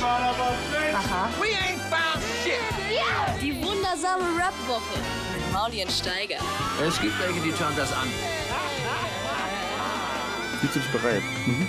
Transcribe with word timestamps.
Aha. 0.00 1.28
We 1.40 1.48
ain't 1.48 1.80
found 1.90 2.22
shit. 2.44 2.60
Die 3.42 3.54
wundersame 3.64 4.22
Rap-Woche 4.38 4.98
mit 5.34 5.52
Maulien 5.52 5.88
Steiger. 5.90 6.36
Es 6.86 7.00
gibt 7.00 7.14
welche, 7.20 7.40
die 7.40 7.52
schauen 7.52 7.74
das 7.76 7.92
an. 7.92 8.06
Fühlst 10.60 10.76
du 10.76 10.80
dich 10.80 10.88
bereit? 10.90 11.22
Mhm. 11.46 11.66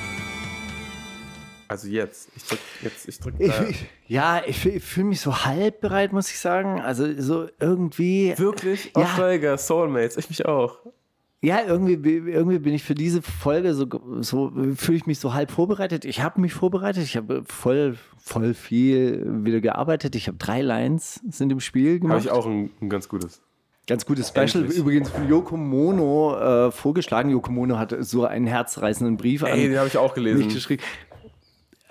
Also 1.68 1.88
jetzt. 1.88 2.29
Ich 2.36 2.44
drück 2.46 2.60
jetzt, 2.81 3.07
ich 3.07 3.20
drück 3.20 3.34
Ich, 3.39 3.52
da. 3.52 3.63
ich, 3.65 3.86
ja, 4.07 4.41
ich, 4.46 4.57
fühl- 4.59 4.75
ich 4.77 4.84
fühle 4.84 5.05
mich 5.07 5.21
so 5.21 5.46
halb 5.46 5.82
bereit, 5.82 6.11
muss 6.14 6.30
ich 6.32 6.39
sagen. 6.39 6.82
Also 6.82 7.05
so 7.21 7.48
irgendwie. 7.59 8.34
Wirklich? 8.38 8.91
Ja. 8.96 9.04
Aufsteiger, 9.04 9.57
Soulmates, 9.57 10.18
ich 10.18 10.30
mich 10.30 10.46
auch. 10.46 10.77
Ja, 11.41 11.61
irgendwie, 11.65 11.93
irgendwie 11.93 12.59
bin 12.59 12.73
ich 12.73 12.83
für 12.83 12.95
diese 12.95 13.21
Folge 13.21 13.73
so, 13.73 13.88
so 14.19 14.51
fühle 14.75 14.97
ich 14.97 15.05
mich 15.05 15.19
so 15.19 15.33
halb 15.33 15.51
vorbereitet. 15.51 16.03
Ich 16.03 16.21
habe 16.21 16.41
mich 16.41 16.53
vorbereitet. 16.53 17.03
Ich 17.03 17.15
habe 17.15 17.43
voll, 17.45 17.95
voll 18.17 18.53
viel 18.53 19.25
wieder 19.45 19.61
gearbeitet. 19.61 20.16
Ich 20.16 20.27
habe 20.27 20.38
drei 20.38 20.61
Lines 20.61 21.21
sind 21.30 21.49
im 21.52 21.61
Spiel 21.61 21.91
Habe 21.91 21.99
gemacht. 21.99 22.25
ich 22.25 22.31
auch 22.31 22.45
ein, 22.45 22.71
ein 22.81 22.89
ganz 22.89 23.07
gutes. 23.07 23.41
Ganz 23.88 24.05
gutes 24.05 24.27
Special. 24.27 24.63
Endlich. 24.63 24.77
Übrigens 24.77 25.09
von 25.09 25.27
Yoko 25.30 25.55
Mono 25.55 26.38
äh, 26.67 26.71
vorgeschlagen. 26.71 27.30
Yoko 27.30 27.52
Mono 27.52 27.80
hat 27.80 27.95
so 28.02 28.25
einen 28.25 28.45
herzreißenden 28.45 29.16
Brief 29.16 29.41
Ey, 29.41 29.52
an 29.52 29.58
den 29.59 29.77
habe 29.77 29.88
ich 29.88 29.97
auch 29.97 30.16
mich 30.16 30.25
gelesen. 30.25 30.49
geschrieben. 30.49 30.83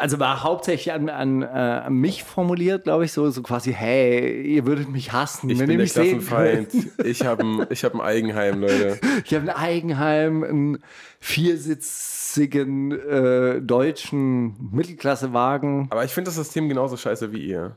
Also 0.00 0.20
war 0.20 0.44
hauptsächlich 0.44 0.92
an, 0.92 1.08
an, 1.08 1.42
äh, 1.42 1.46
an 1.46 1.92
mich 1.94 2.22
formuliert, 2.22 2.84
glaube 2.84 3.04
ich, 3.04 3.12
so, 3.12 3.28
so 3.30 3.42
quasi, 3.42 3.72
hey, 3.72 4.42
ihr 4.42 4.64
würdet 4.64 4.88
mich 4.88 5.12
hassen, 5.12 5.50
Ich 5.50 5.58
wenn 5.58 5.66
bin 5.66 5.72
ihr 5.72 5.76
der 5.78 5.82
mich 5.84 5.92
sehen 5.92 6.20
Klassenfeind. 6.24 6.70
könnt. 6.70 6.92
Ich 7.06 7.26
habe 7.26 7.42
ein, 7.42 7.66
ich 7.70 7.84
hab 7.84 7.94
ein 7.94 8.00
Eigenheim, 8.00 8.60
Leute. 8.60 9.00
Ich 9.24 9.34
habe 9.34 9.50
ein 9.50 9.56
Eigenheim, 9.56 10.44
einen 10.44 10.78
viersitzigen 11.18 12.92
äh, 12.92 13.60
deutschen 13.60 14.70
Mittelklassewagen. 14.72 15.88
Aber 15.90 16.04
ich 16.04 16.12
finde 16.12 16.28
das 16.28 16.36
System 16.36 16.68
genauso 16.68 16.96
scheiße 16.96 17.32
wie 17.32 17.44
ihr. 17.46 17.76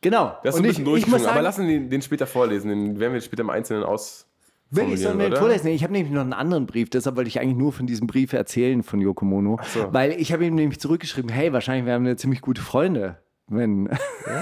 Genau. 0.00 0.36
Das 0.42 0.54
ist 0.54 0.60
Und 0.60 0.66
ein 0.66 0.70
ich, 0.70 0.76
bisschen 0.78 0.82
ich 0.82 0.86
muss 0.86 0.92
durchgeschwungen. 0.92 1.26
Aber 1.26 1.34
sagen, 1.34 1.44
lassen 1.44 1.68
den, 1.68 1.90
den 1.90 2.02
später 2.02 2.26
vorlesen. 2.26 2.68
Den 2.68 3.00
werden 3.00 3.14
wir 3.14 3.20
später 3.20 3.42
im 3.42 3.50
Einzelnen 3.50 3.84
aus. 3.84 4.26
Wenn 4.74 4.90
ich 4.90 5.00
den 5.00 5.20
oder? 5.20 5.36
vorlesen, 5.36 5.68
ich 5.68 5.82
habe 5.82 5.92
nämlich 5.92 6.12
noch 6.12 6.22
einen 6.22 6.32
anderen 6.32 6.66
Brief, 6.66 6.88
deshalb 6.88 7.16
wollte 7.16 7.28
ich 7.28 7.38
eigentlich 7.38 7.58
nur 7.58 7.72
von 7.72 7.86
diesem 7.86 8.06
Brief 8.06 8.32
erzählen 8.32 8.82
von 8.82 9.02
Yoko 9.02 9.26
Mono, 9.26 9.60
so. 9.74 9.92
weil 9.92 10.12
ich 10.12 10.32
habe 10.32 10.46
ihm 10.46 10.54
nämlich 10.54 10.80
zurückgeschrieben, 10.80 11.30
hey, 11.30 11.52
wahrscheinlich 11.52 11.84
wären 11.84 12.06
wir 12.06 12.16
ziemlich 12.16 12.40
gute 12.40 12.62
Freunde, 12.62 13.18
wenn, 13.48 13.90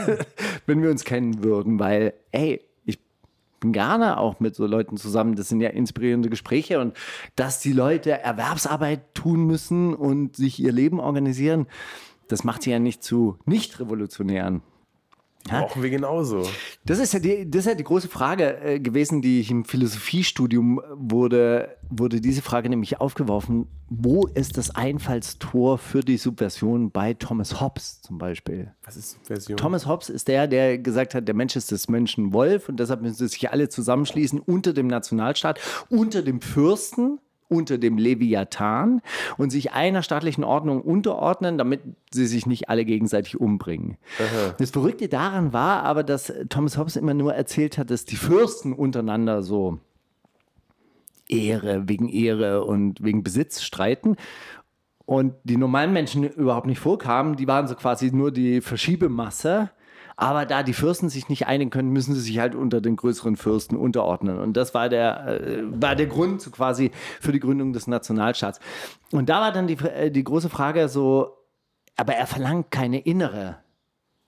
wenn 0.67 0.83
wir 0.83 0.91
uns 0.91 1.05
kennen 1.05 1.43
würden, 1.43 1.81
weil, 1.81 2.15
ey, 2.31 2.61
ich 2.85 3.01
bin 3.59 3.73
gerne 3.73 4.19
auch 4.19 4.39
mit 4.39 4.55
so 4.55 4.67
Leuten 4.67 4.97
zusammen, 4.97 5.35
das 5.35 5.49
sind 5.49 5.61
ja 5.61 5.71
inspirierende 5.71 6.31
Gespräche 6.31 6.81
und 6.81 6.97
dass 7.35 7.59
die 7.59 7.73
Leute 7.73 8.13
Erwerbsarbeit 8.13 9.15
tun 9.15 9.47
müssen 9.47 9.95
und 9.95 10.37
sich 10.37 10.63
ihr 10.63 10.73
Leben 10.73 11.01
organisieren, 11.01 11.67
das 12.29 12.45
macht 12.45 12.63
sie 12.63 12.71
ja 12.71 12.79
nicht 12.79 13.03
zu 13.03 13.37
Nicht-Revolutionären. 13.47 14.63
Brauchen 15.49 15.83
wir 15.83 15.91
genauso. 15.91 16.47
Das 16.85 16.99
ist 16.99 17.15
ja 17.15 17.19
die, 17.19 17.51
das 17.51 17.61
ist 17.61 17.67
ja 17.67 17.75
die 17.75 17.85
große 17.85 18.09
Frage 18.09 18.61
äh, 18.61 18.79
gewesen, 18.79 19.23
die 19.23 19.41
ich 19.41 19.51
im 19.51 19.65
Philosophiestudium 19.65 20.79
äh, 20.79 20.83
wurde, 20.95 21.77
wurde 21.89 22.21
diese 22.21 22.43
Frage 22.43 22.69
nämlich 22.69 23.01
aufgeworfen. 23.01 23.67
Wo 23.89 24.27
ist 24.27 24.59
das 24.59 24.75
Einfallstor 24.75 25.79
für 25.79 26.01
die 26.01 26.19
Subversion 26.19 26.91
bei 26.91 27.15
Thomas 27.15 27.61
Hobbes 27.61 28.03
zum 28.03 28.19
Beispiel? 28.19 28.73
Was 28.85 28.97
ist 28.97 29.19
Version? 29.25 29.57
Thomas 29.57 29.87
Hobbes 29.87 30.11
ist 30.11 30.29
der, 30.29 30.47
der 30.47 30.79
gesagt 30.79 31.15
hat, 31.15 31.27
der 31.27 31.35
Mensch 31.35 31.57
ist 31.57 31.71
des 31.71 31.89
Menschen 31.89 32.33
Wolf 32.33 32.69
und 32.69 32.79
deshalb 32.79 33.01
müssen 33.01 33.27
sich 33.27 33.51
alle 33.51 33.69
zusammenschließen 33.69 34.39
unter 34.39 34.73
dem 34.73 34.87
Nationalstaat, 34.87 35.59
unter 35.89 36.23
dem 36.23 36.41
Fürsten, 36.41 37.19
unter 37.51 37.77
dem 37.79 37.99
Leviathan 37.99 39.03
und 39.37 39.51
sich 39.51 39.73
einer 39.73 40.03
staatlichen 40.03 40.45
Ordnung 40.45 40.81
unterordnen, 40.81 41.59
damit 41.59 41.81
sie 42.11 42.27
sich 42.27 42.47
nicht 42.47 42.69
alle 42.69 42.85
gegenseitig 42.85 43.41
umbringen. 43.41 43.97
Das 44.59 44.71
Verrückte 44.71 45.09
daran 45.09 45.53
war 45.53 45.83
aber, 45.83 46.03
dass 46.03 46.33
Thomas 46.49 46.79
Hobbes 46.79 46.97
immer 46.97 47.15
nur 47.15 47.35
erzählt 47.35 47.77
hat, 47.77 47.91
dass 47.91 48.05
die 48.05 48.17
Fürsten 48.17 48.73
untereinander 48.73 49.43
so 49.43 49.79
Ehre, 51.29 51.89
wegen 51.89 52.09
Ehre 52.09 52.65
und 52.65 53.03
wegen 53.03 53.23
Besitz 53.23 53.63
streiten. 53.63 54.17
Und 55.07 55.35
die 55.43 55.57
normalen 55.57 55.93
Menschen 55.93 56.25
überhaupt 56.25 56.67
nicht 56.67 56.79
vorkamen, 56.79 57.37
die 57.37 57.49
waren 57.49 57.67
so 57.67 57.75
quasi 57.75 58.13
nur 58.13 58.31
die 58.31 58.61
Verschiebemasse. 58.61 59.71
Aber 60.21 60.45
da 60.45 60.63
die 60.63 60.75
Fürsten 60.75 61.09
sich 61.09 61.31
nicht 61.31 61.47
einigen 61.47 61.71
können, 61.71 61.89
müssen 61.89 62.15
sie 62.15 62.21
sich 62.21 62.39
halt 62.39 62.55
unter 62.55 62.83
den 62.83 62.95
größeren 62.95 63.37
Fürsten 63.37 63.75
unterordnen. 63.75 64.39
Und 64.39 64.55
das 64.55 64.75
war 64.75 64.91
der, 64.91 65.41
äh, 65.41 65.63
war 65.81 65.97
der 65.97 66.09
Grund 66.09 66.53
quasi 66.53 66.91
für 67.23 67.33
die 67.33 67.41
Gründung 67.41 67.73
des 67.73 67.87
Nationalstaats. 67.87 68.61
Und 69.13 69.31
da 69.31 69.41
war 69.41 69.51
dann 69.51 69.67
die, 69.67 69.79
äh, 69.79 70.11
die 70.11 70.23
große 70.23 70.51
Frage 70.51 70.91
so, 70.91 71.39
aber 71.97 72.17
er 72.17 72.27
verlangt 72.27 72.71
keine 72.71 73.01
innere 73.01 73.61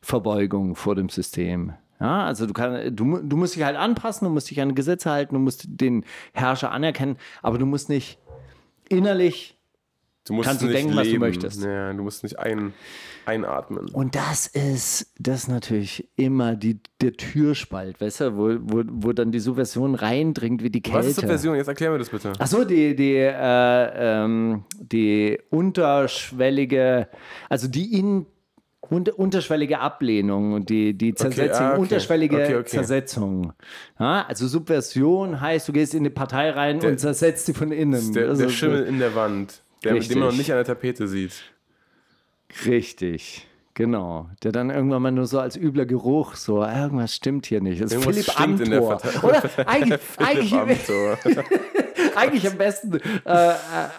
Verbeugung 0.01 0.77
vor 0.77 0.95
dem 0.95 1.11
System. 1.11 1.75
Ja, 2.01 2.25
also 2.25 2.47
du, 2.47 2.55
kann, 2.55 2.97
du, 2.97 3.19
du 3.19 3.37
musst 3.37 3.55
dich 3.55 3.63
halt 3.63 3.77
anpassen, 3.77 4.27
du 4.27 4.33
musst 4.33 4.51
dich 4.51 4.63
an 4.63 4.75
Gesetze 4.75 5.11
halten, 5.11 5.35
du 5.35 5.41
musst 5.43 5.67
den 5.69 6.07
Herrscher 6.33 6.73
anerkennen, 6.73 7.19
aber 7.43 7.59
du 7.59 7.67
musst 7.67 7.91
nicht 7.91 8.19
innerlich 8.89 9.59
Du 10.25 10.35
musst 10.35 10.47
kannst 10.49 10.63
du 10.63 10.67
nicht 10.67 10.77
denken, 10.77 10.95
was 10.95 11.03
du 11.05 11.11
leben. 11.11 11.21
möchtest. 11.21 11.65
Ja, 11.65 11.93
du 11.93 12.03
musst 12.03 12.23
nicht 12.23 12.39
ein, 12.39 12.73
einatmen. 13.27 13.89
Und 13.89 14.15
das 14.15 14.47
ist, 14.47 15.13
das 15.19 15.41
ist 15.41 15.49
natürlich 15.49 16.09
immer 16.15 16.55
die, 16.55 16.79
der 17.01 17.15
Türspalt, 17.15 18.01
weißt 18.01 18.21
du, 18.21 18.37
wo, 18.37 18.57
wo, 18.63 18.83
wo 18.87 19.13
dann 19.13 19.33
die 19.33 19.41
Subversion 19.41 19.97
reindringt 19.97 20.63
wie 20.63 20.71
die 20.71 20.81
Kälte. 20.81 20.99
Was 21.01 21.07
ist 21.07 21.17
Subversion? 21.17 21.57
Jetzt 21.57 21.67
erklär 21.67 21.91
mir 21.91 21.99
das 21.99 22.11
bitte. 22.11 22.33
Achso, 22.39 22.65
die, 22.65 22.95
die, 22.95 23.17
äh, 23.17 23.35
ähm, 23.35 24.65
die 24.79 25.41
unterschwellige, 25.51 27.09
also 27.49 27.69
die 27.69 27.99
in, 27.99 28.27
unter, 28.81 29.19
unterschwellige 29.19 29.81
Ablehnung 29.81 30.53
und 30.53 30.69
die, 30.69 30.97
die 30.97 31.15
Zersetzung, 31.15 31.67
ah, 31.67 31.71
okay. 31.73 31.81
unterschwellige 31.81 32.37
Okay, 32.37 32.57
okay. 32.57 32.65
Zersetzung. 32.69 33.53
Ja, 33.99 34.25
also 34.29 34.47
Subversion 34.47 35.41
heißt, 35.41 35.69
du 35.69 35.73
gehst 35.73 35.95
in 35.95 36.01
eine 36.01 36.11
Partei 36.11 36.51
rein 36.51 36.79
Der- 36.81 36.91
und 36.91 36.99
zersetzt 36.99 37.47
sie 37.47 37.55
von 37.55 37.73
innen. 37.73 38.13
Der, 38.13 38.29
Also, 38.29 38.43
der 38.43 38.51
Schimmel 38.51 38.85
in 38.85 38.99
der 38.99 39.15
Wand, 39.15 39.63
der, 39.85 39.95
Richtig. 39.95 40.11
den 40.11 40.21
man 40.21 40.29
noch 40.29 40.37
nicht 40.37 40.51
an 40.51 40.59
der 40.59 40.65
Tapete 40.65 41.09
sieht. 41.09 41.53
Richtig. 42.67 43.47
Genau, 43.75 44.29
der 44.43 44.53
dann 44.53 44.69
irgendwann 44.69 45.01
mal 45.01 45.13
nur 45.13 45.27
so 45.27 45.41
als 45.41 45.57
übler 45.57 45.87
Geruch, 45.87 46.35
so 46.35 46.61
ah, 46.61 46.83
irgendwas 46.83 47.15
stimmt 47.15 47.47
hier 47.47 47.63
nicht. 47.63 47.81
Das 47.81 47.87
ist 47.87 47.93
Irgendwas 47.93 48.17
Philipp 48.17 48.31
stinkt 48.31 48.61
in 48.61 48.71
der 48.71 48.81
Amthor. 48.81 48.99
Partei. 48.99 49.27
Oder 49.27 49.67
eigentlich, 49.69 50.01
eigentlich, 50.19 50.55
Amthor. 50.55 51.19
eigentlich 52.15 52.47
am 52.47 52.59
besten, 52.59 53.01
äh, 53.25 53.55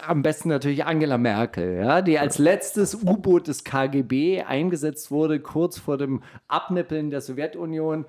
am 0.06 0.22
besten 0.22 0.48
natürlich 0.48 0.84
Angela 0.84 1.18
Merkel, 1.18 1.78
ja, 1.78 2.02
die 2.02 2.20
als 2.20 2.38
letztes 2.38 2.94
U-Boot 2.94 3.48
des 3.48 3.64
KGB 3.64 4.42
eingesetzt 4.42 5.10
wurde, 5.10 5.40
kurz 5.40 5.78
vor 5.78 5.98
dem 5.98 6.22
Abnippeln 6.46 7.10
der 7.10 7.20
Sowjetunion, 7.20 8.04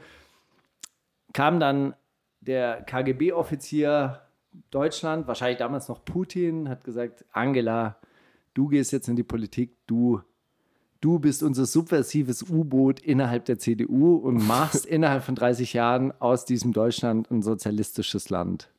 kam 1.33 1.59
dann 1.59 1.95
der 2.41 2.83
KGB-Offizier 2.83 4.21
Deutschland, 4.71 5.27
wahrscheinlich 5.27 5.57
damals 5.59 5.87
noch 5.87 6.03
Putin, 6.05 6.69
hat 6.69 6.83
gesagt, 6.83 7.25
Angela, 7.31 7.97
du 8.53 8.67
gehst 8.67 8.91
jetzt 8.91 9.07
in 9.07 9.15
die 9.15 9.23
Politik, 9.23 9.75
du 9.87 10.21
du 11.01 11.19
bist 11.19 11.43
unser 11.43 11.65
subversives 11.65 12.43
U-Boot 12.49 12.99
innerhalb 12.99 13.45
der 13.45 13.59
CDU 13.59 14.15
und 14.15 14.37
machst 14.47 14.85
innerhalb 14.85 15.23
von 15.23 15.35
30 15.35 15.73
Jahren 15.73 16.11
aus 16.19 16.45
diesem 16.45 16.73
Deutschland 16.73 17.29
ein 17.29 17.41
sozialistisches 17.43 18.29
Land. 18.29 18.71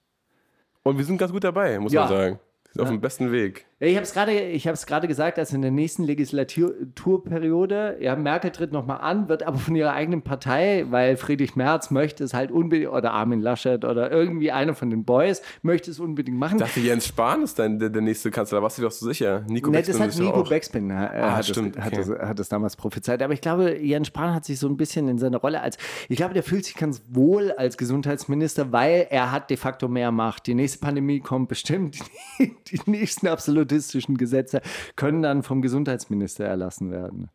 Und 0.82 0.98
wir 0.98 1.04
sind 1.04 1.18
ganz 1.18 1.30
gut 1.32 1.44
dabei, 1.44 1.78
muss 1.78 1.92
Ja. 1.92 2.00
man 2.02 2.08
sagen. 2.08 2.38
Wir 2.64 2.72
sind 2.72 2.82
auf 2.82 2.88
dem 2.88 3.00
besten 3.00 3.30
Weg. 3.32 3.65
Ja, 3.78 3.88
ich 3.88 3.96
habe 3.96 4.04
es 4.04 4.14
gerade, 4.14 4.32
ich 4.32 4.66
habe 4.66 4.72
es 4.72 4.86
gerade 4.86 5.06
gesagt, 5.06 5.36
dass 5.36 5.52
in 5.52 5.60
der 5.60 5.70
nächsten 5.70 6.02
Legislaturperiode, 6.04 7.98
ja, 8.00 8.16
Merkel 8.16 8.50
tritt 8.50 8.72
nochmal 8.72 9.02
an, 9.02 9.28
wird 9.28 9.42
aber 9.42 9.58
von 9.58 9.76
ihrer 9.76 9.92
eigenen 9.92 10.22
Partei, 10.22 10.86
weil 10.88 11.18
Friedrich 11.18 11.56
Merz 11.56 11.90
möchte 11.90 12.24
es 12.24 12.32
halt 12.32 12.50
unbedingt, 12.50 12.90
oder 12.90 13.12
Armin 13.12 13.42
Laschet 13.42 13.84
oder 13.84 14.10
irgendwie 14.10 14.50
einer 14.50 14.74
von 14.74 14.88
den 14.88 15.04
Boys 15.04 15.42
möchte 15.60 15.90
es 15.90 16.00
unbedingt 16.00 16.38
machen. 16.38 16.56
Ich 16.56 16.62
dachte, 16.64 16.80
Jens 16.80 17.06
Spahn 17.06 17.42
ist 17.42 17.58
dann 17.58 17.78
der, 17.78 17.90
der 17.90 18.00
nächste 18.00 18.30
Kanzler. 18.30 18.62
Warst 18.62 18.78
du 18.78 18.82
doch 18.82 18.90
so 18.90 19.04
sicher? 19.04 19.44
Nico 19.46 19.70
Ne, 19.70 19.76
Beckmann 19.82 19.92
das 19.92 20.00
hat 20.00 20.08
ist 20.08 20.20
doch 20.20 20.24
Nico 20.24 20.40
auch. 20.40 20.48
Beckspin 20.48 20.88
äh, 20.88 20.94
hat, 20.94 21.44
stimmt, 21.44 21.76
es, 21.76 21.84
hat, 21.84 21.92
okay. 21.92 22.00
es, 22.00 22.08
hat 22.28 22.40
es 22.40 22.48
damals 22.48 22.76
prophezeit. 22.76 23.22
Aber 23.22 23.34
ich 23.34 23.42
glaube, 23.42 23.78
Jens 23.78 24.06
Spahn 24.06 24.32
hat 24.32 24.46
sich 24.46 24.58
so 24.58 24.68
ein 24.68 24.78
bisschen 24.78 25.06
in 25.08 25.18
seiner 25.18 25.36
Rolle 25.36 25.60
als, 25.60 25.76
ich 26.08 26.16
glaube, 26.16 26.32
der 26.32 26.44
fühlt 26.44 26.64
sich 26.64 26.76
ganz 26.76 27.02
wohl 27.10 27.52
als 27.52 27.76
Gesundheitsminister, 27.76 28.72
weil 28.72 29.06
er 29.10 29.32
hat 29.32 29.50
de 29.50 29.58
facto 29.58 29.86
mehr 29.86 30.12
Macht. 30.12 30.46
Die 30.46 30.54
nächste 30.54 30.78
Pandemie 30.78 31.20
kommt 31.20 31.50
bestimmt. 31.50 31.98
Die, 32.38 32.54
die 32.70 32.90
nächsten 32.90 33.26
absolutistischen 33.66 34.16
Gesetze 34.16 34.62
können 34.96 35.22
dann 35.22 35.42
vom 35.42 35.62
Gesundheitsminister 35.62 36.44
erlassen 36.44 36.90
werden. 36.90 37.28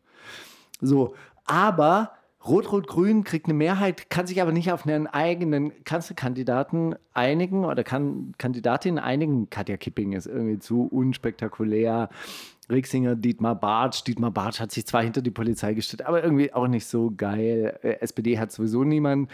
So, 0.80 1.14
aber 1.44 2.12
Rot-Rot-Grün 2.44 3.22
kriegt 3.22 3.46
eine 3.46 3.54
Mehrheit, 3.54 4.10
kann 4.10 4.26
sich 4.26 4.42
aber 4.42 4.50
nicht 4.50 4.72
auf 4.72 4.84
einen 4.84 5.06
eigenen 5.06 5.72
Kanzlerkandidaten 5.84 6.96
einigen 7.14 7.64
oder 7.64 7.84
kann 7.84 8.32
Kandidatin 8.36 8.98
einigen. 8.98 9.48
Katja 9.48 9.76
Kipping 9.76 10.12
ist 10.12 10.26
irgendwie 10.26 10.58
zu 10.58 10.86
unspektakulär. 10.86 12.08
Rixinger, 12.68 13.14
Dietmar 13.14 13.54
Bartsch. 13.54 14.02
Dietmar 14.04 14.32
Bartsch 14.32 14.58
hat 14.58 14.72
sich 14.72 14.86
zwar 14.86 15.02
hinter 15.02 15.22
die 15.22 15.30
Polizei 15.30 15.74
gestellt, 15.74 16.04
aber 16.04 16.24
irgendwie 16.24 16.52
auch 16.52 16.66
nicht 16.66 16.86
so 16.86 17.12
geil. 17.16 17.78
Äh, 17.82 18.00
SPD 18.00 18.38
hat 18.38 18.50
sowieso 18.50 18.82
niemanden. 18.82 19.28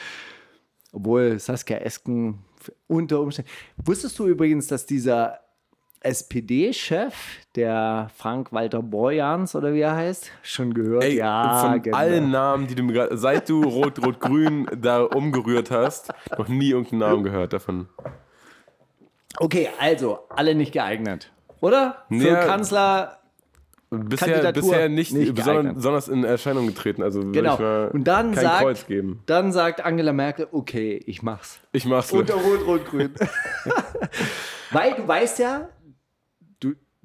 Obwohl 0.93 1.39
Saskia 1.39 1.79
Esken 1.79 2.41
unter 2.89 3.21
Umständen. 3.21 3.51
Wusstest 3.83 4.19
du 4.19 4.27
übrigens, 4.27 4.67
dass 4.67 4.85
dieser 4.85 5.41
SPD-Chef, 6.01 7.15
der 7.55 8.11
Frank-Walter 8.17 8.83
Borjans 8.83 9.55
oder 9.55 9.75
wie 9.75 9.81
er 9.81 9.97
heißt, 9.97 10.31
schon 10.43 10.73
gehört? 10.73 11.05
Ey, 11.05 11.17
ja, 11.17 11.59
von 11.61 11.83
genau. 11.83 11.97
allen 11.97 12.31
Namen, 12.31 12.67
die 12.67 12.75
du 12.75 12.83
mir 12.83 12.93
gerade, 12.93 13.17
seit 13.17 13.49
du 13.49 13.63
Rot-Rot-Grün 13.63 14.69
da 14.81 15.03
umgerührt 15.03 15.71
hast, 15.71 16.13
noch 16.37 16.49
nie 16.49 16.71
irgendeinen 16.71 17.01
Namen 17.01 17.25
gehört 17.25 17.53
davon. 17.53 17.89
Okay, 19.39 19.69
also, 19.79 20.21
alle 20.29 20.55
nicht 20.55 20.73
geeignet. 20.73 21.31
Oder? 21.61 22.05
Für 22.09 22.29
Ja. 22.29 22.45
Kanzler, 22.45 23.19
Bisher, 23.91 24.53
bisher 24.53 24.91
nicht, 24.91 25.15
nicht 25.15 25.35
besonders, 25.35 26.09
in 26.09 26.23
Erscheinung 26.23 26.67
getreten. 26.67 27.03
Also 27.03 27.23
genau. 27.33 27.55
ich 27.55 27.61
mal 27.61 27.89
Und 27.91 28.05
dann 28.05 28.35
sagt, 28.35 28.61
Kreuz 28.61 28.87
geben. 28.87 29.23
dann 29.25 29.51
sagt 29.51 29.83
Angela 29.83 30.13
Merkel, 30.13 30.47
okay, 30.53 31.01
ich 31.07 31.23
mach's. 31.23 31.59
Ich 31.73 31.87
mach's. 31.87 32.13
Unter 32.13 32.35
Rot-Rot-Grün. 32.35 33.15
Weil 34.73 34.95
du 34.95 35.09
weißt 35.09 35.39
ja, 35.39 35.71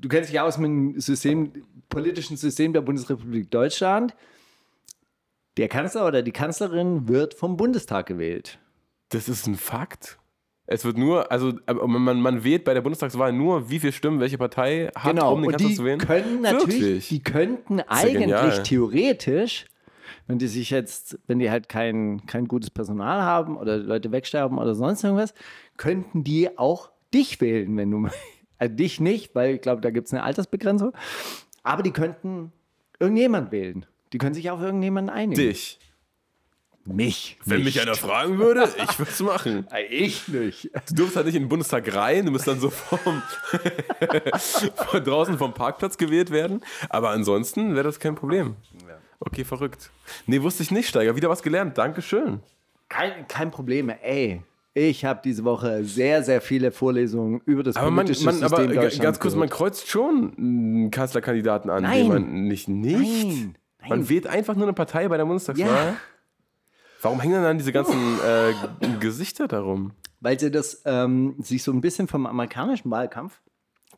du, 0.04 0.08
kennst 0.10 0.30
dich 0.30 0.36
ja 0.36 0.44
aus 0.44 0.58
mit 0.58 0.68
dem 0.70 1.00
System, 1.00 1.52
politischen 1.90 2.38
System 2.38 2.74
der 2.74 2.82
Bundesrepublik 2.82 3.50
Deutschland. 3.50 4.14
Der 5.58 5.68
Kanzler 5.68 6.08
oder 6.08 6.22
die 6.22 6.32
Kanzlerin 6.32 7.08
wird 7.08 7.34
vom 7.34 7.58
Bundestag 7.58 8.06
gewählt. 8.08 8.60
Das 9.10 9.30
ist 9.30 9.48
ein 9.48 9.56
Fakt. 9.56 10.18
Es 10.66 10.86
wird 10.86 10.98
nur, 10.98 11.30
also 11.32 11.54
man, 11.68 12.22
man 12.22 12.44
wählt 12.44 12.64
bei 12.64 12.74
der 12.74 12.82
Bundestagswahl 12.82 13.34
nur, 13.34 13.70
wie 13.70 13.80
viele 13.80 13.92
Stimmen 13.92 14.20
welche 14.20 14.38
Partei 14.38 14.90
hat, 14.96 15.12
Genau. 15.12 15.34
um 15.34 15.42
den 15.42 15.48
Und 15.48 15.58
Kanzler 15.58 15.76
zu 15.76 15.84
wählen. 15.86 16.00
können 16.00 16.42
natürlich, 16.42 16.80
Wirklich? 16.82 17.10
die 17.10 17.22
könnten 17.22 17.78
ja 17.80 17.86
eigentlich 17.90 18.20
genial. 18.20 18.64
theoretisch, 18.64 19.66
wenn 20.28 20.40
die 20.40 20.48
sich 20.48 20.70
jetzt, 20.70 21.20
wenn 21.28 21.40
die 21.40 21.52
halt 21.52 21.68
kein, 21.68 22.26
kein 22.28 22.48
gutes 22.48 22.70
Personal 22.70 23.22
haben 23.24 23.58
oder 23.58 23.78
Leute 23.78 24.12
wegsterben 24.14 24.58
oder 24.58 24.74
sonst 24.74 25.04
irgendwas, 25.04 25.34
könnten 25.76 26.24
die 26.24 26.58
auch 26.58 26.90
dich 27.14 27.42
wählen, 27.42 27.76
wenn 27.78 27.92
du, 27.92 28.08
also 28.58 28.76
dich 28.76 29.00
nicht, 29.00 29.36
weil 29.36 29.56
ich 29.56 29.62
glaube, 29.62 29.82
da 29.82 29.90
gibt 29.90 30.08
es 30.08 30.14
eine 30.14 30.24
Altersbegrenzung, 30.24 30.94
aber 31.64 31.84
die 31.84 31.92
könnten 31.92 32.52
irgendjemand 33.00 33.52
wählen. 33.52 33.86
Die 34.14 34.18
können 34.18 34.36
sich 34.36 34.50
auf 34.52 34.62
irgendjemanden 34.62 35.14
einigen. 35.14 35.40
Dich. 35.40 35.80
Mich. 36.86 37.38
Wenn 37.46 37.64
mich 37.64 37.76
nicht. 37.76 37.82
einer 37.82 37.96
fragen 37.96 38.40
würde, 38.40 38.68
ich 38.78 39.00
würde 39.00 39.12
es 39.12 39.20
machen. 39.22 39.68
Ich 39.90 40.28
nicht. 40.28 40.70
Du 40.90 40.96
durfst 40.96 41.16
halt 41.16 41.26
nicht 41.26 41.36
in 41.36 41.44
den 41.44 41.50
Bundestag 41.50 41.94
rein, 41.96 42.26
du 42.26 42.32
musst 42.32 42.46
dann 42.46 42.60
so 42.60 42.70
vom, 42.70 43.22
von 44.90 45.04
draußen 45.04 45.38
vom 45.38 45.54
Parkplatz 45.54 45.98
gewählt 45.98 46.30
werden. 46.30 46.62
Aber 46.90 47.12
ansonsten 47.12 47.74
wäre 47.74 47.84
das 47.84 48.00
kein 48.00 48.16
Problem. 48.16 48.58
Okay, 49.20 49.46
verrückt. 49.46 49.92
Nee, 50.28 50.42
wusste 50.42 50.64
ich 50.64 50.72
nicht, 50.72 50.90
Steiger. 50.90 51.16
Wieder 51.16 51.30
was 51.30 51.42
gelernt. 51.42 51.78
Dankeschön. 51.78 52.42
Kein, 52.90 53.28
kein 53.30 53.50
Problem, 53.50 53.90
ey. 53.90 54.42
Ich 54.76 55.06
habe 55.06 55.22
diese 55.24 55.44
Woche 55.44 55.84
sehr, 55.84 56.24
sehr 56.24 56.42
viele 56.42 56.72
Vorlesungen 56.72 57.42
über 57.46 57.62
das 57.62 57.76
Aber, 57.76 57.92
man, 57.92 58.06
politische 58.06 58.26
man, 58.26 58.36
System 58.36 58.54
aber 58.54 58.68
Deutschlands 58.68 59.00
ganz 59.00 59.20
kurz, 59.20 59.34
man 59.36 59.48
gehört. 59.50 59.58
kreuzt 59.58 59.88
schon 59.88 60.34
einen 60.38 60.92
Kanzlerkandidaten 60.92 61.70
an, 61.70 61.84
Nein. 61.84 62.00
den 62.00 62.08
man 62.08 62.48
nicht. 62.48 62.68
Nicht? 62.68 63.26
Nein, 63.28 63.56
nein. 63.80 63.90
Man 63.90 64.10
wählt 64.10 64.26
einfach 64.26 64.56
nur 64.56 64.66
eine 64.66 64.74
Partei 64.74 65.08
bei 65.08 65.18
der 65.18 65.26
Bundestagswahl. 65.26 65.68
Ja. 65.68 65.96
Warum 67.02 67.20
hängen 67.20 67.44
dann 67.44 67.58
diese 67.58 67.72
ganzen 67.72 68.18
äh, 68.26 68.54
Gesichter 69.00 69.48
darum? 69.48 69.92
weil 70.24 70.40
sie 70.40 70.50
das 70.50 70.82
ähm, 70.86 71.36
sich 71.40 71.64
so 71.64 71.72
ein 71.74 71.82
bisschen 71.82 72.08
vom 72.08 72.26
amerikanischen 72.26 72.90
Wahlkampf. 72.90 73.42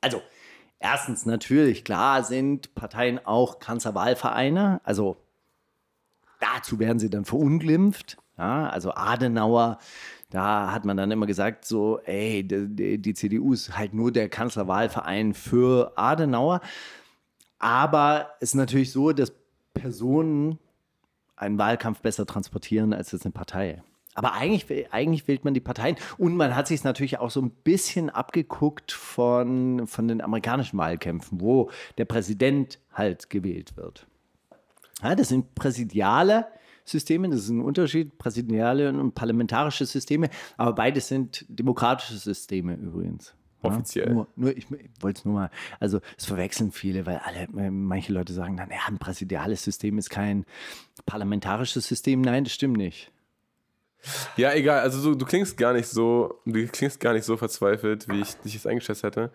Also, 0.02 0.22
erstens 0.80 1.26
natürlich, 1.28 1.84
klar 1.86 2.24
sind 2.24 2.74
Parteien 2.74 3.24
auch 3.24 3.60
Kanzlerwahlvereine. 3.60 4.82
Also, 4.84 5.18
dazu 6.40 6.80
werden 6.80 6.98
sie 6.98 7.12
dann 7.12 7.26
verunglimpft. 7.26 8.18
Ja, 8.40 8.68
also 8.70 8.92
Adenauer, 8.96 9.78
da 10.36 10.74
hat 10.74 10.84
man 10.84 10.98
dann 10.98 11.12
immer 11.12 11.28
gesagt, 11.28 11.64
so, 11.64 12.00
ey, 12.02 12.46
die, 12.46 12.98
die, 12.98 13.14
CDU 13.14 13.54
ist 13.54 13.78
halt 13.78 13.94
nur 13.94 14.12
der 14.12 14.28
Kanzlerwahlverein 14.28 15.34
für 15.34 15.94
Adenauer. 15.96 16.60
Aber 17.58 18.32
es 18.42 18.50
ist 18.50 18.56
natürlich 18.56 18.92
so, 18.92 19.14
dass 19.14 19.34
Personen 19.74 20.60
einen 21.38 21.58
Wahlkampf 21.58 22.02
besser 22.02 22.26
transportieren 22.26 22.94
als 22.94 23.14
jetzt 23.14 23.26
eine 23.26 23.32
Partei. 23.32 23.82
Aber 24.14 24.34
eigentlich, 24.34 24.92
eigentlich 24.94 25.26
wählt 25.30 25.46
man 25.46 25.54
die 25.54 25.62
Parteien 25.62 25.96
und 26.18 26.36
man 26.36 26.54
hat 26.54 26.68
sich 26.68 26.84
natürlich 26.84 27.20
auch 27.20 27.32
so 27.32 27.42
ein 27.42 27.52
bisschen 27.52 28.10
abgeguckt 28.10 28.92
von, 28.92 29.88
von 29.88 30.08
den 30.10 30.22
amerikanischen 30.22 30.78
Wahlkämpfen, 30.78 31.40
wo 31.40 31.70
der 31.98 32.06
Präsident 32.06 32.80
halt 32.94 33.30
gewählt 33.30 33.78
wird. 33.78 34.06
Ja, 35.02 35.16
das 35.16 35.30
sind 35.30 35.56
präsidiale 35.56 36.48
Systeme, 36.86 37.30
das 37.30 37.42
ist 37.42 37.50
ein 37.50 37.62
Unterschied, 37.62 38.18
präsidiale 38.18 38.90
und 38.90 39.14
parlamentarische 39.14 39.86
Systeme, 39.86 40.30
aber 40.56 40.74
beides 40.74 41.08
sind 41.08 41.46
demokratische 41.50 42.18
Systeme 42.18 42.76
übrigens. 42.76 43.34
Ja, 43.64 43.70
Offiziell. 43.70 44.14
Nur, 44.14 44.28
nur 44.36 44.56
ich, 44.56 44.70
ich 44.70 44.90
wollte 45.00 45.20
es 45.20 45.26
nur 45.26 45.34
mal, 45.34 45.50
also 45.80 46.00
es 46.18 46.26
verwechseln 46.26 46.72
viele, 46.72 47.06
weil 47.06 47.18
alle, 47.18 47.48
äh, 47.58 47.72
manche 47.72 48.14
Leute 48.14 48.34
sagen 48.34 48.58
dann, 48.58 48.70
ja, 48.70 48.78
ein 48.88 49.00
präsidiales 49.00 49.64
System 49.64 49.98
ist 49.98 50.10
kein 50.10 50.46
parlamentarisches 51.06 51.88
System. 51.88 52.22
Nein, 52.22 52.44
das 52.44 52.54
stimmt 52.54 52.78
nicht. 52.78 53.12
Ja, 54.38 54.54
egal. 54.54 54.82
Also 54.82 55.02
du, 55.02 55.18
du 55.18 55.26
klingst 55.26 55.58
gar 55.58 55.74
nicht 55.74 55.88
so, 55.88 56.40
du 56.46 56.68
klingst 56.68 57.00
gar 57.00 57.14
nicht 57.14 57.26
so 57.26 57.38
verzweifelt, 57.38 58.08
wie 58.08 58.22
ich 58.22 58.36
dich 58.36 58.54
jetzt 58.54 58.68
eingeschätzt 58.68 59.02
hätte. 59.02 59.32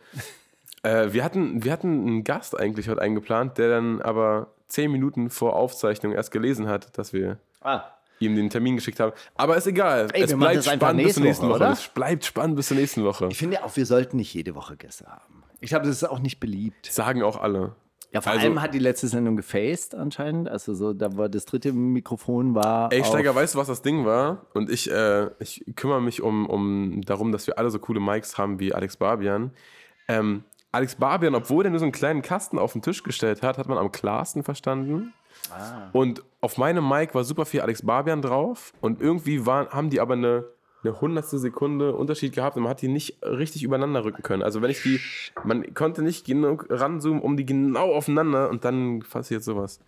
Äh, 0.83 1.13
wir, 1.13 1.25
hatten, 1.25 1.65
wir 1.65 1.73
hatten 1.73 2.07
einen 2.07 2.25
Gast 2.25 2.59
eigentlich 2.59 2.89
heute 2.89 3.03
eingeplant, 3.03 3.59
der 3.59 3.69
dann 3.69 4.01
aber 4.01 4.55
zehn 4.71 4.91
Minuten 4.91 5.29
vor 5.31 5.57
Aufzeichnung 5.57 6.13
erst 6.13 6.31
gelesen 6.31 6.69
hat, 6.69 6.97
dass 6.97 7.13
wir 7.13 7.39
Ah, 7.61 7.83
ihm 8.21 8.37
den 8.37 8.49
Termin 8.51 8.77
geschickt 8.77 9.01
haben. 9.01 9.13
Aber 9.35 9.57
ist 9.57 9.67
egal. 9.67 10.09
Ey, 10.13 10.23
es 10.23 10.35
bleibt 10.37 10.65
spannend 10.65 11.03
bis 11.05 11.15
zur 11.15 11.23
nächste 11.23 11.23
nächsten 11.23 11.49
Woche, 11.49 11.61
Woche. 11.61 11.73
Es 11.73 11.89
bleibt 11.89 12.25
spannend 12.25 12.57
bis 12.57 12.69
zur 12.69 12.77
nächsten 12.77 13.05
Woche. 13.05 13.29
ich 13.31 13.37
finde 13.39 13.63
auch, 13.65 13.77
wir 13.77 13.85
sollten 13.87 14.17
nicht 14.17 14.33
jede 14.33 14.55
Woche 14.55 14.77
Gäste 14.77 15.07
haben. 15.07 15.43
Ich 15.61 15.71
glaube, 15.71 15.87
das 15.87 15.97
ist 15.97 16.05
auch 16.05 16.21
nicht 16.21 16.41
beliebt. 16.41 16.87
Sagen 16.87 17.23
auch 17.23 17.41
alle. 17.41 17.75
Ja, 18.13 18.21
vor 18.23 18.33
Also- 18.33 18.47
allem 18.47 18.61
hat 18.61 18.75
die 18.75 18.79
letzte 18.81 19.07
Sendung 19.09 19.37
gefaced 19.37 19.95
anscheinend. 19.95 20.49
Also 20.49 20.75
so, 20.75 20.93
da 20.93 21.17
war 21.17 21.29
das 21.29 21.45
dritte 21.45 21.73
Mikrofon 21.73 22.55
war. 22.57 22.91
Ey, 22.93 23.05
Steiger, 23.05 23.35
weißt 23.35 23.55
du, 23.55 23.59
was 23.59 23.69
das 23.69 23.83
Ding 23.83 24.05
war? 24.05 24.47
Und 24.53 24.69
ich, 24.71 24.91
äh, 24.91 25.29
ich 25.39 25.65
kümmere 25.77 26.01
mich 26.03 26.21
um, 26.21 26.47
um 26.47 27.03
darum, 27.03 27.31
dass 27.31 27.47
wir 27.47 27.57
alle 27.59 27.71
so 27.71 27.79
coole 27.79 28.01
Mics 28.01 28.37
haben 28.37 28.59
wie 28.59 28.75
Alex 28.75 28.97
Barbian. 28.97 29.53
Ähm, 30.09 30.43
Alex 30.73 30.95
Barbian, 30.95 31.35
obwohl 31.35 31.65
der 31.65 31.71
nur 31.71 31.81
so 31.81 31.85
einen 31.85 31.93
kleinen 31.93 32.23
Kasten 32.23 32.59
auf 32.59 32.73
den 32.73 32.83
Tisch 32.83 33.03
gestellt 33.03 33.43
hat, 33.43 33.59
hat 33.59 33.69
man 33.69 33.79
am 33.79 33.91
klarsten 33.91 34.43
verstanden. 34.43 35.13
Und 35.93 36.23
auf 36.41 36.59
meinem 36.59 36.89
Mic 36.89 37.15
war 37.15 37.25
super 37.25 37.45
viel 37.45 37.61
Alex 37.61 37.83
Barbian 37.83 38.23
drauf. 38.23 38.73
Und 38.81 39.01
irgendwie 39.01 39.47
waren, 39.47 39.69
haben 39.71 39.91
die 39.91 40.01
aber 40.01 40.15
eine, 40.15 40.45
eine 40.85 41.01
hundertstel 41.01 41.39
Sekunde 41.39 41.95
Unterschied 41.95 42.35
gehabt 42.35 42.57
und 42.57 42.63
man 42.63 42.71
hat 42.71 42.83
die 42.83 42.89
nicht 42.89 43.19
richtig 43.23 43.63
übereinander 43.65 44.05
rücken 44.05 44.23
können. 44.23 44.43
Also 44.43 44.63
wenn 44.63 44.71
ich 44.71 44.83
die, 44.83 45.01
man 45.45 45.75
konnte 45.75 46.03
nicht 46.03 46.25
genug 46.25 46.67
ranzoomen, 46.71 47.21
um 47.21 47.37
die 47.37 47.47
genau 47.47 47.93
aufeinander 47.95 48.49
und 48.49 48.65
dann 48.65 49.01
passiert 49.01 49.43
sowas. 49.43 49.81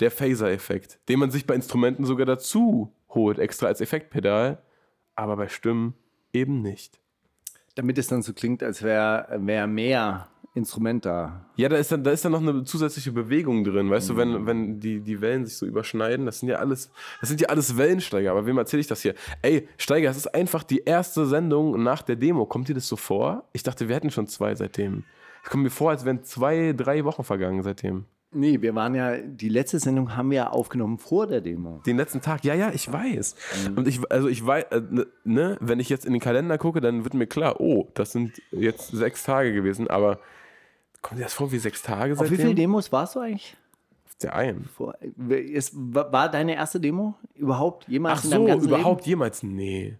Der 0.00 0.10
Phaser-Effekt, 0.10 0.98
den 1.08 1.18
man 1.18 1.30
sich 1.30 1.46
bei 1.46 1.54
Instrumenten 1.54 2.04
sogar 2.04 2.26
dazu 2.26 2.92
holt, 3.10 3.38
extra 3.38 3.66
als 3.66 3.80
Effektpedal, 3.80 4.58
aber 5.14 5.36
bei 5.36 5.48
Stimmen 5.48 5.94
eben 6.32 6.60
nicht. 6.60 7.00
Damit 7.76 7.98
es 7.98 8.08
dann 8.08 8.22
so 8.22 8.32
klingt, 8.32 8.62
als 8.62 8.82
wäre 8.82 9.28
wär 9.38 9.66
mehr 9.66 10.26
Instrument 10.56 11.04
da. 11.04 11.44
Ja, 11.56 11.68
da 11.68 11.76
ist 11.76 11.92
dann, 11.92 12.02
da 12.02 12.10
ist 12.10 12.24
dann 12.24 12.32
noch 12.32 12.40
eine 12.40 12.64
zusätzliche 12.64 13.12
Bewegung 13.12 13.62
drin, 13.62 13.90
weißt 13.90 14.08
du, 14.08 14.16
wenn, 14.16 14.46
wenn 14.46 14.80
die, 14.80 15.00
die 15.00 15.20
Wellen 15.20 15.44
sich 15.44 15.56
so 15.58 15.66
überschneiden, 15.66 16.24
das 16.24 16.40
sind 16.40 16.48
ja 16.48 16.56
alles, 16.56 16.90
das 17.20 17.28
sind 17.28 17.42
ja 17.42 17.48
alles 17.48 17.76
Wellensteiger, 17.76 18.30
aber 18.30 18.46
wem 18.46 18.56
erzähle 18.56 18.80
ich 18.80 18.86
das 18.86 19.02
hier? 19.02 19.14
Ey, 19.42 19.68
Steiger, 19.76 20.08
es 20.08 20.16
ist 20.16 20.34
einfach 20.34 20.62
die 20.62 20.82
erste 20.84 21.26
Sendung 21.26 21.82
nach 21.82 22.00
der 22.00 22.16
Demo. 22.16 22.46
Kommt 22.46 22.68
dir 22.68 22.74
das 22.74 22.88
so 22.88 22.96
vor? 22.96 23.44
Ich 23.52 23.62
dachte, 23.62 23.88
wir 23.88 23.94
hätten 23.94 24.10
schon 24.10 24.26
zwei 24.26 24.54
seitdem. 24.54 25.04
Es 25.44 25.50
kommt 25.50 25.62
mir 25.62 25.70
vor, 25.70 25.90
als 25.90 26.06
wären 26.06 26.24
zwei, 26.24 26.72
drei 26.74 27.04
Wochen 27.04 27.22
vergangen 27.22 27.62
seitdem. 27.62 28.06
Nee, 28.36 28.60
wir 28.60 28.74
waren 28.74 28.94
ja, 28.94 29.16
die 29.16 29.48
letzte 29.48 29.78
Sendung 29.78 30.16
haben 30.16 30.30
wir 30.30 30.36
ja 30.36 30.50
aufgenommen 30.50 30.98
vor 30.98 31.26
der 31.26 31.40
Demo. 31.40 31.80
Den 31.86 31.96
letzten 31.96 32.20
Tag, 32.20 32.44
ja, 32.44 32.54
ja, 32.54 32.70
ich 32.72 32.92
weiß. 32.92 33.34
Und 33.74 33.88
ich, 33.88 34.00
also 34.10 34.28
ich 34.28 34.44
weiß, 34.46 34.64
äh, 34.70 34.82
ne- 34.90 35.06
ne, 35.24 35.56
wenn 35.60 35.80
ich 35.80 35.88
jetzt 35.88 36.04
in 36.04 36.12
den 36.12 36.20
Kalender 36.20 36.58
gucke, 36.58 36.80
dann 36.80 37.04
wird 37.04 37.14
mir 37.14 37.26
klar, 37.26 37.60
oh, 37.60 37.88
das 37.94 38.12
sind 38.12 38.40
jetzt 38.52 38.88
sechs 38.88 39.24
Tage 39.24 39.52
gewesen, 39.52 39.88
aber 39.88 40.18
kommt 41.02 41.18
dir 41.18 41.24
das 41.24 41.34
vor 41.34 41.50
wie 41.52 41.58
sechs 41.58 41.82
Tage 41.82 42.12
Auf 42.12 42.18
seitdem? 42.18 42.38
wie 42.38 42.42
viele 42.42 42.54
Demos 42.54 42.92
warst 42.92 43.14
du 43.16 43.20
eigentlich? 43.20 43.56
Auf 44.06 44.14
der 44.16 44.34
einen. 44.34 44.64
Vor, 44.64 44.94
ist, 45.28 45.72
war 45.74 46.30
deine 46.30 46.54
erste 46.54 46.78
Demo 46.80 47.14
überhaupt 47.34 47.88
jemals 47.88 48.20
Ach 48.20 48.24
in 48.24 48.30
deinem 48.46 48.60
so, 48.60 48.66
überhaupt 48.68 49.06
jemals? 49.06 49.42
Nee. 49.42 49.96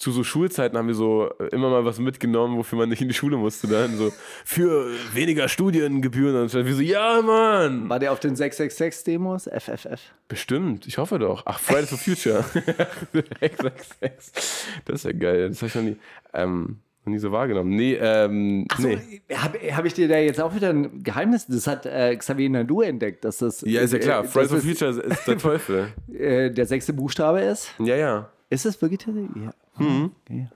Zu 0.00 0.12
so 0.12 0.24
Schulzeiten 0.24 0.78
haben 0.78 0.88
wir 0.88 0.94
so 0.94 1.30
äh, 1.38 1.48
immer 1.52 1.68
mal 1.68 1.84
was 1.84 1.98
mitgenommen, 1.98 2.56
wofür 2.56 2.78
man 2.78 2.88
nicht 2.88 3.02
in 3.02 3.08
die 3.08 3.14
Schule 3.14 3.36
musste. 3.36 3.68
Dann 3.68 3.96
so 3.98 4.10
für 4.46 4.86
weniger 5.12 5.46
Studiengebühren. 5.46 6.34
Und 6.40 6.54
dann 6.54 6.64
wir 6.64 6.74
so, 6.74 6.80
ja, 6.80 7.20
Mann. 7.20 7.86
War 7.90 7.98
der 7.98 8.10
auf 8.12 8.18
den 8.18 8.34
666-Demos? 8.34 9.44
FFF? 9.54 10.00
Bestimmt, 10.26 10.86
ich 10.86 10.96
hoffe 10.96 11.18
doch. 11.18 11.42
Ach, 11.44 11.60
Fridays 11.60 11.90
for 11.90 11.98
Future. 11.98 12.42
666. 13.40 14.66
das 14.86 14.96
ist 14.96 15.04
ja 15.04 15.12
geil. 15.12 15.48
Das 15.48 15.58
habe 15.62 15.66
ich 15.68 15.74
noch 15.74 15.82
nie, 15.82 15.96
ähm, 16.32 16.78
noch 17.04 17.12
nie 17.12 17.18
so 17.18 17.30
wahrgenommen. 17.32 17.76
Nee, 17.76 17.94
ähm, 18.00 18.66
nee. 18.78 19.20
Habe 19.34 19.58
hab 19.76 19.84
ich 19.84 19.94
dir 19.94 20.08
da 20.08 20.16
jetzt 20.18 20.40
auch 20.40 20.54
wieder 20.54 20.70
ein 20.70 21.02
Geheimnis? 21.02 21.46
Das 21.46 21.66
hat 21.66 21.86
äh, 21.86 22.16
Xavier 22.16 22.48
Nadu 22.50 22.80
entdeckt, 22.82 23.24
dass 23.24 23.38
das, 23.38 23.62
Ja, 23.66 23.80
ist 23.82 23.92
ja 23.92 23.98
klar. 23.98 24.24
äh, 24.24 24.28
Fridays 24.28 24.48
for 24.50 24.58
das, 24.58 24.66
Future 24.66 24.90
ist 25.02 25.26
der 25.26 25.38
Teufel. 25.38 25.88
äh, 26.12 26.50
der 26.50 26.66
sechste 26.66 26.92
Buchstabe 26.92 27.40
ist. 27.42 27.74
Ja, 27.78 27.96
ja. 27.96 28.30
Ist 28.48 28.66
es 28.66 28.80
wirklich? 28.82 29.00
Ja. 29.06 29.52
Mhm. 29.80 30.10
Okay. 30.24 30.48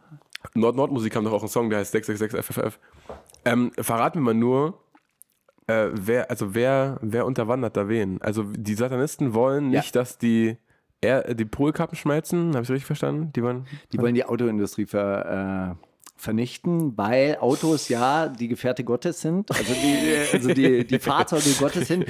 Nord-Nord-Musik 0.54 1.16
haben 1.16 1.25
doch 1.25 1.33
auch 1.33 1.40
einen 1.43 1.49
Song, 1.49 1.71
der 1.71 1.78
heißt 1.81 1.93
666 1.93 2.38
FFF. 2.57 2.78
Ähm, 3.45 3.73
verrat 3.78 4.14
mir 4.14 4.21
mal 4.21 4.35
nur, 4.35 4.78
äh, 5.66 5.88
wer, 5.93 6.31
also 6.31 6.54
wer, 6.54 6.99
wer 7.00 7.25
unterwandert 7.26 7.76
da 7.76 7.88
wen? 7.88 8.21
Also 8.23 8.43
die 8.45 8.75
Satanisten 8.75 9.33
wollen 9.35 9.73
Ja. 9.73 9.81
nicht, 9.81 9.97
dass 9.97 10.19
die, 10.19 10.57
er, 11.00 11.35
die 11.35 11.45
Polkappen 11.47 11.97
schmelzen, 11.97 12.52
habe 12.54 12.62
ich 12.62 12.71
richtig 12.71 12.87
verstanden? 12.87 13.33
Die 13.35 13.43
wollen, 13.43 13.66
Die 13.93 13.99
wollen 13.99 14.14
die 14.14 14.25
Autoindustrie 14.25 14.87
ver, 14.87 15.76
äh, 15.81 15.87
vernichten, 16.16 16.97
weil 16.97 17.38
Autos 17.40 17.88
ja 17.88 18.28
die 18.28 18.49
Gefährte 18.49 18.85
Gottes 18.85 19.21
sind, 19.21 19.50
also 19.50 19.75
die, 19.75 20.11
äh, 20.11 20.26
also 20.33 20.54
die, 20.54 20.87
die 20.87 20.99
Fahrzeuge 20.99 21.50
Gottes 21.59 21.88
sind. 21.88 22.06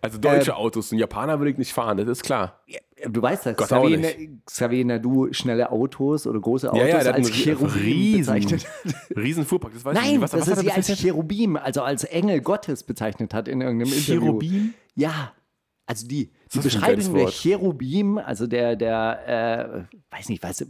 also 0.00 0.18
deutsche 0.18 0.50
Ähm, 0.50 0.56
Autos, 0.56 0.92
ein 0.92 0.98
Japaner 0.98 1.40
will 1.40 1.48
ich 1.48 1.58
nicht 1.58 1.72
fahren, 1.72 1.96
das 1.96 2.08
ist 2.08 2.22
klar. 2.22 2.60
Du 3.06 3.22
weißt 3.22 3.46
das, 3.46 3.56
Gott 3.56 3.68
Xavier. 3.68 4.12
Xavier 4.44 4.84
Nadu 4.84 5.32
schnelle 5.32 5.70
Autos 5.70 6.26
oder 6.26 6.40
große 6.40 6.70
Autos 6.70 6.88
Ja, 6.88 7.02
ja, 7.02 7.10
als 7.12 7.30
Cherubim 7.30 7.68
riesen, 7.82 8.34
bezeichnet. 8.34 8.66
riesen 9.16 9.44
Fuhrpark. 9.44 9.72
Das 9.72 9.84
weiß 9.84 9.96
ich 9.96 10.02
Nein, 10.02 10.10
nicht. 10.14 10.20
Was, 10.20 10.30
dass 10.32 10.40
was 10.42 10.56
hat 10.58 10.64
sie 10.64 10.72
als? 10.72 11.00
Cherubim, 11.00 11.56
also 11.56 11.82
als 11.82 12.04
Engel 12.04 12.40
Gottes 12.40 12.82
bezeichnet 12.82 13.34
hat 13.34 13.46
in 13.48 13.60
irgendeinem 13.60 13.92
Interview. 13.92 14.20
Cherubim? 14.20 14.74
Ja, 14.94 15.32
also 15.86 16.06
die, 16.08 16.32
die 16.54 16.58
Beschreibung 16.60 17.12
geiles 17.12 17.12
der? 17.12 17.28
Cherubim, 17.28 18.18
also 18.18 18.46
der, 18.46 18.76
der, 18.76 19.88
äh, 20.10 20.16
weiß 20.16 20.28
nicht, 20.28 20.42
weiß, 20.42 20.66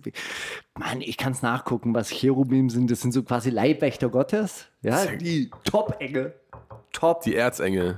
Mann, 0.78 1.00
ich 1.00 1.16
kann 1.16 1.32
es 1.32 1.42
nachgucken, 1.42 1.94
was 1.94 2.10
Cherubim 2.10 2.70
sind. 2.70 2.90
Das 2.90 3.00
sind 3.00 3.12
so 3.12 3.22
quasi 3.22 3.50
Leibwächter 3.50 4.08
Gottes. 4.08 4.66
Ja, 4.82 5.06
die 5.06 5.50
Top-Engel. 5.64 6.34
Top. 6.92 7.22
Die 7.22 7.36
Erzengel. 7.36 7.96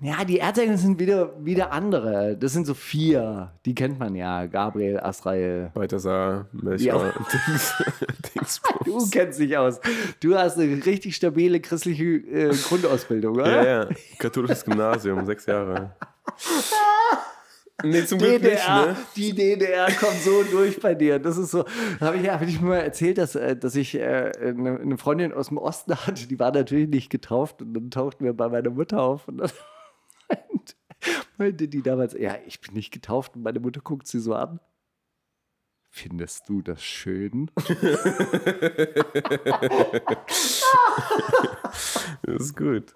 Ja, 0.00 0.24
die 0.24 0.38
Erzengel 0.38 0.78
sind 0.78 1.00
wieder, 1.00 1.32
wieder 1.44 1.72
andere. 1.72 2.36
Das 2.36 2.52
sind 2.52 2.66
so 2.66 2.74
vier. 2.74 3.52
Die 3.64 3.74
kennt 3.74 3.98
man 3.98 4.14
ja. 4.14 4.46
Gabriel, 4.46 5.00
Asrael. 5.00 5.72
Balthasar, 5.74 6.46
Melchior. 6.52 7.12
Dings, 7.46 7.74
Dingsbums. 8.34 8.78
Du 8.84 9.10
kennst 9.10 9.40
dich 9.40 9.56
aus. 9.56 9.80
Du 10.20 10.36
hast 10.36 10.56
eine 10.58 10.84
richtig 10.86 11.16
stabile 11.16 11.60
christliche 11.60 12.04
äh, 12.04 12.54
Grundausbildung, 12.68 13.34
oder? 13.34 13.64
Ja, 13.64 13.82
ja. 13.82 13.88
Katholisches 14.18 14.64
Gymnasium, 14.64 15.26
sechs 15.26 15.46
Jahre. 15.46 15.94
Nee, 17.84 18.04
zum 18.06 18.18
Glück 18.18 18.42
nicht, 18.42 18.44
DDR, 18.44 18.86
ne? 18.86 18.96
die 19.14 19.32
DDR 19.32 19.86
kommt 19.92 20.20
so 20.24 20.42
durch 20.42 20.80
bei 20.80 20.96
dir. 20.96 21.20
Das 21.20 21.38
ist 21.38 21.52
so. 21.52 21.64
Habe 22.00 22.16
ich, 22.16 22.28
hab 22.28 22.42
ich 22.42 22.60
mir 22.60 22.70
mal 22.70 22.78
erzählt, 22.78 23.18
dass, 23.18 23.36
äh, 23.36 23.54
dass 23.54 23.76
ich 23.76 23.94
äh, 23.94 24.32
eine, 24.40 24.80
eine 24.80 24.98
Freundin 24.98 25.32
aus 25.32 25.46
dem 25.46 25.58
Osten 25.58 25.94
hatte, 25.94 26.26
die 26.26 26.40
war 26.40 26.50
natürlich 26.50 26.88
nicht 26.88 27.08
getauft 27.08 27.62
und 27.62 27.74
dann 27.74 27.92
tauchten 27.92 28.24
wir 28.24 28.32
bei 28.32 28.48
meiner 28.48 28.70
Mutter 28.70 29.00
auf 29.00 29.28
und 29.28 29.38
dann 29.38 29.50
meinte- 30.28 30.74
meinte 31.36 31.68
die 31.68 31.82
damals, 31.82 32.14
ja, 32.14 32.36
ich 32.46 32.60
bin 32.60 32.74
nicht 32.74 32.90
getauft 32.92 33.36
und 33.36 33.42
meine 33.42 33.60
Mutter 33.60 33.80
guckt 33.80 34.06
sie 34.06 34.20
so 34.20 34.34
an. 34.34 34.60
Findest 35.90 36.48
du 36.48 36.60
das 36.62 36.82
schön? 36.82 37.50
Das 42.22 42.42
ist 42.42 42.56
gut. 42.56 42.94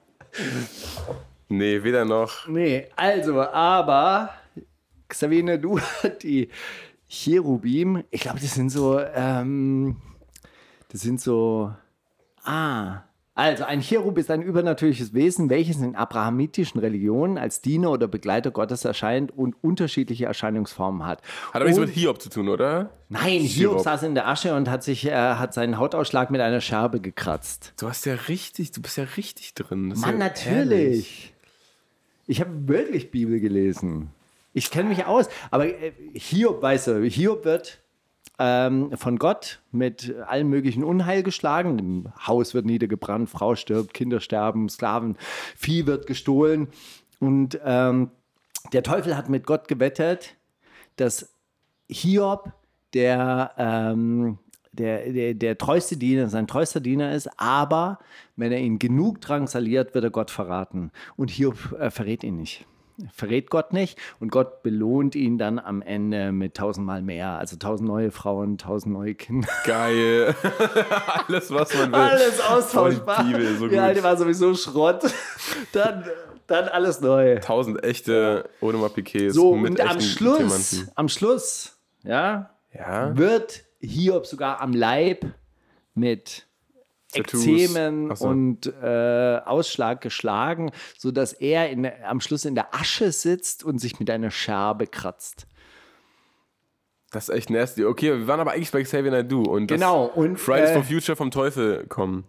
Nee, 1.49 1.83
weder 1.83 2.05
noch. 2.05 2.47
Nee, 2.49 2.89
also, 2.97 3.41
aber 3.43 4.31
Xavier, 5.09 5.59
du 5.59 5.79
hat 5.81 6.23
die 6.23 6.49
Cherubim, 7.09 8.05
ich 8.11 8.23
glaube, 8.23 8.41
das 8.41 8.55
sind 8.55 8.71
so, 8.71 8.99
ähm, 9.01 9.97
das 10.89 11.03
sind 11.03 11.21
so, 11.21 11.73
ah, 12.45 13.03
also 13.35 13.65
ein 13.65 13.81
Cherub 13.81 14.19
ist 14.19 14.31
ein 14.31 14.43
übernatürliches 14.43 15.15
Wesen, 15.15 15.49
welches 15.49 15.79
in 15.79 15.97
abrahamitischen 15.97 16.81
Religionen 16.81 17.39
als 17.39 17.63
Diener 17.63 17.91
oder 17.91 18.07
Begleiter 18.07 18.51
Gottes 18.51 18.85
erscheint 18.85 19.31
und 19.37 19.57
unterschiedliche 19.63 20.27
Erscheinungsformen 20.27 21.07
hat. 21.07 21.23
Hat 21.49 21.57
aber 21.57 21.65
nichts 21.65 21.81
mit 21.81 21.91
Hiob 21.91 22.21
zu 22.21 22.29
tun, 22.29 22.51
oder? 22.51 22.91
Nein, 23.09 23.41
Hiob 23.41 23.73
Hiob. 23.75 23.81
saß 23.81 24.03
in 24.03 24.15
der 24.15 24.29
Asche 24.29 24.55
und 24.55 24.69
hat 24.69 24.83
sich, 24.83 25.07
äh, 25.07 25.13
hat 25.13 25.55
seinen 25.55 25.79
Hautausschlag 25.79 26.31
mit 26.31 26.43
einer 26.43 26.61
Scherbe 26.61 27.01
gekratzt. 27.01 27.73
Du 27.79 27.89
hast 27.89 28.05
ja 28.05 28.15
richtig, 28.29 28.73
du 28.73 28.83
bist 28.83 28.99
ja 28.99 29.05
richtig 29.17 29.55
drin. 29.55 29.89
Das 29.89 30.01
Mann, 30.01 30.13
ja 30.13 30.19
natürlich. 30.19 30.45
herrlich. 30.45 31.35
Ich 32.27 32.41
habe 32.41 32.69
wirklich 32.69 33.11
Bibel 33.11 33.41
gelesen. 33.41 34.11
Ich 34.53 34.71
kenne 34.71 34.91
mich 34.91 35.07
aus. 35.07 35.29
Aber 35.51 35.67
äh, 35.67 35.93
Hiob, 36.13 36.61
weißt 36.61 36.89
du, 36.89 37.03
Hiob 37.05 37.47
wird 37.47 37.83
ähm, 38.39 38.97
von 38.97 39.19
Gott 39.19 39.61
mit 39.71 40.15
allem 40.27 40.49
möglichen 40.49 40.85
Unheil 40.85 41.23
geschlagen. 41.23 41.79
Im 41.79 42.13
Haus 42.27 42.55
wird 42.55 42.67
niedergebrannt, 42.67 43.31
Frau 43.31 43.55
stirbt, 43.55 43.95
Kinder 43.95 44.21
sterben, 44.21 44.69
Sklaven, 44.69 45.17
Vieh 45.57 45.87
wird 45.87 46.07
gestohlen. 46.07 46.69
Und 47.21 47.61
ähm, 47.65 48.11
der 48.73 48.83
Teufel 48.83 49.17
hat 49.17 49.29
mit 49.29 49.47
Gott 49.47 49.69
gewettet, 49.69 50.37
dass 50.97 51.33
Hiob 51.89 52.53
der, 52.95 53.53
ähm, 53.59 54.39
der, 54.73 55.13
der, 55.13 55.35
der 55.35 55.59
treueste 55.59 55.97
Diener, 55.97 56.29
sein 56.29 56.47
treuester 56.47 56.81
Diener 56.81 57.13
ist, 57.13 57.29
aber 57.39 57.99
wenn 58.37 58.53
er 58.53 58.61
ihn 58.61 58.79
genug 58.79 59.21
drangsaliert, 59.21 59.95
wird 59.95 60.05
er 60.05 60.11
Gott 60.11 60.31
verraten. 60.31 60.91
Und 61.17 61.31
Hiob 61.31 61.73
äh, 61.79 61.91
verrät 61.91 62.25
ihn 62.25 62.37
nicht. 62.37 62.67
Er 63.01 63.09
Verrät 63.15 63.51
Gott 63.51 63.73
nicht 63.73 63.99
und 64.21 64.31
Gott 64.31 64.63
belohnt 64.63 65.15
ihn 65.15 65.39
dann 65.39 65.59
am 65.59 65.83
Ende 65.83 66.33
mit 66.33 66.55
tausendmal 66.57 67.03
mehr. 67.03 67.31
Also 67.39 67.57
tausend 67.57 67.89
neue 67.89 68.11
Frauen, 68.11 68.59
tausend 68.59 68.93
neue 68.95 69.15
Kinder. 69.15 69.49
Geil. 69.65 70.35
Alles, 71.27 71.51
was 71.51 71.75
man 71.75 71.93
will. 71.93 71.99
Alles 71.99 72.41
austauschbar. 72.41 73.17
Voll 73.25 73.33
Bibel, 73.33 73.57
so 73.57 73.69
Der 73.69 73.83
alte 73.85 74.03
war 74.03 74.17
sowieso 74.17 74.55
Schrott. 74.55 75.03
Dann, 75.73 76.05
dann 76.47 76.69
alles 76.69 77.01
neu. 77.01 77.39
Tausend 77.39 77.83
echte 77.85 78.49
Audemars 78.61 78.93
Piquets 78.93 79.35
So, 79.35 79.55
mit 79.55 79.71
und 79.71 79.81
am 79.81 80.01
Schluss, 80.01 80.39
Diamanten. 80.71 80.91
am 80.97 81.09
Schluss, 81.09 81.79
ja, 82.03 82.51
Ja. 82.75 83.17
wird 83.17 83.65
Hiob 83.81 84.27
sogar 84.27 84.61
am 84.61 84.73
Leib 84.75 85.25
mit 85.95 86.47
Tattoos. 87.13 87.47
Ekzemen 87.47 88.15
so. 88.15 88.27
und 88.27 88.67
äh, 88.83 89.41
Ausschlag 89.45 90.01
geschlagen, 90.01 90.71
sodass 90.99 91.33
er 91.33 91.71
in, 91.71 91.91
am 92.05 92.21
Schluss 92.21 92.45
in 92.45 92.55
der 92.55 92.75
Asche 92.75 93.13
sitzt 93.13 93.65
und 93.65 93.79
sich 93.79 94.01
mit 94.01 94.11
einer 94.11 94.31
Scherbe 94.31 94.87
kratzt. 94.87 95.47
Das 97.11 97.29
ist 97.29 97.35
echt 97.35 97.51
nasty. 97.51 97.85
Okay, 97.85 98.19
wir 98.19 98.27
waren 98.27 98.41
aber 98.41 98.53
eigentlich 98.53 98.73
bei 98.73 98.83
Xavier 98.83 99.11
Naidoo 99.11 99.43
und 99.43 99.67
Genau, 99.67 100.07
und, 100.07 100.39
Fridays 100.39 100.71
äh, 100.71 100.75
for 100.75 100.85
Future 100.85 101.17
vom 101.17 101.31
Teufel 101.31 101.87
kommen. 101.87 102.25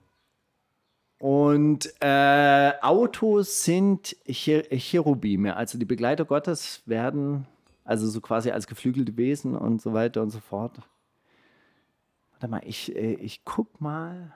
Und 1.20 1.94
äh, 2.02 2.74
Autos 2.82 3.64
sind 3.64 4.18
Cher 4.30 4.64
Cherubime, 4.78 5.56
also 5.56 5.78
die 5.78 5.86
Begleiter 5.86 6.26
Gottes 6.26 6.82
werden 6.86 7.48
also 7.86 8.08
so 8.08 8.22
quasi 8.22 8.52
als 8.52 8.68
geflügelte 8.68 9.18
Wesen 9.18 9.56
und 9.56 9.82
so 9.82 9.94
weiter 9.94 10.22
und 10.22 10.30
so 10.30 10.40
fort. 10.40 10.80
Warte 12.32 12.48
mal, 12.48 12.62
ich, 12.66 12.96
äh, 12.96 13.14
ich 13.16 13.44
guck 13.46 13.82
mal 13.82 14.34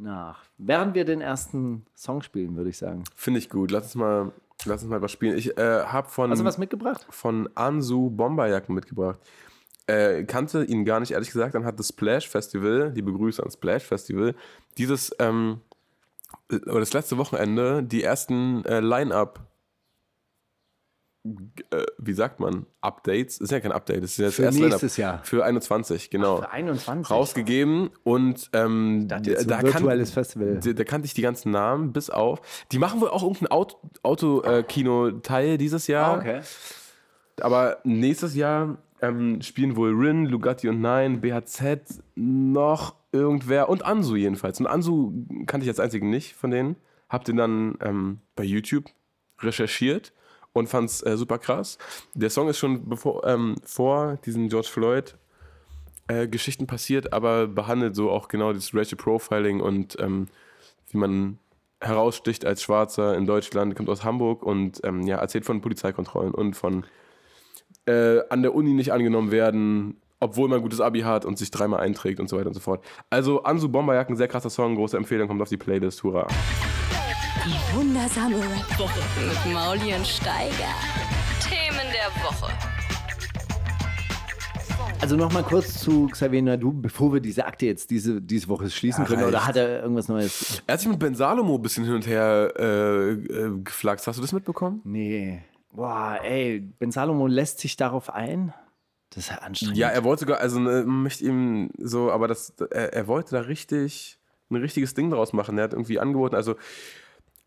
nach. 0.00 0.44
Während 0.58 0.94
wir 0.94 1.04
den 1.04 1.20
ersten 1.20 1.86
Song 1.94 2.22
spielen, 2.22 2.56
würde 2.56 2.70
ich 2.70 2.78
sagen. 2.78 3.04
Finde 3.14 3.38
ich 3.38 3.48
gut. 3.48 3.70
Lass 3.70 3.84
uns 3.84 3.94
mal, 3.96 4.32
lass 4.64 4.82
uns 4.82 4.90
mal 4.90 5.02
was 5.02 5.12
spielen. 5.12 5.36
Ich 5.36 5.56
äh, 5.58 5.84
habe 5.84 6.08
von, 6.08 6.30
Hast 6.30 6.40
du 6.40 6.44
was 6.44 6.58
mitgebracht? 6.58 7.06
von 7.10 7.48
Ansu 7.54 8.10
Bomberjacken 8.10 8.74
mitgebracht. 8.74 9.18
Äh, 9.86 10.24
kannte 10.24 10.64
ihn 10.64 10.84
gar 10.84 11.00
nicht, 11.00 11.12
ehrlich 11.12 11.30
gesagt. 11.30 11.54
Dann 11.54 11.64
hat 11.64 11.78
das 11.78 11.88
Splash 11.88 12.28
Festival, 12.28 12.92
die 12.92 13.02
Begrüße 13.02 13.42
ans 13.42 13.54
Splash 13.54 13.84
Festival, 13.84 14.34
dieses, 14.78 15.14
ähm, 15.18 15.60
oder 16.50 16.80
das 16.80 16.92
letzte 16.92 17.18
Wochenende, 17.18 17.82
die 17.82 18.02
ersten 18.02 18.64
äh, 18.64 18.80
Line-Up, 18.80 19.40
äh, 21.24 21.84
wie 21.98 22.14
sagt 22.14 22.40
man, 22.40 22.64
Updates, 22.80 23.38
ist 23.38 23.52
ja 23.52 23.60
kein 23.60 23.72
Update, 23.72 24.02
das 24.02 24.12
ist 24.12 24.18
ja 24.18 24.26
das 24.26 24.36
Für 24.36 24.44
erste 24.44 24.62
nächstes. 24.62 24.96
Jahr. 24.96 25.22
Für 25.22 25.44
21, 25.44 26.08
genau. 26.08 26.38
Für 26.38 26.50
21. 26.50 27.10
rausgegeben 27.10 27.90
und 28.04 28.48
ähm, 28.54 29.06
jetzt 29.24 29.50
da, 29.50 29.62
virtuelles 29.62 30.12
Festival. 30.12 30.60
Da, 30.64 30.72
da 30.72 30.84
kannte 30.84 31.04
ich 31.06 31.14
die 31.14 31.22
ganzen 31.22 31.50
Namen 31.50 31.92
bis 31.92 32.08
auf. 32.08 32.40
Die 32.72 32.78
machen 32.78 33.00
wohl 33.02 33.10
auch 33.10 33.22
irgendein 33.22 33.48
Auto-Kino-Teil 33.50 35.44
Auto, 35.44 35.54
äh, 35.54 35.58
dieses 35.58 35.86
Jahr. 35.88 36.14
Ah, 36.14 36.18
okay. 36.18 36.40
Aber 37.42 37.78
nächstes 37.84 38.34
Jahr 38.34 38.78
ähm, 39.02 39.42
spielen 39.42 39.76
wohl 39.76 39.94
Rin, 39.94 40.24
Lugatti 40.24 40.68
und 40.68 40.80
Nein, 40.80 41.20
BHZ, 41.20 42.02
noch 42.14 42.94
irgendwer 43.12 43.68
und 43.68 43.84
Ansu 43.84 44.16
jedenfalls. 44.16 44.58
Und 44.58 44.66
Ansu 44.66 45.12
kannte 45.46 45.64
ich 45.64 45.68
als 45.70 45.80
einzigen 45.80 46.08
nicht 46.08 46.34
von 46.34 46.50
denen. 46.50 46.76
Hab 47.10 47.24
den 47.24 47.36
dann 47.36 47.76
ähm, 47.82 48.20
bei 48.36 48.44
YouTube 48.44 48.84
recherchiert 49.40 50.12
und 50.60 50.68
fand's 50.68 51.02
äh, 51.02 51.16
super 51.16 51.38
krass. 51.38 51.78
Der 52.14 52.30
Song 52.30 52.48
ist 52.48 52.58
schon 52.58 52.88
bevor, 52.88 53.26
ähm, 53.26 53.56
vor 53.64 54.18
diesen 54.24 54.48
George 54.48 54.68
Floyd 54.70 55.16
äh, 56.06 56.28
Geschichten 56.28 56.66
passiert, 56.66 57.12
aber 57.12 57.48
behandelt 57.48 57.96
so 57.96 58.10
auch 58.10 58.28
genau 58.28 58.52
das 58.52 58.74
Racial 58.74 58.96
Profiling 58.96 59.60
und 59.60 59.96
ähm, 60.00 60.28
wie 60.90 60.98
man 60.98 61.38
heraussticht 61.80 62.44
als 62.44 62.62
Schwarzer 62.62 63.16
in 63.16 63.26
Deutschland, 63.26 63.74
kommt 63.74 63.88
aus 63.88 64.04
Hamburg 64.04 64.42
und 64.42 64.80
ähm, 64.84 65.02
ja, 65.02 65.16
erzählt 65.16 65.44
von 65.44 65.60
Polizeikontrollen 65.60 66.34
und 66.34 66.54
von 66.54 66.84
äh, 67.86 68.20
an 68.28 68.42
der 68.42 68.54
Uni 68.54 68.74
nicht 68.74 68.92
angenommen 68.92 69.30
werden, 69.30 69.96
obwohl 70.20 70.48
man 70.48 70.60
gutes 70.60 70.80
Abi 70.80 71.00
hat 71.00 71.24
und 71.24 71.38
sich 71.38 71.50
dreimal 71.50 71.80
einträgt 71.80 72.20
und 72.20 72.28
so 72.28 72.36
weiter 72.36 72.48
und 72.48 72.54
so 72.54 72.60
fort. 72.60 72.84
Also 73.08 73.42
Ansu 73.44 73.68
Bomberjacken, 73.68 74.16
sehr 74.16 74.28
krasser 74.28 74.50
Song, 74.50 74.74
große 74.74 74.96
Empfehlung, 74.96 75.28
kommt 75.28 75.40
auf 75.40 75.48
die 75.48 75.56
Playlist, 75.56 76.02
hurra. 76.02 76.26
Die 77.44 77.76
wundersame 77.76 78.36
Rap-Woche 78.36 79.00
mit 79.20 79.54
Mauli 79.54 79.94
und 79.94 80.06
Steiger. 80.06 80.74
Themen 81.42 81.86
der 81.92 82.22
Woche. 82.22 82.52
Also 85.00 85.16
nochmal 85.16 85.42
kurz 85.42 85.78
zu 85.80 86.08
Xavier 86.08 86.42
Nadu, 86.42 86.72
bevor 86.72 87.12
wir 87.14 87.20
diese 87.20 87.46
Akte 87.46 87.66
jetzt 87.66 87.90
diese, 87.90 88.20
diese 88.20 88.48
Woche 88.48 88.68
schließen 88.68 89.04
Ja, 89.04 89.08
können. 89.08 89.24
Oder 89.24 89.38
reicht. 89.38 89.48
hat 89.48 89.56
er 89.56 89.82
irgendwas 89.82 90.08
Neues? 90.08 90.62
Er 90.66 90.74
hat 90.74 90.80
sich 90.80 90.88
mit 90.90 90.98
Ben 90.98 91.14
Salomo 91.14 91.54
ein 91.56 91.62
bisschen 91.62 91.84
hin 91.84 91.94
und 91.94 92.06
her 92.06 92.52
äh, 92.58 93.10
äh, 93.12 93.50
geflaxt. 93.64 94.06
Hast 94.06 94.16
du 94.18 94.22
das 94.22 94.32
mitbekommen? 94.32 94.80
Nee. 94.84 95.42
Boah, 95.72 96.18
ey, 96.22 96.60
Ben 96.78 96.90
Salomo 96.90 97.26
lässt 97.26 97.60
sich 97.60 97.76
darauf 97.76 98.10
ein. 98.12 98.52
Das 99.10 99.24
ist 99.24 99.30
ja 99.30 99.38
anstrengend. 99.38 99.76
Ja, 99.78 99.88
er 99.88 100.04
wollte 100.04 100.20
sogar, 100.20 100.40
also 100.40 100.60
ne, 100.60 100.84
man 100.86 101.02
möchte 101.04 101.24
ihm 101.24 101.70
so, 101.78 102.12
aber 102.12 102.28
das, 102.28 102.52
er, 102.70 102.92
er 102.92 103.06
wollte 103.06 103.30
da 103.34 103.40
richtig 103.42 104.18
ein 104.50 104.56
richtiges 104.56 104.94
Ding 104.94 105.10
draus 105.10 105.32
machen. 105.32 105.56
Er 105.58 105.64
hat 105.64 105.72
irgendwie 105.72 105.98
angeboten, 105.98 106.34
also 106.34 106.56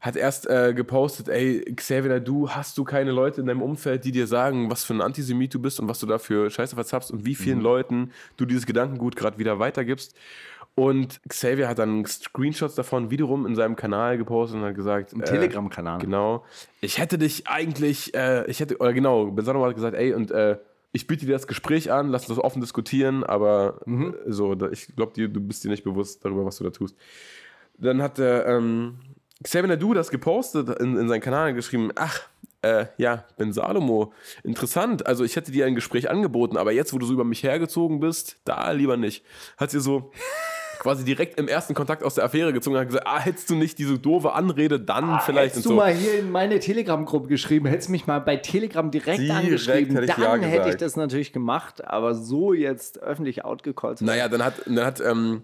hat 0.04 0.18
erst 0.18 0.50
äh, 0.50 0.74
gepostet, 0.74 1.30
ey, 1.30 1.62
Xavier, 1.76 2.20
du 2.20 2.50
hast 2.50 2.78
du 2.78 2.84
keine 2.84 3.12
Leute 3.12 3.40
in 3.40 3.48
deinem 3.48 3.62
Umfeld, 3.62 4.04
die 4.04 4.12
dir 4.12 4.28
sagen, 4.28 4.70
was 4.70 4.84
für 4.84 4.94
ein 4.94 5.00
Antisemit 5.00 5.54
du 5.54 5.60
bist 5.60 5.80
und 5.80 5.88
was 5.88 6.00
du 6.00 6.06
da 6.06 6.18
für 6.18 6.50
Scheiße 6.50 6.76
verzapfst 6.76 7.10
und 7.10 7.26
wie 7.26 7.36
vielen 7.36 7.62
Leuten 7.62 8.12
du 8.36 8.44
dieses 8.46 8.66
Gedankengut 8.66 9.16
gerade 9.16 9.38
wieder 9.38 9.60
weitergibst. 9.60 10.14
Und 10.76 11.22
Xavier 11.30 11.70
hat 11.70 11.80
dann 11.80 12.06
Screenshots 12.06 12.76
davon 12.76 13.12
wiederum 13.12 13.46
in 13.46 13.56
seinem 13.56 13.78
Kanal 13.78 14.18
gepostet 14.18 14.58
und 14.60 14.66
hat 14.66 14.76
gesagt, 14.76 15.14
Im 15.14 15.22
äh, 15.22 15.26
Telegram-Kanal. 15.26 16.00
Genau. 16.00 16.44
Ich 16.82 16.98
hätte 16.98 17.18
dich 17.18 17.48
eigentlich, 17.48 18.14
äh, 18.14 18.46
ich 18.50 18.60
hätte, 18.60 18.78
oder 18.80 18.92
genau, 18.92 19.28
Ben 19.32 19.46
Salomo 19.46 19.66
hat 19.68 19.76
gesagt, 19.76 19.96
ey, 19.96 20.14
und 20.14 20.32
äh, 20.32 20.58
ich 20.92 21.08
biete 21.08 21.26
dir 21.26 21.32
das 21.32 21.48
Gespräch 21.48 21.92
an, 21.94 22.10
lass 22.10 22.24
uns 22.28 22.36
das 22.38 22.44
offen 22.44 22.60
diskutieren, 22.60 23.24
aber 23.24 23.80
Mhm. 23.86 24.16
äh, 24.26 24.32
so, 24.34 24.54
ich 24.70 24.94
glaube, 24.98 25.14
du 25.30 25.40
bist 25.40 25.64
dir 25.64 25.70
nicht 25.70 25.86
bewusst 25.86 26.26
darüber, 26.26 26.44
was 26.44 26.58
du 26.58 26.66
da 26.66 26.72
tust. 26.72 26.98
Dann 27.78 28.02
hat 28.02 28.18
der, 28.18 28.46
ähm, 28.48 28.96
Xavier 29.44 29.68
Nadu 29.68 29.94
das 29.94 30.10
gepostet 30.10 30.70
in, 30.80 30.98
in 30.98 31.08
seinen 31.08 31.22
Kanal 31.22 31.54
geschrieben, 31.54 31.92
ach, 31.96 32.22
äh, 32.64 32.86
ja, 32.98 33.26
Ben 33.38 33.54
Salomo, 33.54 34.14
interessant. 34.44 35.06
Also 35.06 35.24
ich 35.24 35.36
hätte 35.36 35.52
dir 35.52 35.66
ein 35.66 35.76
Gespräch 35.76 36.10
angeboten, 36.10 36.58
aber 36.58 36.72
jetzt, 36.72 36.94
wo 36.94 36.98
du 36.98 37.06
so 37.06 37.14
über 37.14 37.26
mich 37.26 37.44
hergezogen 37.44 38.00
bist, 38.00 38.38
da 38.46 38.72
lieber 38.72 38.98
nicht. 38.98 39.24
Hat 39.58 39.72
sie 39.72 39.82
so 39.82 40.12
quasi 40.80 41.04
direkt 41.04 41.40
im 41.40 41.48
ersten 41.48 41.74
Kontakt 41.74 42.04
aus 42.04 42.16
der 42.16 42.26
Affäre 42.26 42.54
gezogen 42.54 42.76
und 42.76 42.82
hat 42.82 42.88
gesagt, 42.88 43.08
ah, 43.08 43.20
hättest 43.20 43.50
du 43.50 43.56
nicht 43.56 43.78
diese 43.80 44.00
doofe 44.00 44.34
Anrede, 44.34 44.80
dann 44.80 45.20
vielleicht 45.22 45.52
Hättest 45.56 45.66
du 45.66 45.70
so. 45.70 45.76
mal 45.76 45.94
hier 45.94 46.20
in 46.20 46.32
meine 46.32 46.60
Telegram-Gruppe 46.60 47.28
geschrieben, 47.28 47.68
hättest 47.68 47.90
mich 47.90 48.08
mal 48.08 48.20
bei 48.20 48.38
Telegram 48.38 48.90
direkt, 48.90 49.20
Direkt 49.20 49.32
angeschrieben, 49.32 49.96
hätte 49.96 50.08
dann 50.08 50.42
ja 50.42 50.48
hätte 50.48 50.70
ich 50.70 50.78
das 50.78 50.96
natürlich 50.96 51.34
gemacht, 51.34 51.86
aber 51.86 52.16
so 52.16 52.54
jetzt 52.54 53.00
öffentlich 53.02 53.46
outgecallt 53.46 54.02
Naja, 54.02 54.28
dann 54.30 54.44
hat, 54.44 54.56
dann 54.66 54.86
hat, 54.86 55.02
ähm, 55.02 55.44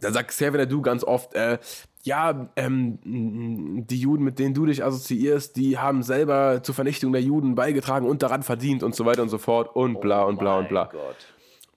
dann 0.00 0.12
sagt 0.12 0.28
Xavier 0.28 0.58
Nadu 0.58 0.82
ganz 0.82 1.02
oft, 1.02 1.34
äh, 1.34 1.58
ja, 2.06 2.48
ähm, 2.56 2.98
die 3.04 4.00
Juden, 4.00 4.24
mit 4.24 4.38
denen 4.38 4.54
du 4.54 4.64
dich 4.64 4.84
assoziierst, 4.84 5.56
die 5.56 5.76
haben 5.76 6.02
selber 6.02 6.62
zur 6.62 6.74
Vernichtung 6.74 7.12
der 7.12 7.20
Juden 7.20 7.56
beigetragen 7.56 8.06
und 8.06 8.22
daran 8.22 8.42
verdient 8.42 8.82
und 8.82 8.94
so 8.94 9.04
weiter 9.04 9.22
und 9.22 9.28
so 9.28 9.38
fort 9.38 9.74
und 9.74 10.00
bla 10.00 10.22
und 10.22 10.38
bla 10.38 10.58
und 10.58 10.68
bla. 10.68 10.84
Mein 10.84 10.92
Gott. 10.92 11.16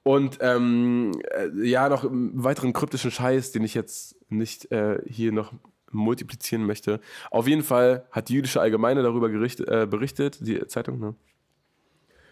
Und 0.04 0.38
ähm, 0.42 1.12
äh, 1.32 1.68
ja, 1.68 1.90
noch 1.90 2.04
einen 2.04 2.44
weiteren 2.44 2.74
kryptischen 2.74 3.12
Scheiß, 3.12 3.52
den 3.52 3.64
ich 3.64 3.74
jetzt 3.74 4.16
nicht 4.30 4.72
äh, 4.72 5.02
hier 5.08 5.32
noch 5.32 5.52
multiplizieren 5.92 6.66
möchte. 6.66 7.00
Auf 7.32 7.48
jeden 7.48 7.64
Fall 7.64 8.06
hat 8.12 8.30
die 8.30 8.36
jüdische 8.36 8.62
Allgemeine 8.62 9.02
darüber 9.02 9.30
gericht, 9.30 9.60
äh, 9.62 9.88
berichtet, 9.90 10.38
die 10.42 10.66
Zeitung, 10.68 11.00
ne? 11.00 11.16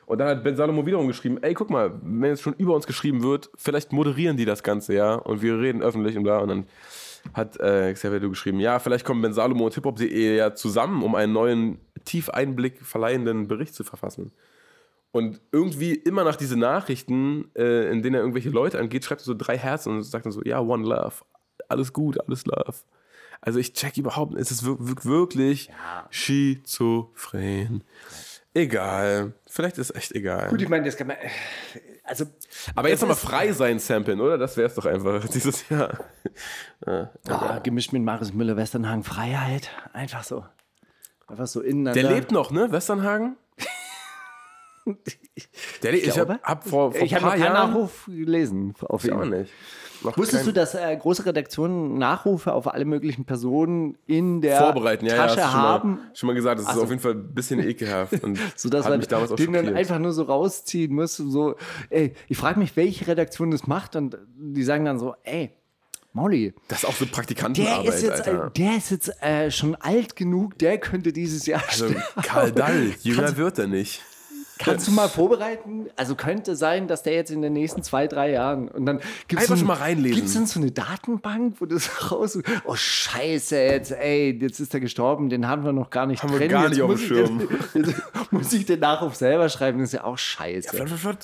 Und 0.06 0.20
dann 0.20 0.30
hat 0.30 0.44
Ben 0.44 0.56
Salomo 0.56 0.86
wiederum 0.86 1.08
geschrieben, 1.08 1.38
ey, 1.42 1.54
guck 1.54 1.70
mal, 1.70 2.00
wenn 2.02 2.30
jetzt 2.30 2.42
schon 2.42 2.54
über 2.54 2.74
uns 2.74 2.88
geschrieben 2.88 3.24
wird, 3.24 3.50
vielleicht 3.56 3.92
moderieren 3.92 4.38
die 4.38 4.46
das 4.46 4.64
Ganze, 4.64 4.94
ja, 4.94 5.16
und 5.16 5.42
wir 5.42 5.60
reden 5.60 5.82
öffentlich 5.82 6.16
und 6.16 6.24
bla. 6.24 6.38
Und 6.38 6.48
dann 6.48 6.66
hat 7.34 7.60
äh, 7.60 7.94
Xavier 7.94 8.20
Du 8.20 8.30
geschrieben, 8.30 8.60
ja, 8.60 8.80
vielleicht 8.80 9.06
kommen 9.06 9.22
Ben 9.22 9.34
Salomo 9.34 9.66
und 9.66 9.74
hiphop.de 9.74 10.36
ja 10.38 10.54
zusammen, 10.56 11.04
um 11.04 11.16
einen 11.16 11.34
neuen, 11.34 11.80
tief 12.06 12.30
Einblick 12.30 12.82
verleihenden 12.86 13.48
Bericht 13.48 13.74
zu 13.76 13.84
verfassen. 13.84 14.32
Und 15.12 15.42
irgendwie 15.52 15.94
immer 15.94 16.24
nach 16.24 16.36
diesen 16.36 16.60
Nachrichten, 16.60 17.50
äh, 17.56 17.90
in 17.92 18.02
denen 18.04 18.16
er 18.16 18.22
irgendwelche 18.22 18.50
Leute 18.50 18.80
angeht, 18.80 19.04
schreibt 19.06 19.22
er 19.22 19.26
so 19.26 19.34
drei 19.36 19.58
Herzen 19.58 19.94
und 19.96 20.04
sagt 20.04 20.26
dann 20.26 20.32
so, 20.32 20.42
ja, 20.44 20.60
one 20.60 20.86
love, 20.88 21.24
alles 21.70 21.94
gut, 21.94 22.20
alles 22.28 22.46
love. 22.46 22.76
Also 23.42 23.60
ich 23.60 23.74
check 23.74 23.98
überhaupt 23.98 24.32
nicht, 24.34 24.42
es 24.42 24.52
ist 24.52 24.66
wir- 24.66 24.80
wir- 24.80 25.04
wirklich 25.06 25.70
schizophren. 26.10 27.84
Egal, 28.54 29.34
vielleicht 29.48 29.78
ist 29.78 29.96
echt 29.96 30.12
egal. 30.14 30.50
Gut, 30.50 30.62
ich 30.62 30.70
meine, 30.70 30.84
das 30.86 30.98
kann 30.98 31.08
man. 31.08 31.18
Also, 32.08 32.26
Aber 32.74 32.90
jetzt 32.90 33.02
nochmal 33.02 33.18
frei 33.18 33.52
sein 33.52 33.80
samplen, 33.80 34.22
oder? 34.22 34.38
Das 34.38 34.56
wäre 34.56 34.68
es 34.68 34.76
doch 34.76 34.86
einfach 34.86 35.28
dieses 35.34 35.68
Jahr. 35.70 36.00
ah, 36.86 37.60
gemischt 37.60 37.92
mit 37.92 38.02
Marius 38.02 38.34
Müller-Westernhagen 38.34 39.04
Freiheit. 39.04 39.70
Einfach 39.94 40.24
so. 40.24 40.46
Einfach 41.28 41.48
so 41.48 41.62
ineinander. 41.62 42.02
Der 42.02 42.10
lebt 42.10 42.32
noch, 42.32 42.52
ne? 42.52 42.72
Westernhagen? 42.72 43.36
Der 45.84 45.92
lebt, 45.92 46.08
ich 46.08 46.14
glaube. 46.14 46.36
hab, 46.36 46.44
hab 46.44 46.64
vor, 46.64 46.94
vor 46.94 47.02
ich 47.02 47.14
habe 47.14 47.26
noch 47.26 47.32
keinen 47.32 47.44
Jahren. 47.44 47.72
Nachruf 47.72 48.06
gelesen. 48.06 48.74
Auf 48.82 49.04
Ich 49.04 49.12
auch 49.12 49.26
nicht. 49.26 49.52
Wusstest 50.02 50.48
du, 50.48 50.52
dass 50.52 50.76
äh, 50.76 50.96
große 50.96 51.26
Redaktionen 51.26 51.98
Nachrufe 51.98 52.54
auf 52.54 52.74
alle 52.74 52.86
möglichen 52.86 53.26
Personen 53.26 53.98
in 54.06 54.42
der 54.42 54.60
vorbereiten? 54.60 55.06
Ja, 55.06 55.16
ja, 55.16 55.22
Tasche 55.24 55.36
du 55.38 55.42
schon 55.42 55.52
haben, 55.54 55.90
Mal, 55.96 56.12
schon 56.14 56.28
mal 56.28 56.34
gesagt, 56.34 56.60
das 56.60 56.68
ist 56.68 56.76
so. 56.76 56.84
auf 56.84 56.90
jeden 56.90 57.02
Fall 57.02 57.14
ein 57.14 57.34
bisschen 57.34 57.60
ekelhaft. 57.60 58.24
Und 58.24 58.40
sodass 58.56 58.86
hat 58.86 58.92
man 58.92 59.00
mich 59.00 59.08
damals 59.08 59.32
auch 59.32 59.36
den 59.36 59.54
dann 59.54 59.76
einfach 59.76 60.00
nur 60.00 60.14
so 60.14 60.24
rausziehen 60.24 60.94
muss. 60.94 61.18
So, 61.18 61.56
ey, 61.90 62.14
ich 62.28 62.38
frage 62.38 62.60
mich, 62.60 62.76
welche 62.76 63.08
Redaktion 63.08 63.52
das 63.52 63.68
macht 63.68 63.96
und 63.96 64.18
die 64.38 64.64
sagen 64.64 64.86
dann 64.86 65.00
so, 65.00 65.16
ey, 65.24 65.52
Mauli, 66.14 66.54
Das 66.68 66.80
ist 66.80 66.86
auch 66.86 66.94
so 66.96 67.06
der 67.06 67.12
Praktikantenarbeit, 67.12 67.94
ist 67.94 68.02
jetzt, 68.02 68.28
Alter. 68.28 68.48
äh, 68.48 68.52
der 68.52 68.78
ist 68.78 68.90
jetzt 68.90 69.22
äh, 69.22 69.52
schon 69.52 69.76
alt 69.76 70.16
genug, 70.16 70.58
der 70.58 70.80
könnte 70.80 71.14
dieses 71.14 71.46
Jahr 71.46 71.62
Also. 71.68 71.94
Karl 72.24 72.52
Dall, 72.52 72.94
jünger 73.04 73.38
wird 73.38 73.60
er 73.60 73.68
nicht. 73.68 74.02
Kannst 74.58 74.88
du 74.88 74.92
mal 74.92 75.08
vorbereiten? 75.10 75.88
Also 75.96 76.16
könnte 76.16 76.56
sein, 76.56 76.88
dass 76.88 77.04
der 77.04 77.14
jetzt 77.14 77.32
in 77.32 77.42
den 77.42 77.54
nächsten 77.54 77.84
zwei, 77.84 78.08
drei 78.08 78.32
Jahren 78.32 78.68
und 78.68 78.86
dann 78.86 79.00
gibt's 79.28 79.46
Einfach 79.46 79.58
schon 79.58 79.68
mal 79.68 79.76
reinlesen. 79.76 80.16
Gibt 80.16 80.28
es 80.28 80.34
dann 80.34 80.46
so 80.46 80.60
eine 80.60 80.72
Datenbank, 80.72 81.56
wo 81.60 81.66
das 81.66 81.90
raus? 82.12 82.40
Oh 82.66 82.76
Scheiße, 82.76 83.56
jetzt 83.58 83.92
ey, 83.92 84.38
jetzt 84.42 84.60
ist 84.60 84.74
er 84.74 84.80
gestorben, 84.80 85.30
den 85.30 85.48
haben 85.48 85.64
wir 85.64 85.74
noch 85.74 85.90
gar 85.90 86.06
nicht 86.06 86.24
Haben 86.24 86.32
wir 86.34 86.40
drin. 86.40 86.50
gar 86.50 86.64
jetzt 86.64 86.72
nicht 86.74 86.82
auf 86.82 86.90
muss 86.90 87.00
dem 87.00 87.04
ich 87.04 87.28
Schirm. 87.28 87.48
Den, 87.74 87.84
jetzt 87.86 88.32
muss 88.32 88.54
ich 88.54 88.66
den 88.66 88.80
Nachruf 88.80 89.16
selber 89.16 89.50
schreiben? 89.50 89.80
Das 89.80 89.90
ist 89.90 89.94
ja 89.94 90.04
auch 90.04 90.18
scheiße. 90.18 90.70
Flott, 90.76 90.88
flott, 90.90 91.00
flott. 91.00 91.18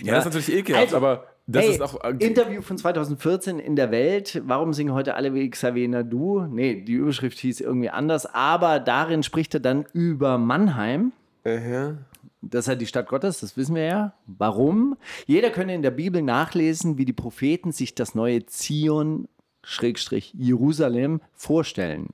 Ja, 0.00 0.14
das 0.16 0.26
ist 0.26 0.34
natürlich 0.34 0.52
ekelhaft, 0.60 0.84
Also, 0.86 0.96
aber 0.98 1.26
das 1.46 1.64
Ey, 1.64 1.70
ist 1.72 1.80
auch. 1.82 2.04
äh, 2.04 2.10
Interview 2.20 2.62
von 2.62 2.76
2014 2.78 3.58
in 3.58 3.74
der 3.74 3.90
Welt. 3.90 4.40
Warum 4.46 4.72
singen 4.72 4.92
heute 4.94 5.14
alle 5.14 5.34
wie 5.34 5.48
Xavier 5.50 5.88
Nadu? 5.88 6.42
Nee, 6.48 6.82
die 6.82 6.92
Überschrift 6.92 7.38
hieß 7.38 7.60
irgendwie 7.60 7.90
anders, 7.90 8.26
aber 8.32 8.78
darin 8.80 9.22
spricht 9.22 9.54
er 9.54 9.60
dann 9.60 9.84
über 9.92 10.38
Mannheim. 10.38 11.12
äh, 11.44 11.72
ja. 11.72 11.94
Das 12.42 12.64
ist 12.64 12.68
ja 12.68 12.74
die 12.74 12.86
Stadt 12.86 13.08
Gottes, 13.08 13.40
das 13.40 13.56
wissen 13.56 13.76
wir 13.76 13.84
ja. 13.84 14.14
Warum? 14.26 14.96
Jeder 15.26 15.50
könne 15.50 15.74
in 15.74 15.82
der 15.82 15.92
Bibel 15.92 16.22
nachlesen, 16.22 16.98
wie 16.98 17.04
die 17.04 17.12
Propheten 17.12 17.70
sich 17.72 17.94
das 17.94 18.14
neue 18.14 18.44
Zion 18.46 19.28
Schrägstrich 19.64 20.34
Jerusalem 20.34 21.20
vorstellen. 21.34 22.08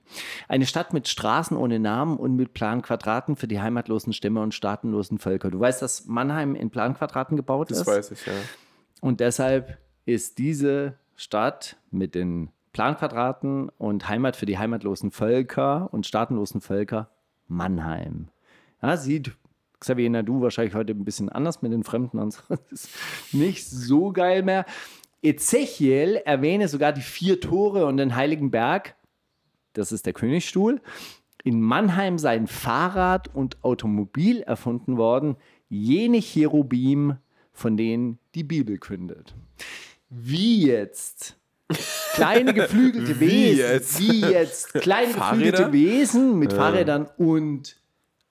Eine 0.47 0.67
Stadt 0.67 0.93
mit 0.93 1.07
Straßen 1.07 1.57
ohne 1.57 1.79
Namen 1.79 2.17
und 2.17 2.35
mit 2.35 2.53
Planquadraten 2.53 3.35
für 3.35 3.47
die 3.47 3.59
heimatlosen 3.59 4.13
Stämme 4.13 4.41
und 4.41 4.53
staatenlosen 4.53 5.17
Völker. 5.17 5.49
Du 5.49 5.59
weißt, 5.59 5.81
dass 5.81 6.05
Mannheim 6.05 6.53
in 6.53 6.69
Planquadraten 6.69 7.35
gebaut 7.37 7.71
Das 7.71 7.79
ist? 7.79 7.87
weiß 7.87 8.11
ich, 8.11 8.25
ja. 8.25 8.33
Und 9.01 9.19
deshalb 9.19 9.79
ist 10.05 10.37
diese 10.37 10.93
Stadt 11.15 11.77
mit 11.89 12.13
den 12.13 12.49
Planquadraten 12.73 13.69
und 13.77 14.07
Heimat 14.07 14.35
für 14.35 14.45
die 14.45 14.59
heimatlosen 14.59 15.09
Völker 15.09 15.89
und 15.91 16.05
staatenlosen 16.05 16.61
Völker 16.61 17.09
Mannheim. 17.47 18.27
Ja, 18.81 18.95
sieht 18.95 19.31
Xavier 19.79 20.09
Nadu 20.09 20.41
wahrscheinlich 20.41 20.75
heute 20.75 20.93
ein 20.93 21.05
bisschen 21.05 21.29
anders 21.29 21.61
mit 21.61 21.71
den 21.71 21.83
Fremden. 21.83 22.19
Das 22.49 22.59
ist 22.71 22.89
nicht 23.31 23.65
so 23.65 24.11
geil 24.11 24.43
mehr. 24.43 24.65
Ezechiel 25.21 26.21
erwähne 26.25 26.67
sogar 26.67 26.93
die 26.93 27.01
vier 27.01 27.39
Tore 27.39 27.85
und 27.85 27.97
den 27.97 28.15
Heiligen 28.15 28.51
Berg. 28.51 28.95
Das 29.73 29.91
ist 29.91 30.05
der 30.05 30.13
Königsstuhl. 30.13 30.81
In 31.43 31.61
Mannheim 31.61 32.17
seien 32.17 32.47
Fahrrad 32.47 33.33
und 33.33 33.63
Automobil 33.63 34.41
erfunden 34.41 34.97
worden, 34.97 35.37
jene 35.69 36.19
Cherubim, 36.21 37.17
von 37.53 37.77
denen 37.77 38.19
die 38.35 38.43
Bibel 38.43 38.77
kündet. 38.77 39.35
Wie 40.09 40.65
jetzt 40.65 41.37
kleine 42.13 42.53
geflügelte 42.53 43.19
Wie 43.19 43.27
Wesen, 43.27 43.57
jetzt? 43.59 43.99
wie 43.99 44.21
jetzt 44.21 44.73
kleine 44.73 45.13
geflügelte 45.13 45.57
Fahrräder? 45.57 45.73
Wesen 45.73 46.39
mit 46.39 46.53
Fahrrädern 46.53 47.07
und 47.17 47.78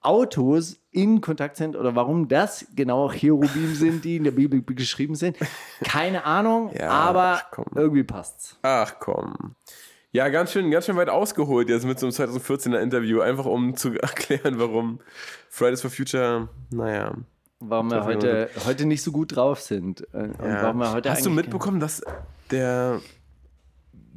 Autos 0.00 0.78
in 0.90 1.20
Kontakt 1.20 1.56
sind 1.56 1.76
oder 1.76 1.94
warum 1.96 2.28
das 2.28 2.66
genau 2.74 3.10
Cherubim 3.10 3.74
sind, 3.74 4.04
die 4.04 4.16
in 4.16 4.24
der 4.24 4.30
Bibel 4.30 4.62
geschrieben 4.62 5.14
sind. 5.14 5.36
Keine 5.84 6.24
Ahnung, 6.24 6.72
Ja, 6.78 6.88
aber 6.90 7.40
irgendwie 7.74 8.04
passt's. 8.04 8.58
Ach 8.62 8.94
komm. 9.00 9.54
Ja, 10.12 10.28
ganz 10.30 10.52
schön, 10.52 10.70
ganz 10.70 10.86
schön 10.86 10.96
weit 10.96 11.10
ausgeholt 11.10 11.68
jetzt 11.68 11.84
mit 11.84 11.98
so 11.98 12.06
einem 12.06 12.14
2014er 12.14 12.78
Interview, 12.80 13.20
einfach 13.20 13.44
um 13.44 13.76
zu 13.76 13.92
erklären, 14.00 14.58
warum 14.58 15.00
Fridays 15.50 15.82
for 15.82 15.90
Future, 15.90 16.48
naja. 16.70 17.12
Warum 17.60 17.90
wir 17.90 18.04
heute, 18.04 18.48
heute 18.66 18.86
nicht 18.86 19.02
so 19.02 19.10
gut 19.10 19.34
drauf 19.34 19.60
sind. 19.60 20.02
äh, 20.14 20.18
Und 20.18 20.38
Ja. 20.44 20.62
warum 20.62 20.78
wir 20.78 20.92
heute 20.92 21.10
Hast 21.10 21.26
du 21.26 21.30
mitbekommen, 21.30 21.80
dass 21.80 22.02
der, 22.52 23.00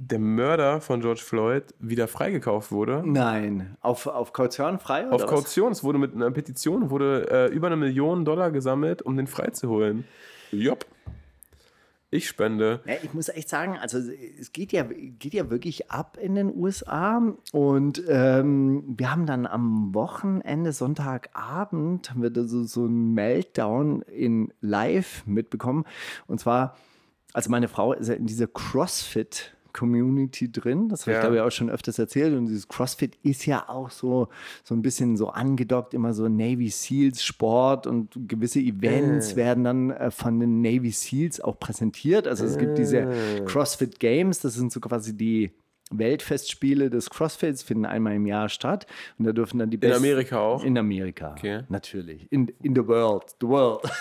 der 0.04 0.20
Mörder 0.20 0.82
von 0.82 1.00
George 1.02 1.22
Floyd 1.24 1.64
wieder 1.80 2.08
freigekauft 2.08 2.72
wurde. 2.72 3.04
Nein. 3.06 3.78
Auf, 3.82 4.08
auf 4.08 4.34
Kaution 4.34 4.80
frei? 4.80 5.08
Oder 5.08 5.16
Auf? 5.16 5.28
Kaution. 5.28 5.72
Es 5.72 5.84
wurde 5.84 6.00
mit 6.00 6.16
einer 6.16 6.32
Petition 6.32 6.90
wurde 6.90 7.30
äh, 7.30 7.54
über 7.54 7.68
eine 7.68 7.76
Million 7.76 8.26
Dollar 8.26 8.50
gesammelt, 8.52 9.04
um 9.04 9.16
den 9.16 9.28
freizuholen. 9.28 10.06
Jopp. 10.52 10.86
Ich 12.10 12.28
spende. 12.28 12.82
Ja, 12.86 12.96
ich 13.02 13.14
muss 13.14 13.30
echt 13.30 13.48
sagen, 13.48 13.78
also 13.78 14.00
es 14.00 14.52
geht 14.52 14.74
ja, 14.74 14.84
geht 14.84 15.34
ja 15.34 15.50
wirklich 15.50 15.92
ab 15.92 16.18
in 16.20 16.36
den 16.36 16.54
USA 16.54 17.22
und 17.54 18.04
ähm, 18.10 18.84
wir 18.98 19.12
haben 19.12 19.26
dann 19.26 19.46
am 19.46 19.94
Wochenende, 19.94 20.74
Sonntagabend, 20.74 22.10
haben 22.10 22.22
wir 22.22 22.48
so, 22.48 22.64
so 22.64 22.84
einen 22.84 23.14
Meltdown 23.14 24.02
in 24.02 24.52
Live 24.60 25.26
mitbekommen 25.26 25.86
und 26.28 26.42
zwar, 26.42 26.76
also 27.32 27.50
meine 27.50 27.70
Frau 27.70 27.94
ist 27.94 28.10
ja 28.10 28.16
in 28.16 28.26
dieser 28.26 28.48
CrossFit 28.48 29.56
Community 29.74 30.52
drin. 30.52 30.90
Das 30.90 31.02
habe 31.02 31.12
Ja. 31.12 31.18
ich 31.18 31.22
glaube 31.22 31.36
ich 31.38 31.42
auch 31.42 31.52
schon 31.52 31.70
öfters 31.70 32.00
erzählt. 32.00 32.36
Und 32.36 32.48
dieses 32.48 32.68
CrossFit 32.68 33.18
ist 33.24 33.46
ja 33.46 33.68
auch 33.70 33.90
so, 33.90 34.28
so 34.64 34.76
ein 34.76 34.82
bisschen 34.82 35.18
so 35.18 35.30
angedockt, 35.30 35.94
immer 35.94 36.14
so 36.14 36.28
Navy 36.28 36.70
Seals 36.70 37.24
Sport 37.24 37.88
und 37.88 38.10
gewisse 38.28 38.60
Events 38.60 39.36
werden 39.36 39.64
dann 39.64 39.92
äh, 39.92 40.12
von 40.12 40.40
den 40.40 40.62
Navy 40.62 40.92
Seals 40.92 41.42
auch 41.42 41.60
präsentiert. 41.60 42.28
Also 42.28 42.46
es 42.46 42.58
gibt 42.58 42.78
diese 42.78 43.42
CrossFit 43.46 44.00
Games, 44.00 44.40
das 44.40 44.56
sind 44.56 44.72
so 44.72 44.80
quasi 44.80 45.16
die 45.16 45.52
Weltfestspiele 45.94 46.90
des 46.90 47.10
CrossFits, 47.10 47.64
finden 47.64 47.86
einmal 47.86 48.16
im 48.16 48.26
Jahr 48.26 48.50
statt. 48.50 48.88
Und 49.18 49.26
da 49.26 49.34
dürfen 49.34 49.60
dann 49.60 49.70
die 49.70 49.78
besten. 49.78 49.98
Amerika 49.98 50.40
auch? 50.40 50.64
In 50.64 50.78
Amerika. 50.78 51.32
Okay. 51.38 51.64
Natürlich. 51.70 52.28
In, 52.32 52.48
in 52.64 52.74
the 52.76 52.88
world. 52.88 53.36
The 53.42 53.48
world. 53.48 53.82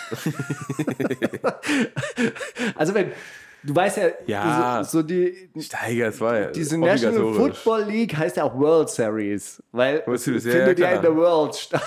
also 2.77 2.95
wenn. 2.95 3.13
Du 3.62 3.75
weißt 3.75 3.99
ja, 3.99 4.09
Ja. 4.27 4.85
So, 4.85 4.99
so 4.99 5.03
die, 5.03 5.51
Steiger, 5.59 6.09
es 6.09 6.20
war 6.20 6.38
ja 6.38 6.51
diese 6.51 6.79
National. 6.79 7.35
Football 7.35 7.85
League 7.85 8.16
heißt 8.16 8.37
ja 8.37 8.44
auch 8.44 8.59
World 8.59 8.88
Series, 8.88 9.62
weil 9.73 10.03
es 10.07 10.25
findet 10.25 10.79
ja, 10.79 10.90
ja, 10.90 10.96
in 10.96 11.03
der 11.03 11.14
World 11.14 11.55
statt. 11.55 11.83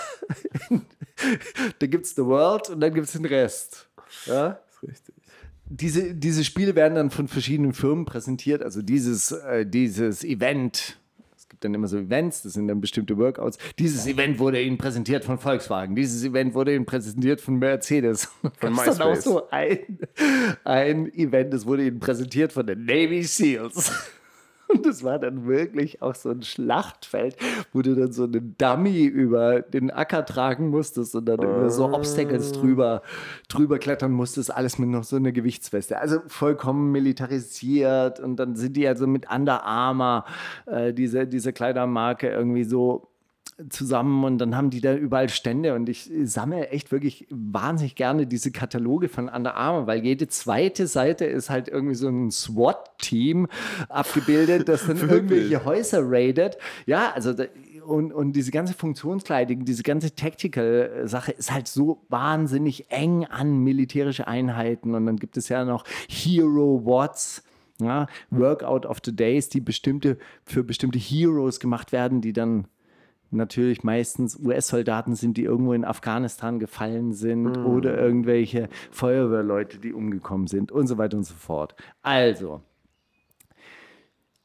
da 1.79 1.87
gibt 1.87 2.05
es 2.05 2.15
The 2.15 2.25
World 2.25 2.69
und 2.69 2.79
dann 2.79 2.93
gibt 2.93 3.07
es 3.07 3.13
den 3.13 3.25
Rest. 3.25 3.87
Ja? 4.25 4.49
Das 4.49 4.75
ist 4.75 4.89
richtig. 4.89 5.15
Diese, 5.65 6.13
diese 6.13 6.43
Spiele 6.43 6.75
werden 6.75 6.95
dann 6.95 7.09
von 7.09 7.27
verschiedenen 7.27 7.73
Firmen 7.73 8.05
präsentiert. 8.05 8.61
Also 8.61 8.81
dieses, 8.81 9.31
äh, 9.31 9.65
dieses 9.65 10.23
Event, 10.23 10.97
dann 11.63 11.73
immer 11.73 11.87
so 11.87 11.97
Events, 11.97 12.43
das 12.43 12.53
sind 12.53 12.67
dann 12.67 12.81
bestimmte 12.81 13.17
Workouts. 13.17 13.57
Dieses 13.79 14.05
Event 14.07 14.39
wurde 14.39 14.61
Ihnen 14.61 14.77
präsentiert 14.77 15.23
von 15.25 15.37
Volkswagen. 15.39 15.95
Dieses 15.95 16.23
Event 16.23 16.53
wurde 16.53 16.75
Ihnen 16.75 16.85
präsentiert 16.85 17.41
von 17.41 17.57
Mercedes. 17.59 18.25
Von 18.59 18.75
Gab's 18.75 18.97
dann 18.97 19.01
auch 19.01 19.09
MySpace. 19.11 19.23
so 19.23 19.49
ein, 19.49 19.79
ein 20.63 21.13
Event, 21.13 21.53
das 21.53 21.65
wurde 21.65 21.85
Ihnen 21.85 21.99
präsentiert 21.99 22.53
von 22.53 22.65
den 22.65 22.85
Navy 22.85 23.23
Seals. 23.23 23.91
Und 24.73 24.85
das 24.85 25.03
war 25.03 25.19
dann 25.19 25.45
wirklich 25.45 26.01
auch 26.01 26.15
so 26.15 26.29
ein 26.29 26.41
Schlachtfeld, 26.41 27.37
wo 27.71 27.81
du 27.81 27.95
dann 27.95 28.11
so 28.11 28.23
einen 28.23 28.55
Dummy 28.57 29.05
über 29.05 29.61
den 29.61 29.91
Acker 29.91 30.25
tragen 30.25 30.69
musstest 30.69 31.15
und 31.15 31.25
dann 31.25 31.41
über 31.41 31.69
so 31.69 31.93
Obstacles 31.93 32.51
drüber, 32.53 33.01
drüber 33.49 33.79
klettern 33.79 34.11
musstest, 34.11 34.53
alles 34.53 34.79
mit 34.79 34.89
noch 34.89 35.03
so 35.03 35.15
einer 35.15 35.31
Gewichtsweste. 35.31 35.99
Also 35.99 36.19
vollkommen 36.27 36.91
militarisiert 36.91 38.19
und 38.19 38.37
dann 38.37 38.55
sind 38.55 38.75
die 38.75 38.87
also 38.87 39.07
mit 39.07 39.29
Under 39.31 39.63
Armour, 39.63 40.25
äh, 40.65 40.93
diese, 40.93 41.27
diese 41.27 41.53
Kleidermarke, 41.53 42.29
irgendwie 42.29 42.63
so 42.63 43.12
zusammen 43.69 44.23
und 44.23 44.37
dann 44.39 44.55
haben 44.55 44.69
die 44.69 44.81
da 44.81 44.95
überall 44.95 45.29
Stände 45.29 45.75
und 45.75 45.87
ich 45.89 46.09
sammle 46.23 46.69
echt 46.69 46.91
wirklich 46.91 47.27
wahnsinnig 47.29 47.95
gerne 47.95 48.25
diese 48.25 48.51
Kataloge 48.51 49.09
von 49.09 49.29
Under 49.29 49.55
Armour, 49.55 49.87
weil 49.87 50.03
jede 50.03 50.27
zweite 50.27 50.87
Seite 50.87 51.25
ist 51.25 51.49
halt 51.49 51.67
irgendwie 51.67 51.95
so 51.95 52.07
ein 52.07 52.31
SWAT-Team 52.31 53.47
abgebildet, 53.89 54.67
das 54.69 54.87
dann 54.87 54.97
irgendwelche 54.97 55.65
Häuser 55.65 56.01
raidet. 56.03 56.57
Ja, 56.85 57.11
also 57.11 57.33
da, 57.33 57.45
und, 57.85 58.13
und 58.13 58.33
diese 58.33 58.51
ganze 58.51 58.73
Funktionskleidung, 58.73 59.65
diese 59.65 59.83
ganze 59.83 60.15
Tactical-Sache 60.15 61.33
ist 61.33 61.51
halt 61.51 61.67
so 61.67 62.05
wahnsinnig 62.09 62.89
eng 62.89 63.25
an 63.25 63.59
militärische 63.59 64.27
Einheiten 64.27 64.95
und 64.95 65.05
dann 65.05 65.17
gibt 65.17 65.37
es 65.37 65.49
ja 65.49 65.65
noch 65.65 65.85
Hero 66.09 66.85
Watts. 66.85 67.43
Ja, 67.81 68.05
Workout 68.29 68.85
of 68.85 68.99
the 69.03 69.13
Days, 69.13 69.49
die 69.49 69.59
bestimmte 69.59 70.17
für 70.45 70.63
bestimmte 70.63 70.99
Heroes 70.99 71.59
gemacht 71.59 71.91
werden, 71.91 72.21
die 72.21 72.31
dann 72.31 72.67
natürlich 73.33 73.83
meistens 73.83 74.39
US-Soldaten 74.39 75.15
sind, 75.15 75.37
die 75.37 75.43
irgendwo 75.43 75.73
in 75.73 75.85
Afghanistan 75.85 76.59
gefallen 76.59 77.13
sind 77.13 77.57
oder 77.57 77.97
irgendwelche 77.97 78.69
Feuerwehrleute, 78.91 79.77
die 79.79 79.93
umgekommen 79.93 80.47
sind 80.47 80.71
und 80.71 80.87
so 80.87 80.97
weiter 80.97 81.17
und 81.17 81.23
so 81.23 81.33
fort. 81.33 81.75
Also, 82.01 82.61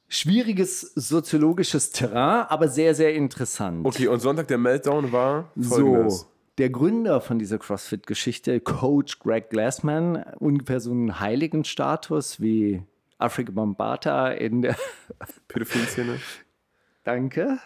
schwieriges 0.09 0.81
soziologisches 0.95 1.91
Terrain, 1.91 2.47
aber 2.49 2.69
sehr, 2.69 2.95
sehr 2.95 3.15
interessant. 3.15 3.87
Okay, 3.87 4.09
und 4.09 4.21
Sonntag 4.21 4.49
der 4.49 4.59
Meltdown 4.59 5.13
war 5.13 5.51
So, 5.55 5.77
folgendes. 5.77 6.27
der 6.57 6.71
Gründer 6.71 7.21
von 7.21 7.39
dieser 7.39 7.59
CrossFit-Geschichte, 7.59 8.61
Coach 8.61 9.19
Greg 9.21 9.51
Glassman, 9.51 10.23
ungefähr 10.39 10.81
so 10.81 10.91
einen 10.91 11.21
Heiligenstatus 11.21 12.41
wie 12.41 12.83
Afrika 13.19 13.53
Bambata 13.53 14.31
in 14.31 14.63
der 14.63 14.77
Pädophil-Szene. 15.49 16.19
Danke. 17.05 17.59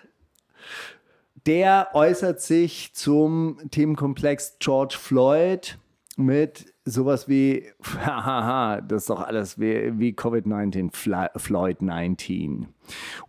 Der 1.46 1.88
äußert 1.94 2.40
sich 2.40 2.94
zum 2.94 3.58
Themenkomplex 3.70 4.56
George 4.60 4.96
Floyd 4.98 5.78
mit 6.16 6.66
sowas 6.84 7.26
wie, 7.28 7.64
hahaha, 8.04 8.80
das 8.80 9.02
ist 9.04 9.10
doch 9.10 9.20
alles 9.20 9.58
wie, 9.58 9.98
wie 9.98 10.12
Covid-19, 10.12 10.92
Fla- 10.92 11.30
Floyd-19. 11.36 12.66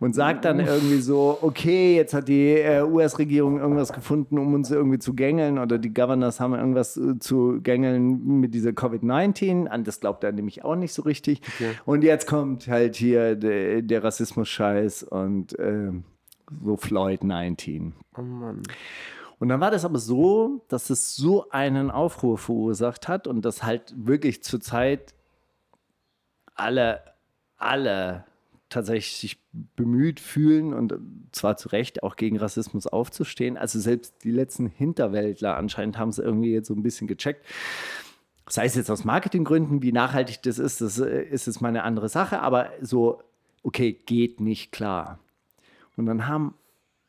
Und 0.00 0.14
sagt 0.14 0.44
dann 0.44 0.60
irgendwie 0.60 1.00
so, 1.00 1.38
okay, 1.40 1.96
jetzt 1.96 2.14
hat 2.14 2.28
die 2.28 2.50
äh, 2.50 2.82
US-Regierung 2.82 3.58
irgendwas 3.58 3.92
gefunden, 3.92 4.38
um 4.38 4.52
uns 4.54 4.70
irgendwie 4.70 4.98
zu 4.98 5.14
gängeln 5.14 5.58
oder 5.58 5.78
die 5.78 5.94
Governors 5.94 6.40
haben 6.40 6.54
irgendwas 6.54 6.96
äh, 6.96 7.18
zu 7.18 7.60
gängeln 7.62 8.40
mit 8.40 8.54
dieser 8.54 8.70
Covid-19. 8.70 9.66
An 9.66 9.84
das 9.84 10.00
glaubt 10.00 10.22
er 10.24 10.32
nämlich 10.32 10.64
auch 10.64 10.76
nicht 10.76 10.92
so 10.92 11.02
richtig. 11.02 11.40
Und 11.86 12.04
jetzt 12.04 12.26
kommt 12.26 12.68
halt 12.68 12.96
hier 12.96 13.34
der, 13.36 13.82
der 13.82 14.04
Rassismus-Scheiß 14.04 15.04
und 15.04 15.56
ähm, 15.58 16.04
so 16.64 16.76
Floyd 16.76 17.24
19. 17.24 17.94
Oh 18.16 18.22
Mann. 18.22 18.62
Und 19.38 19.48
dann 19.48 19.60
war 19.60 19.70
das 19.70 19.84
aber 19.84 19.98
so, 19.98 20.64
dass 20.68 20.90
es 20.90 21.16
so 21.16 21.50
einen 21.50 21.90
Aufruhr 21.90 22.38
verursacht 22.38 23.08
hat 23.08 23.26
und 23.26 23.44
dass 23.44 23.62
halt 23.62 23.92
wirklich 23.96 24.42
zurzeit 24.42 25.14
alle, 26.54 27.02
alle 27.56 28.24
tatsächlich 28.68 29.16
sich 29.16 29.42
bemüht 29.76 30.20
fühlen 30.20 30.72
und 30.72 30.94
zwar 31.32 31.56
zu 31.56 31.68
Recht 31.68 32.02
auch 32.02 32.16
gegen 32.16 32.38
Rassismus 32.38 32.86
aufzustehen. 32.86 33.56
Also 33.56 33.78
selbst 33.78 34.24
die 34.24 34.30
letzten 34.30 34.66
Hinterwäldler 34.66 35.56
anscheinend 35.56 35.98
haben 35.98 36.08
es 36.08 36.18
irgendwie 36.18 36.52
jetzt 36.52 36.68
so 36.68 36.74
ein 36.74 36.82
bisschen 36.82 37.06
gecheckt. 37.06 37.44
Sei 38.48 38.66
es 38.66 38.74
jetzt 38.74 38.90
aus 38.90 39.04
Marketinggründen, 39.04 39.82
wie 39.82 39.92
nachhaltig 39.92 40.42
das 40.42 40.58
ist, 40.58 40.80
das 40.80 40.98
ist 40.98 41.46
jetzt 41.46 41.60
mal 41.60 41.68
eine 41.68 41.82
andere 41.82 42.08
Sache, 42.08 42.40
aber 42.40 42.70
so, 42.80 43.22
okay, 43.62 43.92
geht 43.92 44.40
nicht 44.40 44.72
klar. 44.72 45.18
Und 45.96 46.06
dann 46.06 46.26
haben 46.26 46.54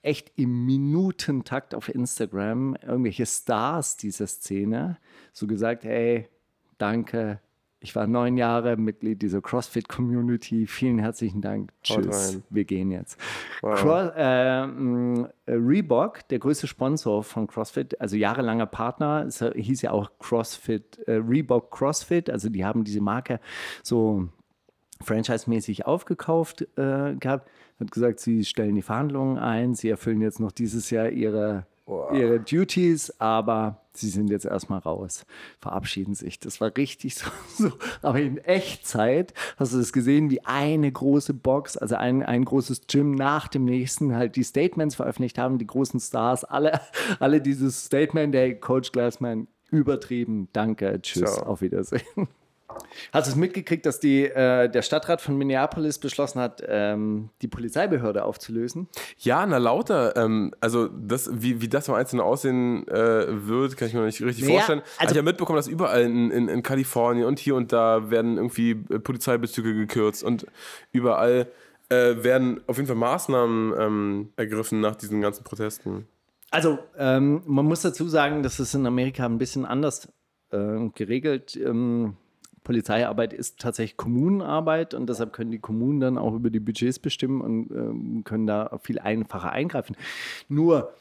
echt 0.02 0.32
im 0.36 0.66
Minutentakt 0.66 1.74
auf 1.74 1.90
Instagram 1.90 2.76
irgendwelche 2.86 3.26
Stars 3.26 3.98
dieser 3.98 4.28
Szene 4.28 4.98
so 5.34 5.48
gesagt, 5.48 5.84
hey, 5.84 6.30
danke, 6.78 7.40
ich 7.80 7.96
war 7.96 8.08
neun 8.08 8.38
Jahre 8.38 8.78
Mitglied 8.78 9.22
dieser 9.22 9.42
CrossFit-Community, 9.42 10.66
vielen 10.68 11.00
herzlichen 11.00 11.42
Dank, 11.42 11.72
tschüss, 11.84 12.42
wir 12.50 12.66
gehen 12.66 12.92
jetzt. 12.92 13.20
Wow. 13.62 13.80
Cro 13.80 14.12
äh, 14.16 14.66
mh, 14.66 15.30
Reebok, 15.48 16.28
der 16.30 16.40
größte 16.40 16.68
Sponsor 16.68 17.24
von 17.24 17.48
CrossFit, 17.48 18.00
also 18.02 18.16
jahrelanger 18.16 18.66
Partner, 18.66 19.26
es 19.28 19.40
hieß 19.40 19.84
ja 19.84 19.92
auch 19.92 20.12
CrossFit, 20.20 21.00
äh, 21.08 21.14
Reebok 21.14 21.72
CrossFit, 21.72 22.30
also 22.30 22.50
die 22.50 22.66
haben 22.66 22.84
diese 22.84 23.02
Marke 23.02 23.40
so 23.84 24.30
franchise-mäßig 25.04 25.86
aufgekauft 25.86 26.62
äh, 26.78 27.16
gehabt, 27.16 27.50
hat 27.80 27.92
gesagt, 27.92 28.20
sie 28.20 28.44
stellen 28.46 28.76
die 28.76 28.82
Verhandlungen 28.82 29.38
ein, 29.38 29.76
sie 29.76 29.90
erfüllen 29.90 30.22
jetzt 30.22 30.40
noch 30.40 30.52
dieses 30.52 30.90
Jahr 30.90 31.10
ihre, 31.10 31.66
ihre 32.14 32.40
Duties, 32.40 33.14
aber 33.20 33.82
sie 33.94 34.10
sind 34.10 34.30
jetzt 34.30 34.46
erstmal 34.46 34.80
raus, 34.80 35.26
verabschieden 35.60 36.16
sich. 36.16 36.40
Das 36.40 36.62
war 36.62 36.76
richtig 36.76 37.16
so, 37.16 37.30
so. 37.58 37.72
Aber 38.02 38.20
in 38.20 38.38
Echtzeit 38.38 39.34
hast 39.58 39.74
du 39.74 39.78
das 39.78 39.94
gesehen, 39.94 40.30
wie 40.30 40.44
eine 40.46 40.92
große 40.92 41.34
Box, 41.34 41.78
also 41.78 41.96
ein, 41.96 42.24
ein 42.24 42.46
großes 42.46 42.88
Gym 42.88 43.12
nach 43.12 43.48
dem 43.48 43.66
nächsten 43.66 44.16
halt 44.16 44.36
die 44.36 44.44
Statements 44.44 44.96
veröffentlicht 44.96 45.38
haben, 45.38 45.58
die 45.58 45.68
großen 45.68 46.00
Stars, 46.00 46.44
alle, 46.44 46.80
alle 47.20 47.42
dieses 47.42 47.86
Statement, 47.86 48.34
der 48.34 48.60
Coach 48.60 48.92
Glassman 48.92 49.48
übertrieben, 49.70 50.48
danke, 50.54 51.02
tschüss, 51.02 51.36
Ciao. 51.36 51.48
auf 51.48 51.62
Wiedersehen. 51.62 52.28
Hast 53.14 53.28
du 53.28 53.32
es 53.32 53.36
mitgekriegt, 53.38 53.86
dass 53.86 54.00
die, 54.00 54.26
äh, 54.26 54.68
der 54.70 54.82
Stadtrat 54.82 55.22
von 55.22 55.38
Minneapolis 55.38 56.00
beschlossen 56.00 56.40
hat, 56.42 56.62
ähm, 56.68 57.30
die 57.42 57.48
Polizeibehörde 57.48 58.24
aufzulösen? 58.26 58.88
Ja, 59.20 59.46
na 59.46 59.58
lauter. 59.58 60.16
Ähm, 60.18 60.54
also 60.60 60.88
das, 60.88 61.30
wie, 61.32 61.62
wie 61.62 61.68
das 61.70 61.88
im 61.88 61.94
Einzelnen 61.94 62.22
aussehen 62.22 62.88
äh, 62.88 63.48
wird, 63.48 63.78
kann 63.78 63.88
ich 63.88 63.94
mir 63.94 64.00
noch 64.02 64.08
nicht 64.08 64.22
richtig 64.22 64.44
Naja, 64.46 64.56
vorstellen. 64.58 64.80
also- 64.82 64.92
Also 65.00 65.12
ich 65.14 65.18
habe 65.20 65.26
mitbekommen, 65.26 65.58
dass 65.58 65.68
überall 65.68 66.02
in, 66.02 66.32
in, 66.32 66.48
in 66.50 66.64
Kalifornien 66.64 67.26
und 67.26 67.40
hier 67.40 67.56
und 67.56 67.72
da 67.72 68.10
werden 68.10 68.38
irgendwie 68.38 68.72
äh, 68.72 69.00
Polizeibezüge 69.00 69.74
gekürzt 69.74 70.24
und 70.24 70.46
überall 70.92 71.48
äh, 71.90 72.24
werden 72.24 72.62
auf 72.68 72.78
jeden 72.78 72.88
Fall 72.88 72.96
Maßnahmen 72.98 73.74
ähm, 73.80 74.30
ergriffen 74.38 74.82
nach 74.82 74.96
diesen 74.96 75.22
ganzen 75.22 75.44
Protesten. 75.44 76.08
Also, 76.52 76.80
ähm, 76.98 77.42
man 77.46 77.66
muss 77.66 77.82
dazu 77.82 78.08
sagen, 78.08 78.42
dass 78.42 78.60
es 78.60 78.74
in 78.74 78.86
Amerika 78.88 79.26
ein 79.26 79.38
bisschen 79.38 79.66
anders 79.66 80.08
äh, 80.52 80.90
geregelt. 80.96 81.56
Ähm, 81.56 82.16
Polizeiarbeit 82.66 83.32
ist 83.32 83.60
tatsächlich 83.60 83.96
Kommunenarbeit 83.96 84.94
und 84.94 85.08
deshalb 85.08 85.32
können 85.32 85.52
die 85.52 85.60
Kommunen 85.60 86.02
dann 86.02 86.18
auch 86.18 86.34
über 86.34 86.50
die 86.50 86.60
Budgets 86.60 87.00
bestimmen 87.00 87.40
und 87.40 87.72
ähm, 87.72 88.24
können 88.26 88.46
da 88.46 88.78
viel 88.82 89.00
einfacher 89.00 89.54
eingreifen. 89.54 89.96
Nur, 90.50 90.92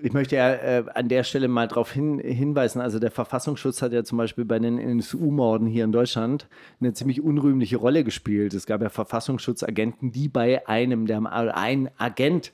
ich 0.00 0.12
möchte 0.12 0.36
ja 0.36 0.52
äh, 0.52 0.84
an 0.94 1.08
der 1.08 1.24
Stelle 1.24 1.48
mal 1.48 1.66
darauf 1.66 1.90
hin, 1.90 2.20
hinweisen, 2.20 2.80
also 2.80 3.00
der 3.00 3.10
Verfassungsschutz 3.10 3.82
hat 3.82 3.92
ja 3.92 4.04
zum 4.04 4.18
Beispiel 4.18 4.44
bei 4.44 4.58
den 4.58 4.78
NSU-Morden 4.78 5.66
hier 5.66 5.84
in 5.84 5.92
Deutschland 5.92 6.46
eine 6.78 6.92
ziemlich 6.92 7.20
unrühmliche 7.22 7.78
Rolle 7.78 8.04
gespielt. 8.04 8.54
Es 8.54 8.66
gab 8.66 8.82
ja 8.82 8.90
Verfassungsschutzagenten, 8.90 10.12
die 10.12 10.28
bei 10.28 10.68
einem, 10.68 11.06
der, 11.06 11.24
ein 11.56 11.90
Agent 11.98 12.52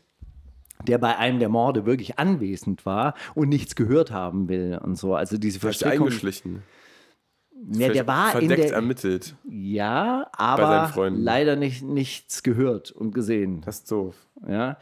der 0.86 0.96
bei 0.96 1.18
einem 1.18 1.38
der 1.38 1.50
Morde 1.50 1.84
wirklich 1.84 2.18
anwesend 2.18 2.86
war 2.86 3.14
und 3.34 3.50
nichts 3.50 3.76
gehört 3.76 4.10
haben 4.10 4.48
will 4.48 4.80
und 4.82 4.96
so. 4.96 5.14
Also 5.14 5.36
diese 5.36 5.60
Verstrickung. 5.60 6.06
eingeschlichen. 6.06 6.62
Ja, 7.72 7.88
der 7.90 8.06
war 8.06 8.40
in 8.40 8.48
verdeckt 8.48 8.70
der, 8.70 8.76
ermittelt. 8.76 9.34
ja, 9.48 10.26
aber 10.32 11.10
leider 11.10 11.56
nicht, 11.56 11.82
nichts 11.82 12.42
gehört 12.42 12.90
und 12.90 13.12
gesehen. 13.14 13.60
Das 13.66 13.78
ist 13.78 13.90
doof. 13.92 14.14
Ja, 14.48 14.78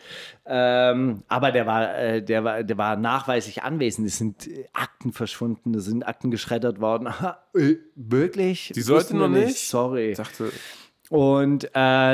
ähm, 0.47 1.25
aber 1.27 1.51
der 1.51 1.67
war, 1.67 1.99
äh, 1.99 2.23
der 2.23 2.45
war, 2.45 2.62
der 2.62 2.79
war 2.79 2.97
nachweislich 2.97 3.64
anwesend. 3.64 4.07
Es 4.07 4.19
sind 4.19 4.47
äh, 4.47 4.67
Akten 4.73 5.12
verschwunden, 5.12 5.75
es 5.75 5.87
sind 5.87 6.07
Akten 6.07 6.31
geschreddert 6.31 6.81
worden. 6.81 7.07
Aha, 7.09 7.38
äh, 7.55 7.77
wirklich? 7.97 8.71
Die 8.75 8.81
sollten 8.83 9.19
noch 9.19 9.29
nicht? 9.29 9.59
Sorry. 9.59 10.12
Ich 10.12 10.19
dachte, 10.19 10.53
Und 11.11 11.64
äh, 11.64 11.71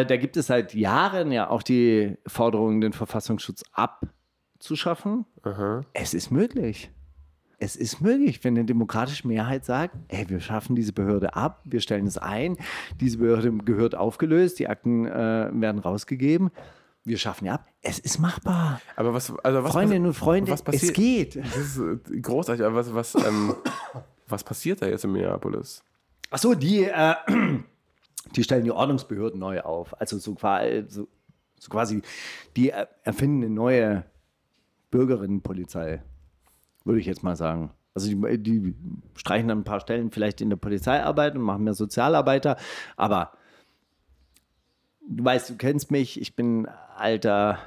da 0.07 0.17
gibt 0.17 0.39
es 0.39 0.47
seit 0.47 0.73
Jahren 0.73 1.31
ja 1.33 1.51
auch 1.51 1.63
die 1.63 2.17
Forderung, 2.27 2.81
den 2.81 2.95
Verfassungsschutz 2.95 3.65
abzuschaffen. 3.73 5.27
Es 5.93 6.15
ist 6.15 6.31
möglich. 6.31 6.91
Es 7.59 7.77
ist 7.77 8.01
möglich, 8.01 8.43
wenn 8.43 8.55
eine 8.57 8.65
demokratische 8.65 9.27
Mehrheit 9.29 9.65
sagt, 9.65 9.95
ey, 10.09 10.29
wir 10.29 10.41
schaffen 10.41 10.75
diese 10.77 10.93
Behörde 10.93 11.35
ab, 11.37 11.63
wir 11.65 11.81
stellen 11.81 12.07
es 12.07 12.19
ein, 12.19 12.57
diese 13.01 13.19
Behörde 13.19 13.53
gehört 13.53 13.95
aufgelöst, 13.95 14.59
die 14.59 14.69
Akten 14.69 15.07
äh, 15.07 15.11
werden 15.53 15.79
rausgegeben, 15.79 16.51
wir 17.05 17.19
schaffen 17.19 17.45
ja 17.47 17.55
ab. 17.55 17.67
Es 17.83 17.99
ist 17.99 18.19
machbar. 18.19 18.81
aber 18.97 19.13
was, 19.15 19.33
also 19.45 19.63
was 19.63 19.73
Freundinnen 19.73 20.07
und 20.07 20.15
Freunde, 20.15 20.51
was 20.51 20.61
es 20.61 20.65
passiert? 20.65 20.95
geht. 20.95 21.37
Das 21.37 21.57
ist 21.57 21.79
äh, 21.79 22.21
großartig, 22.21 22.65
aber 22.65 22.77
was, 22.77 22.95
was, 22.95 23.15
ähm, 23.15 23.55
was 24.27 24.43
passiert 24.43 24.81
da 24.83 24.87
jetzt 24.87 25.05
in 25.05 25.13
Minneapolis? 25.13 25.83
Achso, 26.31 26.55
die, 26.55 26.85
äh, 26.85 27.15
die 28.35 28.43
stellen 28.43 28.65
die 28.65 28.71
Ordnungsbehörden 28.73 29.39
neu 29.39 29.61
auf. 29.61 29.99
Also 30.01 30.19
so, 30.19 30.35
so, 30.89 31.07
so 31.59 31.71
quasi, 31.71 32.03
die 32.57 32.71
er- 32.71 32.89
erfinden 33.05 33.45
eine 33.45 33.55
neue 33.55 34.05
Bürgerinnenpolizei, 34.91 36.03
würde 36.85 37.01
ich 37.01 37.07
jetzt 37.07 37.23
mal 37.23 37.37
sagen. 37.37 37.71
Also 37.95 38.09
die, 38.09 38.39
die 38.39 38.75
streichen 39.17 39.49
dann 39.49 39.59
ein 39.61 39.65
paar 39.65 39.81
Stellen 39.81 40.11
vielleicht 40.11 40.41
in 40.41 40.51
der 40.51 40.57
Polizeiarbeit 40.57 41.37
und 41.37 41.43
machen 41.43 41.65
mehr 41.65 41.75
Sozialarbeiter, 41.75 42.57
aber 42.97 43.33
du 45.09 45.25
weißt, 45.25 45.51
du 45.51 45.57
kennst 45.57 45.91
mich, 45.91 46.21
ich 46.21 46.35
bin 46.35 46.67
alter 46.97 47.59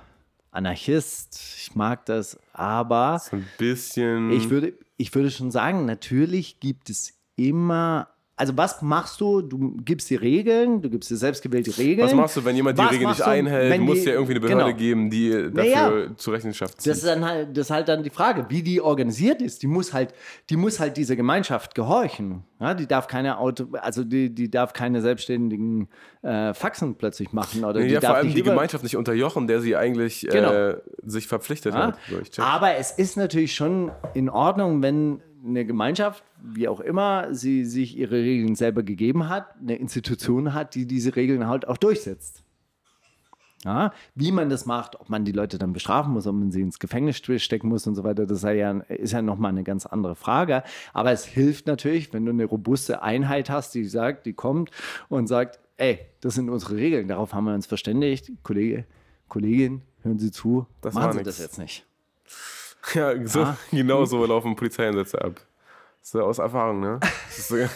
Anarchist, 0.51 1.39
ich 1.57 1.75
mag 1.75 2.05
das, 2.05 2.39
aber 2.51 3.19
So 3.19 3.37
ein 3.37 3.47
bisschen. 3.57 4.31
ich 4.31 4.49
würde, 4.49 4.73
ich 4.97 5.13
würde 5.13 5.31
schon 5.31 5.51
sagen, 5.51 5.85
natürlich 5.85 6.59
gibt 6.59 6.89
es 6.89 7.13
immer. 7.35 8.09
Also, 8.39 8.55
was 8.55 8.83
machst 8.83 9.19
du? 9.19 9.41
Du 9.41 9.75
gibst 9.83 10.09
die 10.11 10.15
Regeln, 10.15 10.81
du 10.81 10.89
gibst 10.91 11.09
dir 11.09 11.17
selbstgewählte 11.17 11.75
Regeln. 11.77 12.05
was 12.07 12.13
machst 12.13 12.37
du, 12.37 12.45
wenn 12.45 12.55
jemand 12.55 12.77
die 12.77 12.83
Was 12.83 12.91
Regeln 12.91 13.09
nicht 13.09 13.21
einhält? 13.23 13.75
Du 13.79 13.81
musst 13.83 14.03
die- 14.03 14.09
ja 14.09 14.13
irgendwie 14.13 14.33
eine 14.33 14.39
Behörde 14.41 14.63
genau. 14.65 14.77
geben, 14.77 15.09
die 15.09 15.31
dafür 15.31 15.51
Naja. 15.51 15.91
zur 16.17 16.33
Rechenschaft 16.35 16.79
zieht. 16.79 16.91
Das 16.91 16.99
ist, 16.99 17.07
dann 17.07 17.25
halt, 17.25 17.57
das 17.57 17.65
ist 17.67 17.71
halt 17.71 17.87
dann 17.89 18.03
die 18.03 18.11
Frage, 18.11 18.45
wie 18.49 18.61
die 18.61 18.79
organisiert 18.79 19.41
ist. 19.41 19.63
Die 19.63 19.67
muss 19.67 19.91
halt, 19.91 20.13
die 20.51 20.55
muss 20.55 20.79
halt 20.79 20.97
dieser 20.97 21.15
Gemeinschaft 21.15 21.73
gehorchen. 21.73 22.43
Ja, 22.59 22.73
die 22.75 22.85
darf 22.87 23.07
keine 23.07 23.39
Auto, 23.39 23.65
also 23.81 24.03
die, 24.03 24.33
die 24.33 24.49
darf 24.51 24.73
keine 24.73 25.01
selbstständigen 25.01 25.87
äh, 26.21 26.53
Faxen 26.53 26.95
plötzlich 26.95 27.31
machen 27.33 27.63
oder 27.65 27.79
Nee, 27.79 27.87
die 27.87 27.93
ja, 27.95 27.99
darf 27.99 28.09
vor 28.11 28.17
allem 28.17 28.33
die 28.33 28.43
Gemeinschaft 28.43 28.83
nicht 28.83 28.97
unterjochen, 28.97 29.47
der 29.47 29.61
sie 29.61 29.75
eigentlich 29.75 30.27
Genau. 30.29 30.51
äh, 30.51 30.77
sich 31.03 31.27
verpflichtet 31.27 31.73
Ja? 31.73 31.87
hat. 31.87 31.97
So. 32.31 32.41
Aber 32.41 32.75
es 32.75 32.91
ist 32.91 33.17
natürlich 33.17 33.55
schon 33.55 33.91
in 34.13 34.29
Ordnung, 34.29 34.81
wenn 34.83 35.21
eine 35.45 35.65
Gemeinschaft, 35.65 36.23
wie 36.41 36.67
auch 36.67 36.79
immer, 36.79 37.33
sie 37.33 37.65
sich 37.65 37.97
ihre 37.97 38.15
Regeln 38.15 38.55
selber 38.55 38.83
gegeben 38.83 39.29
hat, 39.29 39.55
eine 39.59 39.75
Institution 39.75 40.53
hat, 40.53 40.75
die 40.75 40.85
diese 40.85 41.15
Regeln 41.15 41.47
halt 41.47 41.67
auch 41.67 41.77
durchsetzt. 41.77 42.43
Ja, 43.65 43.91
wie 44.13 44.31
man 44.31 44.49
das 44.49 44.65
macht, 44.67 44.99
ob 44.99 45.09
man 45.09 45.25
die 45.25 45.31
Leute 45.31 45.57
dann 45.57 45.73
bestrafen 45.73 46.13
muss, 46.13 46.27
ob 46.27 46.35
man 46.35 46.51
sie 46.51 46.61
ins 46.61 46.77
Gefängnis 46.77 47.17
stecken 47.17 47.67
muss 47.67 47.87
und 47.87 47.95
so 47.95 48.03
weiter, 48.03 48.25
das 48.27 48.39
ist 48.39 48.43
ja, 48.43 48.71
ist 48.81 49.13
ja 49.13 49.21
nochmal 49.21 49.49
eine 49.49 49.63
ganz 49.63 49.85
andere 49.87 50.15
Frage. 50.15 50.63
Aber 50.93 51.11
es 51.11 51.25
hilft 51.25 51.65
natürlich, 51.65 52.13
wenn 52.13 52.23
du 52.25 52.31
eine 52.31 52.45
robuste 52.45 53.01
Einheit 53.01 53.49
hast, 53.49 53.73
die 53.73 53.83
sagt, 53.85 54.27
die 54.27 54.33
kommt 54.33 54.69
und 55.09 55.27
sagt, 55.27 55.59
ey, 55.77 55.99
das 56.21 56.35
sind 56.35 56.49
unsere 56.49 56.75
Regeln, 56.75 57.07
darauf 57.07 57.33
haben 57.33 57.45
wir 57.45 57.55
uns 57.55 57.65
verständigt. 57.65 58.31
Kollege, 58.43 58.85
Kollegin, 59.27 59.81
hören 60.03 60.19
Sie 60.19 60.31
zu, 60.31 60.67
Das 60.81 60.93
machen 60.93 61.13
Sie 61.13 61.17
nix. 61.17 61.27
das 61.27 61.39
jetzt 61.39 61.57
nicht. 61.57 61.85
Ja, 62.93 63.27
so, 63.27 63.41
Ah. 63.43 63.57
genau 63.71 64.05
so 64.05 64.25
laufen 64.25 64.55
Polizeieinsätze 64.55 65.21
ab. 65.21 65.41
So 66.01 66.21
aus 66.23 66.39
Erfahrung, 66.39 66.79
ne? 66.79 66.99
Das 67.01 67.37
ist 67.37 67.51
ja, 67.51 67.67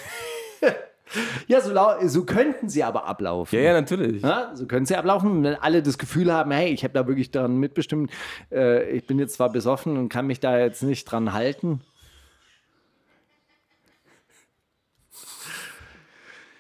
Ja, 1.48 1.60
so, 1.60 1.74
so 2.08 2.24
könnten 2.24 2.70
sie 2.70 2.84
aber 2.86 3.06
ablaufen. 3.06 3.60
ja, 3.62 3.74
natürlich. 3.74 4.22
Ja, 4.22 4.52
so 4.56 4.66
können 4.66 4.86
sie 4.86 4.96
ablaufen, 4.96 5.44
wenn 5.44 5.56
alle 5.56 5.84
das 5.84 5.98
Gefühl 5.98 6.32
haben, 6.32 6.52
hey, 6.52 6.70
ich 6.72 6.84
habe 6.86 6.94
da 6.94 7.06
wirklich 7.06 7.32
daran 7.32 7.58
mitbestimmt, 7.58 8.12
äh, 8.52 8.90
ich 8.92 9.06
bin 9.08 9.20
jetzt 9.20 9.34
zwar 9.34 9.52
besoffen 9.52 9.98
und 9.98 10.08
kann 10.08 10.26
mich 10.28 10.40
da 10.40 10.58
jetzt 10.58 10.84
nicht 10.84 11.04
dran 11.06 11.34
halten. 11.34 11.82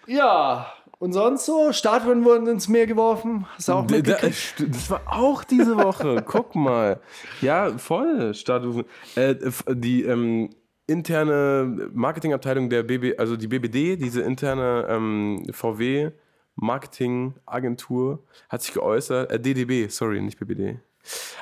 Ja, 0.07 0.73
und 1.01 1.13
sonst 1.13 1.47
so? 1.47 1.73
Statuen 1.73 2.23
wurden 2.25 2.45
ins 2.45 2.67
Meer 2.67 2.85
geworfen. 2.85 3.47
Hast 3.55 3.69
du 3.69 3.73
auch 3.73 3.89
mitgekriegt? 3.89 4.63
Das 4.69 4.87
war 4.91 5.01
auch 5.07 5.43
diese 5.43 5.75
Woche. 5.75 6.23
Guck 6.27 6.53
mal. 6.53 6.99
Ja, 7.41 7.75
voll. 7.79 8.35
Statuen. 8.35 8.85
Äh, 9.15 9.33
die 9.67 10.03
ähm, 10.03 10.51
interne 10.85 11.89
Marketingabteilung 11.91 12.69
der 12.69 12.83
BB, 12.83 13.19
also 13.19 13.35
die 13.35 13.47
BBD, 13.47 13.95
diese 13.95 14.21
interne 14.21 14.85
ähm, 14.89 15.43
VW 15.51 16.11
Marketingagentur, 16.53 18.23
hat 18.47 18.61
sich 18.61 18.73
geäußert, 18.73 19.31
äh, 19.31 19.39
DDB, 19.39 19.89
sorry, 19.89 20.21
nicht 20.21 20.37
BBD, 20.37 20.77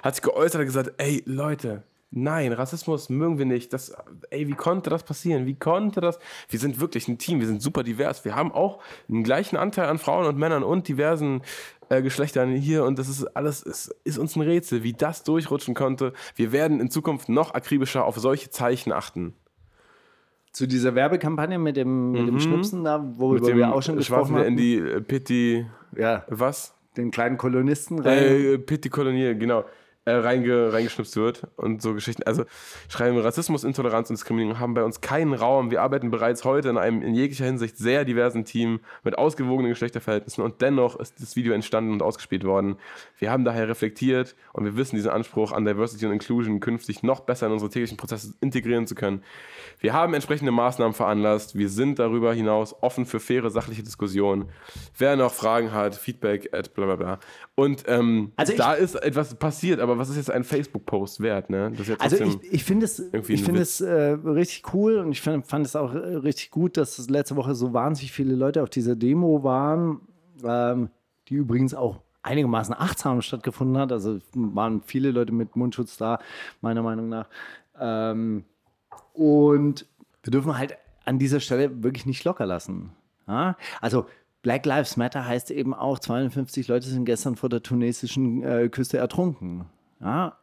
hat 0.01 0.15
sich 0.15 0.23
geäußert 0.23 0.61
und 0.61 0.67
gesagt, 0.67 0.93
ey 0.99 1.21
Leute, 1.25 1.83
nein, 2.11 2.53
Rassismus 2.53 3.09
mögen 3.09 3.37
wir 3.37 3.45
nicht. 3.45 3.73
Das, 3.73 3.93
ey, 4.29 4.47
wie 4.47 4.53
konnte 4.53 4.89
das 4.89 5.03
passieren? 5.03 5.45
Wie 5.45 5.55
konnte 5.55 6.01
das? 6.01 6.19
Wir 6.49 6.59
sind 6.59 6.79
wirklich 6.79 7.07
ein 7.07 7.17
Team, 7.17 7.39
wir 7.39 7.47
sind 7.47 7.61
super 7.61 7.83
divers. 7.83 8.25
Wir 8.25 8.35
haben 8.35 8.51
auch 8.51 8.79
einen 9.07 9.23
gleichen 9.23 9.57
Anteil 9.57 9.87
an 9.87 9.97
Frauen 9.97 10.25
und 10.25 10.37
Männern 10.37 10.63
und 10.63 10.87
diversen 10.87 11.41
äh, 11.89 12.01
Geschlechtern 12.01 12.51
hier 12.51 12.83
und 12.83 12.99
das 12.99 13.09
ist 13.09 13.25
alles, 13.35 13.61
ist, 13.61 13.95
ist 14.03 14.17
uns 14.17 14.35
ein 14.35 14.41
Rätsel, 14.41 14.83
wie 14.83 14.93
das 14.93 15.23
durchrutschen 15.23 15.73
konnte. 15.73 16.13
Wir 16.35 16.51
werden 16.51 16.79
in 16.79 16.89
Zukunft 16.91 17.29
noch 17.29 17.53
akribischer 17.53 18.05
auf 18.05 18.17
solche 18.17 18.49
Zeichen 18.49 18.91
achten. 18.91 19.33
Zu 20.51 20.67
dieser 20.67 20.95
Werbekampagne 20.95 21.59
mit 21.59 21.77
dem, 21.77 22.11
mit 22.11 22.27
dem 22.27 22.39
Schnipsen 22.39 22.83
da, 22.83 22.97
Mit 22.97 23.19
worüber 23.19 23.47
dem 23.47 23.57
wir 23.57 23.73
auch 23.73 23.83
schon 23.83 23.97
gesprochen 23.97 24.35
haben. 24.35 24.45
in 24.45 24.57
die 24.57 24.77
äh, 24.77 25.01
Pitti, 25.01 25.67
ja, 25.95 26.25
was? 26.27 26.75
den 26.97 27.11
kleinen 27.11 27.37
Kolonisten 27.37 27.99
rein. 27.99 28.17
Äh, 28.17 28.57
Pitti 28.57 28.89
Kolonial, 28.89 29.35
genau. 29.35 29.63
Äh, 30.09 30.15
reinge, 30.15 30.73
reingeschnipst 30.73 31.15
wird 31.17 31.45
und 31.55 31.83
so 31.83 31.93
Geschichten. 31.93 32.23
Also 32.23 32.45
schreiben 32.87 33.19
Rassismus, 33.19 33.63
Intoleranz 33.63 34.09
und 34.09 34.15
Diskriminierung 34.15 34.59
haben 34.59 34.73
bei 34.73 34.83
uns 34.83 35.01
keinen 35.01 35.33
Raum. 35.33 35.69
Wir 35.69 35.83
arbeiten 35.83 36.09
bereits 36.09 36.45
heute 36.45 36.69
in 36.69 36.79
einem 36.79 37.03
in 37.03 37.13
jeglicher 37.13 37.45
Hinsicht 37.45 37.77
sehr 37.77 38.05
diversen 38.05 38.43
Team 38.43 38.79
mit 39.03 39.19
ausgewogenen 39.19 39.69
Geschlechterverhältnissen 39.69 40.43
und 40.43 40.63
dennoch 40.63 40.99
ist 40.99 41.21
das 41.21 41.35
Video 41.35 41.53
entstanden 41.53 41.93
und 41.93 42.01
ausgespielt 42.01 42.43
worden. 42.43 42.77
Wir 43.19 43.29
haben 43.29 43.45
daher 43.45 43.69
reflektiert 43.69 44.35
und 44.51 44.65
wir 44.65 44.75
wissen 44.77 44.95
diesen 44.95 45.11
Anspruch 45.11 45.51
an 45.51 45.63
Diversity 45.63 46.07
und 46.07 46.13
Inclusion 46.13 46.59
künftig 46.59 47.03
noch 47.03 47.19
besser 47.19 47.45
in 47.45 47.53
unsere 47.53 47.69
täglichen 47.69 47.97
Prozesse 47.97 48.33
integrieren 48.41 48.87
zu 48.87 48.95
können. 48.95 49.21
Wir 49.79 49.93
haben 49.93 50.15
entsprechende 50.15 50.51
Maßnahmen 50.51 50.95
veranlasst. 50.95 51.55
Wir 51.55 51.69
sind 51.69 51.99
darüber 51.99 52.33
hinaus 52.33 52.75
offen 52.81 53.05
für 53.05 53.19
faire, 53.19 53.51
sachliche 53.51 53.83
Diskussionen. 53.83 54.49
Wer 54.97 55.15
noch 55.15 55.33
Fragen 55.33 55.71
hat, 55.71 55.95
Feedback 55.95 56.51
at 56.51 56.73
bla 56.73 56.85
bla 56.87 56.95
bla. 56.95 57.19
Und 57.59 57.83
ähm, 57.87 58.31
Also 58.35 58.53
ich- 58.53 58.57
da 58.57 58.73
ist 58.73 58.95
etwas 58.95 59.35
passiert, 59.35 59.79
aber 59.79 59.97
was 59.97 60.09
ist 60.09 60.15
jetzt 60.17 60.31
ein 60.31 60.43
Facebook-Post 60.43 61.19
wert, 61.21 61.49
ne? 61.49 61.71
Ja 61.83 61.95
Also 61.99 62.23
ich, 62.23 62.37
ich 62.53 62.63
finde 62.63 62.85
es, 62.85 62.99
ich 62.99 63.47
Witz. 63.47 63.57
es 63.57 63.81
äh, 63.81 64.17
richtig 64.25 64.73
cool 64.73 64.97
und 64.99 65.11
ich 65.11 65.21
find, 65.21 65.45
fand 65.45 65.65
es 65.65 65.75
auch 65.75 65.93
äh, 65.93 65.97
richtig 65.97 66.51
gut, 66.51 66.77
dass 66.77 66.97
es 66.99 67.09
letzte 67.09 67.35
Woche 67.35 67.55
so 67.55 67.73
wahnsinnig 67.73 68.11
viele 68.11 68.35
Leute 68.35 68.63
auf 68.63 68.69
dieser 68.69 68.95
Demo 68.95 69.43
waren, 69.43 70.01
ähm, 70.43 70.89
die 71.27 71.35
übrigens 71.35 71.73
auch 71.73 72.01
einigermaßen 72.21 72.73
achtsam 72.77 73.21
stattgefunden 73.21 73.77
hat. 73.77 73.91
Also 73.91 74.19
waren 74.33 74.81
viele 74.85 75.11
Leute 75.11 75.33
mit 75.33 75.55
Mundschutz 75.55 75.97
da, 75.97 76.19
meiner 76.61 76.81
Meinung 76.83 77.09
nach. 77.09 77.27
Ähm, 77.79 78.43
und 79.13 79.85
wir 80.23 80.31
dürfen 80.31 80.57
halt 80.57 80.77
an 81.05 81.19
dieser 81.19 81.39
Stelle 81.39 81.83
wirklich 81.83 82.05
nicht 82.05 82.23
locker 82.23 82.45
lassen. 82.45 82.91
Ja? 83.27 83.57
Also 83.81 84.05
Black 84.41 84.65
Lives 84.65 84.97
Matter 84.97 85.25
heißt 85.25 85.51
eben 85.51 85.73
auch, 85.73 85.99
250 85.99 86.67
Leute 86.67 86.87
sind 86.87 87.05
gestern 87.05 87.35
vor 87.35 87.49
der 87.49 87.61
tunesischen 87.61 88.43
äh, 88.43 88.69
Küste 88.69 88.97
ertrunken. 88.97 89.65
Ja? 89.99 90.37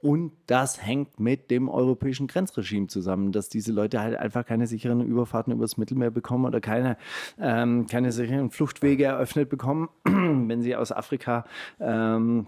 Und 0.00 0.32
das 0.46 0.84
hängt 0.84 1.18
mit 1.18 1.50
dem 1.50 1.68
europäischen 1.68 2.28
Grenzregime 2.28 2.86
zusammen, 2.86 3.32
dass 3.32 3.48
diese 3.48 3.72
Leute 3.72 4.00
halt 4.00 4.16
einfach 4.16 4.46
keine 4.46 4.66
sicheren 4.68 5.00
Überfahrten 5.00 5.52
übers 5.52 5.76
Mittelmeer 5.76 6.12
bekommen 6.12 6.44
oder 6.44 6.60
keine, 6.60 6.96
ähm, 7.38 7.86
keine 7.86 8.12
sicheren 8.12 8.50
Fluchtwege 8.50 9.04
eröffnet 9.04 9.48
bekommen, 9.48 9.88
wenn 10.04 10.62
sie 10.62 10.76
aus 10.76 10.92
Afrika 10.92 11.44
ähm, 11.80 12.46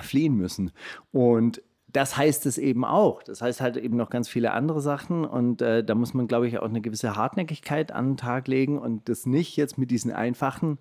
fliehen 0.00 0.36
müssen. 0.36 0.70
Und 1.10 1.60
das 1.96 2.14
heißt 2.14 2.44
es 2.44 2.58
eben 2.58 2.84
auch. 2.84 3.22
Das 3.22 3.40
heißt 3.40 3.62
halt 3.62 3.78
eben 3.78 3.96
noch 3.96 4.10
ganz 4.10 4.28
viele 4.28 4.52
andere 4.52 4.82
Sachen. 4.82 5.24
Und 5.24 5.62
äh, 5.62 5.82
da 5.82 5.94
muss 5.94 6.12
man, 6.12 6.28
glaube 6.28 6.46
ich, 6.46 6.58
auch 6.58 6.68
eine 6.68 6.82
gewisse 6.82 7.16
Hartnäckigkeit 7.16 7.90
an 7.90 8.10
den 8.10 8.16
Tag 8.18 8.48
legen 8.48 8.78
und 8.78 9.08
das 9.08 9.24
nicht 9.24 9.56
jetzt 9.56 9.78
mit 9.78 9.90
diesen 9.90 10.12
einfachen 10.12 10.76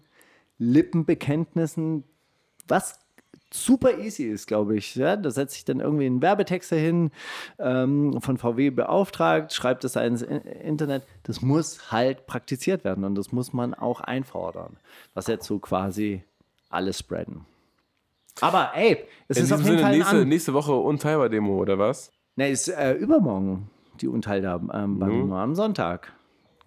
Lippenbekenntnissen, 0.58 2.04
was 2.68 3.00
super 3.50 3.98
easy 3.98 4.24
ist, 4.24 4.46
glaube 4.46 4.76
ich. 4.76 4.96
Ja, 4.96 5.16
da 5.16 5.32
setzt 5.32 5.54
sich 5.54 5.64
dann 5.64 5.80
irgendwie 5.80 6.06
ein 6.06 6.22
Werbetexter 6.22 6.76
hin, 6.76 7.12
ähm, 7.60 8.20
von 8.20 8.38
VW 8.38 8.72
beauftragt, 8.72 9.54
schreibt 9.54 9.86
das 9.86 9.94
da 9.94 10.02
ins 10.02 10.22
Internet. 10.22 11.04
Das 11.24 11.42
muss 11.42 11.94
halt 11.94 12.28
praktiziert 12.28 12.84
werden 12.84 13.06
und 13.06 13.16
das 13.16 13.32
muss 13.32 13.54
man 13.54 13.74
auch 13.74 14.02
einfordern, 14.02 14.76
was 15.14 15.28
jetzt 15.28 15.46
so 15.46 15.60
quasi 15.60 16.24
alles 16.70 17.00
spreaden. 17.00 17.46
Aber 18.42 18.72
ey, 18.76 19.06
es 19.28 19.38
In 19.38 19.44
ist 19.46 19.52
auf 19.54 19.60
jeden 19.60 19.70
Sinne, 19.78 19.82
Fall 19.82 19.98
nächste, 19.98 20.18
An 20.18 20.28
nächste 20.30 20.54
Woche 20.54 20.74
Unteilbar-Demo, 20.74 21.58
oder 21.58 21.80
was? 21.80 22.12
Ne, 22.36 22.50
ist 22.50 22.68
äh, 22.68 22.94
übermorgen 22.94 23.70
die 24.02 24.08
Unteilbar 24.08 24.62
ähm, 24.74 24.98
Mhm. 24.98 25.32
am 25.34 25.56
Sonntag. 25.56 26.12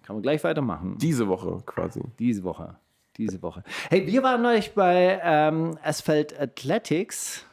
Kann 0.03 0.15
man 0.15 0.23
gleich 0.23 0.43
weitermachen. 0.43 0.97
Diese 0.99 1.27
Woche 1.27 1.61
quasi. 1.65 2.01
Diese 2.17 2.43
Woche. 2.43 2.75
Diese 3.17 3.41
Woche. 3.43 3.63
Hey, 3.89 4.07
wir 4.07 4.23
waren 4.23 4.41
neulich 4.41 4.73
bei 4.73 5.19
ähm, 5.23 5.77
Asphalt 5.83 6.39
Athletics 6.39 7.45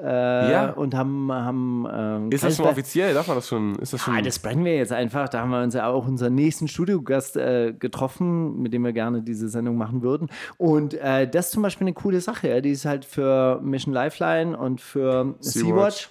äh, 0.00 0.50
Ja. 0.52 0.70
und 0.70 0.94
haben. 0.94 1.30
haben 1.32 1.86
ähm, 1.92 2.32
Ist 2.32 2.44
das 2.44 2.56
schon 2.56 2.66
offiziell? 2.66 3.14
Darf 3.14 3.28
man 3.28 3.36
das 3.36 3.48
schon? 3.48 3.76
Ist 3.76 3.92
das 3.92 4.00
schon? 4.00 4.14
Ah, 4.14 4.22
das 4.22 4.38
brennen 4.38 4.64
wir 4.64 4.76
jetzt 4.76 4.92
einfach. 4.92 5.28
Da 5.28 5.40
haben 5.40 5.50
wir 5.50 5.62
uns 5.62 5.74
ja 5.74 5.86
auch 5.86 6.06
unseren 6.06 6.34
nächsten 6.34 6.68
Studiogast 6.68 7.36
äh, 7.36 7.72
getroffen, 7.72 8.60
mit 8.60 8.72
dem 8.72 8.82
wir 8.84 8.92
gerne 8.92 9.22
diese 9.22 9.48
Sendung 9.48 9.76
machen 9.76 10.02
würden. 10.02 10.28
Und 10.56 10.94
äh, 10.94 11.28
das 11.28 11.46
ist 11.46 11.52
zum 11.52 11.62
Beispiel 11.62 11.86
eine 11.86 11.94
coole 11.94 12.20
Sache. 12.20 12.48
Ja? 12.48 12.60
Die 12.60 12.70
ist 12.70 12.84
halt 12.84 13.04
für 13.04 13.60
Mission 13.62 13.94
Lifeline 13.94 14.56
und 14.58 14.80
für 14.80 15.34
Sea-Watch. 15.40 16.10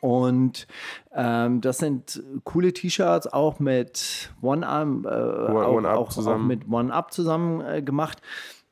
Und 0.00 0.66
ähm, 1.14 1.60
das 1.60 1.78
sind 1.78 2.22
coole 2.44 2.72
T-Shirts, 2.72 3.26
auch 3.26 3.58
mit 3.58 4.30
One-Up 4.40 5.04
äh, 5.04 5.08
auch, 5.08 5.72
One-Up 5.74 5.96
auch, 5.96 6.00
auch 6.06 6.08
zusammen. 6.10 6.46
mit 6.46 6.68
One-Up 6.70 7.12
zusammen 7.12 7.60
äh, 7.60 7.82
gemacht. 7.82 8.22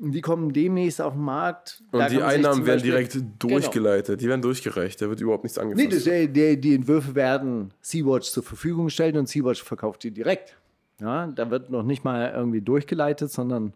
Die 0.01 0.21
kommen 0.21 0.53
demnächst 0.53 1.01
auf 1.01 1.15
den 1.15 1.23
Markt. 1.23 1.83
Und 1.91 2.09
die 2.11 2.23
Einnahmen 2.23 2.65
werden 2.65 2.83
direkt 2.83 3.13
Genau. 3.15 3.27
durchgeleitet. 3.41 4.21
Die 4.21 4.29
werden 4.29 4.43
durchgereicht. 4.43 5.03
Da 5.03 5.09
wird 5.09 5.21
überhaupt 5.21 5.43
nichts 5.43 5.57
Nee, 5.59 5.65
angefasst. 5.65 5.93
das, 5.93 6.07
äh, 6.07 6.29
die, 6.29 6.61
die 6.61 6.75
Entwürfe 6.77 7.15
werden 7.17 7.75
Sea-Watch 7.81 8.31
zur 8.31 8.45
Verfügung 8.45 8.85
gestellt 8.87 9.17
und 9.17 9.29
Sea-Watch 9.29 9.63
verkauft 9.65 10.05
die 10.05 10.13
direkt. 10.13 10.57
Ja, 11.01 11.27
da 11.27 11.51
wird 11.51 11.71
noch 11.71 11.83
nicht 11.83 12.05
mal 12.05 12.33
irgendwie 12.33 12.61
durchgeleitet, 12.61 13.31
sondern 13.33 13.73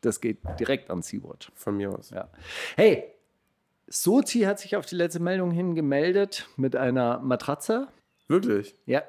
das 0.00 0.20
geht 0.22 0.38
direkt 0.58 0.90
an 0.90 1.02
Sea-Watch. 1.02 1.50
Von 1.54 1.76
mir 1.76 1.90
aus. 1.90 2.08
Ja. 2.10 2.28
Hey, 2.76 3.04
Sozi 3.88 4.40
hat 4.40 4.58
sich 4.58 4.76
auf 4.76 4.86
die 4.86 4.96
letzte 4.96 5.20
Meldung 5.20 5.50
hin 5.50 5.74
gemeldet 5.74 6.48
mit 6.56 6.74
einer 6.74 7.18
Matratze. 7.20 7.88
Wirklich? 8.28 8.74
Ja, 8.86 9.02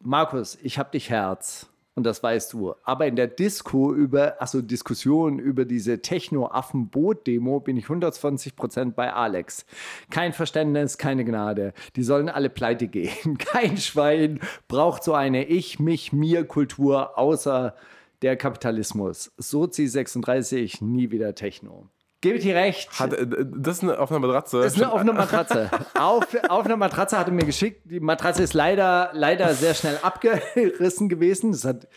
Markus, 0.00 0.56
ich 0.62 0.78
hab 0.78 0.92
dich 0.92 1.10
Herz. 1.10 1.66
Und 1.94 2.04
das 2.04 2.22
weißt 2.22 2.54
du. 2.54 2.74
Aber 2.84 3.06
in 3.06 3.16
der 3.16 3.26
Disco 3.26 3.92
über, 3.92 4.40
also 4.40 4.62
Diskussion 4.62 5.38
über 5.38 5.66
diese 5.66 6.00
Techno-Affen-Boot-Demo 6.00 7.60
bin 7.60 7.76
ich 7.76 7.86
120% 7.86 8.92
bei 8.92 9.12
Alex. 9.12 9.66
Kein 10.08 10.32
Verständnis, 10.32 10.96
keine 10.96 11.24
Gnade. 11.24 11.74
Die 11.96 12.02
sollen 12.02 12.30
alle 12.30 12.48
pleite 12.48 12.88
gehen. 12.88 13.36
Kein 13.38 13.76
Schwein 13.76 14.40
braucht 14.68 15.04
so 15.04 15.12
eine 15.12 15.44
Ich-Mich-Mir-Kultur 15.44 17.18
außer 17.18 17.74
der 18.22 18.36
Kapitalismus. 18.36 19.32
Sozi 19.36 19.86
36, 19.86 20.80
nie 20.80 21.10
wieder 21.10 21.34
Techno. 21.34 21.88
Gebe 22.22 22.38
ich 22.38 22.44
dir 22.44 22.54
recht. 22.54 22.88
Hat, 23.00 23.12
äh, 23.12 23.26
das 23.28 23.78
ist 23.78 23.82
eine, 23.82 23.98
auf 23.98 24.10
einer 24.10 24.20
Matratze. 24.20 24.62
Das 24.62 24.74
ist 24.74 24.82
eine, 24.82 24.92
auf 24.92 25.00
einer 25.00 25.12
Matratze. 25.12 25.68
auf, 25.94 26.24
auf 26.48 26.64
einer 26.64 26.76
Matratze 26.76 27.18
hat 27.18 27.26
er 27.26 27.32
mir 27.32 27.44
geschickt. 27.44 27.82
Die 27.84 27.98
Matratze 27.98 28.44
ist 28.44 28.54
leider, 28.54 29.10
leider 29.12 29.52
sehr 29.54 29.74
schnell 29.74 29.98
abgerissen 30.02 31.08
gewesen. 31.08 31.50
Das 31.50 31.64
hat, 31.64 31.88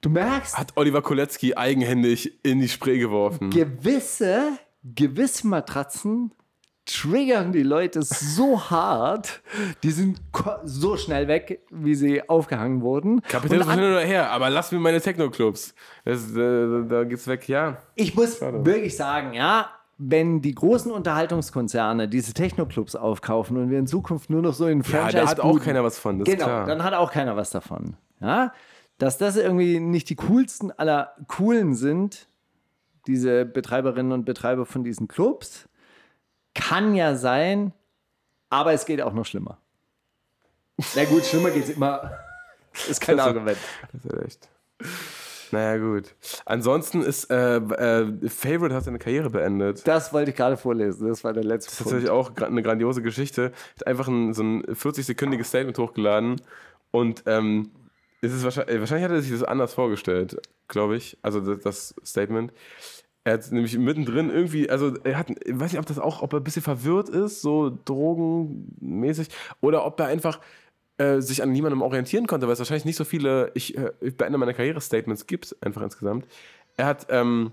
du 0.00 0.08
merkst, 0.08 0.56
hat 0.56 0.72
Oliver 0.76 1.02
Kolecki 1.02 1.56
eigenhändig 1.56 2.38
in 2.44 2.60
die 2.60 2.68
Spree 2.68 2.98
geworfen. 2.98 3.50
gewisse, 3.50 4.52
gewisse 4.84 5.48
Matratzen 5.48 6.32
triggern 6.92 7.52
die 7.52 7.62
Leute 7.62 8.02
so 8.02 8.70
hart, 8.70 9.42
die 9.82 9.90
sind 9.90 10.20
so 10.64 10.96
schnell 10.96 11.28
weg, 11.28 11.60
wie 11.70 11.94
sie 11.94 12.28
aufgehangen 12.28 12.82
wurden. 12.82 13.20
Kapitalismus 13.22 13.74
hin 13.74 13.84
oder 13.84 14.00
her, 14.00 14.30
aber 14.30 14.50
lass 14.50 14.72
mir 14.72 14.78
meine 14.78 15.00
Techno-Clubs. 15.00 15.74
Äh, 16.04 16.16
da 16.88 17.04
geht's 17.04 17.26
weg, 17.26 17.48
ja. 17.48 17.78
Ich 17.94 18.14
muss 18.14 18.40
wirklich 18.40 18.96
sagen, 18.96 19.34
ja, 19.34 19.70
wenn 19.98 20.40
die 20.40 20.54
großen 20.54 20.90
Unterhaltungskonzerne 20.90 22.08
diese 22.08 22.32
Techno-Clubs 22.32 22.96
aufkaufen 22.96 23.56
und 23.58 23.70
wir 23.70 23.78
in 23.78 23.86
Zukunft 23.86 24.30
nur 24.30 24.42
noch 24.42 24.54
so 24.54 24.66
in 24.66 24.78
Ja, 24.78 24.84
Franchise 24.84 25.16
da 25.24 25.28
hat 25.28 25.40
auch 25.40 25.60
keiner 25.60 25.84
was 25.84 25.98
von, 25.98 26.18
das 26.18 26.26
genau, 26.26 26.44
klar. 26.44 26.66
dann 26.66 26.82
hat 26.82 26.94
auch 26.94 27.12
keiner 27.12 27.36
was 27.36 27.50
davon. 27.50 27.96
Ja? 28.20 28.52
Dass 28.98 29.18
das 29.18 29.36
irgendwie 29.36 29.78
nicht 29.78 30.08
die 30.08 30.16
coolsten 30.16 30.72
aller 30.72 31.14
coolen 31.28 31.74
sind, 31.74 32.28
diese 33.06 33.44
Betreiberinnen 33.44 34.12
und 34.12 34.24
Betreiber 34.24 34.66
von 34.66 34.84
diesen 34.84 35.08
Clubs, 35.08 35.68
kann 36.54 36.94
ja 36.94 37.16
sein, 37.16 37.72
aber 38.48 38.72
es 38.72 38.86
geht 38.86 39.00
auch 39.02 39.12
noch 39.12 39.26
schlimmer. 39.26 39.58
Na 40.94 41.04
gut, 41.04 41.24
schlimmer 41.24 41.50
geht 41.50 41.64
es 41.64 41.70
immer. 41.70 42.18
Ist 42.88 43.00
kein 43.00 43.18
Argument. 43.18 43.58
Das 43.92 44.04
ist 44.04 44.24
echt. 44.24 44.48
Naja, 45.52 45.78
gut. 45.78 46.14
Ansonsten 46.44 47.02
ist 47.02 47.28
äh, 47.30 47.56
äh, 47.56 48.28
Favorite 48.28 48.72
hat 48.72 48.84
seine 48.84 49.00
Karriere 49.00 49.28
beendet. 49.30 49.86
Das 49.86 50.12
wollte 50.12 50.30
ich 50.30 50.36
gerade 50.36 50.56
vorlesen. 50.56 51.08
Das 51.08 51.24
war 51.24 51.32
der 51.32 51.42
letzte 51.42 51.70
Das 51.70 51.80
ist 51.80 51.86
natürlich 51.86 52.10
auch 52.10 52.36
eine 52.36 52.62
grandiose 52.62 53.02
Geschichte. 53.02 53.52
Hat 53.80 53.86
einfach 53.88 54.06
ein, 54.06 54.32
so 54.32 54.44
ein 54.44 54.62
40-sekündiges 54.64 55.44
Statement 55.44 55.76
hochgeladen 55.78 56.40
und 56.92 57.24
ähm, 57.26 57.72
es 58.22 58.32
ist 58.32 58.44
wahrscheinlich, 58.44 58.78
wahrscheinlich 58.80 59.04
hat 59.04 59.12
er 59.12 59.22
sich 59.22 59.32
das 59.32 59.42
anders 59.42 59.74
vorgestellt, 59.74 60.40
glaube 60.68 60.96
ich. 60.96 61.16
Also 61.22 61.40
das, 61.40 61.62
das 61.62 61.94
Statement. 62.04 62.52
Er 63.24 63.34
hat 63.34 63.52
nämlich 63.52 63.76
mittendrin 63.76 64.30
irgendwie, 64.30 64.70
also 64.70 64.94
er 65.04 65.18
hat, 65.18 65.30
ich 65.30 65.60
weiß 65.60 65.72
nicht, 65.72 65.78
ob 65.78 65.86
das 65.86 65.98
auch, 65.98 66.22
ob 66.22 66.32
er 66.32 66.40
ein 66.40 66.44
bisschen 66.44 66.62
verwirrt 66.62 67.10
ist, 67.10 67.42
so 67.42 67.78
drogenmäßig, 67.84 69.28
oder 69.60 69.84
ob 69.84 70.00
er 70.00 70.06
einfach 70.06 70.40
äh, 70.96 71.20
sich 71.20 71.42
an 71.42 71.52
niemandem 71.52 71.82
orientieren 71.82 72.26
konnte, 72.26 72.46
weil 72.46 72.54
es 72.54 72.58
wahrscheinlich 72.60 72.86
nicht 72.86 72.96
so 72.96 73.04
viele, 73.04 73.50
ich, 73.54 73.76
äh, 73.76 73.92
ich 74.00 74.16
beende 74.16 74.38
meine 74.38 74.54
Karriere-Statements 74.54 75.26
gibt, 75.26 75.54
einfach 75.60 75.82
insgesamt. 75.82 76.26
Er 76.76 76.86
hat 76.86 77.06
ähm, 77.10 77.52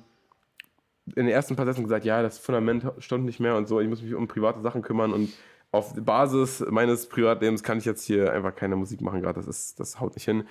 in 1.16 1.26
den 1.26 1.30
ersten 1.30 1.56
paar 1.56 1.66
Sätzen 1.66 1.84
gesagt, 1.84 2.06
ja, 2.06 2.22
das 2.22 2.38
Fundament 2.38 2.86
stimmt 3.00 3.26
nicht 3.26 3.40
mehr 3.40 3.56
und 3.56 3.68
so, 3.68 3.82
ich 3.82 3.90
muss 3.90 4.02
mich 4.02 4.14
um 4.16 4.28
private 4.28 4.62
Sachen 4.62 4.82
kümmern 4.82 5.12
und 5.12 5.34
auf 5.72 5.94
Basis 5.96 6.64
meines 6.70 7.08
Privatlebens 7.08 7.62
kann 7.62 7.78
ich 7.78 7.86
jetzt 7.86 8.04
hier 8.04 8.32
einfach 8.32 8.56
keine 8.56 8.76
Musik 8.76 9.02
machen 9.02 9.22
gerade, 9.22 9.40
das 9.40 9.48
ist, 9.48 9.80
das 9.80 10.00
haut 10.00 10.16
nicht 10.16 10.26
hin. 10.26 10.48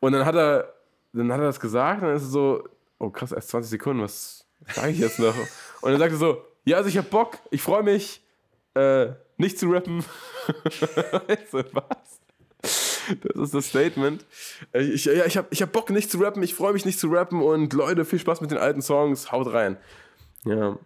Und 0.00 0.12
dann 0.12 0.24
hat 0.26 0.34
er, 0.34 0.74
dann 1.12 1.32
hat 1.32 1.40
er 1.40 1.46
das 1.46 1.60
gesagt 1.60 2.02
und 2.02 2.08
dann 2.08 2.16
ist 2.16 2.24
es 2.24 2.30
so, 2.30 2.64
oh 2.98 3.10
krass, 3.10 3.32
erst 3.32 3.48
20 3.50 3.70
Sekunden, 3.70 4.02
was 4.02 4.39
sage 4.72 4.92
ich 4.92 4.98
jetzt 4.98 5.18
noch? 5.18 5.34
Und 5.80 6.00
er 6.00 6.16
so, 6.16 6.44
ja, 6.64 6.76
also 6.76 6.88
ich 6.88 6.98
hab 6.98 7.10
Bock, 7.10 7.38
ich 7.50 7.62
freue 7.62 7.82
mich, 7.82 8.22
äh, 8.74 9.08
nicht 9.36 9.58
zu 9.58 9.70
rappen. 9.70 10.04
Weißt 10.46 11.52
du, 11.52 11.64
was? 11.72 12.20
Das 13.22 13.42
ist 13.44 13.54
das 13.54 13.66
Statement. 13.66 14.24
Äh, 14.72 14.82
Ich, 14.82 15.06
ja, 15.06 15.24
ich 15.24 15.36
habe 15.36 15.48
ich 15.50 15.62
hab 15.62 15.72
Bock 15.72 15.90
nicht 15.90 16.10
zu 16.10 16.18
rappen, 16.18 16.42
ich 16.42 16.54
freue 16.54 16.72
mich 16.72 16.84
nicht 16.84 16.98
zu 16.98 17.08
rappen 17.08 17.42
und 17.42 17.72
Leute, 17.72 18.04
viel 18.04 18.18
Spaß 18.18 18.40
mit 18.40 18.50
den 18.50 18.58
alten 18.58 18.82
Songs, 18.82 19.32
haut 19.32 19.52
rein. 19.52 19.76
Ja. 20.44 20.78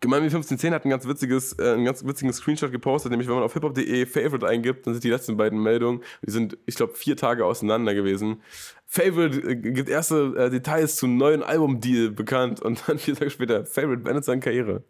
Gemeinmi 0.00 0.26
1510 0.26 0.74
hat 0.74 0.84
ein 0.84 0.90
ganz 0.90 1.06
witziges, 1.06 1.58
äh, 1.58 1.72
einen 1.72 1.84
ganz 1.84 2.04
witzigen 2.04 2.32
Screenshot 2.32 2.72
gepostet, 2.72 3.10
nämlich 3.10 3.28
wenn 3.28 3.34
man 3.34 3.44
auf 3.44 3.54
hiphop.de 3.54 4.06
Favorite 4.06 4.46
eingibt, 4.46 4.86
dann 4.86 4.94
sind 4.94 5.04
die 5.04 5.10
letzten 5.10 5.36
beiden 5.36 5.62
Meldungen, 5.62 6.02
die 6.26 6.30
sind, 6.30 6.58
ich 6.66 6.74
glaube, 6.74 6.94
vier 6.94 7.16
Tage 7.16 7.44
auseinander 7.44 7.94
gewesen. 7.94 8.42
Favorite 8.86 9.40
äh, 9.40 9.56
gibt 9.56 9.88
erste 9.88 10.34
äh, 10.36 10.50
Details 10.50 10.96
zum 10.96 11.16
neuen 11.16 11.42
Albumdeal 11.42 12.10
bekannt 12.10 12.60
und 12.62 12.82
dann 12.86 12.98
vier 13.00 13.14
Tage 13.14 13.30
später 13.30 13.66
Favorite 13.66 14.02
beendet 14.02 14.24
seine 14.24 14.40
Karriere. 14.40 14.82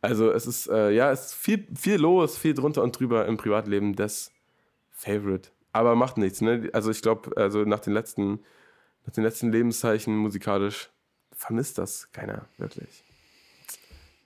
Also 0.00 0.30
es 0.30 0.46
ist, 0.46 0.68
äh, 0.68 0.90
ja, 0.90 1.10
es 1.10 1.26
ist 1.26 1.34
viel, 1.34 1.66
viel 1.74 1.96
los, 1.96 2.38
viel 2.38 2.54
drunter 2.54 2.82
und 2.82 2.98
drüber 2.98 3.26
im 3.26 3.36
Privatleben 3.36 3.96
des 3.96 4.32
Favorite. 4.92 5.50
Aber 5.72 5.94
macht 5.94 6.18
nichts, 6.18 6.40
ne? 6.40 6.70
Also 6.72 6.90
ich 6.90 7.02
glaube, 7.02 7.36
also 7.36 7.64
nach 7.64 7.80
den 7.80 7.92
letzten, 7.92 8.40
nach 9.06 9.12
den 9.12 9.24
letzten 9.24 9.52
Lebenszeichen 9.52 10.16
musikalisch 10.16 10.90
vermisst 11.32 11.78
das 11.78 12.10
keiner 12.12 12.46
wirklich. 12.56 13.04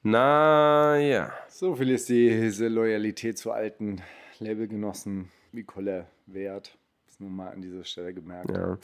Naja. 0.03 1.33
So 1.49 1.77
viel 1.77 1.91
ist 1.91 2.09
diese 2.09 2.69
Loyalität 2.69 3.39
zu 3.39 3.53
alten 3.53 4.03
Labelgenossen 4.41 5.31
wie 5.53 5.63
Kolle 5.63 6.07
wert. 6.27 6.77
Das 7.07 7.21
nur 7.21 7.31
mal 7.31 7.51
an 7.51 7.61
dieser 7.61 7.85
Stelle 7.85 8.13
gemerkt. 8.13 8.51
Ja. 8.51 8.79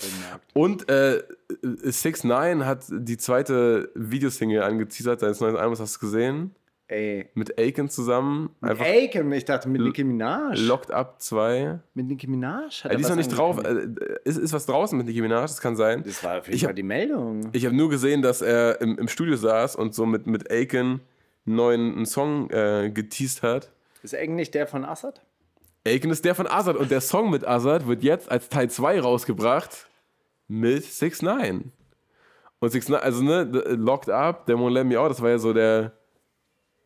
Und 0.55 0.89
äh, 0.89 1.23
6 1.62 2.25
9 2.25 2.66
hat 2.66 2.85
die 2.91 3.16
zweite 3.16 3.91
Videosingle 3.95 4.62
angeteasert 4.62 5.21
seines 5.21 5.41
neuen 5.41 5.57
Albums, 5.57 5.81
hast 5.81 5.97
du 5.97 6.01
gesehen? 6.01 6.55
Ey. 6.91 7.28
Mit 7.34 7.59
Aiken 7.59 7.91
zusammen. 7.91 8.49
Einfach 8.62 8.86
Aiken, 8.86 9.30
ich 9.32 9.45
dachte 9.45 9.68
mit 9.68 9.82
Nicki 9.82 10.05
Minaj. 10.05 10.55
Locked 10.59 10.91
Up 10.91 11.20
2. 11.20 11.80
mit 11.93 12.07
Nicki 12.07 12.26
Minaj? 12.26 12.70
Hat 12.82 12.86
Äh, 12.86 12.95
er 12.95 12.97
die 12.97 13.03
ist 13.03 13.09
noch 13.11 13.16
nicht 13.16 13.28
drauf. 13.36 13.62
Äh, 13.62 13.89
ist, 14.24 14.39
ist 14.39 14.53
was 14.55 14.64
draußen 14.64 14.97
mit 14.97 15.07
Nicki 15.07 15.20
Minaj, 15.20 15.43
das 15.43 15.61
kann 15.61 15.76
sein. 15.76 16.03
Das 16.03 16.24
war 16.24 16.39
auf 16.39 16.47
jeden 16.47 16.57
ich 16.57 16.62
Fall 16.62 16.70
hab- 16.70 16.76
die 16.76 16.82
Meldung. 16.82 17.51
Ich 17.53 17.66
habe 17.66 17.76
nur 17.76 17.91
gesehen, 17.91 18.22
dass 18.22 18.41
er 18.41 18.80
im, 18.80 18.99
im 18.99 19.07
Studio 19.09 19.36
saß 19.36 19.76
und 19.76 19.95
so 19.95 20.07
mit, 20.07 20.26
mit 20.26 20.51
Aiken 20.51 21.01
einen 21.47 21.57
neuen 21.57 21.95
einen 21.97 22.07
Song 22.07 22.49
äh, 22.51 22.91
geteased 22.91 23.43
hat. 23.43 23.70
Ist 24.03 24.14
Aiken 24.14 24.34
nicht 24.36 24.55
der 24.55 24.66
von 24.66 24.84
Assad? 24.86 25.20
Aiken 25.86 26.11
ist 26.11 26.24
der 26.24 26.34
von 26.34 26.47
Azad 26.47 26.76
und 26.76 26.91
der 26.91 27.03
Song 27.03 27.28
mit 27.30 27.47
Azad 27.47 27.86
wird 27.86 28.03
jetzt 28.03 28.30
als 28.30 28.49
Teil 28.49 28.70
2 28.70 29.01
rausgebracht 29.01 29.86
mit 30.47 30.84
6 30.84 31.20
9 31.22 31.70
Und 32.61 32.70
6 32.70 32.89
9 32.89 33.01
also 33.03 33.22
ne, 33.22 33.47
the- 33.53 33.74
Locked 33.76 34.09
Up, 34.09 34.47
der 34.47 34.57
Won't 34.57 34.70
Let 34.72 34.86
Me 34.86 34.99
Out, 34.99 35.11
das 35.11 35.20
war 35.22 35.30
ja 35.30 35.39
so 35.39 35.53
der, 35.53 35.93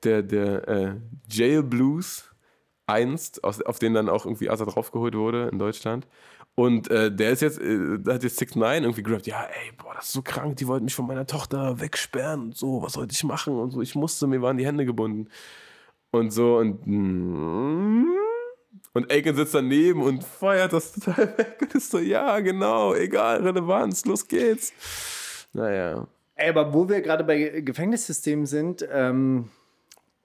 der, 0.05 0.23
der 0.23 0.69
äh, 0.69 0.95
Jail 1.29 1.63
Blues 1.63 2.33
einst, 2.87 3.45
aus, 3.45 3.63
auf 3.63 3.79
den 3.79 3.95
dann 3.95 4.09
auch 4.09 4.27
irgendwie 4.27 4.51
Azad 4.51 4.75
draufgeholt 4.75 5.15
wurde 5.15 5.49
in 5.49 5.59
Deutschland. 5.59 6.07
Und 6.55 6.91
äh, 6.91 7.11
der 7.11 7.31
ist 7.31 7.41
jetzt, 7.41 7.61
äh, 7.61 7.99
hat 8.07 8.23
jetzt 8.23 8.37
6 8.37 8.57
9 8.57 8.83
irgendwie 8.83 9.03
gerappt, 9.03 9.27
ja, 9.27 9.43
ey, 9.43 9.73
boah, 9.79 9.95
das 9.95 10.07
ist 10.07 10.13
so 10.13 10.23
krank, 10.23 10.57
die 10.57 10.67
wollten 10.67 10.85
mich 10.85 10.95
von 10.95 11.07
meiner 11.07 11.27
Tochter 11.27 11.81
wegsperren 11.81 12.43
und 12.43 12.57
so, 12.57 12.83
was 12.83 12.93
sollte 12.93 13.15
ich 13.15 13.25
machen 13.25 13.59
und 13.59 13.71
so, 13.71 13.81
ich 13.81 13.95
musste, 13.95 14.27
mir 14.27 14.43
waren 14.43 14.59
die 14.59 14.67
Hände 14.67 14.85
gebunden. 14.85 15.29
Und 16.11 16.31
so 16.31 16.59
und 16.59 16.87
mm, 16.87 18.05
und 18.95 19.11
Aiken 19.11 19.35
sitzt 19.35 19.55
daneben 19.55 20.03
und 20.03 20.23
feiert 20.23 20.75
das 20.75 20.93
total 20.93 21.29
weg 21.39 21.57
und 21.63 21.75
ist 21.75 21.91
so, 21.91 21.99
ja, 21.99 22.39
genau, 22.41 22.95
egal, 22.95 23.43
Relevanz, 23.43 24.05
los 24.05 24.29
geht's. 24.29 24.73
Naja. 25.55 26.07
Ey, 26.35 26.51
aber 26.51 26.75
wo 26.75 26.89
wir 26.89 27.01
gerade 27.01 27.25
bei 27.25 27.61
Gefängnissystemen 27.61 28.45
sind, 28.45 28.87
ähm, 28.91 29.49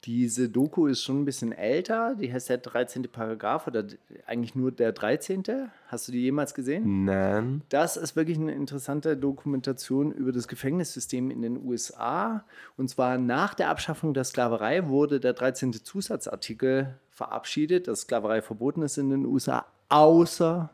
diese 0.07 0.47
Doku 0.47 0.87
ist 0.87 1.03
schon 1.03 1.21
ein 1.21 1.25
bisschen 1.25 1.51
älter. 1.51 2.15
Die 2.15 2.31
heißt 2.31 2.47
der 2.47 2.59
13. 2.59 3.03
Paragraph 3.11 3.67
oder 3.67 3.83
eigentlich 4.25 4.55
nur 4.55 4.71
der 4.71 4.93
13. 4.93 5.43
Hast 5.89 6.07
du 6.07 6.13
die 6.13 6.21
jemals 6.21 6.53
gesehen? 6.53 7.03
Nein. 7.03 7.61
Das 7.67 7.97
ist 7.97 8.15
wirklich 8.15 8.37
eine 8.37 8.53
interessante 8.53 9.17
Dokumentation 9.17 10.13
über 10.13 10.31
das 10.31 10.47
Gefängnissystem 10.47 11.29
in 11.29 11.41
den 11.41 11.61
USA. 11.61 12.45
Und 12.77 12.89
zwar 12.89 13.17
nach 13.17 13.53
der 13.53 13.69
Abschaffung 13.69 14.13
der 14.13 14.23
Sklaverei 14.23 14.87
wurde 14.87 15.19
der 15.19 15.33
13. 15.33 15.73
Zusatzartikel 15.73 16.97
verabschiedet, 17.09 17.89
dass 17.89 18.01
Sklaverei 18.01 18.41
verboten 18.41 18.83
ist 18.83 18.97
in 18.97 19.09
den 19.09 19.25
USA, 19.25 19.65
außer 19.89 20.69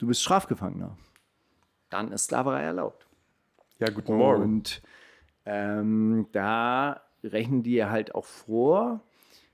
du 0.00 0.08
bist 0.08 0.20
Strafgefangener. 0.22 0.98
Dann 1.90 2.10
ist 2.10 2.24
Sklaverei 2.24 2.64
erlaubt. 2.64 3.06
Ja, 3.78 3.88
guten 3.90 4.16
Morgen. 4.16 4.42
Und 4.42 4.82
ähm, 5.46 6.26
da 6.32 7.02
rechnen 7.24 7.62
die 7.62 7.84
halt 7.84 8.14
auch 8.14 8.24
vor, 8.24 9.00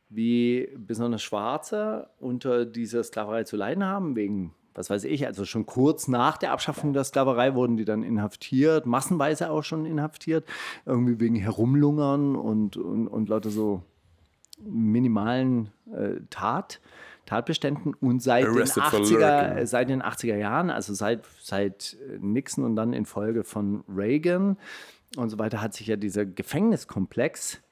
wie 0.09 0.69
besonders 0.77 1.23
Schwarze 1.23 2.09
unter 2.21 2.67
dieser 2.67 3.03
Sklaverei 3.03 3.45
zu 3.45 3.57
leiden 3.57 3.85
haben, 3.85 4.17
wegen, 4.17 4.55
was 4.75 4.91
weiß 4.91 5.05
ich, 5.05 5.27
also 5.27 5.45
schon 5.45 5.67
kurz 5.67 6.09
nach 6.09 6.37
der 6.37 6.53
Abschaffung 6.53 6.93
der 6.93 7.05
Sklaverei 7.05 7.55
wurden 7.55 7.77
die 7.77 7.85
dann 7.85 8.03
inhaftiert, 8.03 8.87
massenweise 8.87 9.51
auch 9.51 9.63
schon 9.63 9.87
inhaftiert, 9.87 10.47
irgendwie 10.87 11.19
wegen 11.21 11.37
Herumlungern 11.37 12.37
und, 12.37 12.77
und, 12.77 13.09
und 13.09 13.29
lauter 13.29 13.51
so 13.51 13.83
minimalen 14.61 15.71
äh, 15.93 16.21
Tat, 16.31 16.81
Tatbeständen 17.27 17.95
und 17.95 18.23
seit 18.23 18.45
den, 18.45 18.51
Arrested 18.51 18.85
for 18.85 19.01
80er, 19.01 19.43
lurking. 19.43 19.59
äh, 19.59 19.67
seit 19.67 19.89
den 19.89 20.03
80er 20.03 20.37
Jahren, 20.37 20.71
also 20.71 20.95
seit, 20.95 21.25
seit 21.41 21.97
äh, 22.09 22.19
Nixon 22.21 22.65
und 22.65 22.77
dann 22.77 22.93
in 22.93 23.07
Folge 23.07 23.45
von 23.45 23.83
Reagan 23.89 24.59
und 25.17 25.31
so 25.31 25.39
weiter, 25.39 25.61
hat 25.61 25.75
sich 25.75 25.87
ja 25.87 25.97
dieser 25.97 26.25
Gefängniskomplex 26.25 27.63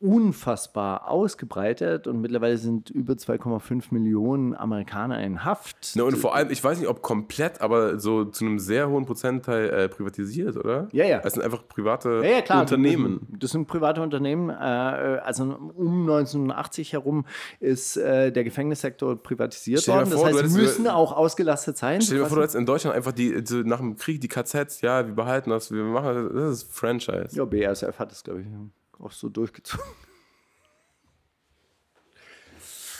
unfassbar 0.00 1.08
ausgebreitet 1.10 2.06
und 2.06 2.20
mittlerweile 2.20 2.58
sind 2.58 2.90
über 2.90 3.14
2,5 3.14 3.84
Millionen 3.90 4.54
Amerikaner 4.54 5.22
in 5.22 5.44
Haft. 5.44 5.92
Na, 5.94 6.04
und 6.04 6.16
vor 6.16 6.34
allem, 6.34 6.50
ich 6.50 6.62
weiß 6.62 6.78
nicht, 6.78 6.88
ob 6.88 7.02
komplett, 7.02 7.60
aber 7.60 7.98
so 7.98 8.24
zu 8.24 8.44
einem 8.44 8.58
sehr 8.58 8.88
hohen 8.88 9.06
Prozentteil 9.06 9.70
äh, 9.70 9.88
privatisiert, 9.88 10.56
oder? 10.56 10.88
Ja, 10.92 11.04
ja. 11.06 11.20
Das 11.20 11.34
sind 11.34 11.42
einfach 11.42 11.66
private 11.68 12.20
Ja, 12.24 12.30
ja, 12.30 12.42
klar. 12.42 12.60
Unternehmen. 12.60 13.20
Das 13.20 13.28
sind, 13.30 13.42
das 13.42 13.50
sind 13.52 13.66
private 13.66 14.02
Unternehmen. 14.02 14.50
Äh, 14.50 14.54
also 14.54 15.44
um 15.44 16.02
1980 16.02 16.92
herum 16.92 17.24
ist 17.60 17.96
äh, 17.96 18.30
der 18.32 18.44
Gefängnissektor 18.44 19.16
privatisiert 19.22 19.80
Stell 19.82 19.94
worden. 19.94 20.10
Das 20.10 20.20
vor, 20.20 20.30
du 20.30 20.36
heißt, 20.38 20.50
sie 20.50 20.58
hättest- 20.60 20.78
müssen 20.78 20.88
auch 20.88 21.12
ausgelastet 21.12 21.76
sein. 21.78 22.00
Stell 22.02 22.18
dir 22.18 22.26
vor, 22.26 22.36
du 22.36 22.42
hättest 22.42 22.56
in 22.56 22.66
Deutschland 22.66 22.96
einfach 22.96 23.12
die, 23.12 23.42
so 23.44 23.56
nach 23.58 23.78
dem 23.78 23.96
Krieg 23.96 24.20
die 24.20 24.28
KZs, 24.28 24.80
ja, 24.82 25.06
wir 25.06 25.14
behalten 25.14 25.50
das, 25.50 25.70
wir 25.70 25.82
machen 25.84 26.14
das, 26.14 26.32
das 26.34 26.52
ist 26.62 26.72
Franchise. 26.74 27.28
ja, 27.32 27.44
BASF 27.44 27.98
hat 27.98 28.12
es, 28.12 28.22
glaube 28.22 28.40
ich, 28.42 28.46
auch 29.00 29.12
so 29.12 29.28
durchgezogen. 29.28 29.84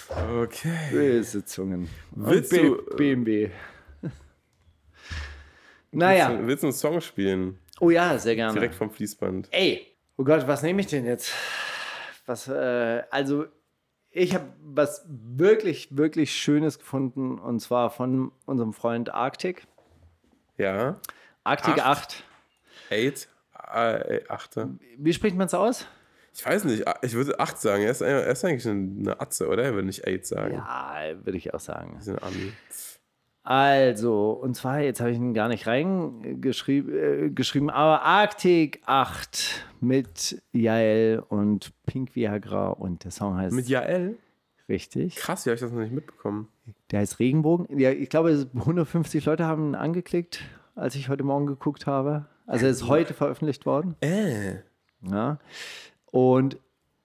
Okay. 0.08 0.90
Böse 0.92 1.44
Zungen. 1.44 1.88
Willst 2.12 2.52
du, 2.52 2.78
äh, 2.78 2.94
BMW. 2.96 3.50
naja. 5.90 6.28
Willst 6.28 6.42
du, 6.42 6.46
willst 6.46 6.62
du 6.62 6.66
einen 6.68 6.74
Song 6.74 7.00
spielen? 7.00 7.58
Oh 7.80 7.90
ja, 7.90 8.16
sehr 8.18 8.36
gerne. 8.36 8.54
Direkt 8.54 8.74
vom 8.74 8.90
Fließband. 8.90 9.48
Ey, 9.50 9.86
oh 10.16 10.24
Gott, 10.24 10.46
was 10.46 10.62
nehme 10.62 10.80
ich 10.80 10.86
denn 10.86 11.04
jetzt? 11.04 11.32
Was, 12.24 12.48
äh, 12.48 13.02
also 13.10 13.46
ich 14.10 14.34
habe 14.34 14.46
was 14.62 15.04
wirklich, 15.08 15.96
wirklich 15.96 16.34
Schönes 16.34 16.78
gefunden 16.78 17.38
und 17.38 17.60
zwar 17.60 17.90
von 17.90 18.32
unserem 18.46 18.72
Freund 18.72 19.12
Arctic. 19.12 19.66
Ja. 20.56 21.00
Arctic 21.44 21.78
8. 21.78 21.84
8. 21.84 22.24
8 22.90 23.28
achte. 23.66 24.70
Wie 24.98 25.12
spricht 25.12 25.36
man 25.36 25.46
es 25.46 25.54
aus? 25.54 25.86
Ich 26.34 26.44
weiß 26.44 26.64
nicht, 26.64 26.84
ich 27.02 27.14
würde 27.14 27.40
8 27.40 27.58
sagen. 27.58 27.82
Er 27.82 27.90
ist, 27.90 28.02
er 28.02 28.26
ist 28.26 28.44
eigentlich 28.44 28.68
eine 28.68 29.20
Atze, 29.20 29.48
oder? 29.48 29.62
Er 29.62 29.72
würde 29.74 29.86
nicht 29.86 30.06
8 30.06 30.26
sagen. 30.26 30.54
Ja, 30.54 30.96
würde 31.24 31.38
ich 31.38 31.54
auch 31.54 31.60
sagen. 31.60 31.96
Ist 31.98 32.08
ein 32.10 32.22
Ami. 32.22 32.52
Also, 33.42 34.32
und 34.32 34.54
zwar, 34.56 34.80
jetzt 34.80 35.00
habe 35.00 35.12
ich 35.12 35.16
ihn 35.18 35.32
gar 35.32 35.48
nicht 35.48 35.68
reingeschrieben, 35.68 37.26
äh, 37.26 37.30
geschrieben, 37.30 37.70
aber 37.70 38.02
Arctic 38.02 38.82
8 38.86 39.64
mit 39.80 40.42
Jael 40.52 41.22
und 41.28 41.72
Pink 41.86 42.16
Viagra 42.16 42.70
und 42.70 43.04
der 43.04 43.12
Song 43.12 43.36
heißt 43.36 43.54
Mit 43.54 43.68
Jael? 43.68 44.18
richtig. 44.68 45.14
Krass, 45.14 45.46
wie 45.46 45.50
habe 45.50 45.54
ich 45.54 45.60
das 45.60 45.70
noch 45.70 45.78
nicht 45.78 45.92
mitbekommen? 45.92 46.48
Der 46.90 46.98
heißt 46.98 47.20
Regenbogen. 47.20 47.78
Ja, 47.78 47.92
ich 47.92 48.08
glaube, 48.10 48.48
150 48.52 49.24
Leute 49.24 49.46
haben 49.46 49.70
ihn 49.70 49.74
angeklickt, 49.76 50.40
als 50.74 50.96
ich 50.96 51.08
heute 51.08 51.22
Morgen 51.22 51.46
geguckt 51.46 51.86
habe. 51.86 52.26
Also 52.46 52.66
er 52.66 52.70
ist 52.70 52.86
heute 52.86 53.12
veröffentlicht 53.12 53.66
worden. 53.66 53.96
Äh. 54.00 54.60
Ja. 55.02 55.38
Und 56.06 56.58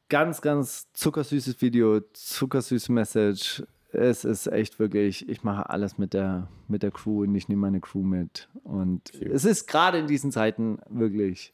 ganz, 0.09 0.41
ganz 0.41 0.91
zuckersüßes 0.93 1.61
Video, 1.61 2.01
zuckersüße 2.13 2.91
Message. 2.91 3.63
Es 3.91 4.23
ist 4.23 4.47
echt 4.47 4.79
wirklich, 4.79 5.27
ich 5.27 5.43
mache 5.43 5.69
alles 5.69 5.97
mit 5.97 6.13
der, 6.13 6.47
mit 6.67 6.83
der 6.83 6.91
Crew 6.91 7.23
und 7.23 7.35
ich 7.35 7.49
nehme 7.49 7.61
meine 7.61 7.81
Crew 7.81 8.03
mit. 8.03 8.47
Und 8.63 9.13
es 9.15 9.43
ist 9.43 9.67
gerade 9.67 9.97
in 9.97 10.07
diesen 10.07 10.31
Zeiten 10.31 10.79
wirklich 10.89 11.53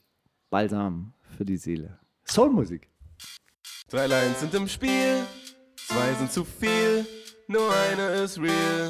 Balsam 0.50 1.14
für 1.36 1.44
die 1.44 1.56
Seele. 1.56 1.98
Soulmusik. 2.24 2.88
Drei 3.88 4.06
Lines 4.06 4.40
sind 4.40 4.54
im 4.54 4.68
Spiel, 4.68 5.22
zwei 5.76 6.12
sind 6.14 6.30
zu 6.30 6.44
viel, 6.44 7.06
nur 7.48 7.70
eine 7.74 8.22
ist 8.22 8.38
real. 8.38 8.88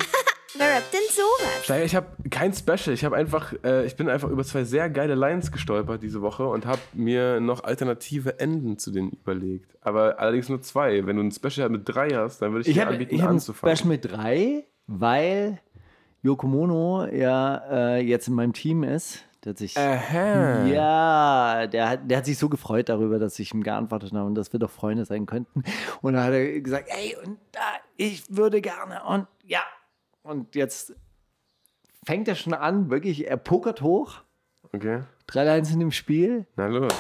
Wer 0.57 0.77
rappt 0.77 0.95
denn 0.95 1.01
sowas? 1.11 1.65
Steiger, 1.65 1.85
ich 1.85 1.95
habe 1.95 2.07
kein 2.31 2.55
Special. 2.55 2.95
Ich 2.95 3.05
habe 3.05 3.17
einfach, 3.17 3.53
äh, 3.65 3.85
ich 3.85 3.97
bin 3.97 4.09
einfach 4.09 4.31
über 4.31 4.43
zwei 4.45 4.65
sehr 4.65 4.89
geile 4.89 5.15
Lines 5.15 5.53
gestolpert 5.53 6.03
diese 6.03 6.23
Woche 6.23 6.47
und 6.47 6.65
habe 6.65 6.81
mir 6.95 7.39
noch 7.41 7.65
alternative 7.65 8.41
Enden 8.41 8.79
zu 8.79 8.91
denen 8.91 9.11
überlegt. 9.11 9.77
Aber 9.83 10.19
allerdings 10.19 10.49
nur 10.49 10.63
zwei. 10.63 11.05
Wenn 11.07 11.17
du 11.17 11.23
ein 11.23 11.33
Special 11.33 11.69
mit 11.69 11.83
drei 11.85 12.09
hast, 12.11 12.41
dann 12.41 12.53
würde 12.53 12.63
ich, 12.63 12.69
Ich 12.69 12.75
dir 12.75 12.81
habe 12.83 12.93
anbieten, 12.93 13.15
ich 13.15 13.21
hab 13.21 13.29
ein 13.29 13.35
anzufangen. 13.37 13.77
Special 13.77 13.89
mit 13.89 14.05
drei, 14.11 14.65
weil 14.87 15.61
Yoko 16.23 16.47
Mono 16.47 17.07
ja 17.07 17.63
äh, 17.71 18.01
jetzt 18.01 18.29
in 18.29 18.35
meinem 18.35 18.55
Team 18.55 18.85
ist. 18.85 19.25
Der 19.45 19.51
hat 19.51 19.59
sich, 19.59 19.77
Aha. 19.77 20.65
ja, 20.65 21.67
der 21.69 21.91
hat, 21.91 22.11
der 22.11 22.19
hat 22.19 22.25
sich 22.27 22.39
so 22.39 22.49
gefreut 22.49 22.89
darüber, 22.89 23.19
dass 23.19 23.39
ich 23.39 23.53
ihm 23.55 23.63
geantwortet 23.63 24.13
habe 24.13 24.25
und 24.25 24.35
dass 24.35 24.53
wir 24.53 24.59
doch 24.59 24.71
Freunde 24.71 25.05
sein 25.05 25.27
könnten. 25.27 25.63
Und 26.01 26.15
dann 26.15 26.25
hat 26.25 26.33
er 26.33 26.61
gesagt, 26.61 26.89
ey, 26.89 27.17
und 27.25 27.39
da, 27.53 27.61
ich 27.97 28.25
würde 28.35 28.61
gerne 28.63 29.03
und 29.07 29.27
ja. 29.47 29.61
Und 30.29 30.55
jetzt 30.55 30.95
fängt 32.05 32.29
er 32.29 32.35
schon 32.35 32.53
an, 32.53 32.91
wirklich, 32.91 33.27
er 33.29 33.39
pokert 33.39 33.81
hoch. 33.81 34.21
Okay. 34.75 35.01
Drei 35.27 35.45
Lines 35.45 35.73
in 35.73 35.81
dem 35.81 35.91
Spiel. 35.91 36.47
Na 36.55 36.67
los. 36.67 36.93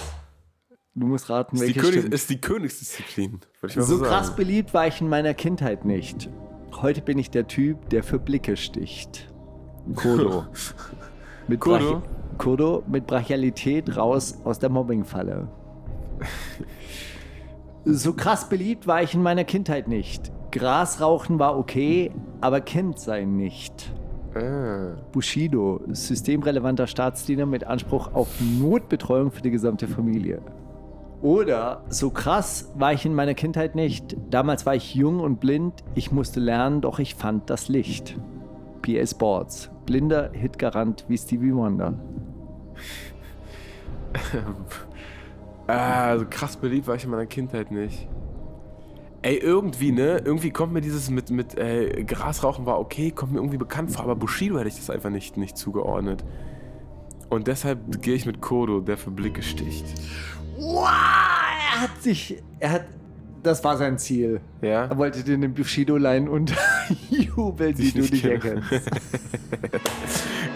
Du 0.95 1.07
musst 1.07 1.29
raten, 1.29 1.57
Ist 1.57 1.61
die, 1.61 1.66
welche 1.66 1.81
König, 1.81 1.99
stimmt. 2.01 2.14
ist 2.14 2.31
die 2.31 2.41
Königsdisziplin. 2.41 3.41
So 3.62 3.83
so 3.83 4.01
krass 4.01 4.35
beliebt 4.35 4.72
war 4.72 4.87
ich 4.87 5.03
in 5.03 5.11
meiner 5.11 5.35
Kindheit 5.35 5.85
nicht. 5.85 6.31
Heute 6.81 7.03
bin 7.03 7.18
ich 7.18 7.31
der 7.31 7.47
Typ, 7.47 7.91
der 7.91 8.03
für 8.03 8.18
Blicke 8.18 8.57
sticht. 8.57 9.31
Kodo. 9.95 10.47
Mit 11.49 11.61
Kodo? 11.61 12.03
Kodo 12.39 12.83
mit 12.87 13.07
Brachialität 13.07 13.97
raus 13.97 14.39
aus 14.45 14.59
der 14.59 14.70
Mobbingfalle. 14.70 15.49
So 17.85 18.12
krass 18.12 18.51
beliebt 18.51 18.87
war 18.87 19.03
ich 19.03 19.14
in 19.14 19.22
meiner 19.22 19.45
Kindheit 19.45 19.89
nicht. 19.89 20.31
Grasrauchen 20.51 21.39
war 21.39 21.59
okay, 21.59 22.11
aber 22.41 22.61
Kind 22.61 22.99
sein 22.99 23.37
nicht. 23.37 23.93
Ah. 24.35 24.97
Bushido, 25.13 25.81
systemrelevanter 25.89 26.87
Staatsdiener 26.87 27.47
mit 27.47 27.65
Anspruch 27.65 28.15
auf 28.15 28.29
Notbetreuung 28.41 29.31
für 29.31 29.43
die 29.43 29.51
gesamte 29.51 29.89
Familie. 29.89 30.41
Oder 31.21 31.83
so 31.89 32.11
krass 32.11 32.71
war 32.77 32.93
ich 32.93 33.05
in 33.05 33.15
meiner 33.15 33.35
Kindheit 33.35 33.75
nicht. 33.75 34.17
Damals 34.31 34.67
war 34.67 34.77
ich 34.77 34.95
jung 34.95 35.19
und 35.21 35.41
blind. 35.41 35.83
Ich 35.95 36.13
musste 36.13 36.39
lernen, 36.39 36.81
doch 36.81 37.01
ich 37.01 37.17
fand 37.17 37.51
das 37.51 37.69
Licht. 37.69 38.17
PA 38.83 39.07
Sports. 39.07 39.71
Blinder 39.85 40.31
Hitgarant 40.33 41.05
wie 41.09 41.19
Stevie 41.19 41.55
Wonder. 41.55 41.95
Ah, 45.71 46.17
so 46.17 46.25
krass 46.25 46.57
beliebt 46.57 46.87
war 46.87 46.95
ich 46.95 47.05
in 47.05 47.11
meiner 47.11 47.27
Kindheit 47.27 47.71
nicht. 47.71 48.09
Ey, 49.23 49.37
irgendwie, 49.37 49.91
ne? 49.91 50.23
Irgendwie 50.25 50.51
kommt 50.51 50.73
mir 50.73 50.81
dieses 50.81 51.11
mit, 51.11 51.31
mit 51.31 51.59
äh, 51.59 52.05
Grasrauchen 52.05 52.66
war 52.66 52.79
okay, 52.79 53.11
kommt 53.11 53.33
mir 53.33 53.39
irgendwie 53.39 53.59
bekannt 53.59 53.91
vor, 53.91 54.05
aber 54.05 54.14
Bushido 54.14 54.59
hätte 54.59 54.69
ich 54.69 54.77
das 54.77 54.91
einfach 54.91 55.11
nicht, 55.11 55.37
nicht 55.37 55.57
zugeordnet. 55.57 56.25
Und 57.29 57.47
deshalb 57.47 58.01
gehe 58.01 58.14
ich 58.14 58.27
mit 58.27 58.41
Kodo, 58.41 58.81
der 58.81 58.97
für 58.97 59.11
Blicke 59.11 59.43
sticht. 59.43 59.85
Wow, 60.57 60.87
er 60.87 61.83
hat 61.83 62.01
sich, 62.01 62.43
er 62.61 62.71
hat, 62.71 62.85
das 63.43 63.62
war 63.64 63.77
sein 63.77 63.99
Ziel. 63.99 64.41
Ja? 64.62 64.87
Er 64.87 64.97
wollte 64.97 65.25
dir 65.25 65.37
den 65.37 65.53
Bushido 65.53 65.97
leihen 65.97 66.29
und 66.29 66.55
jubeln, 67.11 67.75
Ich 67.77 67.95
du 67.95 68.01
nicht 68.01 68.25
erkennst. 68.25 68.71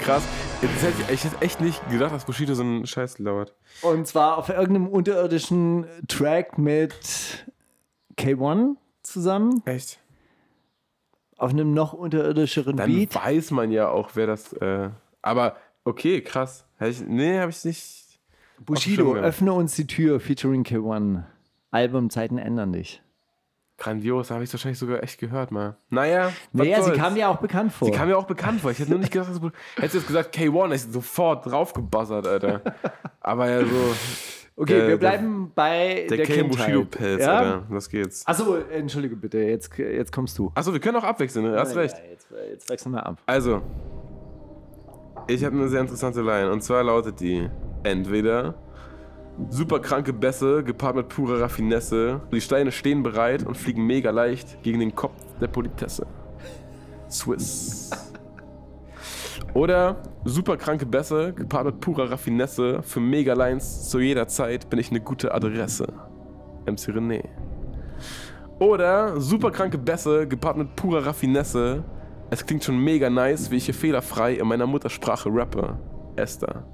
Krass. 0.01 0.23
Hätte 0.61 0.95
ich, 1.09 1.15
ich 1.15 1.25
hätte 1.25 1.43
echt 1.43 1.61
nicht 1.61 1.91
gedacht, 1.91 2.15
dass 2.15 2.25
Bushido 2.25 2.55
so 2.55 2.63
einen 2.63 2.87
Scheiß 2.87 3.19
lauert. 3.19 3.55
Und 3.83 4.07
zwar 4.07 4.39
auf 4.39 4.49
irgendeinem 4.49 4.89
unterirdischen 4.89 5.87
Track 6.09 6.59
mit 6.59 7.45
K1 8.19 8.77
zusammen. 9.03 9.63
Echt? 9.65 9.99
Auf 11.37 11.51
einem 11.51 11.75
noch 11.75 11.93
unterirdischeren 11.93 12.77
Dann 12.77 12.91
Beat. 12.93 13.15
weiß 13.15 13.51
man 13.51 13.73
ja 13.73 13.89
auch, 13.89 14.11
wer 14.15 14.27
das. 14.27 14.53
Äh, 14.55 14.91
aber 15.23 15.57
okay, 15.85 16.21
krass. 16.23 16.67
Hätte 16.77 16.91
ich, 16.91 17.01
nee, 17.01 17.39
habe 17.39 17.51
ich 17.51 17.65
nicht. 17.65 18.21
Bushido, 18.65 19.15
öffne 19.17 19.53
uns 19.53 19.75
die 19.75 19.87
Tür, 19.89 20.21
featuring 20.21 20.63
K1. 20.63 21.23
Album 21.73 22.11
Zeiten 22.11 22.39
ändern 22.39 22.73
dich. 22.73 23.03
Grandios, 23.79 24.29
da 24.29 24.35
habe 24.35 24.45
ich 24.45 24.51
es 24.51 24.55
wahrscheinlich 24.55 24.79
sogar 24.79 25.03
echt 25.03 25.19
gehört 25.19 25.51
mal. 25.51 25.77
Naja, 25.89 26.33
Naja, 26.53 26.77
sie 26.77 26.85
soll's. 26.85 26.99
kam 26.99 27.17
ja 27.17 27.29
auch 27.29 27.39
bekannt 27.39 27.73
vor. 27.73 27.87
Sie 27.87 27.93
kam 27.93 28.07
mir 28.07 28.17
auch 28.17 28.27
bekannt 28.27 28.61
vor. 28.61 28.71
Ich 28.71 28.79
hätte 28.79 28.91
nur 28.91 29.01
nicht 29.01 29.11
gedacht, 29.11 29.31
dass 29.31 29.41
Hättest 29.77 29.95
du 29.95 29.99
jetzt 29.99 30.07
gesagt 30.07 30.37
K1, 30.37 30.63
hätte 30.65 30.75
ich 30.77 30.83
sofort 30.83 31.47
draufgebuzzert, 31.47 32.27
Alter. 32.29 32.61
Aber 33.21 33.51
ja, 33.51 33.65
so. 33.65 33.95
Okay, 34.57 34.75
der- 34.79 34.89
wir 34.89 34.97
bleiben 34.99 35.51
bei 35.55 36.07
Der, 36.09 36.17
der, 36.19 36.27
K 36.27 36.33
Kindheit. 36.35 36.51
Bushido-Pelz, 36.67 37.23
ja? 37.23 37.39
Alter. 37.39 37.63
Was 37.69 37.89
geht's? 37.89 38.27
Achso, 38.27 38.57
entschuldige 38.57 39.17
bitte, 39.17 39.39
jetzt, 39.39 39.77
jetzt 39.79 40.13
kommst 40.13 40.39
du. 40.39 40.51
Achso, 40.55 40.73
wir 40.73 40.81
können 40.81 40.97
auch 40.97 41.05
abwechseln, 41.05 41.51
ne? 41.51 41.59
Hast 41.59 41.75
recht. 41.77 41.97
Ja, 41.97 42.11
jetzt, 42.11 42.27
jetzt 42.51 42.69
wechseln 42.71 42.93
wir 42.93 43.05
ab. 43.07 43.19
Also, 43.27 43.63
ich 45.29 45.45
habe 45.45 45.57
eine 45.57 45.69
sehr 45.69 45.81
interessante 45.81 46.21
Line. 46.23 46.51
Und 46.51 46.63
zwar 46.63 46.83
lautet 46.83 47.21
die: 47.21 47.49
Entweder 47.85 48.55
super 49.49 49.81
kranke 49.81 50.13
Bässe 50.13 50.63
gepaart 50.63 50.97
mit 50.97 51.09
purer 51.09 51.41
Raffinesse. 51.41 52.21
Die 52.33 52.41
Steine 52.41 52.71
stehen 52.73 53.03
bereit 53.03 53.47
und 53.47 53.57
fliegen 53.57 53.87
mega 53.87 54.11
leicht 54.11 54.63
gegen 54.63 54.81
den 54.81 54.95
Kopf 54.95 55.15
der 55.41 55.49
Politesse. 55.49 56.07
Swiss. 57.11 57.91
Oder 59.55 59.97
super 60.25 60.57
kranke 60.57 60.87
Bässe 60.87 61.33
gepaart 61.35 61.67
mit 61.67 61.81
purer 61.81 62.11
Raffinesse. 62.11 62.83
Für 62.83 63.01
Megalines 63.01 63.89
zu 63.91 64.01
jeder 64.01 64.27
Zeit 64.27 64.71
bin 64.71 64.79
ich 64.79 64.91
eine 64.91 65.01
gute 65.01 65.35
Adresse. 65.35 65.87
MC 66.67 66.89
René. 66.89 67.25
Oder 68.59 69.21
super 69.21 69.51
kranke 69.51 69.77
Bässe 69.77 70.27
gepaart 70.27 70.57
mit 70.57 70.75
purer 70.77 71.05
Raffinesse. 71.05 71.85
Es 72.31 72.47
klingt 72.47 72.65
schon 72.65 72.79
mega 72.79 73.11
nice, 73.11 73.51
wie 73.51 73.57
ich 73.57 73.67
hier 73.67 73.75
fehlerfrei 73.75 74.35
in 74.35 74.47
meiner 74.47 74.67
Muttersprache 74.67 75.29
rappe. 75.31 75.79
Esther. 76.17 76.65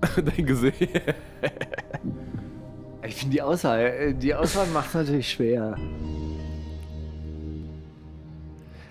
Dein 0.16 0.46
Gesicht. 0.46 0.88
Ich 3.06 3.14
finde 3.14 3.34
die 3.34 3.42
Auswahl, 3.42 3.80
äh, 3.80 4.14
die 4.14 4.34
Auswahl 4.34 4.66
macht 4.68 4.88
es 4.88 4.94
natürlich 4.94 5.30
schwer. 5.30 5.76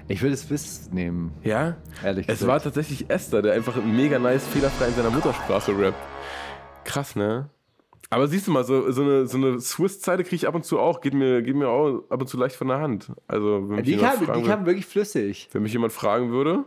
Ich 0.09 0.21
würde 0.21 0.37
Swiss 0.37 0.89
nehmen, 0.91 1.33
Ja? 1.43 1.75
ehrlich 2.03 2.27
Es 2.29 2.39
gesagt. 2.39 2.47
war 2.51 2.61
tatsächlich 2.61 3.09
Esther, 3.09 3.41
der 3.41 3.53
einfach 3.53 3.75
mega 3.83 4.17
nice 4.19 4.45
fehlerfrei 4.47 4.87
in 4.87 4.93
seiner 4.93 5.09
Muttersprache 5.09 5.77
rappt. 5.77 5.97
Krass, 6.85 7.15
ne? 7.15 7.49
Aber 8.09 8.27
siehst 8.29 8.47
du 8.47 8.51
mal, 8.51 8.63
so, 8.63 8.89
so 8.89 9.01
eine, 9.01 9.27
so 9.27 9.35
eine 9.37 9.59
Swiss-Zeile 9.59 10.23
kriege 10.23 10.37
ich 10.37 10.47
ab 10.47 10.55
und 10.55 10.63
zu 10.63 10.79
auch, 10.79 11.01
geht 11.01 11.13
mir, 11.13 11.41
geht 11.41 11.55
mir 11.57 11.67
auch 11.67 12.03
ab 12.09 12.21
und 12.21 12.27
zu 12.27 12.37
leicht 12.37 12.55
von 12.55 12.69
der 12.69 12.79
Hand. 12.79 13.11
Also, 13.27 13.67
wenn 13.67 13.75
mich, 13.77 13.83
die, 13.85 13.91
jemand, 13.95 14.15
kam, 14.15 14.25
fragen 14.25 14.41
die 14.43 14.47
kam 14.49 14.65
wirklich 14.65 14.85
flüssig. 14.85 15.49
wenn 15.51 15.63
mich 15.63 15.73
jemand 15.73 15.91
fragen 15.91 16.31
würde. 16.31 16.63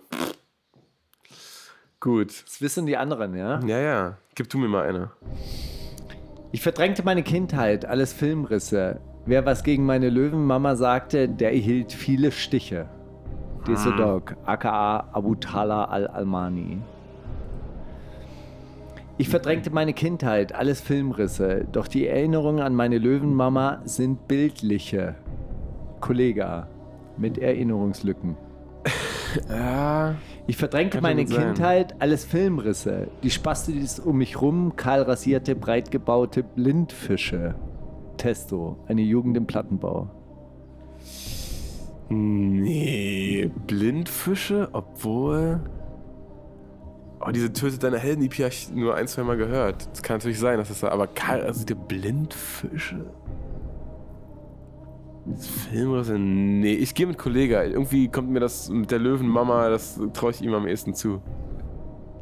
Gut. 1.98 2.30
Swiss 2.30 2.76
und 2.76 2.84
die 2.86 2.96
anderen, 2.98 3.34
ja? 3.34 3.60
Ja, 3.64 3.78
ja. 3.78 4.18
Gib 4.34 4.50
du 4.50 4.58
mir 4.58 4.68
mal 4.68 4.86
eine. 4.86 5.10
Ich 6.52 6.60
verdrängte 6.62 7.02
meine 7.04 7.22
Kindheit, 7.22 7.86
alles 7.86 8.12
Filmrisse. 8.12 9.00
Wer 9.24 9.46
was 9.46 9.62
gegen 9.64 9.86
meine 9.86 10.10
Löwenmama 10.10 10.76
sagte, 10.76 11.26
der 11.28 11.52
erhielt 11.52 11.92
viele 11.92 12.32
Stiche. 12.32 12.88
Diese 13.66 13.92
Dog, 13.92 14.36
aka 14.46 15.08
Abu 15.12 15.34
Tala 15.34 15.84
al-Almani. 15.84 16.78
Ich 19.18 19.28
verdrängte 19.28 19.70
meine 19.70 19.92
Kindheit, 19.92 20.54
alles 20.54 20.80
Filmrisse, 20.80 21.66
doch 21.70 21.86
die 21.86 22.06
Erinnerungen 22.06 22.62
an 22.62 22.74
meine 22.74 22.96
Löwenmama 22.96 23.82
sind 23.84 24.26
bildliche. 24.28 25.14
Kollega 26.00 26.68
mit 27.18 27.38
Erinnerungslücken. 27.38 28.36
Ja. 29.48 30.16
Ich 30.48 30.56
verdrängte 30.56 31.00
meine. 31.00 31.24
Kindheit, 31.24 31.94
alles 32.00 32.24
Filmrisse. 32.24 33.06
Die 33.22 33.30
Spastis 33.30 34.00
um 34.00 34.18
mich 34.18 34.42
rum, 34.42 34.74
kahl 34.74 35.02
rasierte, 35.02 35.54
breit 35.54 35.92
gebaute 35.92 36.42
Blindfische. 36.42 37.54
Testo, 38.16 38.76
eine 38.88 39.02
Jugend 39.02 39.36
im 39.36 39.46
Plattenbau. 39.46 40.10
Nee, 42.10 43.50
Blindfische, 43.68 44.68
obwohl. 44.72 45.60
Oh, 47.20 47.30
diese 47.30 47.52
Tötet 47.52 47.82
deine 47.84 47.98
Helden, 47.98 48.22
die 48.22 48.28
habe 48.28 48.48
ich 48.48 48.72
nur 48.72 48.94
ein, 48.96 49.06
zwei 49.06 49.22
Mal 49.22 49.36
gehört. 49.36 49.88
Das 49.92 50.02
kann 50.02 50.16
natürlich 50.16 50.40
sein, 50.40 50.58
dass 50.58 50.68
das 50.68 50.80
da. 50.80 50.88
Aber 50.88 51.06
Karl, 51.06 51.42
also 51.42 51.64
die 51.64 51.74
Blindfische? 51.74 53.04
Das 55.26 55.46
Film 55.46 55.92
oder 55.92 56.02
so? 56.02 56.14
Nee, 56.16 56.72
ich 56.72 56.94
gehe 56.94 57.06
mit 57.06 57.18
Kollege. 57.18 57.62
Irgendwie 57.62 58.08
kommt 58.08 58.30
mir 58.30 58.40
das 58.40 58.70
mit 58.70 58.90
der 58.90 58.98
Löwenmama, 58.98 59.68
das 59.68 60.00
traue 60.12 60.30
ich 60.30 60.42
ihm 60.42 60.54
am 60.54 60.66
ehesten 60.66 60.94
zu. 60.94 61.20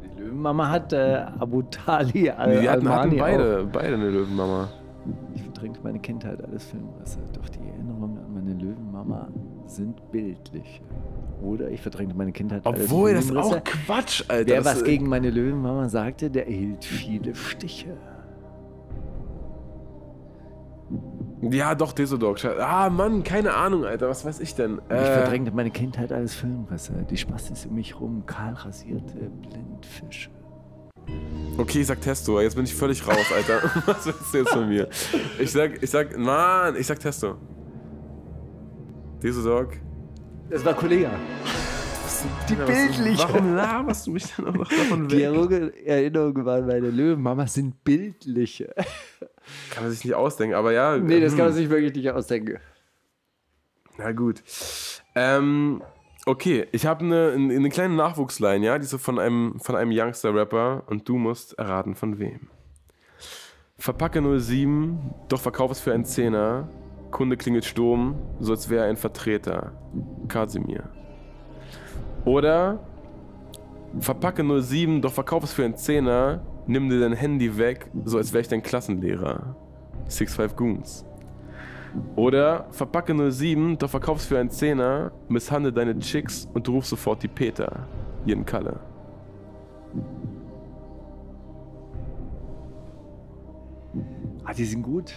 Die 0.03 0.21
Löwenmama 0.21 0.69
hat 0.69 0.93
äh, 0.93 1.25
Abu 1.39 1.63
Tali 1.63 2.29
al 2.29 2.55
Nee, 2.55 2.61
die 2.61 2.69
hatten, 2.69 2.89
hatten 2.89 3.17
beide, 3.17 3.67
beide 3.71 3.93
eine 3.95 4.09
Löwenmama. 4.09 4.69
Ich 5.33 5.41
verdrängte 5.41 5.79
meine 5.81 5.99
Kindheit, 5.99 6.43
alles 6.43 6.65
Filmrisse. 6.65 7.19
Doch 7.33 7.47
die 7.49 7.59
Erinnerungen 7.59 8.17
an 8.17 8.33
meine 8.33 8.53
Löwenmama 8.53 9.29
sind 9.69 10.11
bildliche. 10.11 10.81
Oder 11.41 11.69
ich 11.69 11.81
verdrängte 11.81 12.15
meine 12.15 12.31
Kindheit, 12.31 12.65
alles 12.65 12.83
Obwohl, 12.85 13.13
das 13.13 13.25
ist 13.25 13.35
auch 13.35 13.63
Quatsch, 13.63 14.23
Alter. 14.27 14.51
Wer 14.51 14.65
was 14.65 14.83
gegen 14.83 15.07
meine 15.07 15.29
Löwenmama 15.29 15.87
sagte, 15.87 16.29
der 16.29 16.47
erhielt 16.47 16.83
viele 16.83 17.33
Stiche. 17.35 17.95
Ja, 21.41 21.73
doch, 21.75 21.93
Desodog. 21.93 22.43
Ah, 22.43 22.89
Mann, 22.89 23.23
keine 23.23 23.53
Ahnung, 23.53 23.85
Alter. 23.85 24.09
Was 24.09 24.25
weiß 24.25 24.41
ich 24.41 24.55
denn? 24.55 24.81
Ich 24.89 24.95
Äh, 24.95 25.05
verdrängte 25.21 25.51
meine 25.51 25.71
Kindheit 25.71 26.11
als 26.11 26.33
Filmrisse. 26.35 27.05
Die 27.09 27.15
Spastis 27.15 27.65
um 27.65 27.75
mich 27.75 27.97
rum, 27.99 28.25
kahl 28.25 28.53
rasierte 28.53 29.29
Blindfische. 29.41 30.29
Okay, 31.57 31.81
ich 31.81 31.87
sag 31.87 32.01
Testo, 32.01 32.39
jetzt 32.41 32.55
bin 32.55 32.65
ich 32.65 32.73
völlig 32.75 33.07
raus, 33.07 33.25
Alter. 33.35 33.61
Was 33.85 34.05
willst 34.05 34.33
du 34.33 34.37
jetzt 34.39 34.49
von 34.49 34.67
mir? 34.67 34.87
Ich 35.39 35.51
sag, 35.51 35.81
ich 35.81 35.89
sag, 35.89 36.17
Mann, 36.17 36.75
ich 36.75 36.85
sag 36.87 36.99
Testo. 36.99 37.35
Desodog. 39.21 39.73
Das 40.49 40.63
war 40.65 40.73
Kollege. 40.73 41.09
Gunst, 42.19 42.49
die 42.49 42.55
bildliche. 42.55 43.23
Warum 43.23 43.55
laberst 43.55 44.07
du 44.07 44.11
mich 44.11 44.25
dann 44.35 44.47
auch 44.47 44.53
noch 44.53 44.69
davon 44.69 45.07
Die 45.07 45.17
weg? 45.17 45.23
Erinnerungen 45.23 45.73
Erinnerungen 45.85 46.45
waren 46.45 46.67
meine 46.67 46.89
Löwenmama 46.89 47.47
sind 47.47 47.83
bildliche. 47.83 48.73
Kann 49.71 49.83
man 49.83 49.91
sich 49.91 50.03
nicht 50.03 50.13
ausdenken, 50.13 50.55
aber 50.55 50.73
ja. 50.73 50.97
Nee, 50.97 51.19
das 51.19 51.31
hm. 51.31 51.37
kann 51.37 51.47
man 51.47 51.55
sich 51.55 51.69
wirklich 51.69 51.93
nicht 51.95 52.11
ausdenken. 52.11 52.57
Na 53.97 54.11
gut. 54.11 54.43
Ähm, 55.15 55.81
okay, 56.25 56.67
ich 56.71 56.85
habe 56.85 57.03
eine, 57.03 57.31
eine 57.33 57.69
kleine 57.69 57.95
Nachwuchsline, 57.95 58.65
ja, 58.65 58.77
die 58.77 58.83
ist 58.83 58.91
so 58.91 58.97
von 58.97 59.19
einem, 59.19 59.59
von 59.59 59.75
einem 59.75 59.91
Youngster-Rapper 59.93 60.83
und 60.87 61.09
du 61.09 61.17
musst 61.17 61.57
erraten, 61.57 61.95
von 61.95 62.19
wem. 62.19 62.47
Verpacke 63.77 64.21
07, 64.39 65.13
doch 65.27 65.41
verkauf 65.41 65.71
es 65.71 65.79
für 65.79 65.93
einen 65.93 66.05
Zehner. 66.05 66.69
Kunde 67.11 67.37
klingelt 67.37 67.65
Sturm, 67.65 68.15
so 68.39 68.51
als 68.51 68.69
wäre 68.69 68.85
er 68.85 68.89
ein 68.89 68.97
Vertreter. 68.97 69.71
Kasimir. 70.27 70.83
Oder 72.25 72.79
Verpacke 73.99 74.43
07, 74.61 75.01
doch 75.01 75.13
verkauf 75.13 75.43
es 75.43 75.53
für 75.53 75.65
einen 75.65 75.75
Zehner. 75.75 76.41
Nimm 76.67 76.89
dir 76.89 76.99
dein 76.99 77.13
Handy 77.13 77.57
weg, 77.57 77.89
so 78.05 78.17
als 78.17 78.31
wäre 78.31 78.41
ich 78.41 78.47
dein 78.47 78.61
Klassenlehrer. 78.61 79.55
65 80.07 80.55
Goons. 80.55 81.05
Oder 82.15 82.67
verpacke 82.71 83.31
07, 83.31 83.77
doch 83.77 83.89
verkaufst 83.89 84.27
für 84.27 84.37
einen 84.37 84.51
Zehner, 84.51 85.11
misshandle 85.27 85.73
deine 85.73 85.97
Chicks 85.97 86.47
und 86.53 86.69
rufst 86.69 86.91
sofort 86.91 87.23
die 87.23 87.27
Peter. 87.27 87.87
Jeden 88.25 88.45
Kalle. 88.45 88.79
Ah, 94.43 94.53
die 94.53 94.65
sind 94.65 94.83
gut. 94.83 95.13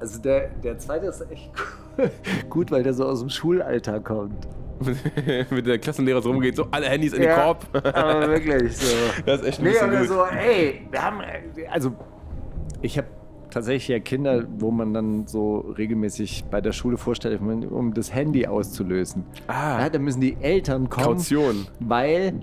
Also 0.00 0.20
der, 0.20 0.48
der 0.62 0.78
zweite 0.78 1.06
ist 1.06 1.24
echt 1.30 1.50
gut, 2.50 2.70
weil 2.70 2.82
der 2.82 2.92
so 2.94 3.04
aus 3.06 3.20
dem 3.20 3.28
Schulalltag 3.30 4.04
kommt. 4.04 4.46
Mit 5.50 5.66
der 5.66 5.78
Klassenlehrer 5.78 6.20
so 6.20 6.30
rumgeht, 6.30 6.54
so 6.56 6.66
alle 6.70 6.86
Handys 6.86 7.14
in 7.14 7.20
den 7.22 7.30
Ja. 7.30 7.44
Korb. 7.44 7.66
Aber 7.72 8.28
wirklich 8.28 8.76
so. 8.76 8.94
Das 9.26 9.40
ist 9.40 9.46
echt 9.46 9.58
ein 9.60 9.64
Nee, 9.64 9.70
bisschen 9.70 9.88
oder 9.88 9.98
gut. 10.00 10.08
so, 10.08 10.22
ey, 10.24 10.82
wir 10.90 11.02
haben, 11.02 11.20
also 11.70 11.92
ich 12.82 12.98
habe 12.98 13.06
tatsächlich 13.50 13.88
ja 13.88 13.98
Kinder, 14.00 14.44
wo 14.58 14.70
man 14.70 14.92
dann 14.92 15.26
so 15.26 15.60
regelmäßig 15.78 16.44
bei 16.50 16.60
der 16.60 16.72
Schule 16.72 16.98
vorstellt, 16.98 17.40
um 17.40 17.94
das 17.94 18.12
Handy 18.12 18.46
auszulösen. 18.46 19.24
Ah. 19.46 19.80
Ja, 19.80 19.88
da 19.88 19.98
müssen 19.98 20.20
die 20.20 20.36
Eltern 20.42 20.90
kommen, 20.90 21.16
Kaution. 21.16 21.66
weil 21.80 22.34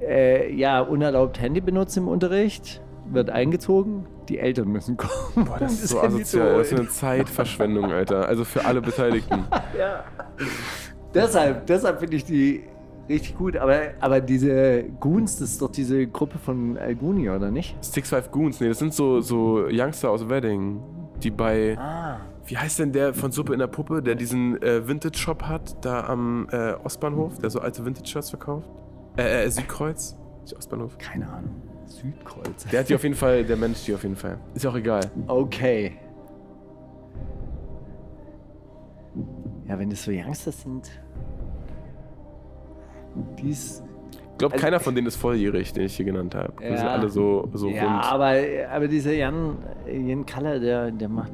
äh, 0.00 0.50
ja, 0.54 0.80
unerlaubt 0.80 1.38
Handy 1.42 1.60
benutzen 1.60 2.04
im 2.04 2.08
Unterricht 2.08 2.80
wird 3.12 3.30
eingezogen, 3.30 4.06
die 4.28 4.38
Eltern 4.38 4.68
müssen 4.68 4.96
kommen. 4.96 5.46
Boah, 5.46 5.58
das 5.58 5.72
ist 5.72 5.88
so 5.88 6.00
asozial. 6.00 6.58
Das 6.58 6.72
ist 6.72 6.78
eine 6.78 6.88
Zeitverschwendung, 6.88 7.86
Alter. 7.86 8.26
Also 8.26 8.44
für 8.44 8.64
alle 8.64 8.80
Beteiligten. 8.80 9.44
Deshalb, 11.14 11.66
deshalb 11.66 11.98
finde 11.98 12.16
ich 12.16 12.24
die 12.24 12.62
richtig 13.08 13.36
gut. 13.36 13.56
Aber, 13.56 13.80
aber 14.00 14.20
diese 14.20 14.84
Goons, 15.00 15.38
das 15.38 15.50
ist 15.50 15.62
doch 15.62 15.70
diese 15.70 16.06
Gruppe 16.06 16.38
von 16.38 16.78
Alguni, 16.78 17.28
oder 17.28 17.50
nicht? 17.50 17.76
Six 17.84 18.10
Five 18.10 18.30
Goons, 18.30 18.60
nee, 18.60 18.68
das 18.68 18.78
sind 18.78 18.94
so, 18.94 19.20
so 19.20 19.66
Youngster 19.68 20.10
aus 20.10 20.28
Wedding, 20.28 20.80
die 21.22 21.30
bei. 21.30 21.76
Wie 22.46 22.56
heißt 22.56 22.78
denn 22.78 22.92
der 22.92 23.14
von 23.14 23.30
Suppe 23.30 23.52
in 23.52 23.58
der 23.60 23.68
Puppe, 23.68 24.02
der 24.02 24.14
diesen 24.14 24.60
äh, 24.62 24.86
Vintage-Shop 24.86 25.44
hat, 25.44 25.84
da 25.84 26.04
am 26.06 26.48
äh, 26.50 26.72
Ostbahnhof, 26.82 27.38
der 27.38 27.50
so 27.50 27.60
alte 27.60 27.84
Vintage-Shirts 27.84 28.30
verkauft? 28.30 28.68
Äh, 29.16 29.44
äh, 29.44 29.50
Südkreuz? 29.50 30.16
Ostbahnhof. 30.56 30.98
Keine 30.98 31.28
Ahnung. 31.28 31.69
Südkreuz. 31.90 32.64
Der 32.70 32.80
hat 32.80 32.88
die 32.88 32.94
auf 32.94 33.02
jeden 33.02 33.14
Fall, 33.14 33.44
der 33.44 33.56
Mensch 33.56 33.84
die 33.84 33.94
auf 33.94 34.02
jeden 34.02 34.16
Fall. 34.16 34.38
Ist 34.54 34.62
ja 34.64 34.70
auch 34.70 34.76
egal. 34.76 35.10
Okay. 35.26 35.92
Ja, 39.68 39.78
wenn 39.78 39.90
das 39.90 40.02
so 40.04 40.10
Youngsters 40.10 40.62
sind. 40.62 40.88
Dies. 43.40 43.82
Ich 44.32 44.38
glaube, 44.38 44.54
Also- 44.54 44.64
keiner 44.64 44.80
von 44.80 44.94
denen 44.94 45.06
ist 45.06 45.16
volljährig, 45.16 45.72
den 45.72 45.84
ich 45.84 45.96
hier 45.96 46.06
genannt 46.06 46.34
habe. 46.34 46.52
Die 46.60 46.64
sind 46.76 46.76
Ja. 46.86 46.92
alle 46.94 47.08
so, 47.10 47.48
so 47.52 47.68
ja, 47.68 47.82
rund. 47.84 48.04
aber, 48.12 48.34
aber 48.72 48.88
dieser 48.88 49.12
Jan, 49.12 49.58
Jan 49.86 50.24
Kaller, 50.24 50.58
der, 50.58 50.90
der, 50.90 51.08
macht, 51.08 51.32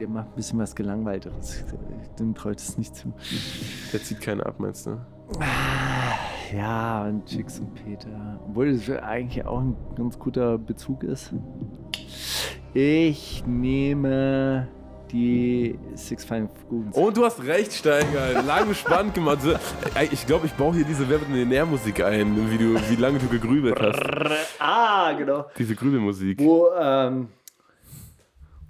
der 0.00 0.08
macht 0.08 0.28
ein 0.28 0.34
bisschen 0.36 0.58
was 0.58 0.74
Gelangweilteres. 0.74 1.64
Dem 2.18 2.34
traut 2.34 2.58
es 2.58 2.78
nicht 2.78 2.94
zu. 2.96 3.12
Der 3.92 4.02
zieht 4.02 4.20
keinen 4.22 4.40
ab, 4.40 4.54
meinst 4.58 4.86
du? 4.86 4.96
Ja, 6.56 7.04
und 7.04 7.26
Chicks 7.26 7.58
und 7.58 7.74
Peter. 7.74 8.40
Obwohl 8.48 8.72
das 8.72 8.88
eigentlich 9.02 9.44
auch 9.44 9.60
ein 9.60 9.76
ganz 9.96 10.18
guter 10.18 10.58
Bezug 10.58 11.02
ist. 11.02 11.32
Ich 12.72 13.42
nehme 13.46 14.68
die 15.10 15.78
Six 15.94 16.24
Five 16.24 16.48
Goons. 16.68 16.96
Und 16.96 17.16
du 17.16 17.24
hast 17.24 17.42
recht, 17.44 17.72
Steiger. 17.72 18.42
Lang 18.42 18.72
spannend 18.74 19.14
gemacht. 19.14 19.38
Ich 20.10 20.26
glaube, 20.26 20.46
ich 20.46 20.52
baue 20.52 20.74
hier 20.74 20.84
diese 20.84 21.08
Wer 21.08 21.20
wird 21.20 21.30
Millionär-Musik 21.30 22.04
ein, 22.04 22.50
wie, 22.50 22.58
du, 22.58 22.74
wie 22.90 22.96
lange 22.96 23.18
du 23.18 23.28
gegrübelt 23.28 23.80
hast. 23.80 24.00
Ah, 24.58 25.12
genau. 25.12 25.46
Diese 25.58 25.74
Grübelmusik. 25.74 26.40
Wo, 26.40 26.68
ähm, 26.78 27.28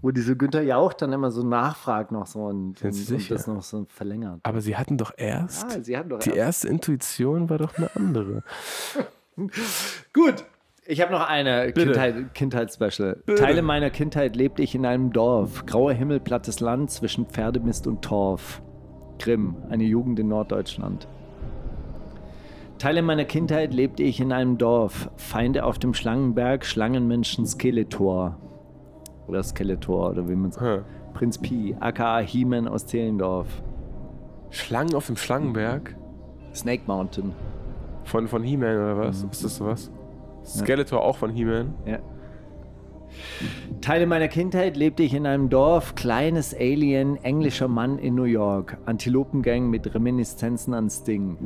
wo 0.02 0.10
diese 0.10 0.36
Günther 0.36 0.62
Jauch 0.62 0.92
dann 0.92 1.12
immer 1.12 1.30
so 1.30 1.42
nachfragt 1.42 2.12
noch 2.12 2.26
so 2.26 2.44
und, 2.44 2.82
und, 2.82 3.10
und 3.10 3.30
das 3.30 3.46
noch 3.46 3.62
so 3.62 3.86
verlängert. 3.88 4.40
Aber 4.42 4.60
sie 4.60 4.76
hatten 4.76 4.98
doch 4.98 5.12
erst. 5.16 5.64
Ah, 5.64 5.82
sie 5.82 5.96
haben 5.96 6.08
doch 6.08 6.18
die 6.18 6.30
erst- 6.30 6.38
erste 6.64 6.68
Intuition 6.68 7.48
war 7.50 7.58
doch 7.58 7.76
eine 7.76 7.94
andere. 7.96 8.42
Gut. 10.12 10.44
Ich 10.88 11.00
habe 11.00 11.10
noch 11.12 11.26
eine. 11.28 11.72
Kindheit, 11.72 12.32
Kindheitsspecial. 12.34 13.22
Teile 13.36 13.62
meiner 13.62 13.90
Kindheit 13.90 14.36
lebte 14.36 14.62
ich 14.62 14.74
in 14.74 14.86
einem 14.86 15.12
Dorf. 15.12 15.66
Grauer 15.66 15.92
Himmel, 15.92 16.20
plattes 16.20 16.60
Land 16.60 16.90
zwischen 16.92 17.26
Pferdemist 17.26 17.86
und 17.88 18.02
Torf. 18.02 18.62
Grimm, 19.18 19.56
eine 19.68 19.82
Jugend 19.84 20.20
in 20.20 20.28
Norddeutschland. 20.28 21.08
Teile 22.78 23.02
meiner 23.02 23.24
Kindheit 23.24 23.74
lebte 23.74 24.02
ich 24.04 24.20
in 24.20 24.32
einem 24.32 24.58
Dorf. 24.58 25.10
Feinde 25.16 25.64
auf 25.64 25.78
dem 25.80 25.92
Schlangenberg, 25.94 26.64
Schlangenmenschen, 26.64 27.46
Skeletor. 27.46 28.38
Oder 29.26 29.42
Skeletor, 29.42 30.10
oder 30.10 30.28
wie 30.28 30.36
man 30.36 30.52
sagt. 30.52 30.64
Hm. 30.64 30.84
Prinz 31.14 31.38
Pi, 31.38 31.74
aka 31.80 32.18
He-Man 32.18 32.68
aus 32.68 32.86
Zehlendorf. 32.86 33.62
Schlangen 34.50 34.94
auf 34.94 35.06
dem 35.06 35.16
Schlangenberg? 35.16 35.96
Snake 36.54 36.82
Mountain. 36.86 37.32
Von, 38.04 38.28
von 38.28 38.42
He-Man 38.42 38.76
oder 38.76 38.98
was? 38.98 39.24
Mhm. 39.24 39.30
Ist 39.30 39.44
das 39.44 39.56
sowas? 39.56 39.90
Skeletor 40.44 41.02
auch 41.02 41.16
von 41.16 41.30
He-Man? 41.30 41.74
Ja. 41.84 41.98
Teile 43.80 44.06
meiner 44.06 44.28
Kindheit 44.28 44.76
lebte 44.76 45.02
ich 45.02 45.14
in 45.14 45.26
einem 45.26 45.48
Dorf, 45.48 45.94
kleines 45.94 46.54
Alien, 46.54 47.16
englischer 47.24 47.68
Mann 47.68 47.98
in 47.98 48.14
New 48.14 48.24
York. 48.24 48.78
Antilopengang 48.84 49.70
mit 49.70 49.92
Reminiszenzen 49.94 50.74
an 50.74 50.90
Sting. 50.90 51.36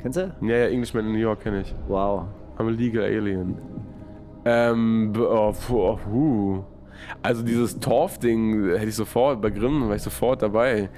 Kennst 0.00 0.18
du? 0.18 0.34
Ja, 0.42 0.56
ja, 0.56 0.66
Englishman 0.66 1.06
in 1.06 1.12
New 1.12 1.18
York 1.18 1.40
kenne 1.40 1.60
ich. 1.60 1.74
Wow. 1.88 2.24
I'm 2.58 2.66
a 2.66 2.70
legal 2.70 3.04
alien. 3.04 3.56
Ähm, 4.44 5.12
oh, 5.16 5.52
oh, 5.70 5.96
puh. 5.96 6.64
Also 7.22 7.42
dieses 7.42 7.78
Torf-Ding 7.78 8.70
hätte 8.76 8.86
ich 8.88 8.94
sofort 8.96 9.40
bei 9.42 9.50
Grimm, 9.50 9.88
war 9.88 9.96
ich 9.96 10.02
sofort 10.02 10.42
dabei. 10.42 10.88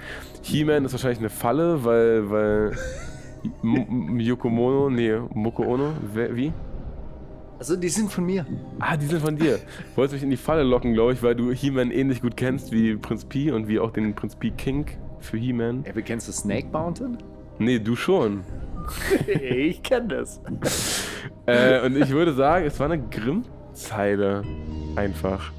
He-Man 0.42 0.84
ist 0.84 0.92
wahrscheinlich 0.92 1.18
eine 1.18 1.30
Falle, 1.30 1.84
weil, 1.84 2.30
weil 2.30 2.72
M- 3.62 3.86
M- 4.10 4.20
Yoko 4.20 4.48
Mono, 4.48 4.88
nee, 4.90 5.14
Moko 5.34 5.64
Ono, 5.64 5.92
wie? 6.14 6.52
Also 7.58 7.76
die 7.76 7.88
sind 7.88 8.10
von 8.10 8.24
mir. 8.26 8.44
Ah, 8.80 8.96
die 8.96 9.06
sind 9.06 9.20
von 9.22 9.36
dir. 9.36 9.58
Wolltest 9.94 10.14
mich 10.14 10.22
in 10.22 10.30
die 10.30 10.36
Falle 10.36 10.62
locken, 10.64 10.92
glaube 10.94 11.12
ich, 11.12 11.22
weil 11.22 11.34
du 11.34 11.50
He-Man 11.52 11.90
ähnlich 11.90 12.20
gut 12.20 12.36
kennst 12.36 12.72
wie 12.72 12.96
Prinz 12.96 13.24
Pi 13.24 13.50
und 13.52 13.68
wie 13.68 13.78
auch 13.78 13.90
den 13.92 14.14
Prinz 14.14 14.34
Pi 14.36 14.50
King 14.50 14.86
für 15.20 15.36
He-Man. 15.36 15.84
Ja, 15.86 15.92
kennst 16.02 16.28
du 16.28 16.32
Snake 16.32 16.66
Mountain? 16.72 17.18
Nee, 17.58 17.78
du 17.78 17.96
schon. 17.96 18.42
ich 19.26 19.82
kenn 19.82 20.08
das. 20.08 20.40
Äh, 21.46 21.86
und 21.86 21.96
ich 21.96 22.10
würde 22.10 22.34
sagen, 22.34 22.66
es 22.66 22.78
war 22.80 22.90
eine 22.90 23.00
Grimm-Zeile. 23.08 24.42
Einfach. 24.96 25.52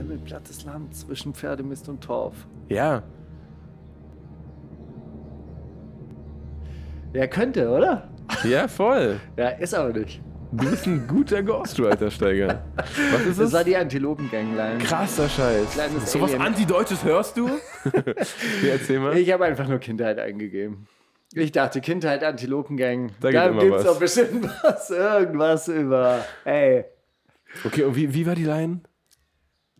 Himmel, 0.00 0.18
plattes 0.18 0.64
Land 0.64 0.94
zwischen 0.96 1.34
Pferdemist 1.34 1.88
und 1.90 2.00
Torf. 2.02 2.34
Ja. 2.70 3.02
Ja, 7.12 7.26
könnte, 7.26 7.68
oder? 7.68 8.08
Ja, 8.44 8.66
voll. 8.68 9.20
Ja, 9.36 9.48
ist 9.50 9.74
aber 9.74 9.90
nicht. 9.98 10.22
Du 10.52 10.70
bist 10.70 10.86
ein 10.86 11.06
guter 11.06 11.42
Ghostwriter-Steiger. 11.42 12.62
Was 12.76 13.20
ist 13.20 13.28
Das 13.28 13.36
das? 13.36 13.52
war 13.52 13.64
die 13.64 13.76
Antilopengangline. 13.76 14.78
Krasser 14.78 15.28
Scheiß. 15.28 15.72
Kleines 15.72 16.10
So 16.10 16.20
was. 16.22 16.34
Antideutsches 16.34 17.04
hörst 17.04 17.36
du? 17.36 17.46
ja, 17.94 18.70
erzähl 18.72 18.98
mal. 19.00 19.16
Ich 19.16 19.30
habe 19.32 19.44
einfach 19.44 19.68
nur 19.68 19.78
Kindheit 19.78 20.18
eingegeben. 20.18 20.86
Ich 21.34 21.52
dachte, 21.52 21.80
Kindheit, 21.80 22.24
Antilopengang. 22.24 23.10
Da 23.20 23.30
Da, 23.30 23.48
gibt's 23.50 23.70
was. 23.70 23.84
doch 23.84 23.98
bestimmt 24.00 24.48
was, 24.62 24.90
irgendwas 24.90 25.68
über. 25.68 26.24
Ey. 26.44 26.84
Okay, 27.64 27.84
und 27.84 27.94
wie, 27.94 28.12
wie 28.14 28.26
war 28.26 28.34
die 28.34 28.44
Line? 28.44 28.80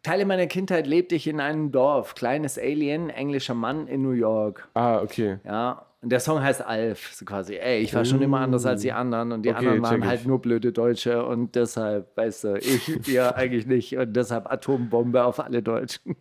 Teile 0.03 0.25
meiner 0.25 0.47
Kindheit 0.47 0.87
lebte 0.87 1.15
ich 1.15 1.27
in 1.27 1.41
einem 1.41 1.73
Dorf. 1.73 2.15
Kleines 2.15 2.59
Alien, 2.59 3.11
englischer 3.11 3.55
Mann 3.55 3.87
in 3.87 4.03
New 4.03 4.13
York. 4.13 4.69
Ah, 4.75 5.01
okay. 5.01 5.39
Ja. 5.45 5.87
Und 6.03 6.11
der 6.11 6.21
Song 6.21 6.43
heißt 6.43 6.65
Alf, 6.65 7.13
so 7.13 7.27
quasi. 7.27 7.57
Ey, 7.57 7.81
ich 7.81 7.93
war 7.93 8.07
schon 8.07 8.23
immer 8.23 8.41
anders 8.41 8.65
als 8.65 8.81
die 8.81 8.93
anderen 8.93 9.33
und 9.33 9.43
die 9.43 9.51
Okay, 9.51 9.59
anderen 9.59 9.83
waren 9.83 10.07
halt 10.07 10.27
nur 10.27 10.41
blöde 10.41 10.73
Deutsche 10.73 11.27
und 11.27 11.55
deshalb, 11.55 12.17
weißt 12.17 12.45
du, 12.45 12.55
ich 12.57 12.89
ja 13.07 13.35
eigentlich 13.35 13.67
nicht 13.67 13.97
und 13.99 14.15
deshalb 14.15 14.51
Atombombe 14.51 15.23
auf 15.23 15.41
alle 15.41 15.63
Deutschen. 15.63 16.17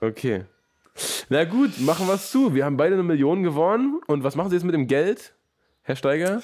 Okay. 0.00 0.44
Na 1.28 1.44
gut, 1.44 1.78
machen 1.80 2.08
wir 2.08 2.14
es 2.14 2.32
zu. 2.32 2.54
Wir 2.54 2.64
haben 2.64 2.76
beide 2.76 2.94
eine 2.94 3.04
Million 3.04 3.44
gewonnen. 3.44 4.00
Und 4.08 4.24
was 4.24 4.34
machen 4.34 4.50
Sie 4.50 4.56
jetzt 4.56 4.64
mit 4.64 4.74
dem 4.74 4.88
Geld, 4.88 5.32
Herr 5.82 5.94
Steiger? 5.94 6.42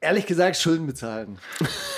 Ehrlich 0.00 0.26
gesagt, 0.26 0.56
Schulden 0.56 0.86
bezahlen. 0.86 1.38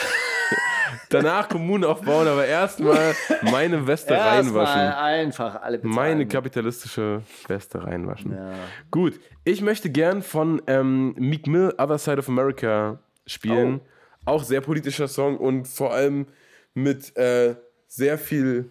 Danach 1.11 1.49
Kommunen 1.49 1.85
aufbauen, 1.85 2.27
aber 2.29 2.47
erstmal 2.47 3.15
meine 3.43 3.87
Weste 3.87 4.15
Erstmal 4.15 4.65
reinwaschen. 4.65 4.81
einfach 4.81 5.63
alle 5.63 5.79
bezahlen. 5.79 5.95
Meine 5.95 6.27
kapitalistische 6.27 7.23
Weste 7.47 7.83
reinwaschen. 7.83 8.33
Ja. 8.33 8.53
Gut, 8.91 9.19
ich 9.45 9.63
möchte 9.63 9.91
gern 9.91 10.23
von 10.23 10.61
ähm, 10.67 11.15
Meek 11.17 11.47
Mill 11.47 11.75
Other 11.79 11.99
Side 11.99 12.19
of 12.19 12.29
America 12.29 12.99
spielen. 13.27 13.81
Oh. 14.27 14.33
Auch 14.33 14.43
sehr 14.45 14.61
politischer 14.61 15.09
Song 15.09 15.39
und 15.39 15.67
vor 15.67 15.93
allem 15.95 16.27
mit 16.75 17.17
äh, 17.17 17.55
sehr 17.87 18.19
viel. 18.19 18.71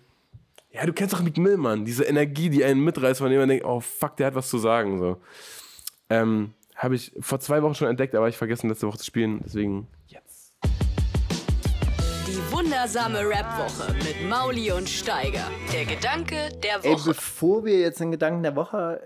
Ja, 0.71 0.85
du 0.85 0.93
kennst 0.93 1.13
doch 1.13 1.23
Meek 1.23 1.37
Mill, 1.37 1.57
Mann. 1.57 1.85
Diese 1.85 2.03
Energie, 2.03 2.49
die 2.49 2.63
einen 2.63 2.83
mitreißt, 2.83 3.19
von 3.19 3.31
dem 3.31 3.39
man 3.39 3.49
denkt, 3.49 3.65
oh 3.65 3.79
fuck, 3.79 4.15
der 4.17 4.27
hat 4.27 4.35
was 4.35 4.49
zu 4.49 4.59
sagen. 4.59 4.99
So. 4.99 5.17
Ähm, 6.11 6.53
Habe 6.75 6.93
ich 6.93 7.11
vor 7.19 7.39
zwei 7.39 7.63
Wochen 7.63 7.73
schon 7.73 7.87
entdeckt, 7.87 8.13
aber 8.13 8.27
ich 8.29 8.37
vergessen 8.37 8.69
letzte 8.69 8.87
Woche 8.87 8.99
zu 8.99 9.05
spielen. 9.05 9.41
Deswegen 9.43 9.87
jetzt. 10.07 10.26
Die 12.27 12.51
wundersame 12.51 13.19
Rap-Woche 13.19 13.93
mit 13.93 14.29
Mauli 14.29 14.71
und 14.71 14.89
Steiger. 14.89 15.49
Der 15.73 15.85
Gedanke 15.85 16.49
der 16.61 16.83
Ey, 16.83 16.91
Woche. 16.93 17.09
bevor 17.09 17.63
wir 17.65 17.79
jetzt 17.79 17.99
den 17.99 18.11
Gedanken 18.11 18.43
der 18.43 18.55
Woche 18.55 19.01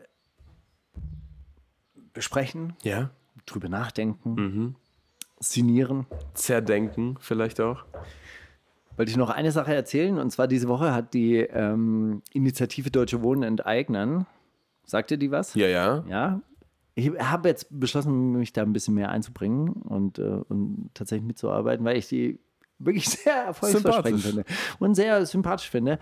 besprechen, 2.14 2.74
Ja. 2.82 3.12
drüber 3.46 3.70
nachdenken, 3.70 4.34
Mhm. 4.36 4.76
sinnieren, 5.40 6.06
Zerdenken 6.34 7.18
vielleicht 7.20 7.62
auch. 7.62 7.84
wollte 8.98 9.10
ich 9.12 9.18
noch 9.18 9.30
eine 9.30 9.52
Sache 9.52 9.74
erzählen. 9.74 10.20
Und 10.20 10.32
zwar 10.32 10.48
diese 10.48 10.68
Woche 10.68 10.94
hat 10.94 11.14
die 11.14 11.38
ähm, 11.38 12.22
Initiative 12.34 12.92
Deutsche 12.92 13.22
Wohnen 13.24 13.42
enteignen. 13.44 14.26
Sagte 14.86 15.18
die 15.18 15.32
was? 15.32 15.56
Ja, 15.56 15.68
ja. 15.68 16.04
Ja. 16.08 16.42
Ich 16.96 17.10
habe 17.20 17.50
jetzt 17.50 17.68
beschlossen, 17.72 18.34
mich 18.34 18.52
da 18.54 18.62
ein 18.64 18.74
bisschen 18.74 18.94
mehr 18.96 19.10
einzubringen 19.10 19.70
und, 19.70 20.20
äh, 20.20 20.24
und 20.50 20.90
tatsächlich 20.94 21.26
mitzuarbeiten, 21.26 21.86
weil 21.86 21.98
ich 21.98 22.10
die 22.10 22.38
wirklich 22.86 23.10
sehr 23.10 23.46
erfolgsversprechend 23.46 24.22
finde 24.22 24.46
und 24.80 24.96
sehr 24.96 25.26
sympathisch 25.26 25.70
finde. 25.70 26.00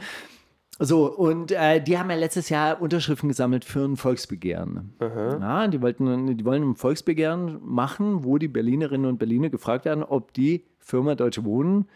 So, 0.81 1.13
und 1.13 1.51
äh, 1.51 1.81
die 1.83 1.97
haben 1.97 2.09
ja 2.09 2.15
letztes 2.15 2.47
Jahr 2.47 2.81
Unterschriften 2.81 3.27
gesammelt 3.27 3.65
für 3.65 3.83
ein 3.83 3.97
Volksbegehren. 3.97 4.93
Ja, 5.41 5.67
die, 5.67 5.81
wollten, 5.81 6.37
die 6.37 6.45
wollen 6.45 6.71
ein 6.71 6.75
Volksbegehren 6.75 7.59
machen, 7.61 8.23
wo 8.23 8.37
die 8.37 8.47
Berlinerinnen 8.47 9.05
und 9.05 9.17
Berliner 9.17 9.49
gefragt 9.49 9.83
werden, 9.83 10.03
ob 10.03 10.33
die 10.33 10.65
Firma 10.79 11.15
Deutsche 11.15 11.43
Wohnen 11.43 11.89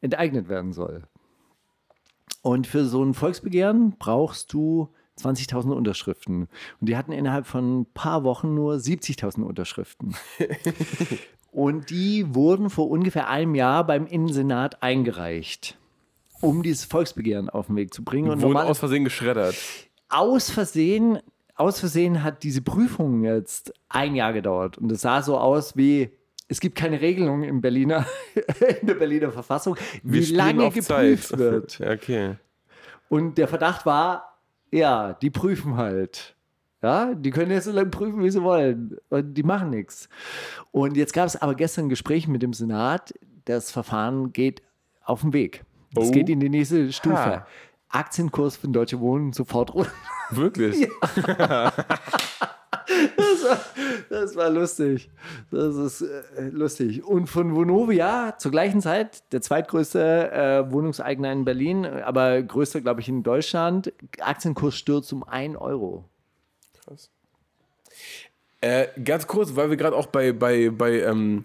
enteignet 0.00 0.48
werden 0.48 0.72
soll. 0.72 1.02
Und 2.42 2.68
für 2.68 2.84
so 2.84 3.02
ein 3.02 3.14
Volksbegehren 3.14 3.96
brauchst 3.98 4.52
du 4.52 4.88
20.000 5.18 5.72
Unterschriften. 5.72 6.48
Und 6.80 6.88
die 6.88 6.96
hatten 6.96 7.10
innerhalb 7.10 7.46
von 7.46 7.80
ein 7.80 7.86
paar 7.92 8.22
Wochen 8.22 8.54
nur 8.54 8.74
70.000 8.74 9.42
Unterschriften. 9.42 10.14
Und 11.58 11.90
die 11.90 12.36
wurden 12.36 12.70
vor 12.70 12.88
ungefähr 12.88 13.28
einem 13.28 13.56
Jahr 13.56 13.84
beim 13.84 14.06
Innensenat 14.06 14.80
eingereicht, 14.80 15.76
um 16.40 16.62
dieses 16.62 16.84
Volksbegehren 16.84 17.50
auf 17.50 17.66
den 17.66 17.74
Weg 17.74 17.92
zu 17.92 18.04
bringen. 18.04 18.30
Und 18.30 18.42
Wurden 18.42 18.58
aus 18.58 18.78
Versehen 18.78 19.02
geschreddert. 19.02 19.56
aus 20.08 20.50
Versehen, 20.50 21.18
aus 21.56 21.80
Versehen 21.80 22.22
hat 22.22 22.44
diese 22.44 22.62
Prüfung 22.62 23.24
jetzt 23.24 23.72
ein 23.88 24.14
Jahr 24.14 24.32
gedauert. 24.32 24.78
Und 24.78 24.92
es 24.92 25.00
sah 25.00 25.20
so 25.20 25.36
aus 25.36 25.76
wie, 25.76 26.10
es 26.46 26.60
gibt 26.60 26.76
keine 26.76 27.00
Regelung 27.00 27.42
im 27.42 27.60
Berliner, 27.60 28.06
in 28.80 28.86
der 28.86 28.94
Berliner 28.94 29.32
Verfassung, 29.32 29.76
wie 30.04 30.26
lange 30.26 30.70
geprüft 30.70 31.30
Zeit. 31.30 31.38
wird. 31.40 31.80
Okay. 31.84 32.36
Und 33.08 33.36
der 33.36 33.48
Verdacht 33.48 33.84
war, 33.84 34.38
ja, 34.70 35.14
die 35.14 35.30
prüfen 35.30 35.76
halt. 35.76 36.36
Ja, 36.82 37.12
die 37.14 37.30
können 37.30 37.50
jetzt 37.50 37.64
so 37.64 37.72
lange 37.72 37.90
prüfen, 37.90 38.22
wie 38.22 38.30
sie 38.30 38.42
wollen. 38.42 38.96
Und 39.08 39.34
die 39.34 39.42
machen 39.42 39.70
nichts. 39.70 40.08
Und 40.70 40.96
jetzt 40.96 41.12
gab 41.12 41.26
es 41.26 41.34
aber 41.40 41.54
gestern 41.54 41.86
ein 41.86 41.88
Gespräch 41.88 42.28
mit 42.28 42.42
dem 42.42 42.52
Senat. 42.52 43.12
Das 43.46 43.72
Verfahren 43.72 44.32
geht 44.32 44.62
auf 45.04 45.22
den 45.22 45.32
Weg. 45.32 45.64
Es 45.96 46.08
Oh. 46.08 46.10
geht 46.12 46.28
in 46.28 46.38
die 46.38 46.48
nächste 46.50 46.92
Stufe. 46.92 47.16
Ha. 47.16 47.46
Aktienkurs 47.88 48.56
von 48.56 48.72
Deutsche 48.72 49.00
Wohnen 49.00 49.32
sofort 49.32 49.74
runter. 49.74 49.90
Wirklich? 50.30 50.86
Das 53.16 53.44
war, 53.44 53.58
das 54.10 54.36
war 54.36 54.50
lustig. 54.50 55.10
Das 55.50 55.74
ist 55.76 56.02
äh, 56.02 56.48
lustig. 56.50 57.04
Und 57.04 57.26
von 57.28 57.54
Vonovia 57.54 58.36
zur 58.38 58.50
gleichen 58.50 58.80
Zeit, 58.80 59.22
der 59.32 59.40
zweitgrößte 59.40 60.30
äh, 60.32 60.72
Wohnungseigner 60.72 61.32
in 61.32 61.44
Berlin, 61.44 61.86
aber 61.86 62.42
größter, 62.42 62.80
glaube 62.80 63.00
ich, 63.00 63.08
in 63.08 63.22
Deutschland. 63.22 63.92
Aktienkurs 64.20 64.74
stürzt 64.76 65.12
um 65.12 65.22
1 65.24 65.56
Euro. 65.56 66.04
Äh, 68.60 68.88
ganz 69.02 69.26
kurz, 69.26 69.54
weil 69.54 69.70
wir 69.70 69.76
gerade 69.76 69.96
auch 69.96 70.06
bei, 70.06 70.32
bei, 70.32 70.70
bei 70.70 71.02
ähm, 71.02 71.44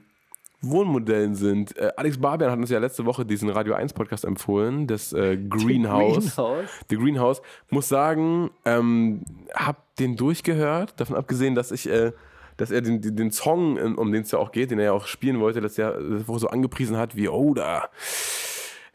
Wohnmodellen 0.64 1.36
sind. 1.36 1.78
Äh, 1.78 1.92
Alex 1.98 2.18
Barbian 2.18 2.50
hat 2.50 2.58
uns 2.58 2.70
ja 2.70 2.80
letzte 2.80 3.06
Woche 3.06 3.26
diesen 3.26 3.50
Radio 3.50 3.76
1 3.76 3.94
Podcast 3.94 4.24
empfohlen, 4.24 4.88
das 4.88 5.14
äh, 5.14 5.38
Greenhouse. 5.50 6.36
Greenhouse. 6.36 6.70
The 6.90 6.96
Greenhouse. 6.96 7.42
Muss 7.70 7.90
sagen, 7.90 8.50
ähm, 8.66 9.24
hab 9.54 9.96
den 9.98 10.16
durchgehört, 10.16 11.00
davon 11.00 11.16
abgesehen, 11.16 11.54
dass 11.54 11.72
ich, 11.72 11.90
äh, 11.90 12.14
dass 12.58 12.72
er 12.72 12.82
den, 12.82 13.02
den, 13.16 13.32
Song, 13.32 13.78
ähm, 13.78 13.98
um 13.98 14.12
den 14.12 14.24
es 14.24 14.32
ja 14.32 14.40
auch 14.40 14.52
geht, 14.52 14.72
den 14.72 14.80
er 14.80 14.86
ja 14.86 14.92
auch 14.94 15.06
spielen 15.06 15.40
wollte, 15.40 15.62
das 15.62 15.78
ja 15.78 15.92
das 15.92 16.28
Woche 16.28 16.40
so 16.40 16.48
angepriesen 16.48 16.98
hat, 16.98 17.16
wie, 17.16 17.28
oh, 17.28 17.54
da, 17.54 17.90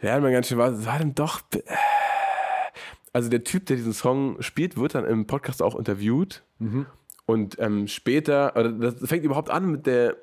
hat 0.03 0.23
mir 0.23 0.33
ganz 0.33 0.49
schön, 0.49 0.59
was 0.59 0.87
war 0.87 0.99
denn 0.99 1.15
doch, 1.15 1.41
äh, 1.55 1.61
also 3.13 3.29
der 3.29 3.45
Typ, 3.45 3.67
der 3.67 3.77
diesen 3.77 3.93
Song 3.93 4.41
spielt, 4.43 4.77
wird 4.77 4.95
dann 4.95 5.05
im 5.05 5.27
Podcast 5.27 5.63
auch 5.63 5.77
interviewt. 5.77 6.43
Und 7.27 7.59
ähm, 7.59 7.87
später, 7.89 8.57
oder 8.57 8.73
das 8.73 9.07
fängt 9.07 9.25
überhaupt 9.25 9.51
an 9.51 9.71
mit 9.71 9.87
der, 9.87 10.17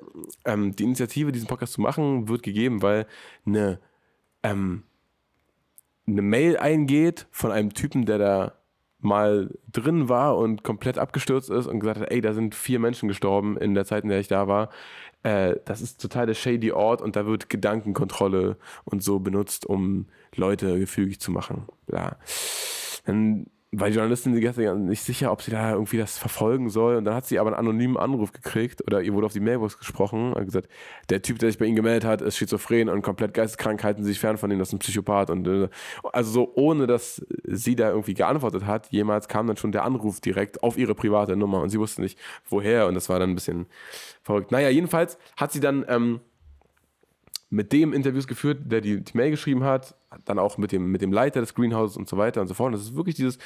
ähm, 0.44 0.74
die 0.74 0.82
Initiative, 0.82 1.30
diesen 1.30 1.46
Podcast 1.46 1.74
zu 1.74 1.80
machen, 1.80 2.28
wird 2.28 2.42
gegeben, 2.42 2.82
weil 2.82 3.06
eine, 3.46 3.78
ähm, 4.42 4.82
eine 6.08 6.22
Mail 6.22 6.56
eingeht 6.56 7.26
von 7.30 7.52
einem 7.52 7.74
Typen, 7.74 8.06
der 8.06 8.18
da 8.18 8.52
mal 8.98 9.50
drin 9.70 10.08
war 10.08 10.36
und 10.36 10.64
komplett 10.64 10.98
abgestürzt 10.98 11.50
ist 11.50 11.66
und 11.66 11.80
gesagt 11.80 12.00
hat, 12.00 12.10
ey, 12.10 12.20
da 12.20 12.32
sind 12.32 12.54
vier 12.54 12.80
Menschen 12.80 13.08
gestorben 13.08 13.56
in 13.56 13.74
der 13.74 13.84
Zeit, 13.84 14.02
in 14.02 14.10
der 14.10 14.20
ich 14.20 14.28
da 14.28 14.48
war. 14.48 14.70
Äh, 15.26 15.56
das 15.64 15.80
ist 15.80 16.00
total 16.00 16.26
der 16.26 16.34
shady 16.34 16.70
Ort 16.70 17.02
und 17.02 17.16
da 17.16 17.26
wird 17.26 17.50
Gedankenkontrolle 17.50 18.56
und 18.84 19.02
so 19.02 19.18
benutzt, 19.18 19.66
um 19.66 20.06
Leute 20.36 20.78
gefügig 20.78 21.18
zu 21.18 21.32
machen. 21.32 21.66
Bla. 21.86 22.16
Dann 23.06 23.46
war 23.72 23.88
die 23.88 23.94
Journalistin 23.94 24.34
die 24.34 24.40
ganze 24.40 24.62
Zeit 24.62 24.76
nicht 24.78 25.02
sicher, 25.02 25.32
ob 25.32 25.42
sie 25.42 25.50
da 25.50 25.72
irgendwie 25.72 25.96
das 25.96 26.18
verfolgen 26.18 26.70
soll. 26.70 26.96
Und 26.96 27.04
dann 27.04 27.14
hat 27.14 27.26
sie 27.26 27.38
aber 27.38 27.50
einen 27.50 27.58
anonymen 27.58 27.96
Anruf 27.96 28.32
gekriegt 28.32 28.82
oder 28.86 29.02
ihr 29.02 29.12
wurde 29.12 29.26
auf 29.26 29.32
die 29.32 29.40
Mailbox 29.40 29.78
gesprochen 29.78 30.32
und 30.32 30.44
gesagt, 30.44 30.68
der 31.10 31.20
Typ, 31.20 31.40
der 31.40 31.50
sich 31.50 31.58
bei 31.58 31.66
ihnen 31.66 31.74
gemeldet 31.76 32.04
hat, 32.04 32.22
ist 32.22 32.36
schizophren 32.36 32.88
und 32.88 33.02
komplett 33.02 33.34
geisteskrank, 33.34 33.82
halten 33.82 34.04
Sie 34.04 34.10
sich 34.10 34.20
fern 34.20 34.38
von 34.38 34.50
ihm, 34.50 34.58
das 34.58 34.68
ist 34.68 34.74
ein 34.74 34.78
Psychopath. 34.78 35.30
Und 35.30 35.48
äh, 35.48 35.68
also 36.12 36.30
so 36.30 36.52
ohne, 36.54 36.86
dass 36.86 37.26
sie 37.44 37.74
da 37.74 37.90
irgendwie 37.90 38.14
geantwortet 38.14 38.66
hat, 38.66 38.88
jemals 38.92 39.26
kam 39.26 39.48
dann 39.48 39.56
schon 39.56 39.72
der 39.72 39.84
Anruf 39.84 40.20
direkt 40.20 40.62
auf 40.62 40.78
ihre 40.78 40.94
private 40.94 41.36
Nummer 41.36 41.60
und 41.60 41.70
sie 41.70 41.80
wusste 41.80 42.02
nicht, 42.02 42.18
woher. 42.48 42.86
Und 42.86 42.94
das 42.94 43.08
war 43.08 43.18
dann 43.18 43.30
ein 43.30 43.34
bisschen 43.34 43.66
verrückt. 44.22 44.52
Naja, 44.52 44.68
jedenfalls 44.68 45.18
hat 45.36 45.52
sie 45.52 45.60
dann 45.60 45.84
ähm, 45.88 46.20
mit 47.50 47.72
dem 47.72 47.92
Interviews 47.92 48.26
geführt, 48.26 48.60
der 48.64 48.80
die, 48.80 49.02
die 49.02 49.16
Mail 49.16 49.30
geschrieben 49.30 49.64
hat, 49.64 49.96
dann 50.24 50.38
auch 50.38 50.58
mit 50.58 50.72
dem, 50.72 50.90
mit 50.90 51.02
dem 51.02 51.12
Leiter 51.12 51.40
des 51.40 51.54
Greenhouses 51.54 51.96
und 51.96 52.08
so 52.08 52.16
weiter 52.16 52.40
und 52.40 52.48
so 52.48 52.54
fort. 52.54 52.68
Und 52.68 52.72
das 52.72 52.82
ist 52.82 52.96
wirklich 52.96 53.16
dieses 53.16 53.38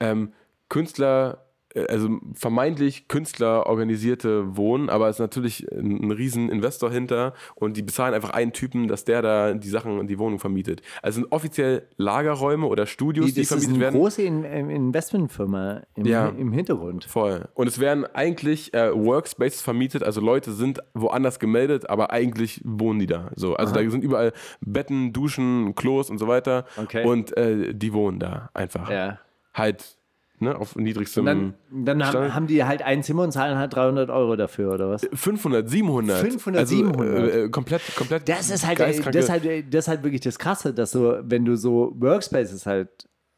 ähm, 0.00 0.32
Künstler, 0.68 1.47
also 1.88 2.18
vermeintlich 2.34 3.08
künstlerorganisierte 3.08 4.56
Wohnen, 4.56 4.88
aber 4.88 5.08
es 5.08 5.16
ist 5.16 5.20
natürlich 5.20 5.66
ein, 5.72 6.04
ein 6.04 6.10
riesen 6.10 6.48
Investor 6.48 6.90
hinter 6.90 7.34
und 7.54 7.76
die 7.76 7.82
bezahlen 7.82 8.14
einfach 8.14 8.30
einen 8.30 8.52
Typen, 8.52 8.88
dass 8.88 9.04
der 9.04 9.22
da 9.22 9.54
die 9.54 9.68
Sachen, 9.68 10.06
die 10.06 10.18
Wohnung 10.18 10.38
vermietet. 10.38 10.82
Also 11.02 11.20
sind 11.20 11.32
offiziell 11.32 11.86
Lagerräume 11.96 12.66
oder 12.66 12.86
Studios, 12.86 13.26
die, 13.26 13.40
das 13.40 13.42
ist 13.42 13.48
vermietet 13.48 13.70
eine 13.70 13.80
werden. 13.80 13.94
große 14.00 14.22
In 14.22 14.44
Investmentfirma 14.44 15.82
im, 15.94 16.06
Ja. 16.06 16.28
im 16.28 16.52
Hintergrund. 16.52 17.04
Voll. 17.04 17.48
Und 17.54 17.66
es 17.66 17.78
werden 17.78 18.04
eigentlich 18.14 18.74
äh, 18.74 18.92
Workspaces 18.94 19.62
vermietet, 19.62 20.02
also 20.02 20.20
Leute 20.20 20.52
sind 20.52 20.80
woanders 20.94 21.38
gemeldet, 21.38 21.88
aber 21.90 22.10
eigentlich 22.10 22.60
wohnen 22.64 22.98
die 23.00 23.06
da. 23.06 23.30
So, 23.36 23.54
also 23.54 23.74
da 23.74 23.88
sind 23.88 24.02
überall 24.04 24.32
Betten, 24.60 25.12
Duschen, 25.12 25.74
Klos 25.74 26.10
und 26.10 26.18
so 26.18 26.28
weiter. 26.28 26.64
Okay. 26.76 27.04
Und 27.04 27.36
äh, 27.36 27.74
die 27.74 27.92
wohnen 27.92 28.18
da 28.18 28.50
einfach. 28.54 28.90
Ja. 28.90 29.18
Halt 29.54 29.97
ne, 30.40 30.56
auf 30.56 30.76
niedrigstem 30.76 31.26
Und 31.26 31.54
dann, 31.70 31.84
dann 31.84 32.06
haben, 32.06 32.34
haben 32.34 32.46
die 32.46 32.64
halt 32.64 32.82
ein 32.82 33.02
Zimmer 33.02 33.22
und 33.24 33.32
zahlen 33.32 33.58
halt 33.58 33.74
300 33.74 34.10
Euro 34.10 34.36
dafür, 34.36 34.72
oder 34.74 34.90
was? 34.90 35.06
500, 35.12 35.68
700. 35.68 36.18
500, 36.18 36.60
also, 36.60 36.74
700. 36.76 37.16
Äh, 37.16 37.44
äh, 37.44 37.48
komplett, 37.48 37.82
komplett. 37.96 38.28
Das 38.28 38.50
ist 38.50 38.66
halt, 38.66 38.78
geistkranke- 38.78 39.10
das 39.12 39.24
ist 39.24 39.30
halt, 39.30 39.74
das 39.74 39.84
ist 39.84 39.88
halt 39.88 40.02
wirklich 40.02 40.20
das 40.22 40.38
Krasse, 40.38 40.72
dass 40.74 40.92
du, 40.92 41.22
wenn 41.24 41.44
du 41.44 41.56
so 41.56 41.92
Workspaces 41.98 42.66
halt 42.66 42.88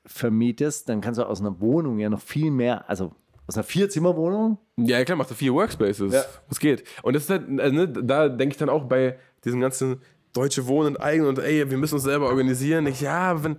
vermietest, 0.07 0.88
dann 0.88 1.01
kannst 1.01 1.18
du 1.20 1.24
aus 1.24 1.40
einer 1.40 1.61
Wohnung 1.61 1.98
ja 1.98 2.09
noch 2.09 2.20
viel 2.20 2.51
mehr, 2.51 2.88
also 2.88 3.12
aus 3.46 3.57
einer 3.57 3.64
Vierzimmerwohnung, 3.64 4.59
Ja, 4.76 4.98
ja, 4.98 5.05
klar, 5.05 5.16
macht 5.18 5.30
er 5.30 5.36
vier 5.36 5.53
Workspaces. 5.55 6.12
Ja. 6.12 6.22
Was 6.48 6.61
geht? 6.61 6.84
Und 7.03 7.14
das 7.14 7.24
ist 7.24 7.30
halt, 7.30 7.61
also, 7.61 7.74
ne, 7.74 7.88
da 7.88 8.28
denke 8.28 8.53
ich 8.55 8.59
dann 8.59 8.68
auch 8.68 8.84
bei 8.84 9.18
diesem 9.44 9.61
ganzen 9.61 10.01
deutsche 10.32 10.66
Wohnen 10.68 10.96
eigenen 10.96 11.30
und 11.30 11.38
ey, 11.40 11.68
wir 11.68 11.76
müssen 11.76 11.94
uns 11.96 12.05
selber 12.05 12.26
organisieren. 12.28 12.86
Ich, 12.86 13.01
ja, 13.01 13.42
wenn. 13.42 13.57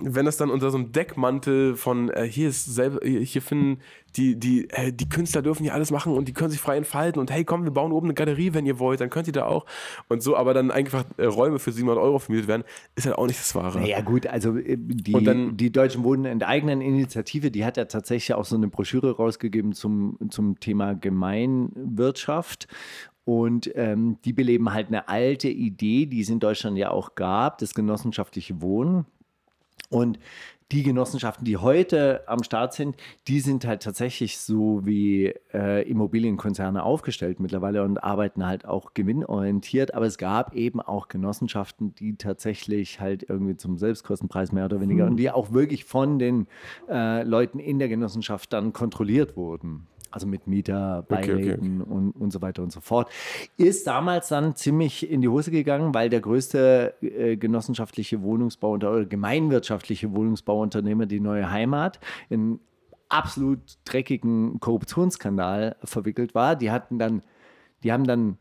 Wenn 0.00 0.26
das 0.26 0.36
dann 0.36 0.50
unter 0.50 0.70
so 0.70 0.78
einem 0.78 0.92
Deckmantel 0.92 1.76
von 1.76 2.10
äh, 2.10 2.24
hier 2.28 2.48
ist 2.48 2.64
selber, 2.66 3.00
hier 3.06 3.42
finden 3.42 3.80
die, 4.16 4.38
die, 4.38 4.70
äh, 4.70 4.92
die 4.92 5.08
Künstler 5.08 5.42
dürfen 5.42 5.64
hier 5.64 5.74
alles 5.74 5.90
machen 5.90 6.12
und 6.14 6.28
die 6.28 6.32
können 6.32 6.50
sich 6.50 6.60
frei 6.60 6.76
entfalten 6.76 7.20
und 7.20 7.30
hey, 7.32 7.44
komm, 7.44 7.64
wir 7.64 7.72
bauen 7.72 7.90
oben 7.90 8.06
eine 8.06 8.14
Galerie, 8.14 8.54
wenn 8.54 8.64
ihr 8.64 8.78
wollt, 8.78 9.00
dann 9.00 9.10
könnt 9.10 9.26
ihr 9.26 9.32
da 9.32 9.46
auch. 9.46 9.66
Und 10.08 10.22
so, 10.22 10.36
aber 10.36 10.54
dann 10.54 10.70
einfach 10.70 11.04
äh, 11.16 11.24
Räume 11.24 11.58
für 11.58 11.72
700 11.72 12.02
Euro 12.02 12.18
vermietet 12.20 12.46
werden, 12.48 12.62
ist 12.94 13.06
halt 13.06 13.18
auch 13.18 13.26
nicht 13.26 13.40
das 13.40 13.54
Wahre. 13.56 13.80
Naja, 13.80 14.00
gut, 14.02 14.26
also 14.28 14.56
äh, 14.56 14.76
die, 14.78 15.14
Und 15.14 15.24
dann- 15.24 15.56
die 15.56 15.72
Deutschen 15.72 16.04
Wohnen 16.04 16.26
enteignen 16.26 16.80
Initiative, 16.80 17.50
die 17.50 17.64
hat 17.64 17.76
ja 17.76 17.86
tatsächlich 17.86 18.34
auch 18.34 18.44
so 18.44 18.54
eine 18.56 18.68
Broschüre 18.68 19.16
rausgegeben 19.16 19.72
zum, 19.72 20.16
zum 20.30 20.60
Thema 20.60 20.94
Gemeinwirtschaft. 20.94 22.68
Und 23.26 23.70
ähm, 23.74 24.18
die 24.26 24.34
beleben 24.34 24.72
halt 24.74 24.88
eine 24.88 25.08
alte 25.08 25.48
Idee, 25.48 26.04
die 26.04 26.20
es 26.20 26.28
in 26.28 26.40
Deutschland 26.40 26.76
ja 26.76 26.90
auch 26.90 27.14
gab, 27.14 27.56
das 27.58 27.72
genossenschaftliche 27.74 28.60
Wohnen. 28.60 29.06
Und 29.94 30.18
die 30.72 30.82
Genossenschaften, 30.82 31.44
die 31.44 31.56
heute 31.56 32.26
am 32.26 32.42
Start 32.42 32.74
sind, 32.74 32.96
die 33.28 33.38
sind 33.38 33.64
halt 33.64 33.82
tatsächlich 33.84 34.38
so 34.38 34.84
wie 34.84 35.32
äh, 35.52 35.88
Immobilienkonzerne 35.88 36.82
aufgestellt 36.82 37.38
mittlerweile 37.38 37.84
und 37.84 38.02
arbeiten 38.02 38.44
halt 38.44 38.64
auch 38.64 38.92
gewinnorientiert. 38.92 39.94
Aber 39.94 40.06
es 40.06 40.18
gab 40.18 40.54
eben 40.54 40.80
auch 40.80 41.06
Genossenschaften, 41.06 41.94
die 41.94 42.16
tatsächlich 42.16 42.98
halt 42.98 43.24
irgendwie 43.28 43.56
zum 43.56 43.78
Selbstkostenpreis 43.78 44.50
mehr 44.50 44.64
oder 44.64 44.80
weniger 44.80 45.06
und 45.06 45.16
die 45.16 45.30
auch 45.30 45.52
wirklich 45.52 45.84
von 45.84 46.18
den 46.18 46.48
äh, 46.88 47.22
Leuten 47.22 47.60
in 47.60 47.78
der 47.78 47.88
Genossenschaft 47.88 48.52
dann 48.52 48.72
kontrolliert 48.72 49.36
wurden. 49.36 49.86
Also 50.14 50.28
mit 50.28 50.46
Mieter, 50.46 51.04
Okay, 51.08 51.14
okay, 51.18 51.34
Beiräten 51.34 51.80
Und, 51.80 52.12
und 52.12 52.30
so 52.30 52.40
weiter 52.40 52.62
und 52.62 52.70
so 52.70 52.80
fort. 52.80 53.10
Ist 53.56 53.88
damals 53.88 54.28
dann 54.28 54.54
ziemlich 54.54 55.10
in 55.10 55.22
die 55.22 55.28
Hose 55.28 55.50
gegangen, 55.50 55.92
weil 55.92 56.08
der 56.08 56.20
größte 56.20 56.94
äh, 57.02 57.36
genossenschaftliche 57.36 58.22
Wohnungsbau 58.22 58.70
oder 58.70 59.04
gemeinwirtschaftliche 59.04 60.14
Wohnungsbauunternehmer, 60.14 61.06
die 61.06 61.18
Neue 61.18 61.50
Heimat, 61.50 61.98
in 62.28 62.60
absolut 63.08 63.58
dreckigen 63.84 64.60
Korruptionsskandal 64.60 65.76
verwickelt 65.82 66.36
war. 66.36 66.54
Die 66.54 66.70
hatten 66.70 67.00
dann, 67.00 67.22
die 67.82 67.92
haben 67.92 68.04
dann 68.04 68.38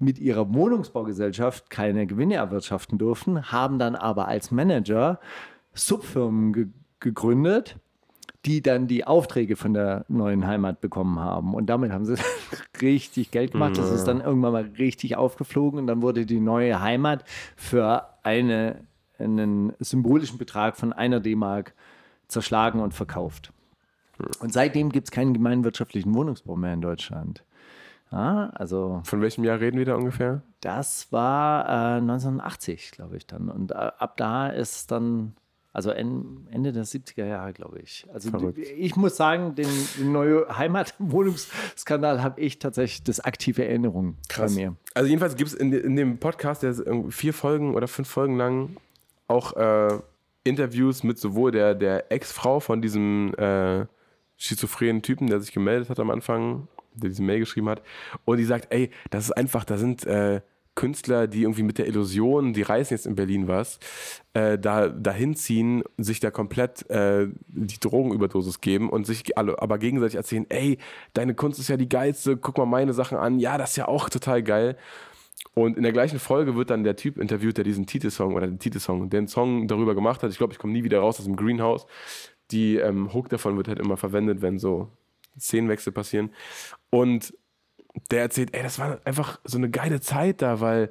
mit 0.00 0.18
ihrer 0.18 0.52
Wohnungsbaugesellschaft 0.52 1.70
keine 1.70 2.08
Gewinne 2.08 2.34
erwirtschaften 2.34 2.98
dürfen, 2.98 3.52
haben 3.52 3.78
dann 3.78 3.94
aber 3.94 4.26
als 4.26 4.50
Manager 4.50 5.20
Subfirmen 5.74 6.52
ge 6.52 6.66
gegründet, 7.00 7.76
die 8.44 8.62
dann 8.62 8.86
die 8.86 9.06
Aufträge 9.06 9.56
von 9.56 9.74
der 9.74 10.04
neuen 10.08 10.46
Heimat 10.46 10.80
bekommen 10.80 11.18
haben. 11.18 11.54
Und 11.54 11.66
damit 11.66 11.92
haben 11.92 12.04
sie 12.04 12.16
richtig 12.82 13.30
Geld 13.30 13.52
gemacht. 13.52 13.78
Das 13.78 13.90
ist 13.90 14.04
dann 14.04 14.20
irgendwann 14.20 14.52
mal 14.52 14.70
richtig 14.78 15.16
aufgeflogen 15.16 15.78
und 15.78 15.86
dann 15.86 16.02
wurde 16.02 16.26
die 16.26 16.40
neue 16.40 16.80
Heimat 16.80 17.24
für 17.56 18.08
eine, 18.22 18.80
einen 19.18 19.72
symbolischen 19.78 20.38
Betrag 20.38 20.76
von 20.76 20.92
einer 20.92 21.20
D-Mark 21.20 21.74
zerschlagen 22.28 22.80
und 22.80 22.94
verkauft. 22.94 23.52
Und 24.40 24.52
seitdem 24.52 24.90
gibt 24.90 25.08
es 25.08 25.10
keinen 25.10 25.34
gemeinwirtschaftlichen 25.34 26.14
Wohnungsbau 26.14 26.56
mehr 26.56 26.74
in 26.74 26.80
Deutschland. 26.80 27.44
Ja, 28.12 28.50
also 28.54 29.00
Von 29.04 29.20
welchem 29.22 29.42
Jahr 29.42 29.58
reden 29.58 29.76
wir 29.78 29.86
da 29.86 29.96
ungefähr? 29.96 30.42
das 30.60 31.12
war 31.12 31.66
äh, 31.66 31.98
1980, 31.98 32.92
glaube 32.92 33.16
ich 33.16 33.26
dann. 33.26 33.48
Und 33.50 33.72
äh, 33.72 33.74
ab 33.74 34.16
da 34.16 34.48
ist 34.48 34.90
dann, 34.90 35.34
also 35.74 35.90
en, 35.90 36.46
Ende 36.52 36.72
der 36.72 36.84
70er 36.84 37.26
Jahre, 37.26 37.52
glaube 37.52 37.80
ich. 37.80 38.06
Also 38.14 38.30
Verrückt. 38.30 38.58
ich 38.58 38.94
muss 38.94 39.16
sagen, 39.16 39.56
den, 39.56 39.68
den 39.98 40.12
neue 40.12 40.46
Heimatwohnungsskandal 40.56 42.22
habe 42.22 42.40
ich 42.40 42.60
tatsächlich 42.60 43.02
das 43.02 43.18
aktive 43.18 43.66
Erinnerung 43.66 44.16
bei 44.38 44.48
mir. 44.50 44.76
Also 44.94 45.08
jedenfalls 45.08 45.34
gibt 45.34 45.50
es 45.50 45.54
in, 45.54 45.72
in 45.72 45.96
dem 45.96 46.18
Podcast, 46.18 46.62
der 46.62 46.70
ist 46.70 46.84
vier 47.10 47.34
Folgen 47.34 47.74
oder 47.74 47.88
fünf 47.88 48.08
Folgen 48.08 48.36
lang, 48.36 48.76
auch 49.26 49.56
äh, 49.56 49.98
Interviews 50.44 51.02
mit 51.02 51.18
sowohl 51.18 51.50
der, 51.50 51.74
der 51.74 52.12
Ex-Frau 52.12 52.60
von 52.60 52.80
diesem 52.80 53.34
äh, 53.34 53.86
schizophrenen 54.36 55.02
Typen, 55.02 55.26
der 55.26 55.40
sich 55.40 55.52
gemeldet 55.52 55.90
hat 55.90 55.98
am 55.98 56.10
Anfang, 56.10 56.68
der 56.94 57.08
diese 57.08 57.22
Mail 57.24 57.40
geschrieben 57.40 57.68
hat, 57.68 57.82
und 58.24 58.36
die 58.36 58.44
sagt, 58.44 58.68
ey, 58.72 58.90
das 59.10 59.24
ist 59.24 59.32
einfach, 59.32 59.64
da 59.64 59.76
sind 59.76 60.06
äh, 60.06 60.40
Künstler, 60.74 61.26
die 61.26 61.42
irgendwie 61.42 61.62
mit 61.62 61.78
der 61.78 61.86
Illusion, 61.86 62.52
die 62.52 62.62
reißen 62.62 62.94
jetzt 62.94 63.06
in 63.06 63.14
Berlin 63.14 63.48
was, 63.48 63.78
äh, 64.32 64.58
da 64.58 64.88
dahin 64.88 65.36
ziehen, 65.36 65.84
sich 65.98 66.20
da 66.20 66.30
komplett 66.30 66.88
äh, 66.90 67.28
die 67.48 67.78
Drogenüberdosis 67.78 68.60
geben 68.60 68.90
und 68.90 69.06
sich 69.06 69.38
alle 69.38 69.60
aber 69.60 69.78
gegenseitig 69.78 70.16
erzählen, 70.16 70.46
ey, 70.48 70.78
deine 71.12 71.34
Kunst 71.34 71.60
ist 71.60 71.68
ja 71.68 71.76
die 71.76 71.88
geilste, 71.88 72.36
guck 72.36 72.58
mal 72.58 72.66
meine 72.66 72.92
Sachen 72.92 73.18
an, 73.18 73.38
ja, 73.38 73.58
das 73.58 73.70
ist 73.70 73.76
ja 73.76 73.88
auch 73.88 74.08
total 74.08 74.42
geil. 74.42 74.76
Und 75.54 75.76
in 75.76 75.84
der 75.84 75.92
gleichen 75.92 76.18
Folge 76.18 76.56
wird 76.56 76.70
dann 76.70 76.82
der 76.82 76.96
Typ 76.96 77.18
interviewt, 77.18 77.56
der 77.56 77.64
diesen 77.64 77.86
Titelsong 77.86 78.34
oder 78.34 78.46
den 78.46 78.58
Titelsong, 78.58 79.10
den 79.10 79.28
Song 79.28 79.68
darüber 79.68 79.94
gemacht 79.94 80.22
hat. 80.22 80.30
Ich 80.30 80.38
glaube, 80.38 80.52
ich 80.52 80.58
komme 80.58 80.72
nie 80.72 80.82
wieder 80.82 80.98
raus 80.98 81.18
aus 81.18 81.26
dem 81.26 81.36
Greenhouse. 81.36 81.86
Die 82.50 82.76
ähm, 82.76 83.12
Hook 83.12 83.28
davon 83.28 83.56
wird 83.56 83.68
halt 83.68 83.78
immer 83.78 83.96
verwendet, 83.96 84.42
wenn 84.42 84.58
so 84.58 84.88
Szenenwechsel 85.38 85.92
passieren. 85.92 86.30
Und 86.90 87.34
der 88.10 88.22
erzählt, 88.22 88.54
ey, 88.54 88.62
das 88.62 88.78
war 88.78 88.98
einfach 89.04 89.40
so 89.44 89.58
eine 89.58 89.70
geile 89.70 90.00
Zeit 90.00 90.42
da, 90.42 90.60
weil 90.60 90.90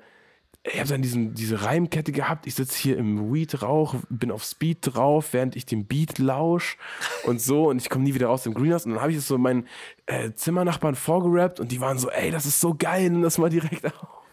ich 0.65 0.79
habe 0.79 0.87
dann 0.87 1.01
diesen, 1.01 1.33
diese 1.33 1.63
Reimkette 1.63 2.13
gehabt. 2.13 2.47
Ich 2.47 2.55
sitze 2.55 2.77
hier 2.77 2.97
im 2.97 3.33
Weed-Rauch, 3.33 3.95
bin 4.09 4.31
auf 4.31 4.45
Speed 4.45 4.77
drauf, 4.81 5.33
während 5.33 5.57
ich 5.57 5.65
den 5.65 5.85
Beat 5.85 6.19
lausch 6.19 6.77
und 7.25 7.41
so. 7.41 7.69
Und 7.69 7.81
ich 7.81 7.89
komme 7.89 8.05
nie 8.05 8.13
wieder 8.13 8.27
raus 8.27 8.43
dem 8.43 8.53
Greenhouse. 8.53 8.85
Und 8.85 8.93
dann 8.93 9.01
habe 9.01 9.11
ich 9.11 9.17
es 9.17 9.27
so 9.27 9.37
meinen 9.37 9.67
äh, 10.05 10.31
Zimmernachbarn 10.31 10.95
vorgerappt 10.95 11.59
und 11.59 11.73
die 11.73 11.81
waren 11.81 11.99
so, 11.99 12.09
ey, 12.09 12.31
das 12.31 12.45
ist 12.45 12.61
so 12.61 12.75
geil, 12.75 13.09
nimm 13.09 13.23
das 13.23 13.37
mal 13.37 13.49
direkt 13.49 13.85
auf. 13.85 14.23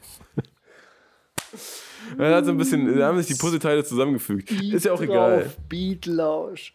Da 2.18 2.36
hat 2.36 2.44
so 2.44 2.50
ein 2.52 2.56
bisschen, 2.58 2.98
da 2.98 3.06
haben 3.08 3.18
sich 3.18 3.26
die 3.36 3.40
Puzzleteile 3.40 3.84
zusammengefügt. 3.84 4.50
Ist 4.50 4.84
ja 4.84 4.92
auch 4.92 5.00
egal. 5.00 5.42
Drauf, 5.44 5.56
Beatlausch. 5.68 6.74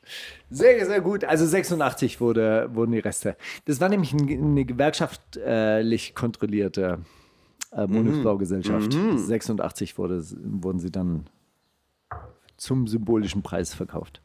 Sehr, 0.49 0.85
sehr 0.85 1.01
gut. 1.01 1.23
Also 1.23 1.45
86 1.45 2.21
wurde, 2.21 2.69
wurden 2.73 2.91
die 2.91 2.99
Reste. 2.99 3.35
Das 3.65 3.81
war 3.81 3.89
nämlich 3.89 4.13
ein- 4.13 4.29
eine 4.29 4.65
gewerkschaftlich 4.65 6.15
kontrollierte 6.15 6.99
Mhm. 7.71 7.77
äh, 7.79 7.89
Wohnungsbaugesellschaft. 7.89 8.93
86 9.17 9.97
wurde, 9.97 10.23
wurden 10.43 10.79
sie 10.79 10.91
dann 10.91 11.25
zum 12.57 12.87
symbolischen 12.87 13.41
Preis 13.43 13.73
verkauft. 13.73 14.21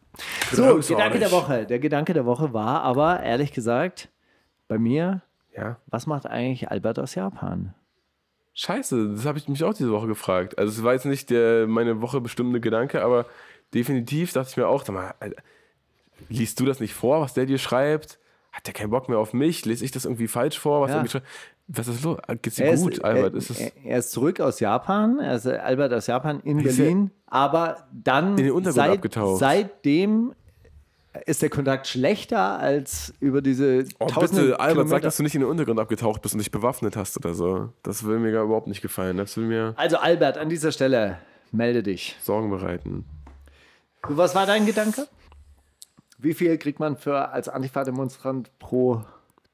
So, 0.53 0.65
auch 0.79 0.87
Gedanke 0.87 1.19
der. 1.19 1.33
Woche. 1.33 1.67
Der 1.67 1.79
Gedanke 1.79 2.13
der 2.15 2.27
Woche 2.27 2.53
war 2.53 2.83
aber, 2.83 3.21
ehrlich 3.23 3.53
gesagt, 3.53 4.09
bei 4.69 4.79
mir, 4.79 5.23
Ja. 5.57 5.79
was 5.87 6.07
macht 6.07 6.27
eigentlich 6.27 6.71
Albert 6.71 6.99
aus 6.99 7.15
Japan? 7.17 7.75
Scheiße, 8.55 9.13
das 9.15 9.25
habe 9.27 9.39
ich 9.39 9.49
mich 9.49 9.63
auch 9.65 9.75
diese 9.75 9.93
Woche 9.93 10.07
gefragt. 10.09 10.59
Also 10.59 10.73
es 10.73 10.83
war 10.85 10.93
jetzt 10.93 11.07
nicht 11.07 11.31
der 11.31 11.67
meine 11.67 12.01
Woche 12.03 12.21
bestimmende 12.21 12.61
Gedanke, 12.61 13.03
aber 13.03 13.27
definitiv 13.75 14.33
dachte 14.33 14.49
ich 14.51 14.57
mir 14.57 14.67
auch, 14.69 14.85
sag 14.85 14.95
mal, 14.95 15.15
Alter, 15.21 15.41
liest 16.29 16.59
du 16.61 16.65
das 16.67 16.81
nicht 16.81 16.95
vor, 16.95 17.21
was 17.21 17.35
der 17.35 17.47
dir 17.47 17.59
schreibt? 17.59 18.19
Hat 18.53 18.67
der 18.67 18.75
keinen 18.75 18.91
Bock 18.91 19.09
mehr 19.09 19.19
auf 19.19 19.33
mich? 19.33 19.65
Lese 19.65 19.85
ich 19.85 19.93
das 19.93 20.05
irgendwie 20.05 20.27
falsch 20.29 20.59
vor? 20.59 20.81
Was, 20.83 20.91
Ja. 20.91 20.97
er 20.97 21.03
mir 21.03 21.09
schreibt? 21.09 21.27
was 21.73 21.87
ist 21.87 22.03
los? 22.03 22.19
Geht's 22.43 22.57
dir 22.57 22.75
gut, 22.77 22.95
ist, 22.95 23.05
Albert? 23.05 23.33
Er, 23.35 23.39
Ist 23.39 23.51
er, 23.61 23.71
er 23.85 23.99
ist 24.01 24.11
zurück 24.11 24.41
aus 24.41 24.59
Japan, 24.59 25.21
er 25.21 25.37
ist 25.37 25.47
äh, 25.47 25.53
Albert 25.57 25.93
aus 25.93 26.09
Japan 26.09 26.41
in 26.41 26.59
er- 26.59 26.65
Berlin, 26.65 27.13
aber 27.27 27.87
dann 27.93 28.31
In 28.31 28.37
den 28.45 28.51
Untergrund 28.51 28.75
seit, 28.75 28.91
abgetaucht. 28.91 29.39
seitdem 29.39 30.35
ist 31.27 31.43
der 31.43 31.51
Kontakt 31.51 31.87
schlechter 31.89 32.59
als 32.59 33.13
über 33.21 33.43
diese 33.43 33.85
Oh, 33.99 34.07
tausende 34.07 34.43
bitte, 34.43 34.61
Albert, 34.61 34.77
sag, 34.77 34.85
Kilometer. 34.85 35.01
dass 35.01 35.17
du 35.17 35.23
nicht 35.25 35.35
in 35.35 35.41
den 35.41 35.51
Untergrund 35.51 35.81
abgetaucht 35.81 36.23
bist 36.23 36.35
und 36.35 36.39
dich 36.39 36.51
bewaffnet 36.51 36.97
hast 36.97 37.17
oder 37.17 37.35
so. 37.35 37.73
Das 37.83 38.05
will 38.07 38.19
mir 38.19 38.33
gar 38.33 38.45
überhaupt 38.45 38.69
nicht 38.69 38.81
gefallen. 38.83 39.17
Das 39.17 39.37
will 39.37 39.45
mir 39.45 39.75
Also 39.77 39.97
Albert, 39.97 40.39
an 40.39 40.49
dieser 40.49 40.71
Stelle 40.73 41.19
melde 41.53 41.83
dich. 41.83 42.17
Sorgen 42.23 42.51
bereiten. 42.51 43.05
Du, 44.07 44.17
was 44.17 44.35
war 44.35 44.47
dein 44.47 44.67
Gedanke? 44.67 45.07
Wie 46.19 46.35
viel 46.35 46.57
kriegt 46.59 46.79
man 46.81 46.97
für 46.97 47.31
als 47.31 47.49
Antifa-Demonstrant 47.49 48.51
pro 48.59 49.03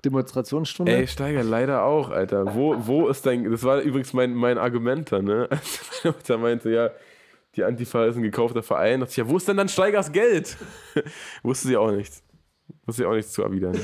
Demonstrationsstunde? 0.05 0.93
Ey, 0.93 1.07
Steiger, 1.07 1.43
leider 1.43 1.85
auch, 1.85 2.11
Alter. 2.11 2.55
Wo, 2.55 2.77
wo 2.87 3.09
ist 3.09 3.25
dein. 3.25 3.51
Das 3.51 3.63
war 3.65 3.81
übrigens 3.81 4.13
mein, 4.13 4.35
mein 4.35 4.59
Argument 4.59 5.11
da, 5.11 5.23
ne? 5.23 5.47
Als 5.51 6.05
Mutter 6.05 6.39
meinte, 6.39 6.71
ja, 6.71 6.91
die 7.57 7.65
Antifa 7.65 8.05
ist 8.07 8.17
ein 8.17 8.23
gekaufter 8.23 8.63
Verein. 8.63 9.01
Da 9.01 9.07
dachte 9.07 9.13
ich, 9.13 9.17
ja, 9.17 9.29
wo 9.29 9.37
ist 9.37 9.49
denn 9.49 9.57
dann 9.57 9.69
Steigers 9.69 10.13
Geld? 10.13 10.57
Wusste 11.43 11.69
sie 11.69 11.77
auch 11.77 11.91
nicht. 11.91 12.13
Wusste 12.85 13.03
sie 13.03 13.07
auch 13.07 13.15
nichts 13.15 13.33
zu 13.33 13.43
erwidern. 13.43 13.79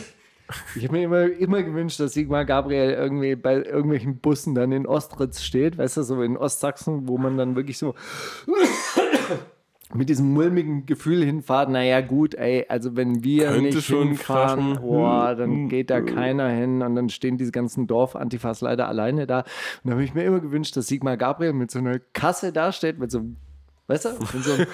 Ich 0.76 0.84
habe 0.84 0.96
mir 0.96 1.04
immer, 1.04 1.24
immer 1.24 1.62
gewünscht, 1.62 1.98
dass 2.00 2.12
Sigmar 2.12 2.44
Gabriel 2.44 2.90
irgendwie 2.90 3.36
bei 3.36 3.56
irgendwelchen 3.56 4.18
Bussen 4.18 4.54
dann 4.54 4.72
in 4.72 4.86
Ostritz 4.86 5.42
steht, 5.42 5.78
weißt 5.78 5.96
du, 5.96 6.02
so 6.02 6.20
in 6.22 6.36
Ostsachsen, 6.36 7.08
wo 7.08 7.16
man 7.16 7.38
dann 7.38 7.56
wirklich 7.56 7.78
so 7.78 7.94
mit 9.94 10.08
diesem 10.08 10.32
mulmigen 10.32 10.86
Gefühl 10.86 11.24
hinfahrt, 11.24 11.70
naja 11.70 12.00
gut, 12.00 12.34
ey, 12.34 12.66
also 12.68 12.96
wenn 12.96 13.24
wir 13.24 13.48
Könnte 13.48 13.62
nicht 13.62 13.84
schon 13.84 14.08
hinfahren, 14.08 14.78
boah, 14.80 15.34
dann 15.34 15.68
geht 15.68 15.90
da 15.90 16.00
keiner 16.00 16.48
hin 16.48 16.82
und 16.82 16.96
dann 16.96 17.08
stehen 17.08 17.36
diese 17.36 17.52
ganzen 17.52 17.86
Dorf-Antifas 17.86 18.62
leider 18.62 18.88
alleine 18.88 19.26
da. 19.26 19.40
Und 19.40 19.90
da 19.90 19.92
habe 19.92 20.04
ich 20.04 20.14
mir 20.14 20.24
immer 20.24 20.40
gewünscht, 20.40 20.76
dass 20.76 20.86
Sigmar 20.86 21.16
Gabriel 21.16 21.52
mit 21.52 21.70
so 21.70 21.78
einer 21.78 21.98
Kasse 21.98 22.52
dasteht, 22.52 22.98
mit 22.98 23.10
so 23.10 23.18
einem 23.18 23.36
Weißt 23.86 24.04
du, 24.04 24.10
mit 24.32 24.44
so, 24.44 24.52
einem, 24.52 24.66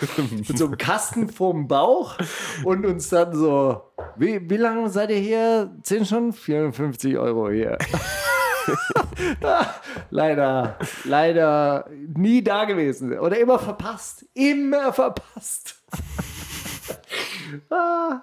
mit 0.46 0.58
so 0.58 0.66
einem 0.66 0.78
Kasten 0.78 1.28
vorm 1.28 1.68
Bauch 1.68 2.16
und 2.64 2.84
uns 2.86 3.08
dann 3.08 3.34
so, 3.34 3.82
wie, 4.16 4.48
wie 4.48 4.56
lange 4.56 4.88
seid 4.90 5.10
ihr 5.10 5.18
hier? 5.18 5.76
Zehn 5.82 6.04
Stunden? 6.04 6.32
54 6.32 7.16
Euro 7.18 7.50
hier. 7.50 7.78
leider, 10.10 10.78
leider 11.04 11.88
nie 12.14 12.42
da 12.42 12.64
gewesen. 12.64 13.18
Oder 13.18 13.38
immer 13.38 13.58
verpasst. 13.58 14.26
Immer 14.34 14.92
verpasst. 14.92 15.76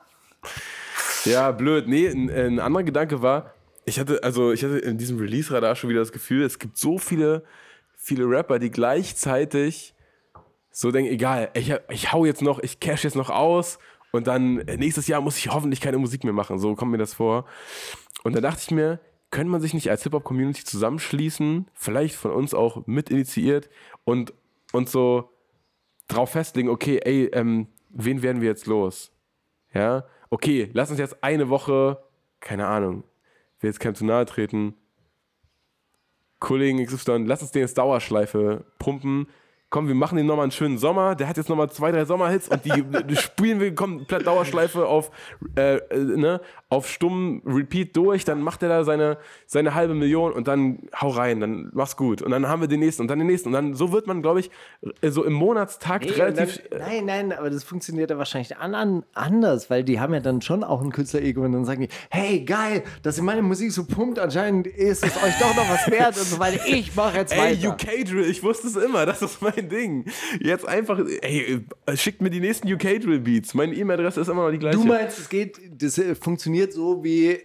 Ja, 1.25 1.51
blöd. 1.51 1.87
Nee, 1.87 2.07
ein, 2.07 2.29
ein 2.29 2.59
anderer 2.59 2.83
Gedanke 2.83 3.23
war, 3.23 3.55
ich 3.85 3.99
hatte, 3.99 4.23
also 4.23 4.51
ich 4.51 4.63
hatte 4.63 4.77
in 4.77 4.99
diesem 4.99 5.17
Release-Radar 5.17 5.75
schon 5.75 5.89
wieder 5.89 5.99
das 5.99 6.11
Gefühl, 6.11 6.43
es 6.43 6.59
gibt 6.59 6.77
so 6.77 6.99
viele, 6.99 7.43
viele 7.95 8.25
Rapper, 8.25 8.59
die 8.59 8.69
gleichzeitig 8.69 9.94
so 10.77 10.91
denken, 10.91 11.09
egal, 11.09 11.51
ich, 11.53 11.73
ich 11.89 12.11
hau 12.11 12.25
jetzt 12.25 12.41
noch, 12.41 12.59
ich 12.59 12.81
cash 12.81 13.05
jetzt 13.05 13.15
noch 13.15 13.29
aus 13.29 13.79
und 14.11 14.27
dann 14.27 14.55
nächstes 14.55 15.07
Jahr 15.07 15.21
muss 15.21 15.37
ich 15.37 15.49
hoffentlich 15.49 15.79
keine 15.79 15.97
Musik 15.97 16.25
mehr 16.25 16.33
machen. 16.33 16.59
So 16.59 16.75
kommt 16.75 16.91
mir 16.91 16.97
das 16.97 17.13
vor. 17.13 17.45
Und 18.25 18.35
da 18.35 18.41
dachte 18.41 18.59
ich 18.61 18.71
mir, 18.71 18.99
könnte 19.31 19.51
man 19.51 19.61
sich 19.61 19.73
nicht 19.73 19.89
als 19.89 20.03
Hip-Hop-Community 20.03 20.65
zusammenschließen, 20.65 21.67
vielleicht 21.73 22.15
von 22.15 22.31
uns 22.31 22.53
auch 22.53 22.85
mit 22.87 23.09
initiiert 23.09 23.69
und, 24.03 24.33
und 24.73 24.89
so 24.89 25.29
drauf 26.09 26.31
festlegen, 26.31 26.67
okay, 26.67 26.99
ey, 27.05 27.27
ähm, 27.27 27.67
wen 27.91 28.21
werden 28.21 28.41
wir 28.41 28.49
jetzt 28.49 28.65
los? 28.65 29.13
Ja, 29.73 30.03
okay, 30.29 30.69
lass 30.73 30.89
uns 30.89 30.99
jetzt 30.99 31.23
eine 31.23 31.47
Woche, 31.47 32.03
keine 32.41 32.67
Ahnung, 32.67 33.05
will 33.61 33.69
jetzt 33.69 33.79
keinem 33.79 33.95
zu 33.95 34.03
nahe 34.03 34.25
treten, 34.25 34.75
Kollegen 36.39 36.85
XY, 36.85 37.23
lass 37.25 37.41
uns 37.41 37.51
den 37.51 37.61
jetzt 37.61 37.77
Dauerschleife 37.77 38.65
pumpen. 38.77 39.27
Komm, 39.69 39.87
wir 39.87 39.95
machen 39.95 40.17
ihm 40.17 40.25
nochmal 40.25 40.43
einen 40.43 40.51
schönen 40.51 40.77
Sommer. 40.77 41.15
Der 41.15 41.27
hat 41.27 41.37
jetzt 41.37 41.49
nochmal 41.49 41.69
zwei, 41.69 41.91
drei 41.91 42.05
Sommerhits 42.05 42.47
und 42.47 42.63
die, 42.63 43.15
spielen 43.15 43.59
wir 43.59 43.73
komplett 43.75 44.25
Dauerschleife 44.25 44.85
auf, 44.85 45.11
äh, 45.57 45.77
äh, 45.77 45.97
ne, 45.97 46.41
auf 46.75 46.89
stumm 46.89 47.41
Repeat 47.45 47.95
durch. 47.95 48.25
Dann 48.25 48.41
macht 48.41 48.61
er 48.63 48.69
da 48.69 48.83
seine, 48.83 49.17
seine 49.47 49.73
halbe 49.73 49.93
Million 49.93 50.33
und 50.33 50.47
dann 50.47 50.79
hau 50.99 51.09
rein, 51.09 51.39
dann 51.39 51.69
mach's 51.73 51.95
gut. 51.95 52.21
Und 52.21 52.31
dann 52.31 52.47
haben 52.47 52.61
wir 52.61 52.67
den 52.67 52.81
nächsten 52.81 53.01
und 53.03 53.07
dann 53.07 53.19
den 53.19 53.27
nächsten. 53.27 53.49
Und 53.49 53.53
dann 53.53 53.73
so 53.73 53.91
wird 53.91 54.07
man, 54.07 54.21
glaube 54.21 54.41
ich, 54.41 54.51
äh, 55.01 55.09
so 55.09 55.23
im 55.23 55.33
Monatstakt 55.33 56.05
Nee, 56.05 56.11
relativ. 56.11 56.61
dann, 56.69 56.79
nein, 56.79 57.05
nein, 57.05 57.31
aber 57.33 57.49
das 57.49 57.63
funktioniert 57.63 58.09
ja 58.09 58.17
wahrscheinlich 58.17 58.57
an, 58.57 58.75
an, 58.75 59.03
anders, 59.13 59.69
weil 59.69 59.83
die 59.83 59.99
haben 59.99 60.13
ja 60.13 60.19
dann 60.19 60.41
schon 60.41 60.63
auch 60.63 60.81
ein 60.81 60.91
Künstler-Ego 60.91 61.41
und 61.43 61.53
dann 61.53 61.65
sagen 61.65 61.81
die, 61.83 61.89
hey, 62.09 62.43
geil, 62.43 62.83
dass 63.03 63.17
ihr 63.17 63.23
meine 63.23 63.41
Musik 63.41 63.71
so 63.71 63.85
pumpt, 63.85 64.19
anscheinend 64.19 64.67
ist 64.67 65.03
es 65.05 65.15
euch 65.23 65.33
doch 65.39 65.55
noch 65.55 65.69
was 65.69 65.89
wert 65.89 66.17
und 66.17 66.25
so 66.25 66.39
weiter. 66.39 66.59
Ich 66.75 66.93
mache 66.95 67.17
jetzt 67.17 67.31
Ey, 67.33 67.61
weiter. 67.63 67.69
UK 67.69 68.05
Drill, 68.05 68.29
ich 68.29 68.43
wusste 68.43 68.67
es 68.67 68.75
immer, 68.75 69.05
das 69.05 69.21
ist 69.21 69.41
mein 69.41 69.69
Ding. 69.69 70.05
Jetzt 70.41 70.67
einfach, 70.67 70.99
ey, 71.21 71.63
äh, 71.85 71.95
schickt 71.97 72.21
mir 72.21 72.29
die 72.29 72.39
nächsten 72.41 72.71
UK 72.71 72.99
Drill 73.01 73.19
Beats. 73.19 73.53
Meine 73.53 73.73
E-Mail-Adresse 73.75 74.21
ist 74.21 74.27
immer 74.27 74.43
noch 74.45 74.51
die 74.51 74.57
gleiche. 74.59 74.77
Du 74.77 74.83
meinst, 74.83 75.19
es 75.19 75.29
geht, 75.29 75.59
das 75.81 75.97
äh, 75.97 76.15
funktioniert 76.73 76.73
so 76.73 77.03
wie 77.03 77.39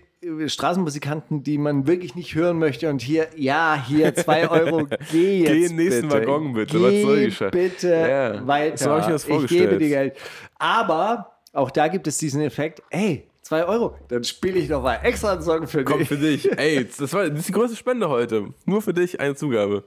Straßenmusikanten, 0.48 1.42
die 1.42 1.56
man 1.56 1.86
wirklich 1.86 2.14
nicht 2.14 2.34
hören 2.34 2.58
möchte 2.58 2.90
und 2.90 3.00
hier, 3.00 3.28
ja, 3.36 3.82
hier 3.88 4.14
zwei 4.14 4.48
Euro, 4.50 4.86
geh 5.10 5.40
jetzt 5.40 5.48
Geh 5.50 5.64
in 5.64 5.68
den 5.68 5.76
nächsten 5.76 6.08
bitte. 6.08 6.20
Waggon 6.20 6.52
bitte, 6.52 6.78
Geh 6.78 6.84
was 6.84 7.02
soll 7.02 7.30
Scheiße? 7.30 7.50
bitte 7.50 7.88
Ja, 7.88 8.46
weiter. 8.46 8.76
so 8.76 8.98
ich 8.98 9.06
mir 9.06 9.12
das 9.12 9.26
ich 9.26 9.46
gebe 9.46 9.78
dir 9.78 9.88
Geld. 9.88 10.16
Aber 10.58 11.36
auch 11.52 11.70
da 11.70 11.88
gibt 11.88 12.06
es 12.06 12.18
diesen 12.18 12.42
Effekt, 12.42 12.82
ey, 12.90 13.26
zwei 13.40 13.64
Euro, 13.64 13.96
dann 14.08 14.22
spiele 14.22 14.58
ich 14.58 14.68
noch 14.68 14.82
mal 14.82 14.96
extra 15.02 15.32
einen 15.32 15.42
Song 15.42 15.66
für 15.66 15.84
dich. 15.84 16.08
für 16.08 16.16
dich. 16.18 16.52
Ey, 16.58 16.84
das, 16.86 17.12
war, 17.14 17.28
das 17.30 17.38
ist 17.40 17.48
die 17.48 17.52
größte 17.52 17.76
Spende 17.76 18.08
heute. 18.10 18.52
Nur 18.66 18.82
für 18.82 18.92
dich 18.92 19.18
eine 19.18 19.34
Zugabe. 19.34 19.84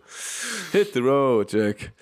Hit 0.72 0.94
the 0.96 1.00
road, 1.00 1.54
Jack. 1.54 1.94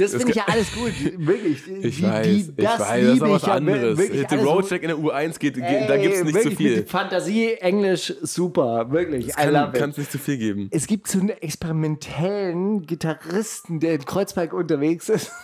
Das 0.00 0.12
Das 0.12 0.22
finde 0.22 0.30
ich 0.30 0.36
ja 0.36 0.44
alles 0.48 0.72
gut, 0.72 0.92
wirklich. 1.26 1.62
Ich 1.82 1.96
die, 1.96 2.02
weiß, 2.02 2.26
Die, 2.26 2.40
ich 2.40 2.64
das 2.64 2.80
weiß, 2.80 2.88
das 2.88 2.98
ist 2.98 3.12
liebe 3.12 3.24
aber 3.26 3.34
was 3.34 3.42
ich 3.42 3.48
ja, 3.48 3.54
anderes. 3.54 3.98
the 3.98 4.26
alles, 4.28 4.44
road, 4.46 4.64
wo- 4.64 4.68
Jack 4.68 4.82
in 4.82 4.88
der 4.88 4.96
U1 4.98 5.38
geht, 5.38 5.54
geht 5.54 5.64
Ey, 5.64 5.86
da 5.86 5.96
gibt's 5.96 6.24
nicht 6.24 6.42
zu 6.42 6.50
viel. 6.52 6.86
Fantasie, 6.86 7.54
Englisch, 7.60 8.14
super, 8.22 8.90
wirklich. 8.90 9.28
I 9.28 9.32
Kann, 9.32 9.72
kann's 9.72 9.96
nicht 9.98 10.10
zu 10.10 10.18
viel 10.18 10.38
geben. 10.38 10.68
Es 10.72 10.86
gibt 10.86 11.08
so 11.08 11.20
einen 11.20 11.30
experimentellen 11.30 12.86
Gitarristen, 12.86 13.80
der 13.80 13.94
in 13.94 14.04
Kreuzberg 14.04 14.52
unterwegs 14.52 15.08
ist. 15.08 15.30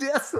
Der 0.00 0.20
so, 0.20 0.38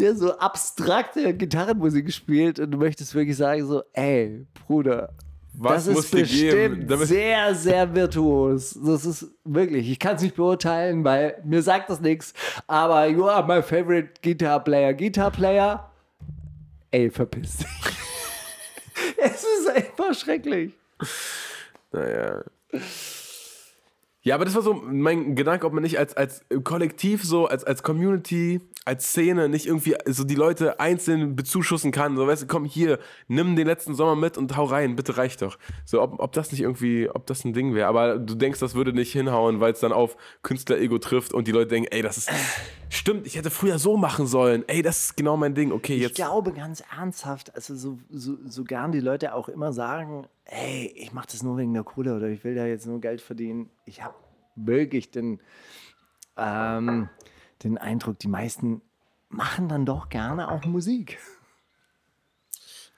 der 0.00 0.16
so 0.16 0.36
abstrakte 0.38 1.32
Gitarrenmusik 1.34 2.12
spielt 2.12 2.58
und 2.58 2.72
du 2.72 2.78
möchtest 2.78 3.14
wirklich 3.14 3.36
sagen 3.36 3.64
so, 3.64 3.82
ey, 3.92 4.44
Bruder, 4.66 5.14
Was 5.54 5.84
das 5.84 5.98
ist 5.98 6.10
bestimmt 6.10 6.88
geben, 6.88 7.04
sehr, 7.04 7.54
sehr 7.54 7.94
virtuos. 7.94 8.78
Das 8.84 9.04
ist 9.04 9.26
wirklich, 9.44 9.90
ich 9.90 9.98
kann 9.98 10.16
es 10.16 10.22
nicht 10.22 10.34
beurteilen, 10.34 11.04
weil 11.04 11.40
mir 11.44 11.62
sagt 11.62 11.90
das 11.90 12.00
nichts, 12.00 12.32
aber 12.66 13.06
you 13.06 13.26
are 13.26 13.46
my 13.46 13.62
favorite 13.62 14.12
Guitar 14.22 14.64
Player. 14.64 14.94
Guitar 14.94 15.30
Player, 15.30 15.90
ey, 16.90 17.10
verpiss 17.10 17.58
dich. 17.58 17.68
es 19.18 19.44
ist 19.44 19.68
einfach 19.68 20.14
schrecklich. 20.14 20.72
Naja. 21.92 22.42
Ja, 24.22 24.36
aber 24.36 24.44
das 24.44 24.54
war 24.54 24.62
so 24.62 24.72
mein 24.72 25.34
Gedanke, 25.34 25.66
ob 25.66 25.72
man 25.72 25.82
nicht 25.82 25.98
als, 25.98 26.16
als 26.16 26.44
Kollektiv, 26.64 27.24
so 27.24 27.46
als, 27.46 27.64
als 27.64 27.82
Community, 27.82 28.60
als 28.84 29.06
Szene 29.10 29.48
nicht 29.48 29.66
irgendwie 29.66 29.94
so 30.06 30.24
die 30.24 30.34
Leute 30.34 30.80
einzeln 30.80 31.36
bezuschussen 31.36 31.92
kann. 31.92 32.16
So, 32.16 32.26
weißt 32.26 32.42
du, 32.42 32.46
komm 32.46 32.64
hier, 32.64 32.98
nimm 33.28 33.54
den 33.54 33.66
letzten 33.66 33.94
Sommer 33.94 34.16
mit 34.16 34.36
und 34.36 34.56
hau 34.56 34.64
rein, 34.64 34.96
bitte 34.96 35.16
reicht 35.16 35.40
doch. 35.42 35.56
So, 35.84 36.02
ob, 36.02 36.18
ob 36.18 36.32
das 36.32 36.50
nicht 36.50 36.62
irgendwie, 36.62 37.08
ob 37.08 37.26
das 37.26 37.44
ein 37.44 37.52
Ding 37.52 37.74
wäre. 37.74 37.86
Aber 37.86 38.18
du 38.18 38.34
denkst, 38.34 38.58
das 38.58 38.74
würde 38.74 38.92
nicht 38.92 39.12
hinhauen, 39.12 39.60
weil 39.60 39.72
es 39.72 39.80
dann 39.80 39.92
auf 39.92 40.16
Künstler-Ego 40.42 40.98
trifft 40.98 41.32
und 41.32 41.46
die 41.46 41.52
Leute 41.52 41.68
denken, 41.68 41.88
ey, 41.92 42.02
das 42.02 42.16
ist, 42.18 42.30
stimmt, 42.88 43.26
ich 43.26 43.36
hätte 43.36 43.50
früher 43.50 43.78
so 43.78 43.96
machen 43.96 44.26
sollen. 44.26 44.64
Ey, 44.66 44.82
das 44.82 45.04
ist 45.04 45.16
genau 45.16 45.36
mein 45.36 45.54
Ding. 45.54 45.70
Okay, 45.70 45.94
Ich 45.96 46.02
jetzt. 46.02 46.16
glaube 46.16 46.52
ganz 46.52 46.82
ernsthaft, 46.96 47.54
also 47.54 47.76
so, 47.76 47.98
so, 48.10 48.36
so 48.44 48.64
gern 48.64 48.90
die 48.90 49.00
Leute 49.00 49.34
auch 49.34 49.48
immer 49.48 49.72
sagen, 49.72 50.26
hey, 50.44 50.92
ich 50.96 51.12
mache 51.12 51.28
das 51.30 51.42
nur 51.44 51.56
wegen 51.56 51.72
der 51.72 51.84
Kohle 51.84 52.16
oder 52.16 52.28
ich 52.28 52.42
will 52.42 52.56
da 52.56 52.66
jetzt 52.66 52.86
nur 52.86 53.00
Geld 53.00 53.20
verdienen. 53.20 53.70
Ich 53.84 54.02
habe 54.02 54.14
wirklich 54.56 55.10
den, 55.12 55.40
ähm, 56.36 57.08
den 57.64 57.78
Eindruck, 57.78 58.18
die 58.18 58.28
meisten 58.28 58.82
machen 59.28 59.68
dann 59.68 59.86
doch 59.86 60.08
gerne 60.08 60.50
auch 60.50 60.64
Musik. 60.64 61.18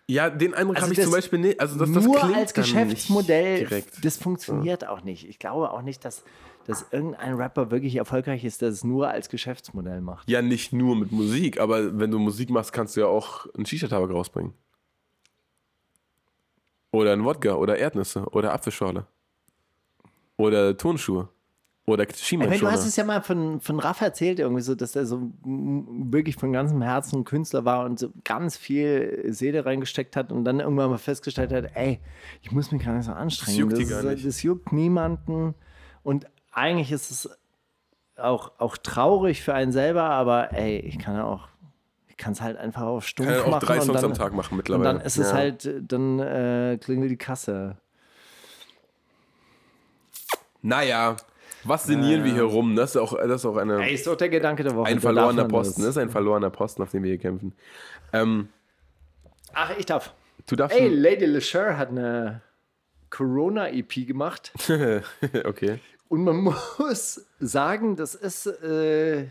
Ja, 0.06 0.28
den 0.28 0.52
Eindruck 0.52 0.76
Also 0.76 0.86
habe 0.86 0.94
ich 0.94 1.02
zum 1.02 1.12
Beispiel 1.12 1.38
nicht. 1.38 1.60
Also 1.60 1.78
das, 1.78 1.90
das 1.90 2.04
nur 2.04 2.18
klingt 2.18 2.36
als 2.36 2.52
Geschäftsmodell, 2.52 3.84
das 4.02 4.16
funktioniert 4.18 4.86
auch 4.86 5.02
nicht. 5.02 5.26
Ich 5.26 5.38
glaube 5.38 5.70
auch 5.70 5.80
nicht, 5.80 6.04
dass, 6.04 6.24
dass 6.66 6.86
irgendein 6.90 7.34
Rapper 7.34 7.70
wirklich 7.70 7.96
erfolgreich 7.96 8.44
ist, 8.44 8.60
der 8.60 8.68
es 8.68 8.84
nur 8.84 9.08
als 9.08 9.30
Geschäftsmodell 9.30 10.02
macht. 10.02 10.28
Ja, 10.28 10.42
nicht 10.42 10.74
nur 10.74 10.94
mit 10.94 11.10
Musik, 11.10 11.58
aber 11.58 11.98
wenn 11.98 12.10
du 12.10 12.18
Musik 12.18 12.50
machst, 12.50 12.72
kannst 12.72 12.96
du 12.96 13.00
ja 13.00 13.06
auch 13.06 13.46
einen 13.54 13.64
Shisha-Tabak 13.64 14.10
rausbringen. 14.10 14.52
Oder 16.90 17.12
ein 17.14 17.24
Wodka 17.24 17.54
oder 17.54 17.78
Erdnüsse 17.78 18.26
oder 18.30 18.52
Apfelschorle. 18.52 19.06
Oder 20.36 20.76
Turnschuhe. 20.76 21.28
Oder 21.86 22.08
Ich 22.08 22.32
meine, 22.38 22.56
du 22.58 22.66
hast 22.70 22.86
es 22.86 22.96
ja 22.96 23.04
mal 23.04 23.20
von, 23.20 23.60
von 23.60 23.78
Raff 23.78 24.00
erzählt, 24.00 24.38
irgendwie 24.38 24.62
so, 24.62 24.74
dass 24.74 24.96
er 24.96 25.04
so 25.04 25.30
wirklich 25.44 26.36
von 26.36 26.50
ganzem 26.50 26.80
Herzen 26.80 27.24
Künstler 27.24 27.66
war 27.66 27.84
und 27.84 27.98
so 27.98 28.08
ganz 28.24 28.56
viel 28.56 29.22
Seele 29.28 29.66
reingesteckt 29.66 30.16
hat 30.16 30.32
und 30.32 30.44
dann 30.46 30.60
irgendwann 30.60 30.88
mal 30.88 30.96
festgestellt 30.98 31.52
hat, 31.52 31.66
ey, 31.74 32.00
ich 32.40 32.52
muss 32.52 32.72
mich 32.72 32.82
gar 32.82 32.94
nicht 32.94 33.04
so 33.04 33.12
anstrengen. 33.12 33.58
juckt 33.58 33.76
die 33.76 33.82
das, 33.82 33.90
gar 33.90 33.98
ist- 34.00 34.06
nicht. 34.14 34.26
das 34.26 34.42
juckt 34.42 34.72
niemanden. 34.72 35.54
Und 36.02 36.26
eigentlich 36.52 36.90
ist 36.90 37.10
es 37.10 37.28
auch, 38.16 38.52
auch 38.58 38.78
traurig 38.78 39.42
für 39.42 39.52
einen 39.52 39.72
selber, 39.72 40.04
aber 40.04 40.54
ey, 40.54 40.78
ich 40.78 40.98
kann 40.98 41.16
ja 41.16 41.24
auch, 41.24 41.48
ich 42.08 42.16
kann 42.16 42.32
es 42.32 42.40
halt 42.40 42.56
einfach 42.56 42.82
auf 42.82 43.06
stumpf 43.06 43.28
Kann 43.28 43.36
ja 43.38 43.44
auch 43.44 43.50
machen. 43.50 43.66
drei 43.66 43.74
und 43.80 43.82
Songs 43.86 44.00
dann, 44.00 44.10
am 44.12 44.16
Tag 44.16 44.32
machen 44.32 44.52
Und 44.52 44.56
mittlerweile. 44.56 44.84
dann 44.84 45.00
ist 45.02 45.18
es 45.18 45.28
Ja. 45.32 45.34
halt, 45.36 45.68
dann 45.92 46.18
äh, 46.18 46.78
klingelt 46.80 47.10
die 47.10 47.18
Kasse. 47.18 47.76
Naja, 50.62 51.16
was 51.64 51.84
sinnieren 51.84 52.24
wir 52.24 52.32
hier 52.32 52.44
rum? 52.44 52.76
Das 52.76 52.90
ist 52.94 52.96
auch, 53.00 53.16
das 53.16 53.42
ist 53.42 53.46
auch 53.46 53.56
eine, 53.56 53.82
Ey, 53.82 53.94
ist 53.94 54.06
doch 54.06 54.16
der 54.16 54.28
Gedanke 54.28 54.62
der 54.62 54.74
Woche. 54.74 54.88
ein 54.88 55.00
verlorener 55.00 55.46
Posten. 55.46 55.82
Das 55.82 55.90
ist 55.90 55.98
ein 55.98 56.10
verlorener 56.10 56.50
Posten, 56.50 56.82
auf 56.82 56.90
dem 56.90 57.02
wir 57.02 57.10
hier 57.10 57.18
kämpfen. 57.18 57.54
Ähm, 58.12 58.48
Ach, 59.52 59.72
ich 59.78 59.86
darf. 59.86 60.14
du 60.46 60.56
darfst. 60.56 60.78
Ey, 60.78 60.88
Lady 60.88 61.26
LeSure 61.26 61.76
hat 61.76 61.88
eine 61.90 62.42
Corona-EP 63.10 64.06
gemacht. 64.06 64.52
okay. 65.44 65.78
Und 66.08 66.24
man 66.24 66.36
muss 66.78 67.26
sagen, 67.40 67.96
das 67.96 68.14
ist, 68.14 68.46
äh, 68.46 69.26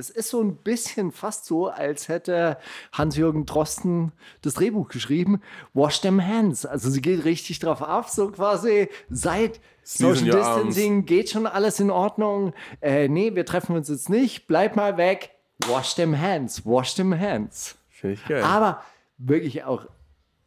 das 0.00 0.08
ist 0.08 0.30
so 0.30 0.40
ein 0.40 0.56
bisschen 0.56 1.12
fast 1.12 1.44
so, 1.44 1.68
als 1.68 2.08
hätte 2.08 2.56
Hans-Jürgen 2.92 3.44
Drosten 3.44 4.12
das 4.40 4.54
Drehbuch 4.54 4.88
geschrieben. 4.88 5.42
Wash 5.74 6.00
them 6.00 6.26
hands. 6.26 6.64
Also 6.64 6.88
sie 6.88 7.02
geht 7.02 7.26
richtig 7.26 7.58
drauf 7.58 7.82
ab, 7.82 8.08
so 8.08 8.30
quasi 8.30 8.88
seit 9.10 9.60
Social. 9.82 10.30
Distancing 10.30 11.04
geht 11.04 11.28
schon 11.28 11.46
alles 11.46 11.80
in 11.80 11.90
Ordnung. 11.90 12.54
Äh, 12.80 13.08
nee, 13.08 13.34
wir 13.34 13.44
treffen 13.44 13.76
uns 13.76 13.90
jetzt 13.90 14.08
nicht. 14.08 14.46
Bleib 14.46 14.74
mal 14.74 14.96
weg. 14.96 15.32
Wash 15.66 15.96
them 15.96 16.18
hands. 16.18 16.64
Wash 16.64 16.94
them 16.94 17.18
hands. 17.18 17.76
Finde 17.90 18.14
ich 18.14 18.24
geil. 18.24 18.42
Aber 18.42 18.82
wirklich 19.18 19.64
auch 19.64 19.84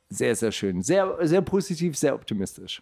sehr, 0.10 0.36
sehr 0.36 0.52
schön. 0.52 0.82
Sehr, 0.82 1.16
sehr 1.28 1.42
positiv, 1.42 1.96
sehr 1.96 2.16
optimistisch. 2.16 2.82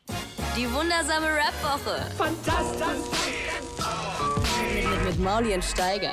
Die 0.55 0.72
wundersame 0.72 1.28
Rap-Woche. 1.28 2.05
Fantastisch. 2.15 4.11
Mit, 5.22 5.30
mit, 5.30 5.36
mit 5.36 5.43
Mauli 5.43 5.53
und 5.53 5.63
Steiger. 5.63 6.11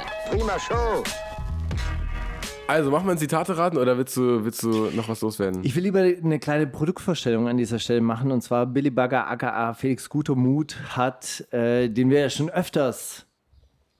Also, 2.67 2.91
machen 2.91 3.07
wir 3.07 3.13
ein 3.13 3.19
Zitate 3.19 3.57
raten 3.57 3.79
oder 3.79 3.97
willst 3.97 4.17
du, 4.17 4.45
willst 4.45 4.63
du 4.63 4.91
noch 4.95 5.09
was 5.09 5.23
loswerden? 5.23 5.63
Ich 5.65 5.75
will 5.75 5.83
lieber 5.83 6.01
eine 6.01 6.39
kleine 6.39 6.67
Produktvorstellung 6.67 7.49
an 7.49 7.57
dieser 7.57 7.79
Stelle 7.79 8.03
machen. 8.03 8.31
Und 8.31 8.43
zwar 8.43 8.67
Billy 8.67 8.91
Bagger 8.91 9.27
aka 9.29 9.73
Felix 9.73 10.09
Gutermut 10.11 10.77
hat, 10.91 11.47
äh, 11.53 11.89
den 11.89 12.11
wir 12.11 12.21
ja 12.21 12.31
schon 12.31 12.51
öfters 12.51 13.27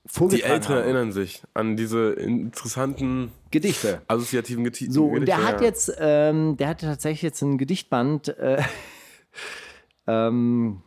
Die 0.05 0.09
vorgetragen 0.09 0.53
Älteren 0.53 0.75
haben. 0.75 0.83
erinnern 0.83 1.11
sich 1.11 1.41
an 1.55 1.75
diese 1.75 2.11
interessanten 2.11 3.31
Gedichte. 3.51 4.01
assoziativen 4.07 4.63
Gedichte. 4.63 4.93
So, 4.93 5.05
und 5.05 5.25
der 5.25 5.37
Gedichte, 5.37 5.47
hat 5.47 5.61
ja. 5.61 5.67
jetzt, 5.67 5.97
ähm, 5.99 6.57
der 6.57 6.67
hatte 6.67 6.85
tatsächlich 6.85 7.23
jetzt 7.23 7.41
ein 7.41 7.57
Gedichtband 7.57 8.27
äh, 8.37 8.61
ähm, 10.07 10.83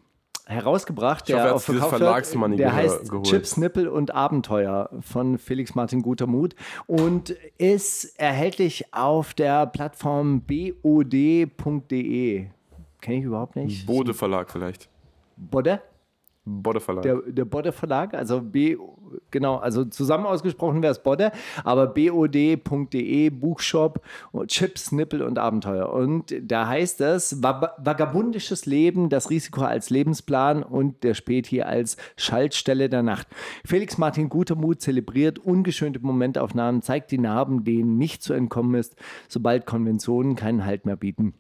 herausgebracht, 0.46 1.22
hoffe, 1.22 1.32
er 1.32 1.36
der 1.36 1.44
hat 1.44 1.52
auf 1.52 1.64
Verkauf 1.64 1.90
Verlagsmoney 1.90 2.56
der 2.56 2.72
heißt 2.72 3.10
geholt. 3.10 3.26
Chips, 3.26 3.56
Nippel 3.56 3.88
und 3.88 4.14
Abenteuer 4.14 4.90
von 5.00 5.38
Felix 5.38 5.74
Martin 5.74 6.02
Gutermut 6.02 6.54
und 6.86 7.30
ist 7.58 8.18
erhältlich 8.18 8.92
auf 8.92 9.34
der 9.34 9.66
Plattform 9.66 10.42
bod.de. 10.42 10.76
Kenne 13.00 13.18
ich 13.18 13.24
überhaupt 13.24 13.56
nicht. 13.56 13.86
Bode 13.86 14.14
Verlag 14.14 14.50
vielleicht. 14.50 14.88
Bode? 15.36 15.80
Bode 16.44 16.80
Verlag. 16.80 17.02
Der, 17.04 17.22
der 17.24 17.44
Bodde 17.44 17.70
Verlag, 17.70 18.14
also 18.14 18.40
B, 18.40 18.76
genau, 19.30 19.56
also 19.58 19.84
zusammen 19.84 20.26
ausgesprochen 20.26 20.82
wäre 20.82 20.90
es 20.90 21.00
Bodde, 21.00 21.30
aber 21.62 21.86
bod.de, 21.86 23.30
Buchshop, 23.30 24.00
Chips, 24.48 24.90
Nippel 24.90 25.22
und 25.22 25.38
Abenteuer. 25.38 25.92
Und 25.92 26.34
da 26.42 26.66
heißt 26.66 27.00
es 27.00 27.42
vagabundisches 27.42 28.66
Leben, 28.66 29.08
das 29.08 29.30
Risiko 29.30 29.62
als 29.62 29.90
Lebensplan 29.90 30.64
und 30.64 31.04
der 31.04 31.14
Spät 31.14 31.46
hier 31.46 31.68
als 31.68 31.96
Schaltstelle 32.16 32.88
der 32.88 33.04
Nacht. 33.04 33.28
Felix 33.64 33.96
Martin 33.96 34.28
Gutermut 34.28 34.80
zelebriert 34.80 35.38
ungeschönte 35.38 36.00
Momentaufnahmen, 36.00 36.82
zeigt 36.82 37.12
die 37.12 37.18
Narben, 37.18 37.62
denen 37.62 37.98
nicht 37.98 38.24
zu 38.24 38.32
entkommen 38.32 38.74
ist, 38.74 38.96
sobald 39.28 39.64
Konventionen 39.64 40.34
keinen 40.34 40.64
Halt 40.64 40.86
mehr 40.86 40.96
bieten. 40.96 41.34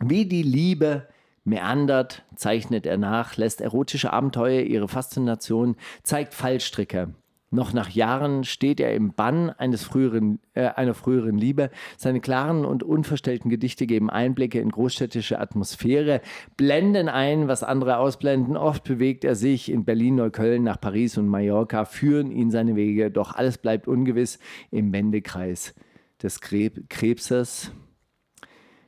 Wie 0.00 0.26
die 0.26 0.42
Liebe 0.42 1.06
meandert, 1.44 2.24
zeichnet 2.34 2.86
er 2.86 2.96
nach, 2.96 3.36
lässt 3.36 3.60
erotische 3.60 4.12
Abenteuer 4.12 4.62
ihre 4.62 4.88
Faszination, 4.88 5.76
zeigt 6.02 6.34
Fallstricke. 6.34 7.14
Noch 7.54 7.72
nach 7.72 7.90
Jahren 7.90 8.42
steht 8.42 8.80
er 8.80 8.94
im 8.94 9.12
Bann 9.12 9.48
eines 9.48 9.84
früheren, 9.84 10.40
äh, 10.54 10.66
einer 10.70 10.92
früheren 10.92 11.38
Liebe. 11.38 11.70
Seine 11.96 12.20
klaren 12.20 12.64
und 12.64 12.82
unverstellten 12.82 13.48
Gedichte 13.48 13.86
geben 13.86 14.10
Einblicke 14.10 14.58
in 14.58 14.70
großstädtische 14.70 15.38
Atmosphäre, 15.38 16.20
blenden 16.56 17.08
ein, 17.08 17.46
was 17.46 17.62
andere 17.62 17.98
ausblenden. 17.98 18.56
Oft 18.56 18.82
bewegt 18.82 19.22
er 19.22 19.36
sich 19.36 19.70
in 19.70 19.84
Berlin, 19.84 20.16
Neukölln, 20.16 20.64
nach 20.64 20.80
Paris 20.80 21.16
und 21.16 21.28
Mallorca, 21.28 21.84
führen 21.84 22.32
ihn 22.32 22.50
seine 22.50 22.74
Wege, 22.74 23.12
doch 23.12 23.36
alles 23.36 23.58
bleibt 23.58 23.86
ungewiss 23.86 24.40
im 24.72 24.92
Wendekreis 24.92 25.74
des 26.20 26.40
Kreb 26.40 26.90
Krebses. 26.90 27.70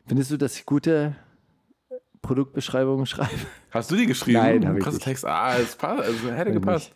Findest 0.09 0.33
du, 0.33 0.45
ich 0.45 0.67
gute 0.67 1.15
Produktbeschreibungen 2.27 3.07
schreibe? 3.07 3.31
Hast 3.71 3.91
du 3.91 3.97
die 3.97 4.07
geschrieben? 4.07 4.39
Nein, 4.39 4.69
hab 4.69 4.77
ich 4.77 4.85
nicht. 4.85 5.03
Text. 5.03 5.25
Ah, 5.25 5.57
es 5.59 5.77
passt. 5.77 6.03
Also 6.03 6.31
hätte 6.33 6.53
gepasst. 6.53 6.93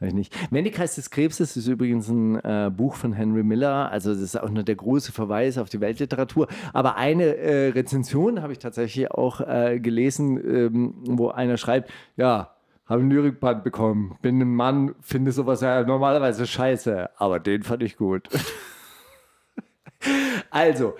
Weiß 0.00 0.08
ich 0.08 0.14
nicht. 0.14 0.52
Wendekreis 0.52 0.94
des 0.94 1.10
Krebses 1.10 1.56
ist 1.56 1.66
übrigens 1.66 2.08
ein 2.08 2.36
äh, 2.36 2.70
Buch 2.74 2.94
von 2.94 3.12
Henry 3.12 3.42
Miller. 3.42 3.90
Also 3.90 4.12
das 4.12 4.20
ist 4.20 4.40
auch 4.40 4.50
nur 4.50 4.62
der 4.62 4.76
große 4.76 5.12
Verweis 5.12 5.58
auf 5.58 5.68
die 5.68 5.80
Weltliteratur. 5.80 6.48
Aber 6.72 6.96
eine 6.96 7.36
äh, 7.36 7.68
Rezension 7.68 8.42
habe 8.42 8.52
ich 8.52 8.58
tatsächlich 8.58 9.10
auch 9.10 9.40
äh, 9.40 9.80
gelesen, 9.80 10.36
ähm, 10.38 10.94
wo 11.06 11.28
einer 11.28 11.56
schreibt, 11.56 11.90
ja, 12.16 12.54
habe 12.86 13.02
ein 13.02 13.10
Lyrikband 13.10 13.64
bekommen, 13.64 14.18
bin 14.22 14.40
ein 14.40 14.54
Mann, 14.54 14.94
finde 15.00 15.32
sowas 15.32 15.60
ja 15.60 15.82
normalerweise 15.82 16.46
scheiße, 16.46 17.10
aber 17.16 17.40
den 17.40 17.62
fand 17.62 17.82
ich 17.82 17.96
gut. 17.96 18.28
also, 20.50 20.94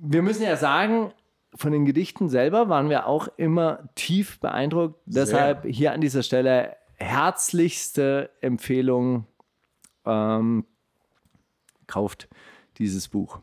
wir 0.00 0.22
müssen 0.22 0.42
ja 0.42 0.56
sagen, 0.56 1.12
von 1.54 1.72
den 1.72 1.84
Gedichten 1.84 2.28
selber 2.28 2.68
waren 2.68 2.90
wir 2.90 3.06
auch 3.06 3.28
immer 3.36 3.88
tief 3.94 4.40
beeindruckt. 4.40 5.00
Deshalb 5.06 5.64
hier 5.64 5.92
an 5.92 6.00
dieser 6.00 6.22
Stelle 6.22 6.76
herzlichste 6.96 8.30
Empfehlung. 8.40 9.26
Ähm, 10.04 10.66
kauft 11.86 12.28
dieses 12.78 13.08
Buch. 13.08 13.40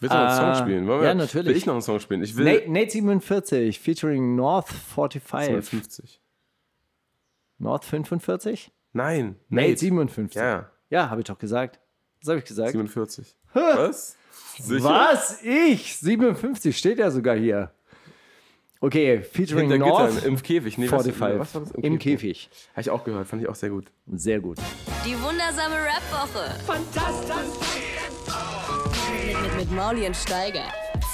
Willst 0.00 0.14
du 0.14 0.18
noch 0.18 0.26
einen 0.26 0.54
Song 0.54 0.64
spielen? 0.64 0.86
Wollen 0.86 1.02
ja, 1.02 1.08
wir, 1.08 1.14
natürlich. 1.14 1.48
Will 1.48 1.56
ich 1.56 1.66
noch 1.66 1.74
einen 1.74 1.82
Song 1.82 2.00
spielen? 2.00 2.22
Ich 2.22 2.36
will 2.36 2.44
Nate, 2.44 2.70
Nate 2.70 2.90
47 2.90 3.78
featuring 3.78 4.34
North 4.34 4.68
45. 4.68 5.70
52. 5.70 6.20
North 7.58 7.84
45? 7.84 8.72
Nein. 8.92 9.36
Nate 9.48 9.76
57. 9.76 10.34
Ja, 10.34 10.70
Ja, 10.90 11.10
habe 11.10 11.20
ich 11.20 11.26
doch 11.26 11.38
gesagt. 11.38 11.80
Das 12.20 12.30
habe 12.30 12.38
ich 12.38 12.44
gesagt. 12.44 12.72
47. 12.72 13.36
Was? 13.52 14.16
Sicher? 14.58 14.84
Was? 14.84 15.42
Ich? 15.42 15.96
57 15.98 16.76
steht 16.76 16.98
ja 16.98 17.10
sogar 17.10 17.36
hier. 17.36 17.70
Okay, 18.80 19.22
featuring 19.22 19.70
Hinter 19.70 19.86
North 19.86 20.14
Gittern, 20.14 20.28
im 20.28 20.42
Käfig. 20.42 20.76
Nee, 20.76 20.90
was- 20.90 21.04
45. 21.04 21.38
was 21.40 21.54
war 21.54 21.60
das? 21.62 21.70
Im 21.72 21.98
Käfig. 21.98 22.50
Habe 22.72 22.80
ich 22.82 22.90
auch 22.90 23.02
gehört, 23.04 23.26
fand 23.26 23.42
ich 23.42 23.48
auch 23.48 23.54
sehr 23.54 23.70
gut. 23.70 23.86
Sehr 24.12 24.40
gut. 24.40 24.58
Die 25.06 25.14
wundersame 25.22 25.76
Rap-Woche. 25.76 26.50
Fantastisch. 26.66 27.34
Mit, 29.26 29.42
mit, 29.42 29.56
mit 29.56 29.72
Mauli 29.72 30.06
und 30.06 30.16
Steiger. 30.16 30.64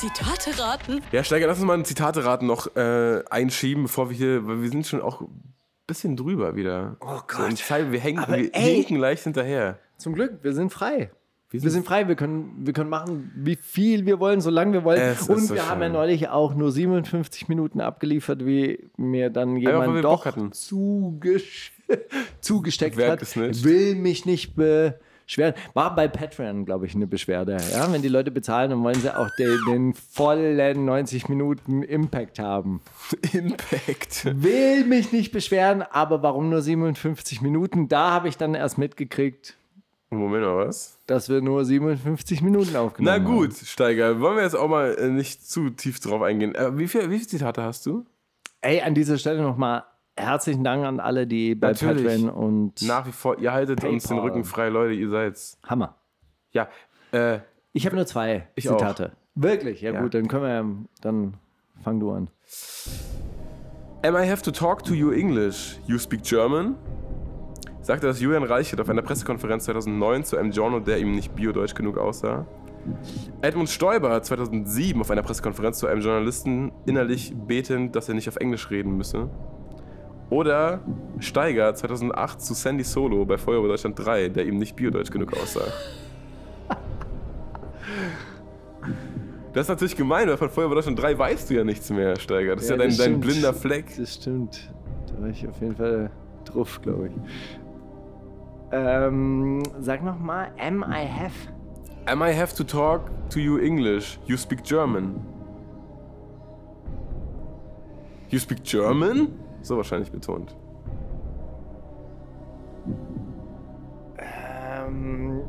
Zitate 0.00 0.58
raten. 0.58 1.00
Ja, 1.12 1.22
Steiger, 1.22 1.46
lass 1.46 1.58
uns 1.58 1.66
mal 1.66 1.74
ein 1.74 1.84
Zitate-Raten 1.84 2.46
noch 2.46 2.74
äh, 2.74 3.22
einschieben, 3.30 3.84
bevor 3.84 4.10
wir 4.10 4.16
hier, 4.16 4.46
weil 4.46 4.62
wir 4.62 4.68
sind 4.70 4.86
schon 4.86 5.00
auch 5.02 5.20
ein 5.20 5.54
bisschen 5.86 6.16
drüber 6.16 6.56
wieder. 6.56 6.96
Oh 7.00 7.20
Gott. 7.28 7.50
So 7.50 7.56
Zeit, 7.56 7.92
wir 7.92 8.00
hängen, 8.00 8.18
Aber 8.18 8.36
wir 8.36 8.54
ey. 8.54 8.74
hinken 8.76 8.96
leicht 8.96 9.24
hinterher. 9.24 9.78
Zum 9.98 10.14
Glück, 10.14 10.42
wir 10.42 10.54
sind 10.54 10.72
frei. 10.72 11.10
Wir 11.50 11.64
Wir 11.64 11.70
sind 11.72 11.84
frei, 11.84 12.06
wir 12.06 12.14
können, 12.14 12.54
wir 12.60 12.72
können 12.72 12.90
machen, 12.90 13.32
wie 13.34 13.56
viel 13.56 14.06
wir 14.06 14.20
wollen, 14.20 14.40
solange 14.40 14.72
wir 14.72 14.84
wollen. 14.84 15.00
Es 15.00 15.28
Und 15.28 15.40
so 15.40 15.54
wir 15.54 15.68
haben 15.68 15.82
ja 15.82 15.88
neulich 15.88 16.28
auch 16.28 16.54
nur 16.54 16.70
57 16.70 17.48
Minuten 17.48 17.80
abgeliefert, 17.80 18.46
wie 18.46 18.88
mir 18.96 19.30
dann 19.30 19.56
jemand 19.56 19.94
wir 19.94 20.02
doch 20.02 20.24
zugesch 20.52 21.72
zugesteckt 22.40 23.02
hat. 23.02 23.36
Will 23.64 23.96
mich 23.96 24.26
nicht 24.26 24.54
beschweren. 24.54 25.54
War 25.74 25.92
bei 25.96 26.06
Patreon, 26.06 26.66
glaube 26.66 26.86
ich, 26.86 26.94
eine 26.94 27.08
Beschwerde. 27.08 27.56
Ja? 27.72 27.92
Wenn 27.92 28.02
die 28.02 28.08
Leute 28.08 28.30
bezahlen, 28.30 28.70
dann 28.70 28.84
wollen 28.84 29.00
sie 29.00 29.12
auch 29.12 29.30
den, 29.36 29.58
den 29.68 29.94
vollen 29.94 30.84
90 30.84 31.28
Minuten 31.28 31.82
Impact 31.82 32.38
haben. 32.38 32.80
Impact. 33.32 34.24
Will 34.40 34.84
mich 34.84 35.10
nicht 35.10 35.32
beschweren, 35.32 35.82
aber 35.82 36.22
warum 36.22 36.48
nur 36.48 36.62
57 36.62 37.40
Minuten? 37.40 37.88
Da 37.88 38.12
habe 38.12 38.28
ich 38.28 38.36
dann 38.36 38.54
erst 38.54 38.78
mitgekriegt, 38.78 39.56
Moment 40.12 40.42
mal, 40.44 40.66
was? 40.66 40.98
dass 41.06 41.28
wir 41.28 41.40
nur 41.40 41.64
57 41.64 42.42
Minuten 42.42 42.70
Na 42.72 42.80
aufgenommen 42.80 43.14
haben. 43.24 43.24
gut, 43.36 43.54
Steiger, 43.54 44.20
wollen 44.20 44.36
wir 44.36 44.42
jetzt 44.42 44.56
auch 44.56 44.68
mal 44.68 44.96
äh, 44.98 45.08
nicht 45.08 45.48
zu 45.48 45.70
tief 45.70 46.00
drauf 46.00 46.20
eingehen. 46.22 46.54
Äh, 46.56 46.76
wie, 46.76 46.88
viel, 46.88 47.02
wie 47.10 47.16
viele 47.16 47.28
Zitate 47.28 47.62
hast 47.62 47.86
du? 47.86 48.04
Ey, 48.60 48.80
an 48.80 48.94
dieser 48.94 49.18
Stelle 49.18 49.40
nochmal 49.40 49.84
herzlichen 50.16 50.64
Dank 50.64 50.84
an 50.84 50.98
alle, 51.00 51.26
die 51.28 51.54
bei 51.54 51.68
Natürlich. 51.68 52.04
Patreon 52.04 52.28
und 52.28 52.82
Nach 52.82 53.06
wie 53.06 53.12
vor, 53.12 53.38
ihr 53.38 53.52
haltet 53.52 53.84
uns 53.84 54.02
den 54.04 54.16
PayPal. 54.16 54.28
Rücken 54.30 54.44
frei, 54.44 54.68
Leute, 54.68 54.94
ihr 54.94 55.08
seid's. 55.08 55.58
Hammer. 55.62 55.94
Ja, 56.50 56.68
äh, 57.12 57.38
Ich 57.72 57.86
habe 57.86 57.94
nur 57.94 58.04
zwei 58.06 58.48
Zitate. 58.58 59.12
Wirklich? 59.36 59.80
Ja, 59.80 59.92
Ja. 59.92 60.02
gut, 60.02 60.12
dann 60.14 60.26
können 60.26 60.42
wir, 60.42 60.86
dann 61.02 61.34
fang 61.84 62.00
du 62.00 62.10
an. 62.10 62.28
Am 64.02 64.16
I 64.16 64.28
have 64.28 64.42
to 64.42 64.50
talk 64.50 64.82
to 64.84 64.94
you 64.94 65.12
English? 65.12 65.78
You 65.86 65.98
speak 65.98 66.24
German? 66.24 66.74
Sagte 67.82 68.06
das 68.06 68.20
Julian 68.20 68.42
Reichert 68.42 68.80
auf 68.80 68.90
einer 68.90 69.02
Pressekonferenz 69.02 69.64
2009 69.64 70.24
zu 70.24 70.36
einem 70.36 70.50
Giorno, 70.50 70.80
der 70.80 70.98
ihm 70.98 71.14
nicht 71.14 71.34
biodeutsch 71.34 71.74
genug 71.74 71.96
aussah. 71.96 72.46
Edmund 73.42 73.68
Stoiber 73.68 74.22
2007 74.22 75.00
auf 75.00 75.10
einer 75.10 75.22
Pressekonferenz 75.22 75.78
zu 75.78 75.86
einem 75.86 76.02
Journalisten 76.02 76.72
innerlich 76.86 77.34
betend, 77.34 77.96
dass 77.96 78.08
er 78.08 78.14
nicht 78.14 78.28
auf 78.28 78.36
Englisch 78.36 78.70
reden 78.70 78.96
müsse. 78.96 79.30
Oder 80.28 80.80
Steiger 81.18 81.74
2008 81.74 82.40
zu 82.40 82.54
Sandy 82.54 82.84
Solo 82.84 83.24
bei 83.24 83.36
Feuerwehr 83.36 83.68
Deutschland 83.68 83.98
3, 83.98 84.28
der 84.28 84.46
ihm 84.46 84.58
nicht 84.58 84.76
biodeutsch 84.76 85.10
genug 85.10 85.32
aussah. 85.32 85.66
Das 89.52 89.62
ist 89.62 89.68
natürlich 89.68 89.96
gemein, 89.96 90.28
weil 90.28 90.36
von 90.36 90.48
Feuerwehr 90.48 90.76
Deutschland 90.76 91.00
3 91.00 91.18
weißt 91.18 91.50
du 91.50 91.54
ja 91.54 91.64
nichts 91.64 91.90
mehr, 91.90 92.16
Steiger. 92.20 92.54
Das 92.54 92.64
ist 92.64 92.70
ja, 92.70 92.76
dein, 92.76 92.96
dein 92.96 93.20
blinder 93.20 93.52
Fleck. 93.52 93.86
Das 93.96 94.14
stimmt. 94.14 94.72
Da 95.08 95.20
war 95.22 95.28
ich 95.28 95.46
auf 95.48 95.60
jeden 95.60 95.74
Fall 95.74 96.10
drauf, 96.44 96.80
glaube 96.80 97.08
ich. 97.08 97.12
Ähm, 98.72 99.62
sag 99.80 100.02
nochmal, 100.04 100.52
am 100.58 100.82
I 100.82 101.06
have? 101.06 101.34
Am 102.06 102.22
I 102.22 102.32
have 102.32 102.54
to 102.56 102.64
talk 102.64 103.10
to 103.30 103.40
you 103.40 103.58
English? 103.58 104.18
You 104.26 104.36
speak 104.36 104.62
German. 104.62 105.20
You 108.28 108.38
speak 108.38 108.62
German? 108.62 109.28
So 109.62 109.76
wahrscheinlich 109.76 110.10
betont. 110.10 110.56
Ähm, 114.18 115.42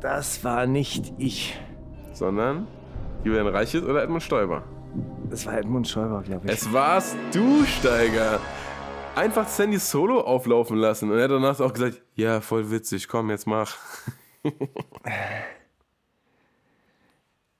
das 0.00 0.42
war 0.44 0.66
nicht 0.66 1.12
ich. 1.18 1.60
Sondern 2.12 2.66
Julian 3.24 3.48
Reichelt 3.48 3.84
oder 3.84 4.02
Edmund 4.02 4.22
Stoiber. 4.22 4.62
Das 5.30 5.44
war 5.46 5.58
Edmund 5.58 5.86
Schäuber, 5.86 6.22
glaube 6.22 6.46
ich. 6.46 6.52
Es 6.52 6.72
warst 6.72 7.16
du, 7.32 7.64
Steiger. 7.64 8.40
Einfach 9.18 9.48
Sandy 9.48 9.78
Solo 9.78 10.20
auflaufen 10.20 10.76
lassen. 10.76 11.10
Und 11.10 11.18
er 11.18 11.24
hat 11.24 11.32
danach 11.32 11.58
auch 11.58 11.72
gesagt, 11.72 12.00
ja, 12.14 12.40
voll 12.40 12.70
witzig, 12.70 13.08
komm, 13.08 13.30
jetzt 13.30 13.48
mach. 13.48 13.76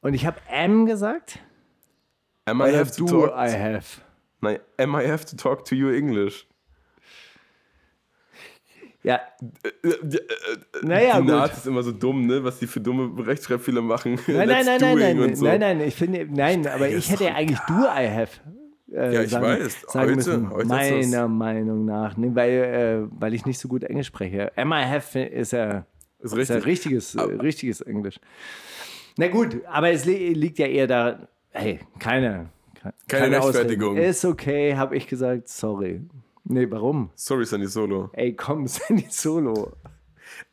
Und 0.01 0.15
ich 0.15 0.25
habe 0.25 0.39
M 0.49 0.87
gesagt? 0.87 1.41
Am 2.45 2.61
I, 2.61 2.71
I 2.71 2.77
have 2.77 2.93
to 2.93 3.05
do, 3.05 3.27
talk... 3.27 3.33
I 3.37 3.51
have. 3.51 4.01
Nein, 4.41 4.61
am 4.79 4.95
I 4.95 5.09
have 5.09 5.25
to 5.27 5.35
talk 5.35 5.65
to 5.65 5.75
you 5.75 5.91
English? 5.91 6.47
Ja, 9.03 9.21
Naja, 10.83 11.21
die. 11.21 11.27
Naht 11.27 11.55
ist 11.55 11.67
immer 11.67 11.83
so 11.83 11.91
dumm, 11.91 12.27
ne? 12.27 12.45
Was 12.45 12.61
die 12.61 12.69
für 12.69 12.81
dumme 12.81 13.27
Rechtschreibfehler 13.27 13.83
machen. 13.83 14.15
nein, 14.29 14.49
nein, 14.49 14.65
nein, 14.65 14.81
nein, 14.81 15.17
nein, 15.17 15.35
so. 15.35 15.45
nein, 15.45 15.59
nein, 15.59 15.81
ich 15.81 15.97
finde, 15.97 16.25
nein, 16.31 16.69
aber 16.69 16.89
ich 16.89 17.11
hätte 17.11 17.25
ja 17.25 17.35
eigentlich 17.35 17.59
do 17.61 17.75
I 17.75 18.09
have. 18.09 18.41
Äh, 18.93 19.15
Ja, 19.15 19.23
ich 19.23 19.33
weiß. 19.33 19.83
Sagen 19.89 20.07
Heute- 20.07 20.15
müssen, 20.17 20.51
heute 20.51 20.67
meiner 20.69 21.29
Meinung 21.29 21.85
nach, 21.85 22.17
ne, 22.17 22.35
weil, 22.35 22.51
äh, 22.51 23.21
weil 23.21 23.35
ich 23.35 23.45
nicht 23.47 23.59
so 23.59 23.69
gut 23.69 23.85
Englisch 23.85 24.07
spreche. 24.07 24.53
I 24.57 24.63
have 24.63 25.19
ist 25.21 25.53
ja, 25.53 25.85
Ist 26.21 26.33
ist 26.35 26.49
ja 26.49 26.55
richtig. 26.57 26.67
richtiges, 26.67 27.15
äh, 27.15 27.21
richtiges 27.23 27.81
Englisch. 27.83 28.19
Na 29.19 29.29
gut, 29.29 29.61
aber 29.67 29.91
es 29.91 30.05
li 30.05 30.33
liegt 30.33 30.59
ja 30.59 30.67
eher 30.67 30.87
da, 30.87 31.29
hey, 31.51 31.81
keine, 31.99 32.49
ke- 32.81 32.95
Keine 33.09 33.41
Ausreden. 33.41 33.57
Rechtfertigung. 33.69 33.97
Ist 33.97 34.25
okay, 34.25 34.75
habe 34.77 34.97
ich 34.97 35.07
gesagt, 35.07 35.49
sorry. 35.49 36.01
Nee, 36.45 36.67
warum? 36.71 37.11
Sorry, 37.15 37.45
Sandy 37.45 37.67
Solo. 37.67 38.09
Ey, 38.15 38.33
komm, 38.35 38.67
Sandy 38.69 39.07
Solo. 39.11 39.73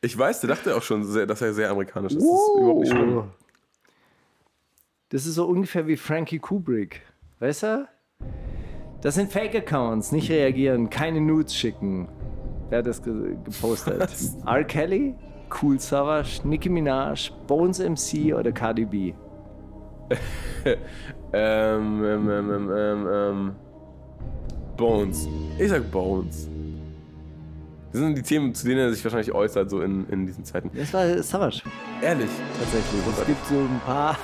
Ich 0.01 0.17
weiß, 0.17 0.41
der 0.41 0.49
dachte 0.49 0.75
auch 0.75 0.81
schon, 0.81 1.03
sehr, 1.05 1.25
dass 1.25 1.41
er 1.41 1.53
sehr 1.53 1.69
amerikanisch 1.69 2.13
ist. 2.13 2.21
Das 2.21 2.27
ist 2.29 2.55
überhaupt 2.57 2.79
nicht 2.81 2.91
schlimm. 2.91 3.23
Das 5.09 5.25
ist 5.25 5.35
so 5.35 5.45
ungefähr 5.45 5.87
wie 5.87 5.95
Frankie 5.97 6.39
Kubrick. 6.39 7.01
Weißt 7.39 7.63
du? 7.63 7.87
Das 9.01 9.15
sind 9.15 9.31
Fake-Accounts, 9.31 10.11
nicht 10.11 10.29
reagieren, 10.31 10.89
keine 10.89 11.21
Nudes 11.21 11.55
schicken. 11.55 12.07
Wer 12.69 12.79
hat 12.79 12.87
das 12.87 13.01
ge 13.03 13.35
gepostet? 13.43 14.09
R. 14.45 14.63
Kelly, 14.63 15.15
Cool 15.61 15.79
Savage, 15.79 16.41
Nicki 16.43 16.69
Minaj, 16.69 17.31
Bones 17.47 17.79
MC 17.79 18.33
oder 18.33 18.51
Cardi 18.51 18.85
B? 18.85 19.13
Ähm, 21.37 22.01
ähm, 22.05 22.29
ähm, 22.29 22.51
ähm, 22.51 22.71
ähm, 22.71 23.07
ähm. 23.11 23.55
Bones. 24.77 25.27
Ich 25.59 25.69
sag 25.69 25.91
Bones. 25.91 26.47
Das 27.91 28.01
sind 28.01 28.17
die 28.17 28.21
Themen, 28.21 28.53
zu 28.53 28.65
denen 28.67 28.79
er 28.79 28.93
sich 28.93 29.03
wahrscheinlich 29.03 29.33
äußert, 29.33 29.69
so 29.69 29.81
in, 29.81 30.07
in 30.09 30.25
diesen 30.25 30.45
Zeiten. 30.45 30.69
Das 30.73 30.93
war 30.93 31.21
Savage, 31.23 31.61
Ehrlich. 32.01 32.29
tatsächlich. 32.57 33.01
Es 33.19 33.25
gibt 33.25 33.45
so 33.47 33.55
ein 33.55 33.81
paar. 33.85 34.17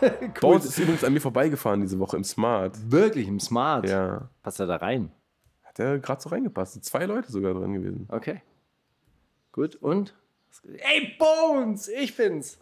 Bones 0.40 0.64
ist 0.64 0.78
übrigens 0.78 1.04
an 1.04 1.12
mir 1.12 1.20
vorbeigefahren 1.20 1.80
diese 1.80 1.98
Woche 1.98 2.16
im 2.16 2.24
Smart. 2.24 2.78
Wirklich 2.90 3.28
im 3.28 3.40
Smart. 3.40 3.88
Ja. 3.88 4.28
Passt 4.42 4.60
er 4.60 4.66
da 4.66 4.76
rein? 4.76 5.10
Hat 5.62 5.78
er 5.78 5.98
gerade 5.98 6.20
so 6.20 6.28
reingepasst. 6.28 6.84
Zwei 6.84 7.06
Leute 7.06 7.30
sogar 7.30 7.54
drin 7.54 7.74
gewesen. 7.74 8.06
Okay. 8.08 8.42
Gut, 9.52 9.76
und? 9.76 10.14
Ey, 10.64 11.16
Bones! 11.18 11.88
Ich 11.88 12.16
bin's! 12.16 12.58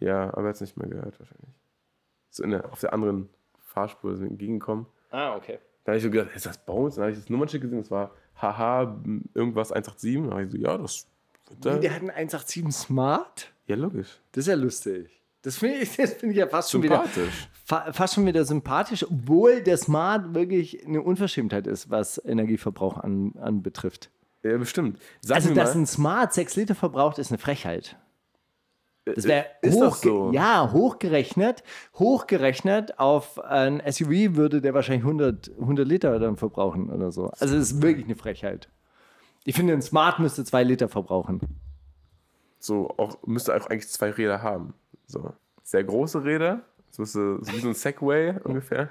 Ja, 0.00 0.28
aber 0.34 0.42
er 0.42 0.48
hat 0.48 0.54
es 0.56 0.60
nicht 0.60 0.76
mehr 0.76 0.88
gehört 0.88 1.18
wahrscheinlich. 1.18 1.50
So 2.30 2.42
in 2.42 2.50
der, 2.50 2.72
auf 2.72 2.80
der 2.80 2.92
anderen 2.92 3.28
Fahrspur 3.58 4.16
sind 4.16 4.24
wir 4.24 4.30
entgegengekommen. 4.30 4.86
Ah, 5.10 5.36
okay. 5.36 5.58
Da 5.84 5.92
habe 5.92 5.98
ich 5.98 6.02
so 6.02 6.10
gedacht, 6.10 6.34
ist 6.34 6.46
das 6.46 6.58
Bones? 6.58 6.96
Dann 6.96 7.04
habe 7.04 7.12
ich 7.12 7.18
das 7.18 7.28
Nummernschild 7.28 7.62
gesehen, 7.62 7.80
das 7.80 7.90
war 7.90 8.10
haha, 8.40 8.98
irgendwas 9.34 9.72
187. 9.72 10.14
Dann 10.22 10.30
habe 10.30 10.44
ich 10.44 10.50
so, 10.50 10.58
ja, 10.58 10.78
das 10.78 11.06
da. 11.60 11.76
Der 11.76 11.90
hat 11.90 12.00
einen 12.00 12.10
187 12.10 12.72
Smart? 12.72 13.52
Ja, 13.66 13.76
logisch. 13.76 14.20
Das 14.32 14.44
ist 14.44 14.48
ja 14.48 14.54
lustig. 14.54 15.21
Das 15.42 15.58
finde 15.58 15.78
ich, 15.78 15.96
das 15.96 16.14
find 16.14 16.32
ich 16.32 16.38
ja 16.38 16.46
fast 16.46 16.70
schon, 16.70 16.82
wieder, 16.82 17.04
fa 17.64 17.92
fast 17.92 18.14
schon 18.14 18.26
wieder 18.26 18.44
sympathisch, 18.44 19.04
obwohl 19.04 19.60
der 19.62 19.76
Smart 19.76 20.34
wirklich 20.34 20.86
eine 20.86 21.02
Unverschämtheit 21.02 21.66
ist, 21.66 21.90
was 21.90 22.22
Energieverbrauch 22.24 22.98
an, 22.98 23.34
anbetrifft. 23.40 24.10
Ja, 24.42 24.56
bestimmt. 24.56 24.98
Sag 25.20 25.36
Also, 25.36 25.54
dass 25.54 25.74
ein 25.74 25.86
Smart 25.86 26.32
6 26.32 26.56
Liter 26.56 26.74
verbraucht, 26.74 27.18
ist 27.18 27.30
eine 27.30 27.38
Frechheit. 27.38 27.96
Das 29.04 29.24
wäre 29.24 29.46
hoch, 29.66 29.96
so? 29.96 30.30
ja, 30.32 30.70
hochgerechnet, 30.72 31.64
hochgerechnet 31.98 33.00
auf 33.00 33.40
ein 33.40 33.82
SUV 33.84 34.36
würde 34.36 34.60
der 34.60 34.74
wahrscheinlich 34.74 35.04
100, 35.04 35.50
100 35.58 35.88
Liter 35.88 36.18
dann 36.20 36.36
verbrauchen 36.36 36.88
oder 36.88 37.10
so. 37.10 37.26
Also 37.26 37.56
es 37.56 37.72
ist 37.72 37.82
wirklich 37.82 38.06
eine 38.06 38.14
Frechheit. 38.14 38.68
Ich 39.44 39.56
finde, 39.56 39.72
ein 39.72 39.82
Smart 39.82 40.20
müsste 40.20 40.44
2 40.44 40.62
Liter 40.62 40.88
verbrauchen. 40.88 41.40
so 42.60 42.94
auch, 42.96 43.18
müsste 43.26 43.56
auch 43.56 43.66
eigentlich 43.66 43.88
zwei 43.88 44.10
Räder 44.10 44.40
haben. 44.40 44.74
So. 45.06 45.32
Sehr 45.62 45.84
große 45.84 46.24
Räder. 46.24 46.62
Das 46.88 46.98
müsste 46.98 47.38
so 47.40 47.52
wie 47.52 47.60
so 47.60 47.68
ein 47.68 47.74
Segway 47.74 48.34
ungefähr. 48.44 48.90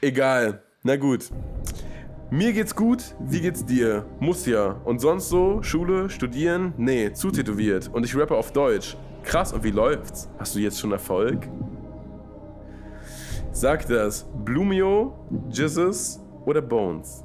Egal. 0.00 0.62
Na 0.82 0.96
gut. 0.96 1.30
Mir 2.30 2.52
geht's 2.54 2.74
gut, 2.74 3.14
wie 3.20 3.42
geht's 3.42 3.64
dir? 3.64 4.06
Muss 4.18 4.46
ja. 4.46 4.80
Und 4.84 5.00
sonst 5.00 5.28
so? 5.28 5.62
Schule, 5.62 6.08
studieren? 6.08 6.72
Nee, 6.78 7.12
zu 7.12 7.30
tätowiert. 7.30 7.90
Und 7.92 8.04
ich 8.04 8.16
rappe 8.16 8.34
auf 8.34 8.52
Deutsch. 8.52 8.96
Krass, 9.22 9.52
und 9.52 9.62
wie 9.64 9.70
läuft's? 9.70 10.30
Hast 10.38 10.54
du 10.54 10.58
jetzt 10.58 10.80
schon 10.80 10.92
Erfolg? 10.92 11.46
Sag 13.52 13.86
das. 13.86 14.26
Blumio, 14.44 15.12
Jesus 15.50 16.20
oder 16.46 16.62
Bones? 16.62 17.22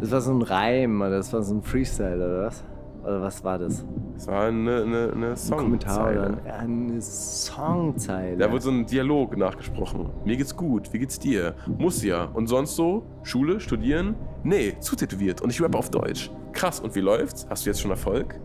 Das 0.00 0.10
war 0.10 0.20
so 0.20 0.32
ein 0.32 0.42
Reim 0.42 1.00
oder 1.00 1.16
das 1.16 1.32
war 1.32 1.42
so 1.42 1.54
ein 1.54 1.62
Freestyle 1.62 2.16
oder 2.16 2.46
was? 2.46 2.62
Oder 3.08 3.22
was 3.22 3.42
war 3.42 3.58
das? 3.58 3.86
Das 4.16 4.26
war 4.26 4.42
eine, 4.46 4.82
eine, 4.82 5.12
eine 5.14 5.36
Songzeile. 5.36 6.38
ein- 6.44 6.46
eine 6.90 7.00
Songzeile. 7.00 8.36
Da 8.36 8.50
wurde 8.50 8.60
so 8.60 8.70
ein 8.70 8.84
Dialog 8.84 9.34
nachgesprochen. 9.36 10.10
Mir 10.26 10.36
geht's 10.36 10.54
gut, 10.54 10.92
wie 10.92 10.98
geht's 10.98 11.18
dir? 11.18 11.54
Muss 11.78 12.02
ja. 12.04 12.24
Und 12.34 12.48
sonst 12.48 12.76
so? 12.76 13.04
Schule, 13.22 13.60
studieren? 13.60 14.14
Nee, 14.42 14.76
zutätowiert. 14.80 15.40
Und 15.40 15.48
ich 15.50 15.62
rappe 15.62 15.78
auf 15.78 15.88
Deutsch. 15.90 16.30
Krass, 16.52 16.80
und 16.80 16.94
wie 16.96 17.00
läuft's? 17.00 17.46
Hast 17.48 17.64
du 17.64 17.70
jetzt 17.70 17.80
schon 17.80 17.90
Erfolg? 17.92 18.38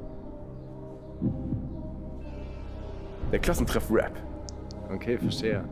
Der 3.33 3.39
Klassentreff 3.39 3.91
Rap. 3.91 4.13
Okay, 4.93 5.17
verstehe. 5.17 5.65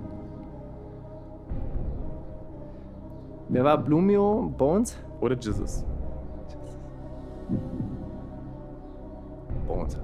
Wer 3.47 3.63
war 3.63 3.77
Blumio? 3.77 4.53
Bones? 4.57 4.97
Oder 5.21 5.37
Jesus. 5.39 5.85
Bones. 9.71 9.97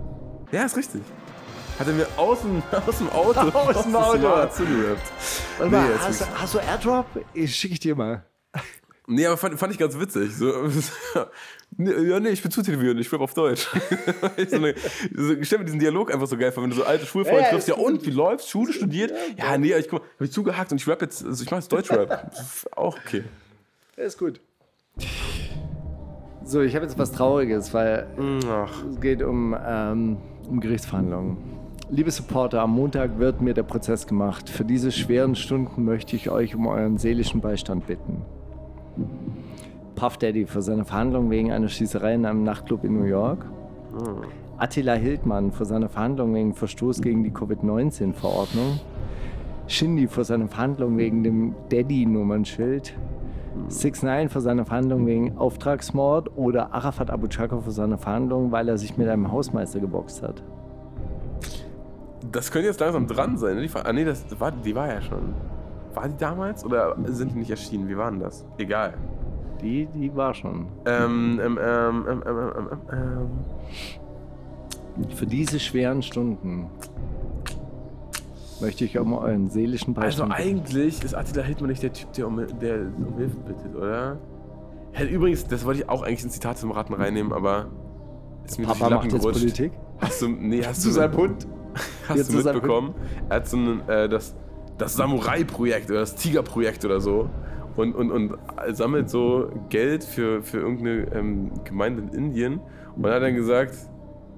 Ja, 0.52 0.64
ist 0.64 0.78
richtig. 0.78 1.02
Hat 1.78 1.88
er 1.88 1.94
mir 1.94 2.08
aus 2.16 2.42
dem, 2.42 2.64
aus 2.88 2.98
dem 2.98 3.10
Auto, 3.10 3.40
Aus 3.40 3.84
dem 3.84 3.96
Auto. 3.96 4.48
Zugerappt. 4.48 5.12
Nee, 5.60 5.70
mal, 5.70 6.00
hast, 6.00 6.22
nicht. 6.22 6.42
hast 6.42 6.54
du 6.54 6.60
Airdrop? 6.60 7.06
Ich 7.34 7.56
schicke 7.56 7.74
ich 7.74 7.80
dir 7.80 7.96
mal. 7.96 8.24
Nee, 9.10 9.26
aber 9.26 9.38
fand, 9.38 9.58
fand 9.58 9.72
ich 9.72 9.80
ganz 9.80 9.98
witzig. 9.98 10.36
So, 10.36 10.48
ja, 11.78 12.20
nee, 12.20 12.30
ich 12.30 12.42
bin 12.42 12.52
zutätowiert, 12.52 13.00
ich 13.00 13.12
rappe 13.12 13.24
auf 13.24 13.34
Deutsch. 13.34 13.68
ich 14.38 14.50
so 14.50 14.58
eine, 14.58 14.76
so, 15.16 15.34
ich 15.34 15.48
stell 15.48 15.60
mir 15.60 15.66
diesen 15.66 15.80
Dialog 15.80 16.14
einfach 16.14 16.28
so 16.28 16.38
geil 16.38 16.52
vor, 16.52 16.64
wenn 16.64 16.72
du 16.72 16.76
so 16.76 16.84
alte 16.84 17.06
Schulfreunde 17.06 17.40
Ja, 17.40 17.46
ja, 17.46 17.52
triffst. 17.52 17.68
Ja, 17.70 17.76
und, 17.76 18.06
wie 18.06 18.12
läuft's? 18.12 18.50
Schule 18.50 18.74
studiert? 18.74 19.14
Ja, 19.38 19.58
nee, 19.58 19.74
ich 19.74 19.88
guck 19.88 20.02
hab 20.02 20.22
ich 20.22 20.32
zugehakt 20.32 20.72
und 20.74 20.82
ich 20.82 20.88
rap 20.88 21.02
jetzt, 21.02 21.26
also 21.26 21.42
ich 21.42 21.50
mach 21.50 21.58
jetzt 21.58 21.72
Deutschrap. 21.72 22.32
Auch 22.76 22.98
okay. 22.98 23.24
Ist 23.96 24.18
gut. 24.18 24.42
So, 26.48 26.62
ich 26.62 26.76
habe 26.76 26.86
jetzt 26.86 26.98
was 26.98 27.12
Trauriges, 27.12 27.74
weil 27.74 28.08
Ach, 28.50 28.72
es 28.90 29.02
geht 29.02 29.22
um, 29.22 29.54
ähm, 29.68 30.16
um 30.50 30.62
Gerichtsverhandlungen. 30.62 31.36
Liebe 31.90 32.10
Supporter, 32.10 32.62
am 32.62 32.72
Montag 32.72 33.20
wird 33.20 33.42
mir 33.42 33.54
der 33.54 33.64
Prozess 33.64 34.08
gemacht. 34.08 34.50
Für 34.50 34.64
diese 34.64 34.94
schweren 34.94 35.36
Stunden 35.36 35.84
möchte 35.84 36.16
ich 36.16 36.30
euch 36.30 36.56
um 36.56 36.68
euren 36.68 36.98
seelischen 36.98 37.42
Beistand 37.42 37.86
bitten. 37.86 38.22
Puff 39.96 40.16
Daddy 40.16 40.46
für 40.46 40.62
seine 40.62 40.86
Verhandlung 40.86 41.30
wegen 41.30 41.52
einer 41.52 41.68
Schießerei 41.68 42.14
in 42.14 42.26
einem 42.26 42.46
Nachtclub 42.46 42.86
in 42.86 42.98
New 42.98 43.06
York. 43.06 43.46
Attila 44.58 44.94
Hildmann 44.94 45.52
für 45.52 45.66
seine 45.66 45.90
Verhandlung 45.90 46.34
wegen 46.34 46.54
Verstoß 46.54 47.02
gegen 47.02 47.26
die 47.26 47.32
Covid-19-Verordnung. 47.32 48.80
Shindy 49.68 50.08
für 50.08 50.24
seine 50.24 50.48
Verhandlung 50.48 50.98
wegen 50.98 51.24
dem 51.24 51.56
Daddy-Nummernschild. 51.68 52.94
6 53.70 54.04
9 54.04 54.30
für 54.30 54.42
seine 54.42 54.66
Verhandlung 54.66 55.06
wegen 55.06 55.38
Auftragsmord 55.38 56.36
oder 56.38 56.74
Arafat 56.74 57.10
Abu 57.10 57.28
Chaka 57.28 57.60
für 57.60 57.72
seine 57.72 57.98
Verhandlung, 57.98 58.52
weil 58.52 58.70
er 58.70 58.78
sich 58.78 58.98
mit 58.98 59.08
einem 59.08 59.32
Hausmeister 59.32 59.80
geboxt 59.80 60.24
hat. 60.24 60.44
das 62.32 62.52
könnte 62.52 62.68
jetzt 62.68 62.80
langsam 62.80 63.08
dran 63.08 63.38
sein. 63.38 63.56
ne? 63.56 63.62
Die, 63.62 63.70
ah, 63.76 63.94
nee, 63.94 64.06
das 64.06 64.26
war, 64.40 64.52
die 64.52 64.76
war 64.76 64.88
ja 64.88 65.02
schon. 65.02 65.34
War 65.94 66.08
die 66.08 66.18
damals 66.18 66.64
oder 66.64 66.96
sind 67.06 67.34
die 67.34 67.40
nicht 67.40 67.50
erschienen? 67.50 67.88
Wie 67.88 67.98
war 67.98 68.12
denn 68.12 68.20
das? 68.20 68.46
Egal. 68.58 68.94
Die, 69.62 69.88
die 69.88 70.16
war 70.16 70.34
schon. 70.34 70.68
Ähm, 70.86 71.40
ähm, 71.44 71.60
ähm, 71.62 72.06
ähm, 72.08 72.24
ähm, 72.26 72.52
ähm, 72.58 72.70
ähm, 72.92 73.30
ähm. 75.00 75.10
Für 75.16 75.26
diese 75.26 75.60
schweren 75.60 76.02
Stunden 76.02 76.70
möchte 78.62 78.86
ich 78.86 78.98
um 78.98 79.14
euren 79.14 79.50
seelischen 79.50 79.96
Also 79.96 80.24
Beistand 80.24 80.36
bitten. 80.36 80.50
eigentlich 80.50 81.04
ist 81.04 81.14
Attila 81.16 81.44
Hildmann 81.44 81.70
nicht 81.70 81.84
der 81.84 81.94
Typ, 81.94 82.14
der 82.14 82.28
um, 82.28 82.38
der 82.60 82.80
um 82.98 83.18
Hilfe 83.18 83.38
bittet, 83.38 83.76
oder? 83.76 84.18
Ja, 84.98 85.06
übrigens, 85.06 85.46
das 85.46 85.66
wollte 85.66 85.82
ich 85.82 85.90
auch 85.90 86.02
eigentlich 86.02 86.24
ein 86.24 86.30
Zitat 86.30 86.58
zum 86.58 86.72
Raten 86.72 86.94
reinnehmen, 86.94 87.34
aber 87.34 87.68
ist 88.46 88.60
mir 88.60 88.66
Papa 88.66 88.90
macht 88.90 89.12
jetzt 89.12 89.20
gerutscht. 89.20 89.40
Politik. 89.40 89.72
Hast 90.00 90.22
du, 90.22 90.28
nee, 90.30 90.64
hast 90.66 90.86
du, 90.86 90.90
seinem 90.92 91.16
Hund. 91.18 91.48
hast 92.08 92.18
Jetzt 92.18 92.34
du 92.34 92.38
mitbekommen? 92.38 92.96
Er 93.30 93.38
hat 93.38 93.48
so 93.48 93.58
ein, 93.58 93.88
äh, 93.88 94.10
das, 94.10 94.36
das 94.78 94.96
Samurai-Projekt 94.96 95.90
oder 95.90 96.02
das 96.02 96.16
Tiger-Projekt 96.16 96.86
oder 96.86 97.02
so 97.02 97.30
und, 97.76 97.96
und, 97.96 98.12
und 98.12 98.38
sammelt 98.72 99.10
so 99.10 99.50
Geld 99.70 100.04
für, 100.04 100.42
für 100.42 100.60
irgendeine 100.60 101.12
ähm, 101.14 101.52
Gemeinde 101.64 102.02
in 102.02 102.10
Indien 102.10 102.60
und 102.96 103.06
hat 103.06 103.22
dann 103.22 103.36
gesagt, 103.36 103.76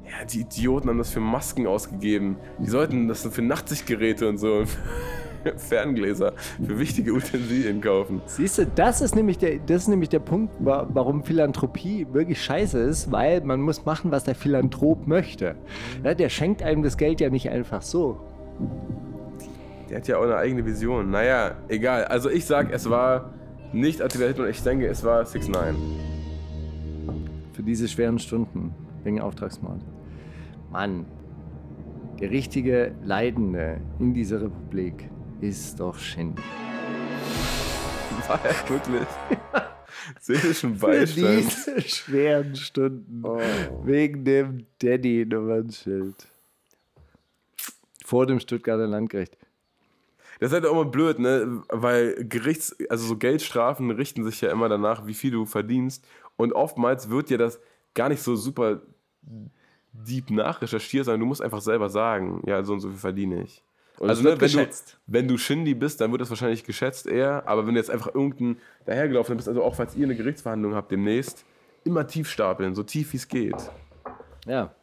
ja, 0.09 0.25
die 0.25 0.41
Idioten 0.41 0.89
haben 0.89 0.97
das 0.97 1.11
für 1.11 1.19
Masken 1.19 1.67
ausgegeben. 1.67 2.37
Die 2.59 2.69
sollten 2.69 3.07
das 3.07 3.25
für 3.27 3.41
Nachtsichtgeräte 3.41 4.27
und 4.27 4.37
so. 4.37 4.63
Ferngläser 5.57 6.33
für 6.65 6.79
wichtige 6.79 7.13
Utensilien 7.13 7.79
kaufen. 7.79 8.21
Siehst 8.25 8.57
du, 8.57 8.65
das 8.65 9.01
ist 9.01 9.15
nämlich 9.15 9.37
der, 9.37 9.59
das 9.59 9.83
ist 9.83 9.87
nämlich 9.87 10.09
der 10.09 10.19
Punkt, 10.19 10.53
warum 10.59 11.23
Philanthropie 11.23 12.07
wirklich 12.11 12.41
scheiße 12.41 12.77
ist, 12.79 13.11
weil 13.11 13.41
man 13.41 13.61
muss 13.61 13.85
machen, 13.85 14.11
was 14.11 14.25
der 14.25 14.35
Philanthrop 14.35 15.07
möchte. 15.07 15.55
Ja, 16.03 16.13
der 16.13 16.29
schenkt 16.29 16.61
einem 16.61 16.83
das 16.83 16.97
Geld 16.97 17.21
ja 17.21 17.29
nicht 17.29 17.49
einfach 17.49 17.81
so. 17.81 18.19
Der 19.89 19.97
hat 19.97 20.07
ja 20.07 20.17
auch 20.17 20.23
eine 20.23 20.35
eigene 20.35 20.65
Vision. 20.65 21.09
Naja, 21.09 21.55
egal. 21.67 22.05
Also 22.05 22.29
ich 22.29 22.45
sag, 22.45 22.71
es 22.71 22.89
war 22.89 23.33
nicht 23.71 24.01
Attila 24.01 24.27
Hit 24.27 24.39
und 24.39 24.49
ich 24.49 24.61
denke, 24.61 24.87
es 24.87 25.03
war 25.03 25.25
6 25.25 25.47
9 25.47 25.75
Für 27.53 27.63
diese 27.63 27.87
schweren 27.87 28.19
Stunden 28.19 28.73
wegen 29.03 29.21
Auftragsmord. 29.21 29.81
Mann, 30.71 31.05
der 32.19 32.29
richtige 32.29 32.95
Leidende 33.03 33.81
in 33.97 34.13
dieser 34.13 34.41
Republik 34.41 35.09
ist 35.41 35.79
doch 35.79 35.97
Shin. 35.97 36.35
War 38.27 38.45
er 38.45 38.69
wirklich? 38.69 39.07
Seelischen 40.19 40.77
Beistand. 40.77 41.51
Für 41.51 41.71
diese 41.75 41.81
schweren 41.81 42.55
Stunden. 42.55 43.21
Oh. 43.23 43.39
Wegen 43.83 44.23
dem 44.25 44.65
Daddy-Nummernschild. 44.79 46.15
Vor 48.05 48.27
dem 48.27 48.39
Stuttgarter 48.39 48.87
Landgericht. 48.87 49.37
Das 50.39 50.51
ist 50.51 50.53
halt 50.53 50.65
auch 50.65 50.71
immer 50.71 50.85
blöd, 50.85 51.19
ne? 51.19 51.63
Weil 51.69 52.15
Gerichts-, 52.25 52.75
also 52.89 53.07
so 53.07 53.17
Geldstrafen 53.17 53.91
richten 53.91 54.23
sich 54.23 54.41
ja 54.41 54.51
immer 54.51 54.69
danach, 54.69 55.07
wie 55.07 55.13
viel 55.13 55.31
du 55.31 55.45
verdienst. 55.45 56.05
Und 56.37 56.53
oftmals 56.53 57.09
wird 57.09 57.29
dir 57.29 57.37
das 57.37 57.59
gar 57.93 58.09
nicht 58.09 58.21
so 58.21 58.35
super 58.35 58.81
deep 60.07 60.29
nachrecherchiert, 60.29 61.05
sondern 61.05 61.21
du 61.21 61.25
musst 61.25 61.41
einfach 61.41 61.61
selber 61.61 61.89
sagen, 61.89 62.41
ja, 62.45 62.63
so 62.63 62.73
und 62.73 62.79
so 62.79 62.89
viel 62.89 62.97
verdiene 62.97 63.43
ich. 63.43 63.63
Und 63.99 64.09
also, 64.09 64.23
ne, 64.23 64.39
wenn, 64.39 64.51
du, 64.51 64.67
wenn 65.07 65.27
du 65.27 65.37
Shindy 65.37 65.73
bist, 65.73 65.99
dann 65.99 66.11
wird 66.11 66.21
das 66.21 66.29
wahrscheinlich 66.29 66.63
geschätzt 66.63 67.05
eher. 67.05 67.47
Aber 67.47 67.67
wenn 67.67 67.73
du 67.73 67.79
jetzt 67.79 67.91
einfach 67.91 68.13
irgendein 68.15 68.57
dahergelaufen 68.85 69.35
bist, 69.35 69.49
also 69.49 69.61
auch 69.61 69.75
falls 69.75 69.95
ihr 69.95 70.05
eine 70.05 70.15
Gerichtsverhandlung 70.15 70.73
habt 70.73 70.91
demnächst, 70.91 71.45
immer 71.83 72.07
tief 72.07 72.29
stapeln, 72.29 72.75
so 72.75 72.83
tief 72.83 73.11
wie 73.11 73.17
es 73.17 73.27
geht. 73.27 73.57
Ja. 74.47 74.73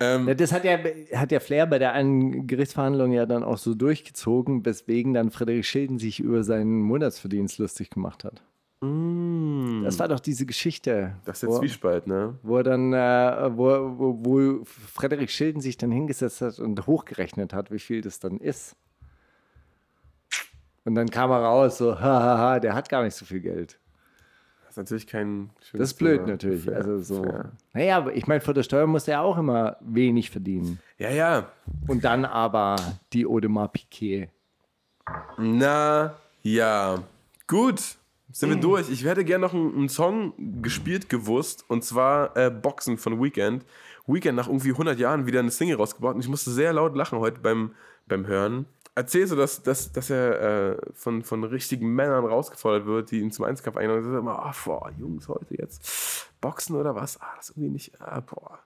Ähm, 0.00 0.34
das 0.36 0.52
hat 0.52 0.64
ja, 0.64 0.78
hat 1.14 1.32
ja 1.32 1.40
Flair 1.40 1.66
bei 1.66 1.78
der 1.78 1.92
einen 1.92 2.46
Gerichtsverhandlung 2.46 3.12
ja 3.12 3.26
dann 3.26 3.44
auch 3.44 3.58
so 3.58 3.74
durchgezogen, 3.74 4.64
weswegen 4.64 5.12
dann 5.12 5.30
Frederik 5.30 5.66
Schilden 5.66 5.98
sich 5.98 6.20
über 6.20 6.42
seinen 6.42 6.80
Monatsverdienst 6.80 7.58
lustig 7.58 7.90
gemacht 7.90 8.24
hat. 8.24 8.42
Mm. 8.82 9.84
Das 9.84 9.98
war 10.00 10.08
doch 10.08 10.18
diese 10.18 10.44
Geschichte. 10.44 11.16
Das 11.24 11.36
ist 11.36 11.42
der 11.42 11.50
wo, 11.50 11.58
Zwiespalt, 11.60 12.06
ne? 12.08 12.36
Wo 12.42 12.62
dann, 12.62 12.92
äh, 12.92 13.50
wo, 13.56 13.68
wo, 13.96 14.18
wo 14.24 14.64
Frederik 14.64 15.30
Schilden 15.30 15.60
sich 15.62 15.76
dann 15.76 15.92
hingesetzt 15.92 16.40
hat 16.40 16.58
und 16.58 16.84
hochgerechnet 16.86 17.54
hat, 17.54 17.70
wie 17.70 17.78
viel 17.78 18.00
das 18.00 18.18
dann 18.18 18.38
ist. 18.38 18.74
Und 20.84 20.96
dann 20.96 21.08
kam 21.10 21.30
er 21.30 21.38
raus, 21.38 21.78
so, 21.78 22.00
hahaha, 22.00 22.58
der 22.58 22.74
hat 22.74 22.88
gar 22.88 23.04
nicht 23.04 23.14
so 23.14 23.24
viel 23.24 23.38
Geld. 23.40 23.78
Das 24.64 24.70
ist 24.70 24.76
natürlich 24.78 25.06
kein 25.06 25.50
schönes 25.60 25.90
Das 25.90 25.92
ist 25.92 25.98
blöd 25.98 26.18
Thema. 26.18 26.28
natürlich. 26.28 26.64
Fair, 26.64 26.76
also 26.76 26.98
so. 26.98 27.22
Fair. 27.22 27.52
Naja, 27.74 27.98
aber 27.98 28.16
ich 28.16 28.26
meine, 28.26 28.40
vor 28.40 28.54
der 28.54 28.64
Steuer 28.64 28.88
muss 28.88 29.06
er 29.06 29.20
auch 29.22 29.38
immer 29.38 29.76
wenig 29.80 30.30
verdienen. 30.30 30.80
Ja, 30.98 31.10
ja. 31.10 31.52
Und 31.86 32.02
dann 32.02 32.24
aber 32.24 32.74
die 33.12 33.26
Audemars 33.26 33.70
Piquet. 33.72 34.28
Na, 35.38 36.14
ja. 36.42 36.98
Gut. 37.46 37.96
Sind 38.32 38.50
wir 38.50 38.56
durch? 38.56 38.90
Ich 38.90 39.04
hätte 39.04 39.24
gerne 39.24 39.46
noch 39.46 39.54
einen, 39.54 39.74
einen, 39.74 39.88
Song 39.88 40.32
gespielt 40.62 41.08
gewusst 41.08 41.64
und 41.68 41.84
zwar 41.84 42.36
äh, 42.36 42.50
Boxen 42.50 42.98
von 42.98 43.22
Weekend. 43.22 43.64
Weekend 44.06 44.36
nach 44.36 44.48
irgendwie 44.48 44.70
100 44.70 44.98
Jahren 44.98 45.26
wieder 45.26 45.40
eine 45.40 45.50
Single 45.50 45.76
rausgebracht 45.76 46.14
und 46.14 46.22
ich 46.22 46.28
musste 46.28 46.50
sehr 46.50 46.72
laut 46.72 46.96
lachen 46.96 47.18
heute 47.18 47.40
beim, 47.40 47.74
beim 48.06 48.26
Hören. 48.26 48.66
Erzählst 48.94 49.32
du, 49.32 49.36
dass, 49.36 49.62
dass, 49.62 49.92
dass 49.92 50.10
er 50.10 50.72
äh, 50.72 50.76
von, 50.94 51.22
von 51.22 51.44
richtigen 51.44 51.94
Männern 51.94 52.24
rausgefordert 52.24 52.86
wird, 52.86 53.10
die 53.10 53.20
ihn 53.20 53.30
zum 53.30 53.44
Einzelkampf 53.44 53.76
einladen 53.76 54.04
und 54.04 54.18
immer, 54.18 54.44
oh, 54.46 54.52
boah, 54.64 54.90
Jungs, 54.98 55.28
heute 55.28 55.56
jetzt 55.56 56.30
Boxen 56.40 56.76
oder 56.76 56.94
was? 56.94 57.20
Ah, 57.20 57.32
das 57.36 57.50
ist 57.50 57.56
irgendwie 57.56 57.72
nicht, 57.72 58.00
ah, 58.00 58.20
boah 58.20 58.58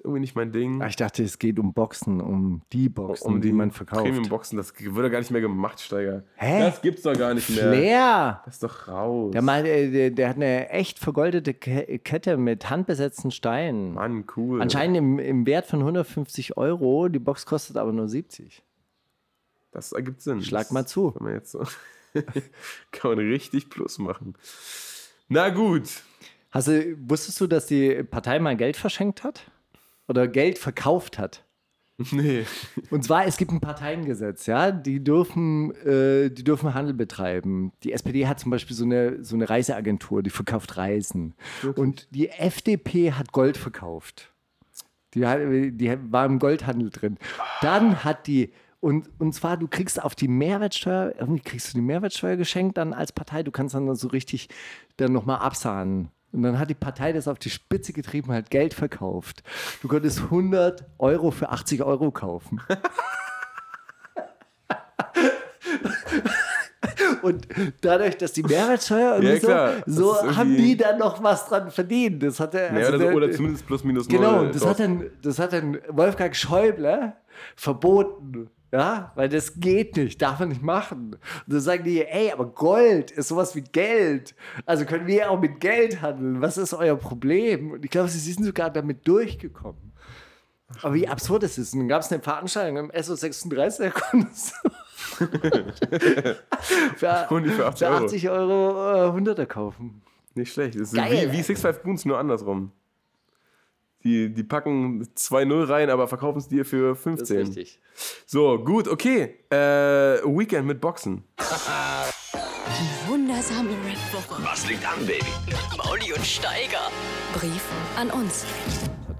irgendwie 0.00 0.20
nicht 0.20 0.34
mein 0.34 0.52
Ding. 0.52 0.82
Ah, 0.82 0.86
ich 0.86 0.96
dachte, 0.96 1.22
es 1.22 1.38
geht 1.38 1.58
um 1.58 1.72
Boxen, 1.72 2.20
um 2.20 2.62
die 2.72 2.88
Boxen, 2.88 3.26
um 3.26 3.40
die, 3.40 3.48
die 3.48 3.52
man 3.52 3.70
verkauft. 3.70 4.04
Premium-Boxen, 4.04 4.56
das 4.56 4.72
wird 4.78 5.12
gar 5.12 5.18
nicht 5.18 5.30
mehr 5.30 5.40
gemacht, 5.40 5.80
Steiger. 5.80 6.24
Hä? 6.36 6.60
Das 6.60 6.82
gibt's 6.82 7.02
doch 7.02 7.16
gar 7.16 7.34
nicht 7.34 7.48
mehr. 7.50 7.72
Flair! 7.72 8.42
Das 8.44 8.54
ist 8.54 8.62
doch 8.62 8.88
raus. 8.88 9.32
Der, 9.32 9.42
mal, 9.42 9.66
äh, 9.66 9.90
der, 9.90 10.10
der, 10.10 10.28
hat 10.28 10.36
eine 10.36 10.70
echt 10.70 10.98
vergoldete 10.98 11.54
Kette 11.54 12.36
mit 12.36 12.70
handbesetzten 12.70 13.30
Steinen. 13.30 13.94
Mann, 13.94 14.24
cool. 14.36 14.62
Anscheinend 14.62 14.96
im, 14.96 15.18
im 15.18 15.46
Wert 15.46 15.66
von 15.66 15.80
150 15.80 16.56
Euro. 16.56 17.08
Die 17.08 17.18
Box 17.18 17.46
kostet 17.46 17.76
aber 17.76 17.92
nur 17.92 18.08
70. 18.08 18.62
Das 19.72 19.92
ergibt 19.92 20.20
Sinn. 20.20 20.42
Schlag 20.42 20.70
mal 20.70 20.86
zu. 20.86 21.14
Wenn 21.14 21.24
man 21.24 21.34
jetzt 21.34 21.52
so 21.52 21.64
kann 22.92 23.16
man 23.16 23.18
richtig 23.18 23.70
Plus 23.70 23.98
machen. 23.98 24.34
Na 25.28 25.48
gut. 25.48 25.88
Hast 26.50 26.68
du, 26.68 26.96
wusstest 27.08 27.40
du, 27.40 27.46
dass 27.46 27.66
die 27.66 28.02
Partei 28.02 28.38
mal 28.38 28.56
Geld 28.56 28.76
verschenkt 28.76 29.24
hat? 29.24 29.50
Oder 30.12 30.28
Geld 30.28 30.58
verkauft 30.58 31.18
hat. 31.18 31.44
Nee. 32.10 32.44
Und 32.90 33.04
zwar, 33.04 33.26
es 33.26 33.36
gibt 33.36 33.52
ein 33.52 33.60
Parteiengesetz, 33.60 34.46
ja, 34.46 34.70
die 34.70 35.02
dürfen, 35.02 35.74
äh, 35.84 36.30
die 36.30 36.42
dürfen 36.42 36.74
Handel 36.74 36.94
betreiben. 36.94 37.72
Die 37.84 37.92
SPD 37.92 38.26
hat 38.26 38.40
zum 38.40 38.50
Beispiel 38.50 38.74
so 38.74 38.84
eine, 38.84 39.22
so 39.22 39.36
eine 39.36 39.48
Reiseagentur, 39.48 40.22
die 40.22 40.30
verkauft 40.30 40.76
Reisen. 40.76 41.34
Wirklich? 41.60 41.82
Und 41.82 42.08
die 42.10 42.28
FDP 42.28 43.12
hat 43.12 43.32
Gold 43.32 43.56
verkauft. 43.56 44.32
Die, 45.14 45.26
hat, 45.26 45.40
die 45.40 45.96
war 46.10 46.26
im 46.26 46.38
Goldhandel 46.38 46.90
drin. 46.90 47.18
Dann 47.60 48.02
hat 48.02 48.26
die, 48.26 48.52
und, 48.80 49.08
und 49.18 49.32
zwar, 49.32 49.56
du 49.56 49.68
kriegst 49.68 50.02
auf 50.02 50.14
die 50.14 50.28
Mehrwertsteuer, 50.28 51.14
irgendwie 51.18 51.42
kriegst 51.42 51.68
du 51.68 51.78
die 51.78 51.84
Mehrwertsteuer 51.84 52.36
geschenkt 52.36 52.78
dann 52.78 52.92
als 52.92 53.12
Partei, 53.12 53.42
du 53.42 53.52
kannst 53.52 53.74
dann 53.74 53.94
so 53.94 54.08
richtig 54.08 54.48
dann 54.96 55.12
nochmal 55.12 55.38
absahnen. 55.38 56.08
Und 56.32 56.42
dann 56.42 56.58
hat 56.58 56.70
die 56.70 56.74
Partei 56.74 57.12
das 57.12 57.28
auf 57.28 57.38
die 57.38 57.50
Spitze 57.50 57.92
getrieben, 57.92 58.32
hat 58.32 58.50
Geld 58.50 58.72
verkauft. 58.74 59.42
Du 59.82 59.88
konntest 59.88 60.20
100 60.20 60.84
Euro 60.98 61.30
für 61.30 61.50
80 61.50 61.82
Euro 61.82 62.10
kaufen. 62.10 62.60
Und 67.22 67.46
dadurch, 67.80 68.16
dass 68.16 68.32
die 68.32 68.42
Mehrwertsteuer 68.42 69.22
ja, 69.22 69.38
klar, 69.38 69.74
so, 69.86 70.14
so 70.14 70.36
haben 70.36 70.56
die 70.56 70.76
dann 70.76 70.98
noch 70.98 71.22
was 71.22 71.46
dran 71.46 71.70
verdient. 71.70 72.20
Das 72.22 72.40
hatte, 72.40 72.68
also 72.70 72.94
oder, 72.94 73.14
oder 73.14 73.30
zumindest 73.30 73.64
plus 73.66 73.84
minus 73.84 74.08
null. 74.08 74.18
Genau, 74.18 74.46
das 74.46 74.66
hat, 74.66 74.80
dann, 74.80 75.10
das 75.22 75.38
hat 75.38 75.52
dann 75.52 75.78
Wolfgang 75.88 76.34
Schäuble 76.34 77.12
verboten. 77.54 78.50
Ja, 78.72 79.12
weil 79.16 79.28
das 79.28 79.60
geht 79.60 79.96
nicht, 79.96 80.22
darf 80.22 80.40
man 80.40 80.48
nicht 80.48 80.62
machen. 80.62 81.14
Und 81.14 81.20
dann 81.46 81.60
sagen 81.60 81.84
die, 81.84 82.02
ey, 82.06 82.32
aber 82.32 82.46
Gold 82.46 83.10
ist 83.10 83.28
sowas 83.28 83.54
wie 83.54 83.60
Geld. 83.60 84.34
Also 84.64 84.86
können 84.86 85.06
wir 85.06 85.30
auch 85.30 85.38
mit 85.38 85.60
Geld 85.60 86.00
handeln. 86.00 86.40
Was 86.40 86.56
ist 86.56 86.72
euer 86.72 86.96
Problem? 86.96 87.72
Und 87.72 87.84
ich 87.84 87.90
glaube, 87.90 88.08
sie 88.08 88.18
sind 88.18 88.44
sogar 88.44 88.70
damit 88.70 89.06
durchgekommen. 89.06 89.92
Aber 90.80 90.94
wie 90.94 91.06
absurd 91.06 91.42
ist 91.42 91.58
es? 91.58 91.74
Und 91.74 91.80
dann 91.80 91.88
gab 91.88 92.00
es 92.00 92.10
eine 92.10 92.22
Veranstaltung 92.22 92.78
im 92.78 92.90
SO36, 92.90 93.78
da 93.78 93.90
konntest 93.90 94.54
du 94.64 94.70
für, 96.96 97.26
für 97.44 97.66
80 97.66 97.86
Euro, 97.86 98.04
80 98.04 98.30
Euro 98.30 99.18
äh, 99.18 99.20
100er 99.20 99.44
kaufen. 99.44 100.00
Nicht 100.34 100.54
schlecht. 100.54 100.76
Das 100.76 100.82
ist 100.88 100.94
Geil, 100.94 101.30
wie, 101.30 101.36
wie 101.36 101.42
Six 101.42 101.60
Five 101.60 101.82
Boons, 101.82 102.06
nur 102.06 102.18
andersrum. 102.18 102.72
Die, 104.04 104.32
die 104.32 104.42
packen 104.42 105.04
2-0 105.16 105.68
rein, 105.68 105.90
aber 105.90 106.08
verkaufen 106.08 106.38
es 106.38 106.48
dir 106.48 106.64
für 106.64 106.96
15. 106.96 107.18
Das 107.18 107.48
ist 107.48 107.56
richtig. 107.56 107.80
So, 108.26 108.58
gut, 108.58 108.88
okay. 108.88 109.36
Äh, 109.50 109.56
Weekend 110.24 110.66
mit 110.66 110.80
Boxen. 110.80 111.24
Die 112.34 113.08
wundersame 113.10 113.70
Red 113.70 113.98
Woche. 114.12 114.42
Was 114.42 114.68
liegt 114.68 114.84
an, 114.86 115.06
Baby? 115.06 115.26
Mauli 115.76 116.12
und 116.12 116.24
Steiger. 116.24 116.90
Brief 117.34 117.62
an 117.96 118.10
uns. 118.10 118.44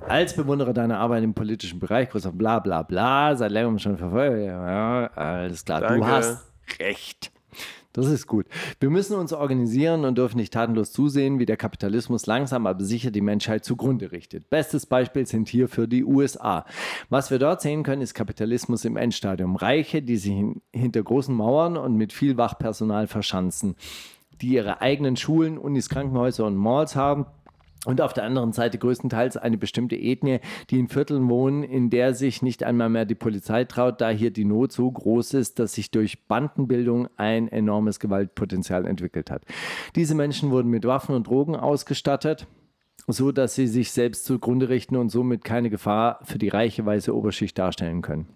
Als 0.08 0.34
Bewunderer 0.34 0.72
deiner 0.72 0.98
Arbeit 0.98 1.22
im 1.22 1.34
politischen 1.34 1.78
Bereich, 1.78 2.10
großer 2.10 2.32
bla 2.32 2.58
bla 2.58 2.82
bla, 2.82 3.36
seit 3.36 3.52
längerem 3.52 3.78
schon 3.78 3.98
verfolgt. 3.98 4.46
Ja, 4.46 5.06
alles 5.14 5.64
klar, 5.64 5.80
Danke. 5.82 6.00
du 6.00 6.06
hast 6.06 6.44
recht. 6.80 7.30
Das 7.92 8.06
ist 8.06 8.26
gut. 8.26 8.46
Wir 8.80 8.88
müssen 8.88 9.16
uns 9.16 9.34
organisieren 9.34 10.06
und 10.06 10.16
dürfen 10.16 10.38
nicht 10.38 10.52
tatenlos 10.52 10.92
zusehen, 10.92 11.38
wie 11.38 11.46
der 11.46 11.58
Kapitalismus 11.58 12.24
langsam 12.26 12.66
aber 12.66 12.82
sicher 12.82 13.10
die 13.10 13.20
Menschheit 13.20 13.64
zugrunde 13.64 14.12
richtet. 14.12 14.48
Bestes 14.48 14.86
Beispiel 14.86 15.26
sind 15.26 15.48
hierfür 15.48 15.86
die 15.86 16.04
USA. 16.04 16.64
Was 17.10 17.30
wir 17.30 17.38
dort 17.38 17.60
sehen 17.60 17.82
können, 17.82 18.00
ist 18.00 18.14
Kapitalismus 18.14 18.86
im 18.86 18.96
Endstadium. 18.96 19.56
Reiche, 19.56 20.00
die 20.00 20.16
sich 20.16 20.42
hinter 20.72 21.02
großen 21.02 21.34
Mauern 21.34 21.76
und 21.76 21.96
mit 21.96 22.14
viel 22.14 22.38
Wachpersonal 22.38 23.06
verschanzen, 23.08 23.76
die 24.40 24.54
ihre 24.54 24.80
eigenen 24.80 25.16
Schulen, 25.16 25.58
Unis, 25.58 25.90
Krankenhäuser 25.90 26.46
und 26.46 26.56
Malls 26.56 26.96
haben 26.96 27.26
und 27.84 28.00
auf 28.00 28.12
der 28.12 28.24
anderen 28.24 28.52
Seite 28.52 28.78
größtenteils 28.78 29.36
eine 29.36 29.58
bestimmte 29.58 29.96
Ethnie, 29.96 30.38
die 30.70 30.78
in 30.78 30.88
Vierteln 30.88 31.28
wohnen, 31.28 31.64
in 31.64 31.90
der 31.90 32.14
sich 32.14 32.40
nicht 32.42 32.62
einmal 32.62 32.88
mehr 32.88 33.04
die 33.04 33.16
Polizei 33.16 33.64
traut, 33.64 34.00
da 34.00 34.10
hier 34.10 34.30
die 34.30 34.44
Not 34.44 34.72
so 34.72 34.90
groß 34.90 35.34
ist, 35.34 35.58
dass 35.58 35.74
sich 35.74 35.90
durch 35.90 36.26
Bandenbildung 36.26 37.08
ein 37.16 37.48
enormes 37.48 37.98
Gewaltpotenzial 37.98 38.86
entwickelt 38.86 39.30
hat. 39.30 39.44
Diese 39.96 40.14
Menschen 40.14 40.50
wurden 40.50 40.70
mit 40.70 40.84
Waffen 40.84 41.14
und 41.14 41.26
Drogen 41.26 41.56
ausgestattet 41.56 42.46
so 43.08 43.32
dass 43.32 43.54
sie 43.54 43.66
sich 43.66 43.90
selbst 43.90 44.24
zugrunde 44.24 44.68
richten 44.68 44.96
und 44.96 45.08
somit 45.08 45.44
keine 45.44 45.70
Gefahr 45.70 46.20
für 46.22 46.38
die 46.38 46.48
reiche 46.48 46.86
weiße 46.86 47.14
Oberschicht 47.14 47.58
darstellen 47.58 48.02
können. 48.02 48.28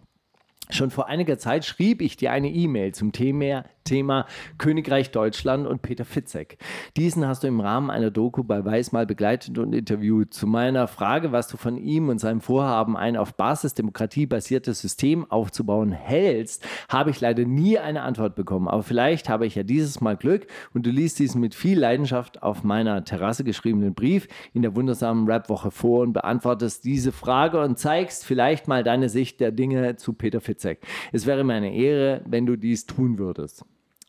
Schon 0.70 0.90
vor 0.90 1.06
einiger 1.06 1.38
Zeit 1.38 1.64
schrieb 1.64 2.02
ich 2.02 2.16
dir 2.16 2.32
eine 2.32 2.50
E-Mail 2.50 2.92
zum 2.92 3.12
Thema, 3.12 3.64
Thema 3.86 4.26
Königreich 4.58 5.10
Deutschland 5.10 5.66
und 5.66 5.82
Peter 5.82 6.04
Fitzek. 6.04 6.58
Diesen 6.96 7.26
hast 7.26 7.42
du 7.42 7.48
im 7.48 7.60
Rahmen 7.60 7.90
einer 7.90 8.10
Doku 8.10 8.44
bei 8.44 8.64
Weiß 8.64 8.92
mal 8.92 9.06
begleitet 9.06 9.58
und 9.58 9.74
interviewt. 9.74 10.34
Zu 10.34 10.46
meiner 10.46 10.88
Frage, 10.88 11.32
was 11.32 11.48
du 11.48 11.56
von 11.56 11.76
ihm 11.76 12.08
und 12.08 12.18
seinem 12.18 12.40
Vorhaben, 12.40 12.96
ein 12.96 13.16
auf 13.16 13.34
Basisdemokratie 13.34 14.26
basiertes 14.26 14.80
System 14.80 15.30
aufzubauen 15.30 15.92
hältst, 15.92 16.66
habe 16.88 17.10
ich 17.10 17.20
leider 17.20 17.44
nie 17.44 17.78
eine 17.78 18.02
Antwort 18.02 18.34
bekommen. 18.34 18.68
Aber 18.68 18.82
vielleicht 18.82 19.28
habe 19.28 19.46
ich 19.46 19.54
ja 19.54 19.62
dieses 19.62 20.00
Mal 20.00 20.16
Glück 20.16 20.46
und 20.74 20.86
du 20.86 20.90
liest 20.90 21.18
diesen 21.18 21.40
mit 21.40 21.54
viel 21.54 21.78
Leidenschaft 21.78 22.42
auf 22.42 22.64
meiner 22.64 23.04
Terrasse 23.04 23.44
geschriebenen 23.44 23.94
Brief 23.94 24.26
in 24.54 24.62
der 24.62 24.74
wundersamen 24.74 25.26
Rap-Woche 25.26 25.70
vor 25.70 26.00
und 26.00 26.12
beantwortest 26.12 26.84
diese 26.84 27.12
Frage 27.12 27.60
und 27.60 27.78
zeigst 27.78 28.24
vielleicht 28.24 28.68
mal 28.68 28.82
deine 28.82 29.08
Sicht 29.08 29.40
der 29.40 29.52
Dinge 29.52 29.96
zu 29.96 30.12
Peter. 30.12 30.40
Fitzek. 30.46 30.80
Es 31.12 31.26
wäre 31.26 31.44
mir 31.44 31.54
eine 31.54 31.74
Ehre, 31.74 32.22
wenn 32.26 32.46
du 32.46 32.56
dies 32.56 32.86
tun 32.86 33.18
würdest. 33.18 33.64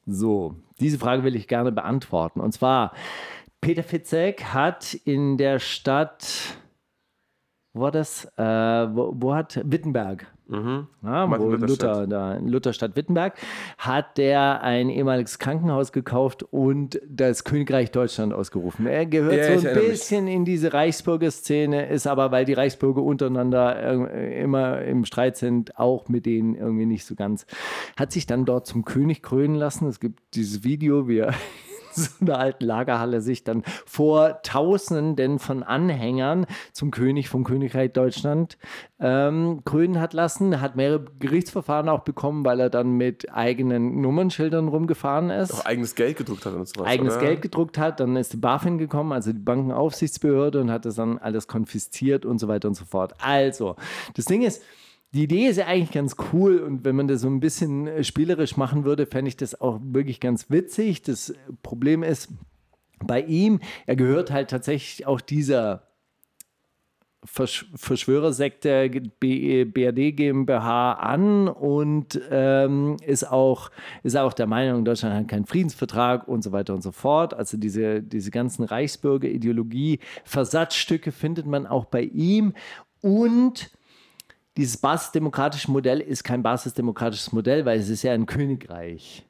So, 0.09 0.55
diese 0.79 0.97
Frage 0.97 1.23
will 1.23 1.35
ich 1.35 1.49
gerne 1.49 1.71
beantworten. 1.73 2.39
Und 2.39 2.53
zwar, 2.53 2.93
Peter 3.59 3.83
Fitzek 3.83 4.45
hat 4.45 4.93
in 4.93 5.37
der 5.37 5.59
Stadt, 5.59 6.57
wo 7.73 7.81
war 7.81 7.91
das? 7.91 8.25
Äh, 8.37 8.41
wo, 8.41 9.13
wo 9.15 9.35
hat 9.35 9.59
Wittenberg 9.65 10.25
Mhm. 10.49 10.87
Ja, 11.03 11.39
wo 11.39 11.51
Luther, 11.51 12.07
da 12.07 12.35
in 12.35 12.47
Lutherstadt 12.47 12.95
Wittenberg 12.95 13.33
hat 13.77 14.17
der 14.17 14.61
ein 14.61 14.89
ehemaliges 14.89 15.39
Krankenhaus 15.39 15.91
gekauft 15.91 16.43
und 16.51 17.01
das 17.07 17.43
Königreich 17.43 17.91
Deutschland 17.91 18.33
ausgerufen. 18.33 18.87
Er 18.87 19.05
gehört 19.05 19.35
ja, 19.35 19.59
so 19.59 19.67
ein 19.67 19.75
bisschen 19.75 20.25
mich. 20.25 20.35
in 20.35 20.45
diese 20.45 20.73
Reichsbürger 20.73 21.31
Szene, 21.31 21.87
ist 21.89 22.07
aber, 22.07 22.31
weil 22.31 22.45
die 22.45 22.53
Reichsbürger 22.53 23.01
untereinander 23.01 24.11
immer 24.33 24.81
im 24.83 25.03
Streit 25.05 25.37
sind, 25.37 25.77
auch 25.77 26.07
mit 26.07 26.25
denen 26.25 26.55
irgendwie 26.55 26.85
nicht 26.85 27.05
so 27.05 27.15
ganz. 27.15 27.45
Hat 27.97 28.11
sich 28.11 28.25
dann 28.25 28.45
dort 28.45 28.67
zum 28.67 28.85
König 28.85 29.21
krönen 29.21 29.55
lassen. 29.55 29.87
Es 29.87 29.99
gibt 29.99 30.35
dieses 30.35 30.63
Video, 30.63 31.07
wie 31.07 31.19
er 31.19 31.33
so 32.19 32.25
einer 32.25 32.39
alten 32.39 32.65
Lagerhalle 32.65 33.21
sich 33.21 33.43
dann 33.43 33.63
vor 33.85 34.41
Tausenden 34.43 35.39
von 35.39 35.63
Anhängern 35.63 36.45
zum 36.71 36.91
König 36.91 37.29
vom 37.29 37.43
Königreich 37.43 37.91
Deutschland 37.93 38.57
ähm, 38.99 39.61
krönen 39.65 39.99
hat 39.99 40.13
lassen. 40.13 40.61
Hat 40.61 40.75
mehrere 40.75 41.05
Gerichtsverfahren 41.19 41.89
auch 41.89 42.01
bekommen, 42.01 42.45
weil 42.45 42.59
er 42.59 42.69
dann 42.69 42.93
mit 42.93 43.33
eigenen 43.33 44.01
Nummernschildern 44.01 44.67
rumgefahren 44.67 45.29
ist. 45.29 45.53
Auch 45.53 45.65
eigenes 45.65 45.95
Geld 45.95 46.17
gedruckt 46.17 46.45
hat 46.45 46.53
und 46.53 46.67
so 46.67 46.81
was. 46.81 46.87
Eigenes 46.87 47.15
oder? 47.15 47.25
Geld 47.25 47.41
gedruckt 47.41 47.77
hat. 47.77 47.99
Dann 47.99 48.15
ist 48.15 48.33
die 48.33 48.37
BaFin 48.37 48.77
gekommen, 48.77 49.11
also 49.11 49.31
die 49.31 49.39
Bankenaufsichtsbehörde, 49.39 50.61
und 50.61 50.71
hat 50.71 50.85
das 50.85 50.95
dann 50.95 51.17
alles 51.17 51.47
konfisziert 51.47 52.25
und 52.25 52.39
so 52.39 52.47
weiter 52.47 52.67
und 52.67 52.75
so 52.75 52.85
fort. 52.85 53.13
Also, 53.21 53.75
das 54.15 54.25
Ding 54.25 54.41
ist, 54.41 54.63
die 55.13 55.23
Idee 55.23 55.47
ist 55.47 55.57
ja 55.57 55.67
eigentlich 55.67 55.91
ganz 55.91 56.15
cool 56.31 56.59
und 56.59 56.83
wenn 56.83 56.95
man 56.95 57.07
das 57.07 57.21
so 57.21 57.27
ein 57.27 57.39
bisschen 57.39 57.87
äh, 57.87 58.03
spielerisch 58.03 58.57
machen 58.57 58.83
würde, 58.83 59.05
fände 59.05 59.29
ich 59.29 59.37
das 59.37 59.59
auch 59.59 59.79
wirklich 59.81 60.19
ganz 60.19 60.49
witzig. 60.49 61.01
Das 61.01 61.33
Problem 61.63 62.03
ist 62.03 62.29
bei 63.03 63.21
ihm, 63.21 63.59
er 63.85 63.95
gehört 63.95 64.31
halt 64.31 64.49
tatsächlich 64.49 65.07
auch 65.07 65.21
dieser 65.21 65.83
Versch 67.23 67.65
Verschwörersekte 67.75 68.89
BRD 69.19 70.15
GmbH 70.15 70.93
an 70.93 71.47
und 71.47 72.21
ähm, 72.29 72.97
ist, 73.05 73.29
auch, 73.29 73.71
ist 74.03 74.15
auch 74.15 74.33
der 74.33 74.47
Meinung, 74.47 74.85
Deutschland 74.85 75.15
hat 75.15 75.27
keinen 75.27 75.45
Friedensvertrag 75.45 76.27
und 76.27 76.43
so 76.43 76.51
weiter 76.51 76.73
und 76.73 76.83
so 76.83 76.91
fort. 76.91 77.33
Also 77.33 77.57
diese, 77.57 78.01
diese 78.01 78.31
ganzen 78.31 78.63
Reichsbürger-Ideologie, 78.63 79.99
Versatzstücke 80.23 81.11
findet 81.11 81.47
man 81.47 81.65
auch 81.65 81.85
bei 81.85 82.03
ihm 82.03 82.53
und 83.01 83.71
dieses 84.57 84.77
basisdemokratische 84.77 85.71
Modell 85.71 86.01
ist 86.01 86.23
kein 86.23 86.43
basisdemokratisches 86.43 87.31
Modell, 87.31 87.65
weil 87.65 87.79
es 87.79 87.89
ist 87.89 88.03
ja 88.03 88.13
ein 88.13 88.25
Königreich. 88.25 89.23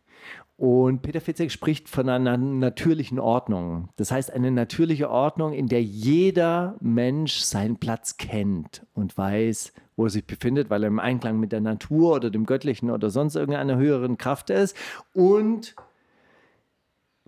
Und 0.56 1.04
Peter 1.04 1.22
Fitzek 1.22 1.52
spricht 1.52 1.88
von 1.88 2.10
einer 2.10 2.36
natürlichen 2.36 3.20
Ordnung. 3.20 3.90
Das 3.96 4.12
heißt, 4.12 4.34
eine 4.34 4.50
natürliche 4.50 5.12
Ordnung, 5.12 5.54
in 5.54 5.68
der 5.68 5.84
jeder 5.84 6.76
Mensch 6.80 7.38
seinen 7.42 7.78
Platz 7.78 8.18
kennt 8.18 8.84
und 8.96 9.16
weiß, 9.16 9.74
wo 9.96 10.06
er 10.06 10.10
sich 10.10 10.26
befindet, 10.26 10.72
weil 10.72 10.84
er 10.84 10.88
im 10.88 11.00
Einklang 11.00 11.40
mit 11.40 11.52
der 11.52 11.62
Natur 11.62 12.16
oder 12.16 12.32
dem 12.32 12.48
Göttlichen 12.48 12.90
oder 12.90 13.12
sonst 13.12 13.36
irgendeiner 13.36 13.78
höheren 13.78 14.18
Kraft 14.18 14.50
ist. 14.50 14.76
Und 15.14 15.76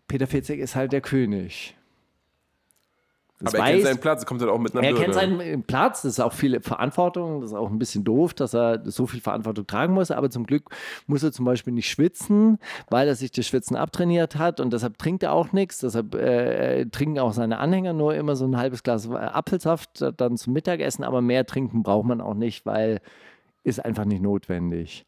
Peter 0.08 0.26
Fitzek 0.26 0.60
ist 0.60 0.76
halt 0.76 0.92
der 0.92 1.02
König. 1.02 1.76
Das 3.42 3.56
aber 3.56 3.64
er 3.64 3.64
weiß, 3.64 3.72
kennt 3.72 3.86
seinen 3.86 4.00
Platz, 4.02 4.26
kommt 4.26 4.42
halt 4.42 4.52
auch 4.52 4.60
mit 4.60 4.74
einer 4.74 4.84
Er 4.84 4.90
Bürde. 4.90 5.04
kennt 5.04 5.14
seinen 5.16 5.64
Platz, 5.64 6.02
das 6.02 6.14
ist 6.14 6.20
auch 6.20 6.34
viel 6.34 6.60
Verantwortung, 6.60 7.40
das 7.42 7.52
ist 7.52 7.56
auch 7.58 7.70
ein 7.70 7.80
bisschen 7.80 8.04
doof, 8.04 8.34
dass 8.34 8.54
er 8.54 8.82
so 8.84 9.08
viel 9.08 9.22
Verantwortung 9.22 9.66
tragen 9.66 9.94
muss, 9.94 10.12
aber 10.12 10.30
zum 10.30 10.46
Glück 10.46 10.70
muss 11.08 11.24
er 11.24 11.32
zum 11.32 11.46
Beispiel 11.46 11.72
nicht 11.72 11.90
schwitzen, 11.90 12.60
weil 12.90 13.08
er 13.08 13.16
sich 13.16 13.32
das 13.32 13.48
Schwitzen 13.48 13.78
abtrainiert 13.78 14.36
hat. 14.36 14.60
Und 14.60 14.74
deshalb 14.74 14.98
trinkt 14.98 15.24
er 15.24 15.32
auch 15.32 15.54
nichts, 15.54 15.80
deshalb 15.80 16.16
äh, 16.16 16.86
trinken 16.88 17.20
auch 17.20 17.32
seine 17.34 17.60
Anhänger 17.60 17.94
nur 17.94 18.14
immer 18.16 18.36
so 18.36 18.46
ein 18.46 18.58
halbes 18.58 18.84
Glas 18.84 19.10
Apfelsaft 19.10 20.04
dann 20.18 20.36
zum 20.36 20.52
Mittagessen, 20.54 21.04
aber 21.06 21.22
mehr 21.22 21.46
trinken 21.46 21.82
braucht 21.82 22.06
man 22.08 22.20
auch 22.22 22.34
nicht, 22.34 22.66
weil 22.66 23.00
ist 23.64 23.84
einfach 23.84 24.06
nicht 24.06 24.22
notwendig. 24.22 25.06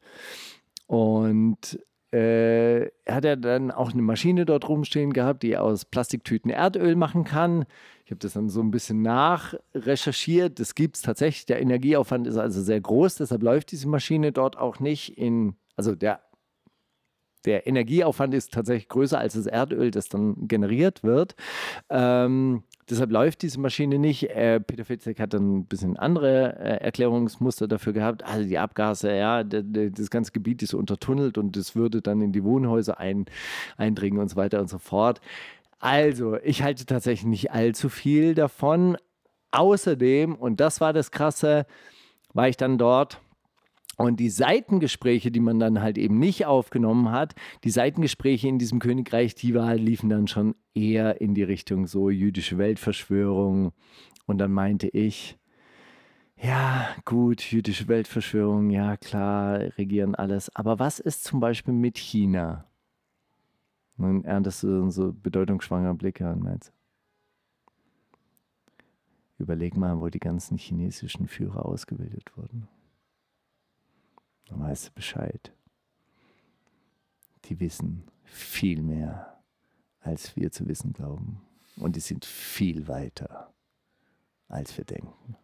Und 0.88 1.80
äh, 2.12 2.92
hat 3.08 3.24
er 3.24 3.38
dann 3.38 3.72
auch 3.72 3.94
eine 3.94 4.02
Maschine 4.02 4.46
dort 4.46 4.68
rumstehen 4.68 5.14
gehabt, 5.14 5.44
die 5.44 5.58
aus 5.58 5.86
Plastiktüten 5.86 6.52
Erdöl 6.52 6.96
machen 6.96 7.24
kann. 7.24 7.66
Ich 8.06 8.12
habe 8.12 8.20
das 8.20 8.34
dann 8.34 8.50
so 8.50 8.62
ein 8.62 8.72
bisschen 8.72 9.02
nachrecherchiert. 9.02 10.60
Das 10.60 10.76
gibt 10.76 10.98
es 10.98 11.02
tatsächlich. 11.04 11.46
Der 11.46 11.62
Energieaufwand 11.62 12.28
ist 12.28 12.38
also 12.38 12.62
sehr 12.62 12.82
groß, 12.82 13.16
deshalb 13.16 13.44
läuft 13.44 13.72
diese 13.72 13.88
Maschine 13.88 14.34
dort 14.34 14.58
auch 14.58 14.80
nicht 14.80 15.18
in, 15.18 15.56
also 15.78 15.96
der, 15.96 16.22
der 17.46 17.66
Energieaufwand 17.66 18.34
ist 18.34 18.54
tatsächlich 18.54 18.90
größer 18.90 19.18
als 19.18 19.34
das 19.34 19.46
Erdöl, 19.46 19.92
das 19.92 20.10
dann 20.10 20.48
generiert 20.48 21.04
wird. 21.04 21.36
Ähm, 21.90 22.64
deshalb 22.92 23.12
läuft 23.12 23.42
diese 23.42 23.60
Maschine 23.60 23.98
nicht. 23.98 24.30
Äh, 24.30 24.60
Peter 24.60 24.86
Fitzek 24.86 25.20
hat 25.20 25.34
dann 25.34 25.60
ein 25.60 25.66
bisschen 25.66 25.98
andere 25.98 26.60
äh, 26.60 26.84
Erklärungsmuster 26.84 27.68
dafür 27.68 27.94
gehabt. 27.94 28.24
Also 28.24 28.48
die 28.48 28.58
Abgase, 28.58 29.16
ja, 29.16 29.44
das 29.44 30.10
ganze 30.10 30.32
Gebiet 30.34 30.62
ist 30.62 30.74
untertunnelt 30.74 31.38
und 31.38 31.56
das 31.56 31.76
würde 31.76 32.02
dann 32.02 32.22
in 32.22 32.34
die 32.34 32.44
Wohnhäuser 32.44 33.00
ein, 33.00 33.26
eindringen 33.78 34.20
und 34.20 34.30
so 34.30 34.36
weiter 34.36 34.60
und 34.60 34.70
so 34.70 34.78
fort. 34.78 35.22
Also, 35.80 36.38
ich 36.44 36.62
halte 36.62 36.86
tatsächlich 36.86 37.26
nicht 37.26 37.52
allzu 37.52 37.90
viel 37.90 38.36
davon. 38.36 38.98
Außerdem, 39.52 40.36
und 40.36 40.60
das 40.60 40.80
war 40.80 40.94
das 40.94 41.12
Krasse, 41.12 41.66
war 42.34 42.48
ich 42.48 42.58
dann 42.58 42.78
dort 42.78 43.21
und 44.02 44.20
die 44.20 44.30
Seitengespräche, 44.30 45.32
die 45.32 45.40
man 45.40 45.60
dann 45.60 45.82
halt 45.82 45.98
eben 45.98 46.20
nicht 46.20 46.46
aufgenommen 46.46 47.12
hat, 47.12 47.36
die 47.64 47.70
Seitengespräche 47.70 48.48
in 48.48 48.60
diesem 48.60 48.80
Königreich, 48.80 49.36
die 49.36 49.54
war, 49.54 49.76
liefen 49.76 50.10
dann 50.10 50.28
schon 50.28 50.56
eher 50.74 51.22
in 51.22 51.34
die 51.34 51.44
Richtung 51.44 51.88
so 51.88 52.10
jüdische 52.10 52.58
Weltverschwörung. 52.58 53.72
Und 54.26 54.38
dann 54.38 54.52
meinte 54.52 54.88
ich, 54.88 55.38
ja, 56.42 56.88
gut, 57.06 57.42
jüdische 57.42 57.88
Weltverschwörung, 57.88 58.72
ja 58.72 58.98
klar, 58.98 59.60
regieren 59.78 60.16
alles. 60.16 60.54
Aber 60.56 60.80
was 60.80 61.00
ist 61.00 61.24
zum 61.24 61.40
Beispiel 61.40 61.74
mit 61.74 61.98
China? 61.98 62.66
dann 63.98 64.24
erntest 64.24 64.64
du 64.64 64.90
so 64.90 65.14
bedeutungsschwanger 65.14 65.94
Blicke 65.94 66.28
an 66.28 66.40
meinst. 66.40 66.74
Überleg 69.38 69.76
mal, 69.78 70.00
wo 70.00 70.10
die 70.10 70.20
ganzen 70.20 70.58
chinesischen 70.58 71.28
Führer 71.28 71.66
ausgebildet 71.66 72.36
wurden. 72.36 72.68
Dann 74.48 74.62
weißt 74.62 74.88
du 74.88 74.92
Bescheid. 74.94 75.54
Die 77.46 77.60
wissen 77.60 78.04
viel 78.24 78.82
mehr, 78.82 79.42
als 80.02 80.36
wir 80.36 80.52
zu 80.52 80.68
wissen 80.68 80.94
glauben. 80.94 81.42
Und 81.78 81.96
die 81.96 82.02
sind 82.02 82.26
viel 82.26 82.88
weiter, 82.88 83.54
als 84.48 84.78
wir 84.78 84.86
denken. 84.86 85.36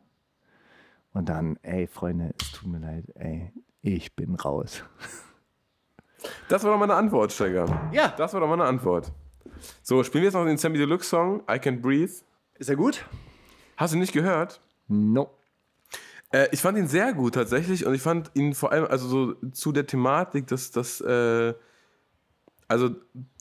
Und 1.14 1.30
dann, 1.30 1.58
ey, 1.64 1.88
Freunde, 1.88 2.34
es 2.40 2.52
tut 2.52 2.68
mir 2.70 2.80
leid, 2.80 3.06
ey, 3.16 3.52
ich 3.82 4.16
bin 4.16 4.36
raus. 4.36 4.84
Das 6.50 6.64
war 6.64 6.72
doch 6.72 6.80
meine 6.80 6.96
Antwort, 6.96 7.32
Steiger. 7.32 7.90
Ja. 7.94 8.10
Das 8.18 8.34
war 8.34 8.42
doch 8.42 8.48
meine 8.48 8.64
Antwort. 8.64 9.12
So, 9.84 10.04
spielen 10.04 10.24
wir 10.24 10.28
jetzt 10.28 10.34
noch 10.34 10.46
den 10.46 10.58
Sammy 10.58 10.78
Deluxe 10.78 11.08
Song, 11.08 11.42
I 11.42 11.54
Can't 11.54 11.80
Breathe. 11.80 12.12
Ist 12.56 12.70
er 12.70 12.76
gut? 12.76 13.06
Hast 13.78 13.94
du 13.94 13.98
nicht 13.98 14.14
gehört? 14.14 14.60
No. 14.88 15.30
Äh, 16.32 16.48
ich 16.52 16.62
fand 16.62 16.78
ihn 16.78 16.88
sehr 16.88 17.14
gut 17.14 17.36
tatsächlich 17.36 17.86
und 17.86 17.94
ich 17.94 18.02
fand 18.02 18.32
ihn 18.34 18.54
vor 18.54 18.72
allem, 18.72 18.86
also 18.86 19.08
so 19.08 19.34
zu 19.52 19.72
der 19.72 19.88
Thematik, 19.88 20.48
dass 20.48 20.72
das, 20.72 21.02
äh, 21.02 21.54
also 22.68 22.90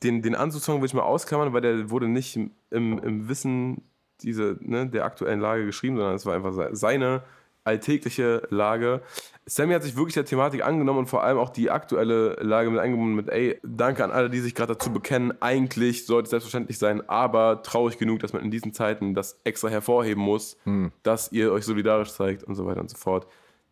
den, 0.03 0.23
den 0.23 0.35
Anzugssong 0.35 0.81
will 0.81 0.87
ich 0.87 0.95
mal 0.95 1.03
ausklammern, 1.03 1.53
weil 1.53 1.63
der 1.63 1.91
wurde 1.91 2.09
nicht 2.09 2.37
im, 2.37 2.53
im 2.71 3.29
Wissen 3.29 3.83
diese, 4.23 4.57
ne, 4.61 4.89
der 4.89 5.05
aktuellen 5.05 5.41
Lage 5.41 5.67
geschrieben, 5.67 5.97
sondern 5.97 6.15
es 6.15 6.27
war 6.27 6.35
einfach 6.35 6.55
seine 6.73 7.23
alltägliche 7.67 8.47
Lage. 8.51 9.03
Sammy 9.45 9.75
hat 9.75 9.83
sich 9.83 9.97
wirklich 9.97 10.15
der 10.15 10.25
Thematik 10.25 10.65
angenommen 10.65 11.01
und 11.01 11.07
vor 11.07 11.23
allem 11.23 11.39
auch 11.39 11.51
die 11.51 11.71
aktuelle 11.71 12.35
Lage 12.41 12.71
mit 12.71 12.81
eingebunden 12.81 13.15
mit, 13.15 13.29
ey, 13.29 13.61
danke 13.63 14.03
an 14.03 14.11
alle, 14.11 14.29
die 14.29 14.41
sich 14.41 14.55
gerade 14.55 14.75
dazu 14.75 14.93
bekennen. 14.93 15.33
Eigentlich 15.41 16.07
sollte 16.07 16.25
es 16.25 16.31
selbstverständlich 16.31 16.79
sein, 16.79 17.09
aber 17.09 17.63
traurig 17.63 17.99
genug, 17.99 18.21
dass 18.21 18.33
man 18.33 18.43
in 18.43 18.51
diesen 18.51 18.73
Zeiten 18.73 19.15
das 19.15 19.39
extra 19.45 19.69
hervorheben 19.69 20.23
muss, 20.23 20.57
hm. 20.65 20.91
dass 21.03 21.31
ihr 21.31 21.53
euch 21.53 21.65
solidarisch 21.65 22.13
zeigt 22.13 22.43
und 22.43 22.57
so 22.57 22.67
weiter 22.67 22.81
und 22.81 22.91
so 22.91 22.97
fort. 22.97 23.27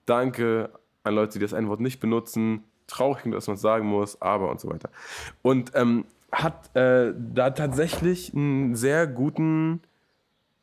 Danke 0.06 0.70
an 1.02 1.14
Leute, 1.14 1.34
die 1.34 1.38
das 1.40 1.54
ein 1.54 1.68
Wort 1.68 1.80
nicht 1.80 2.00
benutzen. 2.00 2.64
Traurig, 2.86 3.30
dass 3.32 3.46
man 3.46 3.56
es 3.56 3.62
sagen 3.62 3.86
muss, 3.86 4.20
aber 4.20 4.50
und 4.50 4.60
so 4.60 4.68
weiter. 4.68 4.90
Und 5.42 5.72
ähm, 5.74 6.04
hat 6.30 6.74
äh, 6.76 7.12
da 7.16 7.50
tatsächlich 7.50 8.34
einen 8.34 8.74
sehr 8.74 9.06
guten 9.06 9.80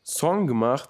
Song 0.03 0.47
gemacht. 0.47 0.89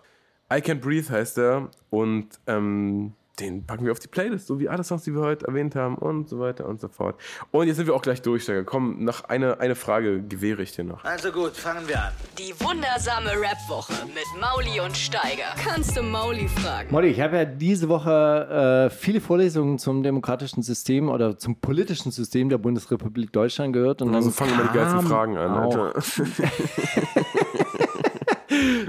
I 0.51 0.55
Can't 0.61 0.81
Breathe 0.81 1.09
heißt 1.09 1.37
er. 1.37 1.69
Und 1.89 2.27
ähm, 2.47 3.13
den 3.39 3.65
packen 3.65 3.85
wir 3.85 3.91
auf 3.93 3.99
die 3.99 4.07
Playlist, 4.09 4.45
so 4.45 4.59
wie 4.59 4.69
alle 4.69 4.83
Songs, 4.83 5.03
die 5.03 5.13
wir 5.15 5.21
heute 5.21 5.47
erwähnt 5.47 5.75
haben 5.75 5.95
und 5.95 6.29
so 6.29 6.39
weiter 6.39 6.67
und 6.67 6.79
so 6.79 6.89
fort. 6.89 7.15
Und 7.49 7.67
jetzt 7.67 7.77
sind 7.77 7.87
wir 7.87 7.95
auch 7.95 8.01
gleich 8.01 8.21
durch, 8.21 8.43
Steiger. 8.43 8.63
Komm, 8.65 9.03
noch 9.03 9.23
eine, 9.23 9.59
eine 9.59 9.75
Frage 9.75 10.21
gewähre 10.21 10.61
ich 10.61 10.73
dir 10.73 10.83
noch. 10.83 11.03
Also 11.05 11.31
gut, 11.31 11.53
fangen 11.57 11.87
wir 11.87 11.99
an. 12.03 12.11
Die 12.37 12.53
wundersame 12.59 13.29
Rap-Woche 13.31 13.93
mit 14.07 14.25
Mauli 14.39 14.79
und 14.81 14.95
Steiger. 14.95 15.55
Kannst 15.63 15.97
du 15.97 16.03
Mauli 16.03 16.47
fragen? 16.49 16.89
Molly, 16.91 17.07
ich 17.07 17.21
habe 17.21 17.37
ja 17.37 17.45
diese 17.45 17.87
Woche 17.89 18.89
äh, 18.91 18.95
viele 18.95 19.21
Vorlesungen 19.21 19.79
zum 19.79 20.03
demokratischen 20.03 20.61
System 20.61 21.09
oder 21.09 21.37
zum 21.37 21.55
politischen 21.55 22.11
System 22.11 22.49
der 22.49 22.57
Bundesrepublik 22.59 23.31
Deutschland 23.31 23.73
gehört. 23.73 24.01
Und 24.01 24.13
Also 24.13 24.29
dann 24.29 24.33
fangen 24.35 24.57
wir 24.57 24.67
die 24.67 24.77
geilsten 24.77 25.01
Fragen 25.07 25.37
an, 25.37 25.51
auch- 25.51 25.77
Alter. 25.77 26.01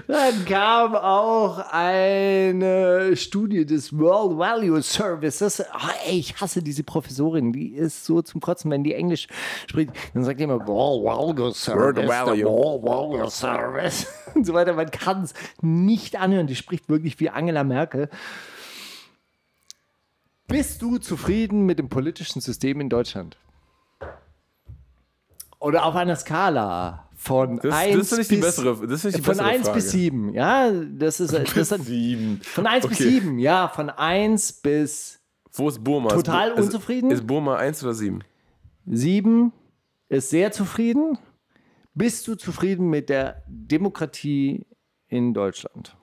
Dann 0.07 0.45
kam 0.45 0.95
auch 0.95 1.59
eine 1.71 3.17
Studie 3.17 3.65
des 3.65 3.97
World 3.97 4.39
Value 4.39 4.83
Services. 4.83 5.61
Ah, 5.73 5.91
ey, 6.07 6.19
ich 6.19 6.41
hasse 6.41 6.63
diese 6.63 6.83
Professorin, 6.83 7.53
die 7.53 7.75
ist 7.75 8.05
so 8.05 8.23
zum 8.23 8.41
Kotzen, 8.41 8.71
wenn 8.71 8.85
die 8.85 8.95
Englisch 8.95 9.29
spricht. 9.69 9.93
Dann 10.15 10.25
sagt 10.25 10.41
die 10.41 10.45
immer 10.45 10.67
World 10.67 11.05
Value 11.05 11.53
Service, 11.53 12.03
the 12.03 12.09
Value. 12.09 12.45
World 12.45 12.83
Value 12.83 13.31
Service 13.31 14.07
und 14.35 14.47
so 14.47 14.53
weiter. 14.53 14.75
Man 14.75 14.91
kann 14.91 15.23
es 15.23 15.35
nicht 15.61 16.17
anhören. 16.17 16.47
Die 16.47 16.57
spricht 16.57 16.89
wirklich 16.89 17.19
wie 17.21 17.31
Angela 17.31 17.65
Merkel. 17.65 18.09
Bist 20.49 20.83
du 20.83 20.99
zufrieden 20.99 21.65
mit 21.65 21.79
dem 21.79 21.89
politischen 21.89 22.41
System 22.41 22.81
in 22.81 22.89
Deutschland? 22.89 23.37
Oder 25.59 25.87
auf 25.87 25.95
einer 25.95 26.17
Skala 26.17 27.09
von 27.23 27.57
Das- 27.57 27.63
das 27.65 27.75
1 27.75 28.09
finde 28.09 28.23
ich 28.23 28.29
die 28.29 28.37
bis, 28.37 28.45
bessere- 28.47 28.87
das 28.87 29.05
ich 29.05 29.15
die 29.15 29.23
von 29.23 29.33
bessere 29.37 29.47
1 29.47 29.63
Frage. 29.67 29.75
bis 29.77 29.91
7. 29.93 30.35
Ja, 30.35 30.71
das 30.73 31.21
ist, 31.21 31.33
das 31.33 31.57
ist 31.73 31.85
Sieben. 31.85 32.41
von 32.43 32.67
1 32.67 32.87
bis 32.89 32.99
Okay. 33.01 33.11
7. 33.11 33.39
Ja, 33.39 33.69
von 33.69 33.91
1 33.91 34.53
bis 34.55 35.21
Wo 35.53 35.69
ist 35.69 35.85
Burma? 35.85 36.09
Total 36.09 36.51
ist, 36.53 36.65
unzufrieden? 36.65 37.11
Ist, 37.13 37.21
ist 37.21 37.27
Burma 37.27 37.57
1 37.57 37.83
oder 37.85 37.95
7? 37.95 38.25
7 38.87 39.53
ist 40.09 40.31
sehr 40.31 40.51
zufrieden. 40.51 41.17
Bist 41.95 42.27
du 42.27 42.35
zufrieden 42.35 42.89
mit 42.91 43.09
der 43.09 43.43
Demokratie 43.47 44.67
in 45.09 45.33
Deutschland? 45.35 45.97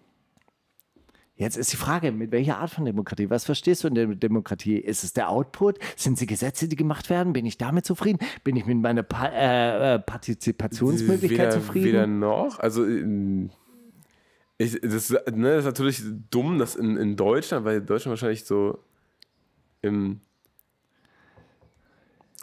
Jetzt 1.39 1.55
ist 1.55 1.71
die 1.71 1.77
Frage, 1.77 2.11
mit 2.11 2.33
welcher 2.33 2.57
Art 2.57 2.69
von 2.69 2.83
Demokratie? 2.83 3.29
Was 3.29 3.45
verstehst 3.45 3.85
du 3.85 3.87
in 3.87 3.95
der 3.95 4.07
Demokratie? 4.07 4.75
Ist 4.75 5.05
es 5.05 5.13
der 5.13 5.29
Output? 5.29 5.79
Sind 5.95 6.13
es 6.13 6.19
die 6.19 6.25
Gesetze, 6.25 6.67
die 6.67 6.75
gemacht 6.75 7.09
werden? 7.09 7.31
Bin 7.31 7.45
ich 7.45 7.57
damit 7.57 7.85
zufrieden? 7.85 8.19
Bin 8.43 8.57
ich 8.57 8.65
mit 8.65 8.77
meiner 8.77 9.03
pa 9.03 9.27
äh, 9.27 9.95
äh, 9.95 9.99
Partizipationsmöglichkeit 9.99 11.39
weder, 11.39 11.51
zufrieden? 11.51 11.85
Weder 11.85 12.07
noch. 12.07 12.59
Also, 12.59 12.85
ich, 14.57 14.81
das, 14.81 15.11
ne, 15.11 15.55
das 15.55 15.59
ist 15.59 15.65
natürlich 15.65 16.03
dumm, 16.29 16.59
dass 16.59 16.75
in, 16.75 16.97
in 16.97 17.15
Deutschland, 17.15 17.63
weil 17.63 17.79
Deutschland 17.79 18.11
wahrscheinlich 18.11 18.43
so 18.43 18.77
im. 19.81 20.19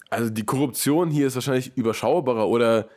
Also, 0.09 0.31
die 0.31 0.47
Korruption 0.47 1.11
hier 1.11 1.27
ist 1.27 1.35
wahrscheinlich 1.35 1.77
überschaubarer 1.77 2.49
oder 2.49 2.89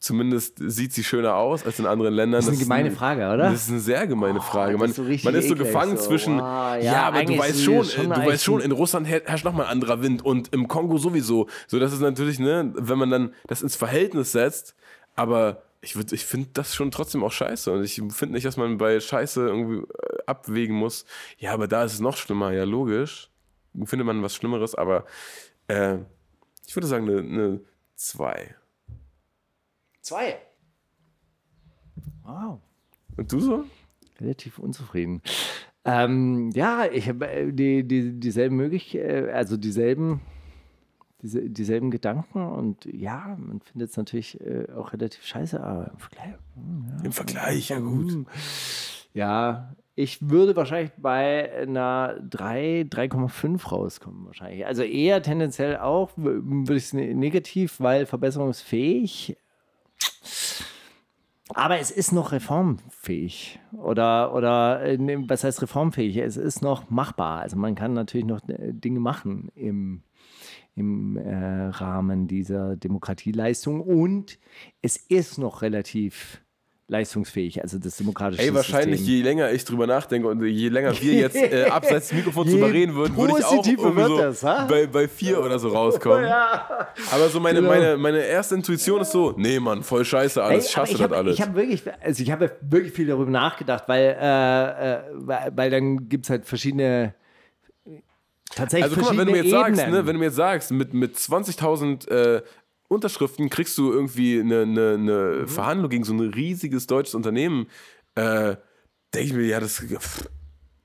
zumindest 0.00 0.56
sieht 0.58 0.92
sie 0.92 1.04
schöner 1.04 1.36
aus 1.36 1.64
als 1.64 1.78
in 1.78 1.86
anderen 1.86 2.14
Ländern. 2.14 2.38
Das 2.40 2.46
ist 2.46 2.52
eine 2.54 2.58
gemeine 2.62 2.90
Frage, 2.90 3.20
oder? 3.26 3.46
Oh, 3.48 3.52
Das 3.52 3.62
ist 3.64 3.70
eine 3.70 3.80
sehr 3.80 4.06
gemeine 4.06 4.40
Frage. 4.40 4.72
das 4.72 4.80
Man 4.80 4.90
ist 4.90 4.96
so 4.96 5.02
man 5.24 5.34
ist 5.34 5.48
so 5.48 5.54
gefangen 5.54 5.96
so. 5.98 6.04
zwischen. 6.04 6.38
Wow, 6.38 6.42
ja, 6.42 6.78
ja, 6.80 7.02
aber 7.04 7.22
du 7.24 7.38
weißt 7.38 7.50
ist 7.50 7.62
schon, 7.64 7.84
schon 7.84 8.10
du 8.10 8.26
weißt 8.26 8.42
schon, 8.42 8.60
ein- 8.60 8.64
in 8.66 8.72
Russland 8.72 9.06
her- 9.06 9.22
herrscht 9.26 9.44
nochmal 9.44 9.66
ein 9.66 9.72
anderer 9.72 10.02
Wind 10.02 10.24
und 10.24 10.52
im 10.52 10.66
Kongo 10.68 10.98
sowieso. 10.98 11.48
So, 11.68 11.78
das 11.78 11.92
ist 11.92 12.00
natürlich, 12.00 12.38
ne, 12.38 12.72
wenn 12.74 12.98
man 12.98 13.10
dann 13.10 13.34
das 13.46 13.62
ins 13.62 13.76
Verhältnis 13.76 14.32
setzt, 14.32 14.74
aber 15.16 15.62
ich, 15.82 15.94
würd- 15.94 16.12
ich 16.12 16.24
finde 16.24 16.48
das 16.54 16.74
schon 16.74 16.90
trotzdem 16.90 17.22
auch 17.22 17.32
scheiße. 17.32 17.70
Und 17.72 17.84
ich 17.84 17.94
finde 18.10 18.34
nicht, 18.34 18.46
dass 18.46 18.56
man 18.56 18.78
bei 18.78 18.98
Scheiße 19.00 19.46
irgendwie 19.46 19.78
äh, 19.86 20.18
abwägen 20.26 20.76
muss. 20.76 21.04
Ja, 21.38 21.52
aber 21.52 21.68
da 21.68 21.84
ist 21.84 21.92
es 21.94 22.00
noch 22.00 22.16
schlimmer. 22.16 22.52
Ja, 22.52 22.64
logisch. 22.64 23.28
Findet 23.84 24.06
man 24.06 24.22
was 24.22 24.34
Schlimmeres, 24.34 24.74
aber 24.74 25.04
äh, 25.68 25.96
ich 26.66 26.74
würde 26.74 26.86
sagen, 26.88 27.08
eine, 27.08 27.18
eine 27.20 27.60
2. 27.96 28.54
Zwei. 30.00 30.36
Wow. 32.22 32.60
Und 33.16 33.32
du 33.32 33.40
so? 33.40 33.64
relativ 34.20 34.58
unzufrieden. 34.58 35.22
Ähm, 35.84 36.50
ja, 36.50 36.84
ich 36.90 37.08
habe 37.08 37.26
äh, 37.28 37.52
die, 37.52 37.86
die, 37.86 38.20
dieselben 38.20 38.56
Möglichkeiten, 38.56 39.30
also 39.30 39.56
dieselben, 39.56 40.20
diese, 41.22 41.48
dieselben 41.48 41.90
Gedanken 41.90 42.46
und 42.46 42.84
ja, 42.84 43.36
man 43.38 43.60
findet 43.60 43.90
es 43.90 43.96
natürlich 43.96 44.38
äh, 44.40 44.66
auch 44.76 44.92
relativ 44.92 45.24
scheiße, 45.24 45.62
aber 45.62 45.90
im 45.92 45.98
Vergleich, 45.98 46.34
Im 47.04 47.12
Vergleich, 47.12 47.68
ja 47.70 47.78
gut. 47.78 48.26
ja, 49.14 49.74
ich 49.94 50.28
würde 50.30 50.54
wahrscheinlich 50.54 50.92
bei 50.96 51.50
einer 51.52 52.18
3, 52.28 52.86
3,5 52.90 53.68
rauskommen 53.68 54.26
wahrscheinlich. 54.26 54.66
Also 54.66 54.82
eher 54.82 55.22
tendenziell 55.22 55.78
auch, 55.78 56.10
würde 56.16 56.76
ich 56.76 56.84
es 56.84 56.92
ne- 56.92 57.14
negativ, 57.14 57.80
weil 57.80 58.06
verbesserungsfähig. 58.06 59.36
Aber 61.54 61.78
es 61.78 61.90
ist 61.90 62.12
noch 62.12 62.32
reformfähig. 62.32 63.58
Oder, 63.72 64.34
oder 64.34 64.82
äh, 64.82 64.98
ne, 64.98 65.28
was 65.28 65.44
heißt 65.44 65.62
reformfähig? 65.62 66.16
Es 66.18 66.36
ist 66.36 66.62
noch 66.62 66.90
machbar. 66.90 67.40
Also 67.40 67.56
man 67.56 67.74
kann 67.74 67.92
natürlich 67.92 68.26
noch 68.26 68.40
äh, 68.48 68.72
Dinge 68.72 69.00
machen 69.00 69.50
im, 69.54 70.02
im 70.76 71.16
äh, 71.16 71.66
Rahmen 71.66 72.28
dieser 72.28 72.76
Demokratieleistung. 72.76 73.80
Und 73.80 74.38
es 74.80 74.96
ist 74.96 75.38
noch 75.38 75.62
relativ 75.62 76.42
leistungsfähig, 76.90 77.62
also 77.62 77.78
das 77.78 77.96
demokratische 77.96 78.42
Ey, 78.42 78.52
wahrscheinlich, 78.52 78.98
System. 78.98 79.16
je 79.16 79.22
länger 79.22 79.52
ich 79.52 79.64
drüber 79.64 79.86
nachdenke 79.86 80.26
und 80.26 80.44
je 80.44 80.68
länger 80.68 80.92
wir 81.00 81.14
jetzt 81.14 81.36
äh, 81.36 81.64
abseits 81.70 82.08
des 82.08 82.16
Mikrofons 82.18 82.50
drüber 82.50 82.72
reden 82.72 82.94
würden, 82.96 83.16
würde 83.16 83.34
ich 83.38 83.44
auch 83.44 83.64
so 83.64 84.18
das, 84.18 84.40
bei, 84.68 84.86
bei 84.88 85.06
vier 85.06 85.40
oder 85.42 85.58
so 85.60 85.68
rauskommen. 85.68 86.24
Aber 87.12 87.28
so 87.28 87.38
meine, 87.38 87.60
Genau. 87.60 87.70
meine, 87.72 87.96
meine 87.96 88.18
erste 88.24 88.56
Intuition 88.56 89.02
ist 89.02 89.12
so, 89.12 89.34
nee, 89.36 89.60
Mann, 89.60 89.84
voll 89.84 90.04
scheiße 90.04 90.42
alles, 90.42 90.66
Ey, 90.66 90.72
hasse 90.72 90.92
das 90.94 91.02
hab, 91.02 91.12
alles. 91.12 91.34
Ich 91.34 91.40
habe 91.42 91.54
wirklich, 91.54 91.82
also 92.02 92.22
ich 92.22 92.30
habe 92.32 92.50
wirklich 92.60 92.92
viel 92.92 93.06
darüber 93.06 93.30
nachgedacht, 93.30 93.84
weil, 93.86 94.16
äh, 94.20 94.96
äh, 94.96 95.50
weil, 95.54 95.70
dann 95.70 96.08
gibt 96.08 96.24
es 96.26 96.30
halt 96.30 96.44
verschiedene, 96.46 97.14
tatsächlich 98.54 98.84
also 98.90 98.96
guck 98.96 99.12
mal, 99.12 99.18
wenn 99.18 99.26
du 99.26 99.32
mir 99.32 99.42
jetzt 99.42 99.50
sagst, 99.52 99.80
Ebenen. 99.80 99.90
ne, 100.00 100.06
wenn 100.06 100.14
du 100.14 100.18
mir 100.18 100.24
jetzt 100.26 100.36
sagst, 100.36 100.72
mit, 100.72 100.92
mit 100.92 101.14
20.000 101.16 102.08
äh, 102.10 102.42
Unterschriften 102.90 103.48
kriegst 103.50 103.78
du 103.78 103.92
irgendwie 103.92 104.40
eine, 104.40 104.62
eine, 104.62 104.94
eine 104.94 105.38
Mhm. 105.42 105.48
Verhandlung 105.48 105.90
gegen 105.90 106.04
so 106.04 106.12
ein 106.12 106.20
riesiges 106.20 106.86
deutsches 106.88 107.14
Unternehmen, 107.14 107.68
äh, 108.16 108.56
denke 109.14 109.26
ich 109.26 109.32
mir, 109.32 109.46
ja, 109.46 109.60
das, 109.60 109.76
pff, 109.78 110.28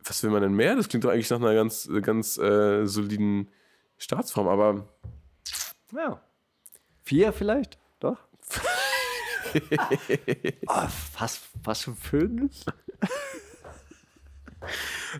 was 0.03 0.21
will 0.21 0.29
man 0.29 0.43
denn 0.43 0.53
mehr? 0.53 0.75
Das 0.75 0.87
klingt 0.87 1.03
doch 1.03 1.09
eigentlich 1.09 1.29
nach 1.31 1.39
einer 1.39 1.55
ganz, 1.55 1.89
ganz 2.03 2.37
äh, 2.37 2.85
soliden 2.85 3.49
Staatsform, 3.97 4.47
aber 4.47 4.87
ja. 5.95 6.21
Vier 7.03 7.33
vielleicht, 7.33 7.79
doch. 7.99 8.17
oh, 10.67 10.87
fast, 11.13 11.41
fast 11.63 11.83
schon 11.83 11.95
fünf. 11.95 12.51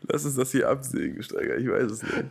Lass 0.07 0.26
uns 0.26 0.36
das 0.36 0.52
hier 0.52 0.70
absägen, 0.70 1.24
Steiger. 1.24 1.57
Ich 1.57 1.68
weiß 1.68 1.91
es 1.91 2.03
nicht. 2.03 2.14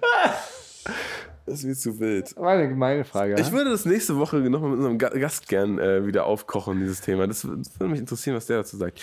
Das 1.46 1.58
ist 1.60 1.64
mir 1.64 1.74
zu 1.74 2.00
wild. 2.00 2.34
War 2.36 2.52
eine 2.52 2.68
gemeine 2.68 3.04
Frage. 3.04 3.34
Ich 3.38 3.52
würde 3.52 3.70
das 3.70 3.84
nächste 3.84 4.16
Woche 4.16 4.36
nochmal 4.38 4.70
mit 4.70 4.78
unserem 4.78 4.98
Ga- 4.98 5.10
Gast 5.10 5.48
gern 5.48 5.78
äh, 5.78 6.06
wieder 6.06 6.24
aufkochen, 6.24 6.80
dieses 6.80 7.00
Thema. 7.02 7.26
Das, 7.26 7.42
das 7.42 7.78
würde 7.78 7.90
mich 7.90 8.00
interessieren, 8.00 8.34
was 8.36 8.46
der 8.46 8.58
dazu 8.58 8.76
sagt. 8.78 9.02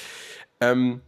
Ähm, 0.60 1.02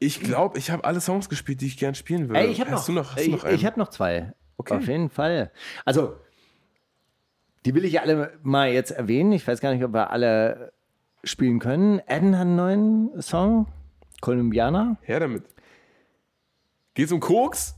ich 0.00 0.20
glaube, 0.20 0.58
ich 0.58 0.70
habe 0.70 0.84
alle 0.84 1.00
Songs 1.00 1.28
gespielt, 1.28 1.60
die 1.60 1.66
ich 1.66 1.78
gern 1.78 1.94
spielen 1.94 2.28
würde. 2.28 2.40
Ey, 2.40 2.48
ich 2.48 2.60
habe 2.60 2.70
hast 2.72 2.80
noch, 2.80 2.86
du 2.86 2.92
noch, 2.92 3.10
hast 3.14 3.18
du 3.18 3.22
ich, 3.22 3.36
noch 3.36 3.44
einen? 3.44 3.54
ich 3.54 3.64
habe 3.66 3.78
noch 3.78 3.88
zwei. 3.88 4.32
Okay. 4.56 4.74
Auf 4.74 4.86
jeden 4.88 5.10
Fall. 5.10 5.52
Also, 5.84 6.16
die 7.64 7.74
will 7.74 7.84
ich 7.84 8.00
alle 8.00 8.32
mal 8.42 8.70
jetzt 8.72 8.90
erwähnen. 8.90 9.32
Ich 9.32 9.46
weiß 9.46 9.60
gar 9.60 9.72
nicht, 9.72 9.84
ob 9.84 9.92
wir 9.92 10.10
alle 10.10 10.72
spielen 11.22 11.60
können. 11.60 12.00
Eden 12.08 12.34
hat 12.36 12.46
einen 12.46 12.56
neuen 12.56 13.22
Song, 13.22 13.66
Columbiana. 14.20 14.96
Her 15.02 15.20
damit. 15.20 15.44
Geht's 16.94 17.12
um 17.12 17.20
Koks? 17.20 17.76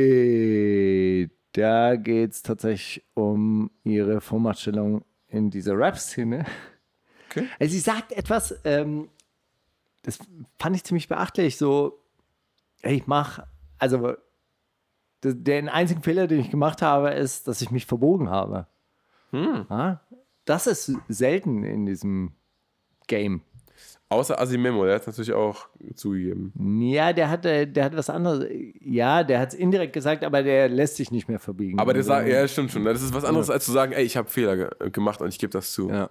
Nee, 0.00 1.28
da 1.52 1.96
geht 1.96 2.32
es 2.32 2.42
tatsächlich 2.42 3.04
um 3.14 3.70
ihre 3.84 4.20
Vormachtstellung 4.20 5.04
in 5.28 5.50
dieser 5.50 5.76
Rap-Szene. 5.76 6.44
Okay. 7.28 7.46
Also 7.58 7.72
sie 7.72 7.78
sagt 7.80 8.12
etwas, 8.12 8.54
ähm, 8.64 9.08
das 10.02 10.18
fand 10.58 10.76
ich 10.76 10.84
ziemlich 10.84 11.08
beachtlich, 11.08 11.56
so, 11.56 11.98
ich 12.82 13.06
mach, 13.06 13.44
also 13.78 14.14
d- 15.22 15.34
den 15.34 15.68
einzigen 15.68 16.02
Fehler, 16.02 16.26
den 16.26 16.40
ich 16.40 16.50
gemacht 16.50 16.80
habe, 16.82 17.10
ist, 17.10 17.46
dass 17.48 17.60
ich 17.62 17.70
mich 17.70 17.86
verbogen 17.86 18.30
habe. 18.30 18.66
Ja, 19.70 20.00
das 20.44 20.66
ist 20.66 20.92
selten 21.08 21.62
in 21.62 21.86
diesem 21.86 22.32
Game. 23.06 23.42
Außer 24.12 24.40
Asimemo, 24.40 24.84
der 24.84 24.96
hat 24.96 25.02
es 25.02 25.06
natürlich 25.06 25.32
auch 25.32 25.68
zugegeben. 25.94 26.52
Ja, 26.82 27.12
der 27.12 27.30
hat, 27.30 27.46
äh, 27.46 27.64
der 27.66 27.84
hat 27.84 27.96
was 27.96 28.10
anderes. 28.10 28.44
Ja, 28.80 29.22
der 29.22 29.38
hat 29.38 29.50
es 29.50 29.54
indirekt 29.54 29.92
gesagt, 29.92 30.24
aber 30.24 30.42
der 30.42 30.68
lässt 30.68 30.96
sich 30.96 31.12
nicht 31.12 31.28
mehr 31.28 31.38
verbiegen. 31.38 31.78
Aber 31.78 31.92
der 31.92 32.00
Also, 32.00 32.08
sagt, 32.08 32.28
ja, 32.28 32.48
stimmt 32.48 32.72
schon. 32.72 32.84
Das 32.84 33.02
ist 33.02 33.14
was 33.14 33.24
anderes, 33.24 33.50
als 33.50 33.64
zu 33.64 33.70
sagen, 33.70 33.92
ey, 33.92 34.02
ich 34.02 34.16
habe 34.16 34.28
Fehler 34.28 34.56
ge 34.56 34.90
gemacht 34.90 35.22
und 35.22 35.28
ich 35.28 35.38
gebe 35.38 35.52
das 35.52 35.72
zu. 35.72 35.88
Ja. 35.88 36.10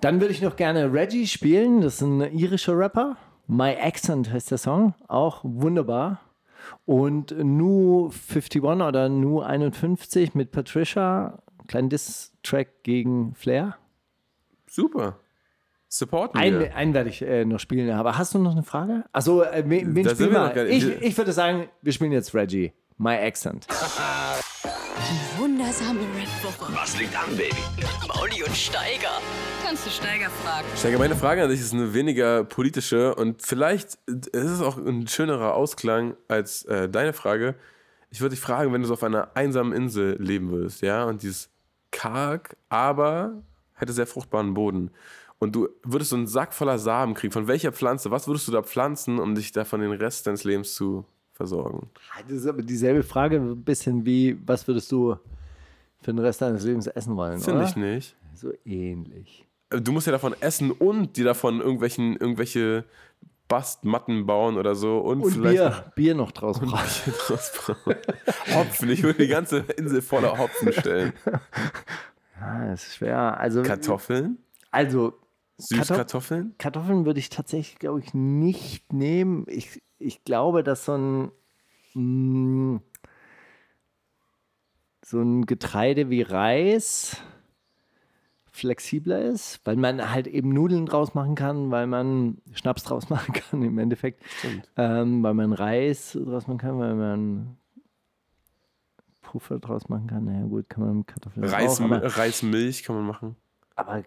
Dann 0.00 0.20
würde 0.20 0.32
ich 0.32 0.42
noch 0.42 0.56
gerne 0.56 0.92
Reggie 0.92 1.28
spielen. 1.28 1.80
Das 1.80 1.94
ist 1.94 2.00
ein 2.02 2.22
irischer 2.36 2.76
Rapper. 2.76 3.16
My 3.46 3.76
Accent 3.80 4.32
heißt 4.32 4.50
der 4.50 4.58
Song. 4.58 4.94
Auch 5.06 5.40
wunderbar. 5.44 6.20
Und 6.86 7.34
Nu 7.38 8.10
51 8.10 8.62
oder 8.64 9.08
Nu 9.08 9.40
51 9.42 10.34
mit 10.34 10.50
Patricia. 10.50 11.38
Kleinen 11.68 11.88
Diss-Track 11.88 12.82
gegen 12.82 13.34
Flair. 13.36 13.76
Super. 14.68 15.18
Supporten 15.92 16.40
Einen, 16.40 16.60
wir. 16.60 16.76
einen 16.76 16.94
werde 16.94 17.10
ich 17.10 17.20
äh, 17.20 17.44
noch 17.44 17.58
spielen. 17.58 17.90
Aber 17.90 18.16
hast 18.16 18.32
du 18.32 18.38
noch 18.38 18.52
eine 18.52 18.62
Frage? 18.62 19.04
Achso, 19.12 19.42
äh, 19.42 19.64
wen, 19.66 19.92
wen 19.96 20.08
spielen 20.08 20.30
wir. 20.30 20.66
Ich, 20.68 20.86
ich 20.86 21.18
würde 21.18 21.32
sagen, 21.32 21.68
wir 21.82 21.92
spielen 21.92 22.12
jetzt 22.12 22.32
Reggie. 22.32 22.72
My 22.96 23.16
Accent. 23.16 23.66
Wundersame 25.36 25.98
Rap-Woche. 26.00 26.72
Was 26.76 26.96
liegt 26.96 27.16
an, 27.16 27.36
Baby? 27.36 27.56
Mauli 28.06 28.44
und 28.44 28.56
Steiger. 28.56 29.20
Kannst 29.64 29.84
du 29.84 29.90
Steiger 29.90 30.30
fragen? 30.30 30.68
Steiger, 30.76 30.98
meine 30.98 31.16
Frage 31.16 31.42
an 31.42 31.50
dich 31.50 31.58
ist 31.58 31.74
eine 31.74 31.92
weniger 31.92 32.44
politische 32.44 33.16
und 33.16 33.42
vielleicht 33.42 33.98
ist 34.06 34.32
es 34.32 34.60
auch 34.60 34.76
ein 34.76 35.08
schönerer 35.08 35.54
Ausklang 35.54 36.14
als 36.28 36.66
äh, 36.66 36.88
deine 36.88 37.12
Frage. 37.12 37.56
Ich 38.10 38.20
würde 38.20 38.36
dich 38.36 38.40
fragen, 38.40 38.72
wenn 38.72 38.82
du 38.82 38.86
so 38.86 38.94
auf 38.94 39.02
einer 39.02 39.30
einsamen 39.34 39.72
Insel 39.72 40.16
leben 40.22 40.50
würdest, 40.50 40.82
ja, 40.82 41.02
und 41.02 41.22
dieses 41.22 41.48
karg, 41.90 42.56
aber 42.68 43.42
hätte 43.74 43.92
sehr 43.92 44.06
fruchtbaren 44.06 44.54
Boden. 44.54 44.92
Und 45.40 45.56
du 45.56 45.68
würdest 45.82 46.10
so 46.10 46.16
einen 46.16 46.26
Sack 46.26 46.52
voller 46.52 46.78
Samen 46.78 47.14
kriegen. 47.14 47.32
Von 47.32 47.48
welcher 47.48 47.72
Pflanze? 47.72 48.10
Was 48.10 48.28
würdest 48.28 48.46
du 48.46 48.52
da 48.52 48.62
pflanzen, 48.62 49.18
um 49.18 49.34
dich 49.34 49.52
da 49.52 49.64
von 49.64 49.80
den 49.80 49.90
Rest 49.92 50.26
deines 50.26 50.44
Lebens 50.44 50.74
zu 50.74 51.06
versorgen? 51.32 51.88
Das 52.28 52.36
ist 52.36 52.46
aber 52.46 52.60
dieselbe 52.62 53.02
Frage, 53.02 53.36
ein 53.36 53.64
bisschen 53.64 54.04
wie, 54.04 54.38
was 54.46 54.68
würdest 54.68 54.92
du 54.92 55.16
für 56.02 56.12
den 56.12 56.18
Rest 56.18 56.42
deines 56.42 56.62
Lebens 56.64 56.86
essen 56.86 57.16
wollen? 57.16 57.40
Finde 57.40 57.64
ich 57.64 57.74
nicht. 57.74 58.16
So 58.34 58.52
ähnlich. 58.66 59.46
Du 59.70 59.92
musst 59.92 60.06
ja 60.06 60.12
davon 60.12 60.34
essen 60.40 60.72
und 60.72 61.16
dir 61.16 61.24
davon 61.24 61.60
irgendwelchen, 61.60 62.16
irgendwelche 62.16 62.84
Bastmatten 63.48 64.26
bauen 64.26 64.58
oder 64.58 64.74
so. 64.74 64.98
Und, 64.98 65.22
Und 65.22 65.32
vielleicht 65.32 65.56
Bier, 65.56 65.92
Bier 65.94 66.14
noch 66.14 66.32
draus 66.32 66.60
brauen. 66.60 66.72
Hopfen. 68.54 68.90
Ich 68.90 69.02
würde 69.02 69.22
die 69.24 69.28
ganze 69.28 69.64
Insel 69.76 70.02
voller 70.02 70.36
Hopfen 70.38 70.72
stellen. 70.72 71.12
Ja, 72.42 72.68
das 72.68 72.86
ist 72.86 72.96
schwer. 72.96 73.38
Also, 73.38 73.62
Kartoffeln? 73.62 74.38
also 74.70 75.12
Süßkartoffeln? 75.60 76.54
Kartoffeln 76.58 77.04
würde 77.04 77.20
ich 77.20 77.28
tatsächlich, 77.28 77.78
glaube 77.78 78.00
ich, 78.00 78.14
nicht 78.14 78.92
nehmen. 78.92 79.44
Ich, 79.48 79.82
ich 79.98 80.24
glaube, 80.24 80.62
dass 80.62 80.84
so 80.84 80.94
ein, 80.96 81.30
mh, 81.94 82.80
so 85.04 85.20
ein 85.20 85.46
Getreide 85.46 86.10
wie 86.10 86.22
Reis 86.22 87.16
flexibler 88.52 89.22
ist, 89.22 89.60
weil 89.64 89.76
man 89.76 90.10
halt 90.10 90.26
eben 90.26 90.50
Nudeln 90.50 90.86
draus 90.86 91.14
machen 91.14 91.34
kann, 91.34 91.70
weil 91.70 91.86
man 91.86 92.38
Schnaps 92.52 92.82
draus 92.84 93.08
machen 93.10 93.32
kann 93.32 93.62
im 93.62 93.78
Endeffekt, 93.78 94.22
ähm, 94.76 95.22
weil 95.22 95.34
man 95.34 95.52
Reis 95.52 96.12
draus 96.12 96.46
machen 96.46 96.58
kann, 96.58 96.78
weil 96.78 96.94
man 96.94 97.56
Puffer 99.22 99.58
draus 99.58 99.88
machen 99.88 100.08
kann. 100.08 100.24
Na 100.24 100.40
ja, 100.40 100.46
gut, 100.46 100.68
kann 100.68 100.84
man 100.84 100.98
mit 100.98 101.06
Kartoffeln 101.06 101.46
Reis, 101.46 101.80
auch, 101.80 101.84
aber, 101.84 102.16
Reismilch 102.16 102.82
kann 102.82 102.96
man 102.96 103.06
machen. 103.06 103.36
aber 103.76 104.02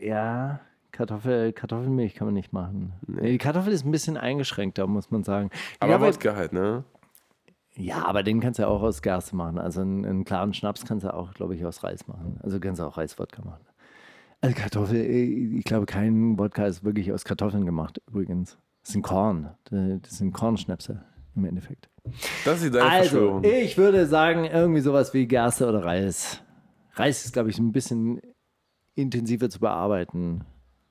ja, 0.00 0.60
Kartoffel, 0.92 1.52
Kartoffelmilch 1.52 2.14
kann 2.14 2.26
man 2.26 2.34
nicht 2.34 2.52
machen. 2.52 2.92
Nee. 3.06 3.32
Die 3.32 3.38
Kartoffel 3.38 3.72
ist 3.72 3.84
ein 3.84 3.90
bisschen 3.90 4.16
eingeschränkter, 4.16 4.86
muss 4.86 5.10
man 5.10 5.24
sagen. 5.24 5.50
Aber 5.78 5.92
ja, 5.92 6.00
Wodka 6.00 6.34
halt, 6.34 6.52
ne? 6.52 6.84
ja, 7.76 8.04
aber 8.04 8.22
den 8.22 8.40
kannst 8.40 8.58
du 8.58 8.64
ja 8.64 8.68
auch 8.68 8.82
aus 8.82 9.02
Gerste 9.02 9.36
machen. 9.36 9.58
Also 9.58 9.80
einen, 9.80 10.04
einen 10.04 10.24
klaren 10.24 10.52
Schnaps 10.54 10.84
kannst 10.84 11.04
du 11.04 11.14
auch, 11.14 11.34
glaube 11.34 11.54
ich, 11.54 11.64
aus 11.64 11.82
Reis 11.82 12.06
machen. 12.08 12.38
Also 12.42 12.60
kannst 12.60 12.80
du 12.80 12.84
auch 12.84 12.96
Reiswodka 12.96 13.42
machen. 13.42 13.64
Also 14.40 14.56
Kartoffel, 14.56 14.96
äh, 14.96 15.58
ich 15.58 15.64
glaube, 15.64 15.86
kein 15.86 16.38
Wodka 16.38 16.66
ist 16.66 16.84
wirklich 16.84 17.12
aus 17.12 17.24
Kartoffeln 17.24 17.66
gemacht, 17.66 18.00
übrigens. 18.08 18.58
Das 18.82 18.92
sind 18.92 19.02
Korn. 19.02 19.50
Das 19.70 20.18
sind 20.18 20.32
Kornschnäpse 20.32 21.02
im 21.36 21.44
Endeffekt. 21.44 21.88
Das 22.44 22.62
ist 22.62 22.74
deine 22.74 22.90
Also, 22.90 23.40
ich 23.42 23.76
würde 23.76 24.06
sagen, 24.06 24.44
irgendwie 24.44 24.80
sowas 24.80 25.12
wie 25.12 25.26
Gerste 25.26 25.68
oder 25.68 25.84
Reis. 25.84 26.42
Reis 26.94 27.24
ist, 27.24 27.34
glaube 27.34 27.50
ich, 27.50 27.58
ein 27.58 27.72
bisschen 27.72 28.20
intensiver 28.94 29.50
zu 29.50 29.60
bearbeiten. 29.60 30.44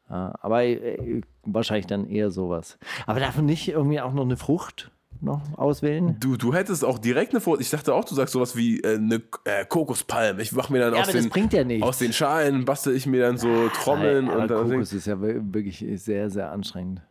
Aber 0.10 0.64
äh, 0.64 1.22
wahrscheinlich 1.46 1.88
dann 1.88 2.08
eher 2.10 2.32
sowas. 2.32 2.78
Aber 3.06 3.20
davon 3.20 3.46
nicht 3.46 3.68
irgendwie 3.70 4.02
auch 4.02 4.14
noch 4.14 4.24
eine 4.26 4.38
Frucht 4.38 4.92
noch 5.22 5.42
auswählen? 5.58 6.16
Du, 6.20 6.38
du 6.38 6.54
hättest 6.54 6.84
auch 6.86 6.98
direkt 6.98 7.32
eine 7.34 7.42
Vor 7.42 7.60
Ich 7.60 7.70
dachte 7.70 7.94
auch, 7.94 8.06
du 8.06 8.16
sagst 8.16 8.34
sowas 8.34 8.56
wie 8.56 8.80
äh, 8.82 8.96
eine 8.96 9.22
äh, 9.44 9.66
Kokospalme. 9.66 10.42
Ich 10.42 10.52
mache 10.54 10.72
mir 10.72 10.80
dann 10.80 10.94
Ja, 10.94 11.02
aus, 11.02 11.10
den, 11.10 11.30
bringt 11.30 11.54
ja 11.54 11.64
aus 11.82 11.98
den 12.00 12.14
Schalen, 12.14 12.66
bastel 12.66 12.96
ich 12.96 13.06
mir 13.06 13.22
dann 13.22 13.38
so 13.38 13.68
Trommeln 13.70 14.30
aber 14.30 14.42
und 14.44 14.48
dann 14.52 14.70
Kokos 14.70 14.94
ist 14.94 15.08
ja 15.08 15.22
wir- 15.22 15.54
wirklich 15.54 15.86
sehr, 16.02 16.30
sehr 16.30 16.52
anstrengend. 16.52 17.02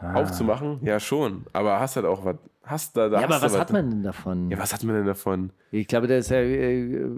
aufzumachen. 0.00 0.80
Ja, 0.82 0.98
schon. 0.98 1.44
Aber 1.52 1.78
hast 1.78 1.96
halt 1.96 2.06
auch 2.06 2.24
was. 2.24 2.36
Hast 2.64 2.96
da, 2.96 3.08
da 3.08 3.18
Ja, 3.18 3.24
aber 3.26 3.34
hast 3.34 3.42
du 3.42 3.46
was 3.46 3.58
hat 3.58 3.72
man 3.72 3.90
denn 3.90 4.02
davon? 4.02 4.50
Ja, 4.50 4.58
was 4.58 4.72
hat 4.72 4.84
man 4.84 4.94
denn 4.94 5.06
davon? 5.06 5.50
Ich 5.72 5.88
glaube, 5.88 6.06
der 6.06 6.18
ist 6.18 6.30
ja, 6.30 6.36
äh, 6.36 6.94
äh, 6.94 7.10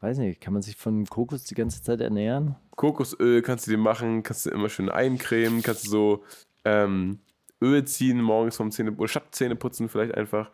weiß 0.00 0.18
nicht, 0.18 0.40
kann 0.40 0.52
man 0.52 0.62
sich 0.62 0.76
von 0.76 1.06
Kokos 1.06 1.44
die 1.44 1.54
ganze 1.54 1.82
Zeit 1.82 2.00
ernähren? 2.00 2.56
Kokosöl 2.74 3.42
kannst 3.42 3.66
du 3.66 3.70
dir 3.70 3.78
machen, 3.78 4.22
kannst 4.22 4.46
du 4.46 4.50
immer 4.50 4.68
schön 4.68 4.88
eincremen, 4.88 5.62
kannst 5.62 5.86
du 5.86 5.90
so 5.90 6.24
ähm, 6.64 7.20
Öl 7.60 7.84
ziehen 7.84 8.20
morgens 8.20 8.56
vom 8.56 8.70
Zähne 8.70 8.94
statt 9.06 9.26
Zähneputzen 9.30 9.88
vielleicht 9.88 10.14
einfach. 10.14 10.50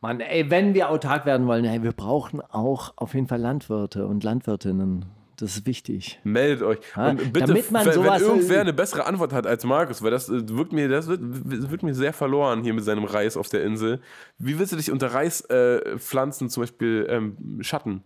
Mann, 0.00 0.20
ey, 0.20 0.50
wenn 0.50 0.74
wir 0.74 0.90
autark 0.90 1.26
werden 1.26 1.46
wollen, 1.46 1.64
ey, 1.64 1.82
wir 1.82 1.92
brauchen 1.92 2.40
auch 2.40 2.94
auf 2.96 3.14
jeden 3.14 3.26
Fall 3.28 3.40
Landwirte 3.40 4.06
und 4.06 4.24
Landwirtinnen. 4.24 5.04
Das 5.40 5.56
ist 5.56 5.66
wichtig. 5.66 6.20
Meldet 6.22 6.62
euch. 6.62 6.78
Ja, 6.96 7.08
Und 7.10 7.32
bitte, 7.32 7.46
damit 7.46 7.70
man 7.70 7.86
wenn, 7.86 7.94
wenn 7.96 8.04
sowas- 8.04 8.20
irgendwer 8.22 8.60
eine 8.60 8.72
bessere 8.72 9.06
Antwort 9.06 9.32
hat 9.32 9.46
als 9.46 9.64
Markus, 9.64 10.02
weil 10.02 10.10
das 10.10 10.28
äh, 10.28 10.46
wirkt 10.50 10.72
mir, 10.72 10.88
das 10.88 11.06
wird, 11.06 11.20
wirkt 11.22 11.82
mir 11.82 11.94
sehr 11.94 12.12
verloren 12.12 12.62
hier 12.62 12.74
mit 12.74 12.84
seinem 12.84 13.04
Reis 13.04 13.36
auf 13.36 13.48
der 13.48 13.64
Insel. 13.64 14.00
Wie 14.38 14.58
willst 14.58 14.72
du 14.72 14.76
dich 14.76 14.90
unter 14.90 15.14
Reispflanzen 15.14 16.46
äh, 16.46 16.50
zum 16.50 16.62
Beispiel 16.62 17.06
ähm, 17.08 17.58
Schatten? 17.62 18.04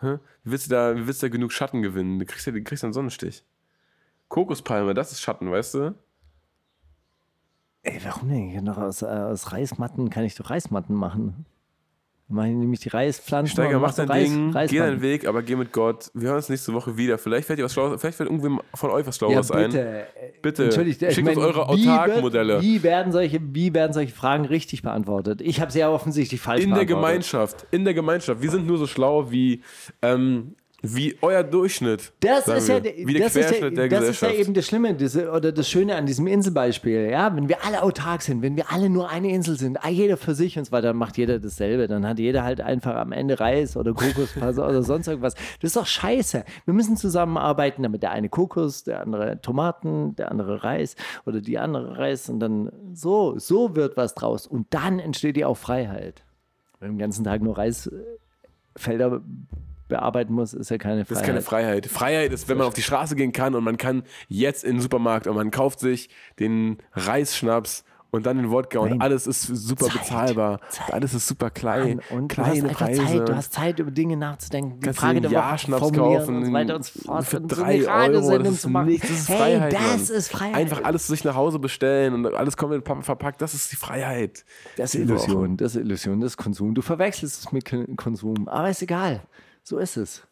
Hä? 0.00 0.16
Wie, 0.44 0.50
willst 0.50 0.66
du 0.66 0.70
da, 0.70 0.96
wie 0.96 1.06
willst 1.06 1.22
du 1.22 1.26
da 1.26 1.30
genug 1.32 1.52
Schatten 1.52 1.82
gewinnen? 1.82 2.18
Du 2.18 2.24
kriegst 2.24 2.46
ja 2.46 2.52
du 2.52 2.62
kriegst 2.62 2.82
ja 2.82 2.86
einen 2.86 2.94
Sonnenstich. 2.94 3.44
Kokospalme, 4.28 4.94
das 4.94 5.12
ist 5.12 5.20
Schatten, 5.20 5.50
weißt 5.50 5.74
du? 5.74 5.94
Ey, 7.82 8.00
warum 8.04 8.28
denn? 8.28 8.68
Aus, 8.68 9.02
äh, 9.02 9.06
aus 9.06 9.52
Reismatten 9.52 10.08
kann 10.08 10.24
ich 10.24 10.36
doch 10.36 10.48
Reismatten 10.50 10.94
machen. 10.96 11.44
Mache 12.32 12.48
ich 12.48 12.54
nämlich 12.54 12.80
die 12.80 12.88
Reispflanzen 12.88 13.52
Steiger, 13.52 13.78
mach 13.78 13.94
dein 13.94 14.08
Reis, 14.08 14.24
Ding, 14.30 14.50
geh 14.52 14.58
Reismatten. 14.58 14.78
deinen 14.90 15.02
Weg, 15.02 15.26
aber 15.28 15.42
geh 15.42 15.54
mit 15.54 15.70
Gott. 15.72 16.10
Wir 16.14 16.28
hören 16.28 16.36
uns 16.38 16.48
nächste 16.48 16.72
Woche 16.72 16.96
wieder. 16.96 17.18
Vielleicht 17.18 17.46
fällt 17.46 17.58
dir 17.58 17.64
was 17.64 17.74
Schlaues, 17.74 18.00
vielleicht 18.00 18.16
fällt 18.16 18.30
irgendwem 18.30 18.60
von 18.74 18.90
euch 18.90 19.06
was 19.06 19.20
Ja, 19.20 19.28
Schlaues 19.28 19.50
ein. 19.50 19.70
bitte. 19.70 20.06
Bitte, 20.40 20.64
Entschuldigt, 20.64 21.00
schickt 21.00 21.18
uns 21.28 21.36
meine, 21.36 21.40
eure 21.40 21.76
wie 21.76 21.84
wird- 21.84 21.88
Autark-Modelle. 22.00 22.60
Wie 22.62 22.82
werden, 22.82 23.12
solche, 23.12 23.38
wie 23.42 23.74
werden 23.74 23.92
solche 23.92 24.14
Fragen 24.14 24.44
richtig 24.46 24.82
beantwortet? 24.82 25.40
Ich 25.42 25.60
habe 25.60 25.70
sie 25.70 25.80
ja 25.80 25.90
offensichtlich 25.90 26.40
falsch 26.40 26.62
In 26.64 26.70
der 26.70 26.76
beantwortet. 26.76 26.96
Gemeinschaft, 27.10 27.66
in 27.70 27.84
der 27.84 27.94
Gemeinschaft. 27.94 28.40
Wir 28.42 28.50
sind 28.50 28.66
nur 28.66 28.78
so 28.78 28.86
schlau 28.86 29.30
wie, 29.30 29.62
ähm, 30.00 30.54
wie 30.82 31.16
euer 31.22 31.44
Durchschnitt. 31.44 32.12
Das 32.20 32.48
ist, 32.48 32.68
ja, 32.68 32.82
wir. 32.82 32.92
wie 33.06 33.12
der 33.14 33.22
das, 33.22 33.36
ist 33.36 33.46
Querschnitt 33.46 33.76
ja, 33.76 33.88
der 33.88 34.00
das 34.00 34.08
ist 34.08 34.22
ja 34.22 34.30
eben 34.30 34.52
das 34.52 34.66
Schlimme 34.66 34.94
das, 34.94 35.16
oder 35.16 35.52
das 35.52 35.68
Schöne 35.68 35.94
an 35.94 36.06
diesem 36.06 36.26
Inselbeispiel. 36.26 37.08
Ja? 37.08 37.34
Wenn 37.34 37.48
wir 37.48 37.64
alle 37.64 37.82
autark 37.82 38.22
sind, 38.22 38.42
wenn 38.42 38.56
wir 38.56 38.72
alle 38.72 38.90
nur 38.90 39.08
eine 39.08 39.30
Insel 39.30 39.56
sind, 39.56 39.78
ah, 39.82 39.88
jeder 39.88 40.16
für 40.16 40.34
sich 40.34 40.58
und 40.58 40.64
so 40.64 40.72
weiter, 40.72 40.88
dann 40.88 40.96
macht 40.96 41.16
jeder 41.18 41.38
dasselbe. 41.38 41.86
Dann 41.86 42.06
hat 42.06 42.18
jeder 42.18 42.42
halt 42.42 42.60
einfach 42.60 42.96
am 42.96 43.12
Ende 43.12 43.38
Reis 43.38 43.76
oder 43.76 43.94
Kokosfaser 43.94 44.68
oder 44.68 44.82
sonst 44.82 45.06
irgendwas. 45.06 45.34
Das 45.34 45.68
ist 45.68 45.76
doch 45.76 45.86
scheiße. 45.86 46.44
Wir 46.64 46.74
müssen 46.74 46.96
zusammenarbeiten, 46.96 47.84
damit 47.84 48.02
der 48.02 48.10
eine 48.10 48.28
Kokos, 48.28 48.82
der 48.82 49.02
andere 49.02 49.40
Tomaten, 49.40 50.16
der 50.16 50.32
andere 50.32 50.64
Reis 50.64 50.96
oder 51.24 51.40
die 51.40 51.58
andere 51.58 51.96
Reis 51.96 52.28
und 52.28 52.40
dann 52.40 52.72
so, 52.92 53.38
so 53.38 53.76
wird 53.76 53.96
was 53.96 54.14
draus. 54.14 54.48
Und 54.48 54.66
dann 54.70 54.98
entsteht 54.98 55.36
ja 55.36 55.46
auch 55.46 55.56
Freiheit. 55.56 56.24
Wenn 56.80 56.88
man 56.90 56.96
den 56.96 57.00
ganzen 57.02 57.22
Tag 57.22 57.40
nur 57.40 57.56
Reisfelder 57.56 59.22
bearbeiten 59.92 60.32
muss, 60.34 60.52
ist 60.54 60.70
ja 60.70 60.78
keine 60.78 61.04
Freiheit. 61.04 61.10
Das 61.10 61.20
ist 61.20 61.26
keine 61.26 61.40
Freiheit. 61.42 61.86
Freiheit 61.86 62.32
ist, 62.32 62.48
wenn 62.48 62.58
man 62.58 62.66
auf 62.66 62.74
die 62.74 62.82
Straße 62.82 63.14
gehen 63.16 63.32
kann 63.32 63.54
und 63.54 63.62
man 63.64 63.76
kann 63.76 64.02
jetzt 64.28 64.64
in 64.64 64.76
den 64.76 64.80
Supermarkt 64.80 65.26
und 65.26 65.36
man 65.36 65.50
kauft 65.50 65.78
sich 65.80 66.08
den 66.40 66.78
Reisschnaps 66.94 67.84
und 68.14 68.26
dann 68.26 68.36
den 68.36 68.50
Wodka 68.50 68.78
und 68.78 68.90
Nein. 68.90 69.00
alles 69.00 69.26
ist 69.26 69.40
super 69.44 69.86
Zeit. 69.86 69.94
bezahlbar. 70.00 70.60
Zeit. 70.68 70.92
Alles 70.92 71.14
ist 71.14 71.26
super 71.26 71.48
klein. 71.48 72.02
Und 72.10 72.28
du 72.30 72.34
kleine 72.34 72.50
hast 72.50 72.62
einfach 72.68 72.86
Preise. 72.86 73.06
Zeit, 73.06 73.28
du 73.28 73.36
hast 73.36 73.52
Zeit, 73.54 73.78
über 73.78 73.90
Dinge 73.90 74.18
nachzudenken, 74.18 74.80
die 74.80 74.84
Kannst 74.84 75.00
Frage 75.00 75.20
der 75.22 75.30
Woche 75.30 75.58
formulieren 75.78 76.18
kaufen 76.18 76.36
und 76.36 76.44
so 76.44 76.52
weiter 76.52 76.74
und 76.76 76.84
so 76.84 77.00
fort. 77.00 77.24
für 77.24 77.40
und 77.40 77.50
so 77.50 77.62
drei 77.62 77.82
Radiosendung 77.86 78.32
Euro. 78.32 78.50
Das 78.52 78.60
zu 78.60 78.68
ist 78.68 78.84
nichts, 78.84 79.08
das 79.08 79.18
ist 79.18 79.28
hey, 79.30 79.38
Freiheit, 79.38 79.72
das 79.72 79.80
Mann. 79.80 80.16
ist 80.18 80.28
Freiheit. 80.30 80.54
Einfach 80.56 80.84
alles 80.84 81.06
sich 81.06 81.24
nach 81.24 81.34
Hause 81.36 81.58
bestellen 81.58 82.12
und 82.12 82.34
alles 82.34 82.58
komplett 82.58 82.84
pa- 82.84 83.00
verpackt. 83.00 83.40
Das 83.40 83.54
ist 83.54 83.72
die 83.72 83.76
Freiheit. 83.76 84.44
das 84.76 84.94
ist 84.94 85.00
Illusion, 85.00 85.56
das 85.56 85.74
ist 85.74 85.80
Illusion, 85.82 86.20
das 86.20 86.32
ist 86.32 86.36
Konsum. 86.36 86.74
Du 86.74 86.82
verwechselst 86.82 87.40
es 87.46 87.50
mit 87.52 87.64
Kon- 87.64 87.96
Konsum, 87.96 88.46
aber 88.46 88.68
ist 88.68 88.82
egal. 88.82 89.22
So 89.62 89.78
ist 89.78 89.96
es. 89.96 90.22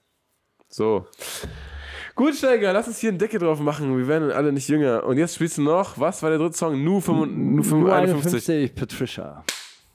So. 0.68 1.06
Gut, 2.14 2.34
Steiger, 2.34 2.72
lass 2.72 2.86
uns 2.86 2.98
hier 2.98 3.10
einen 3.10 3.18
Decke 3.18 3.38
drauf 3.38 3.60
machen. 3.60 3.96
Wir 3.96 4.06
werden 4.06 4.30
alle 4.30 4.52
nicht 4.52 4.68
jünger. 4.68 5.04
Und 5.04 5.18
jetzt 5.18 5.36
spielst 5.36 5.58
du 5.58 5.62
noch, 5.62 5.98
was 5.98 6.22
war 6.22 6.30
der 6.30 6.38
dritte 6.38 6.56
Song? 6.56 6.82
Nu 6.82 6.96
51. 6.96 7.72
Nur 7.72 7.94
51, 7.94 8.74
Patricia. 8.74 9.44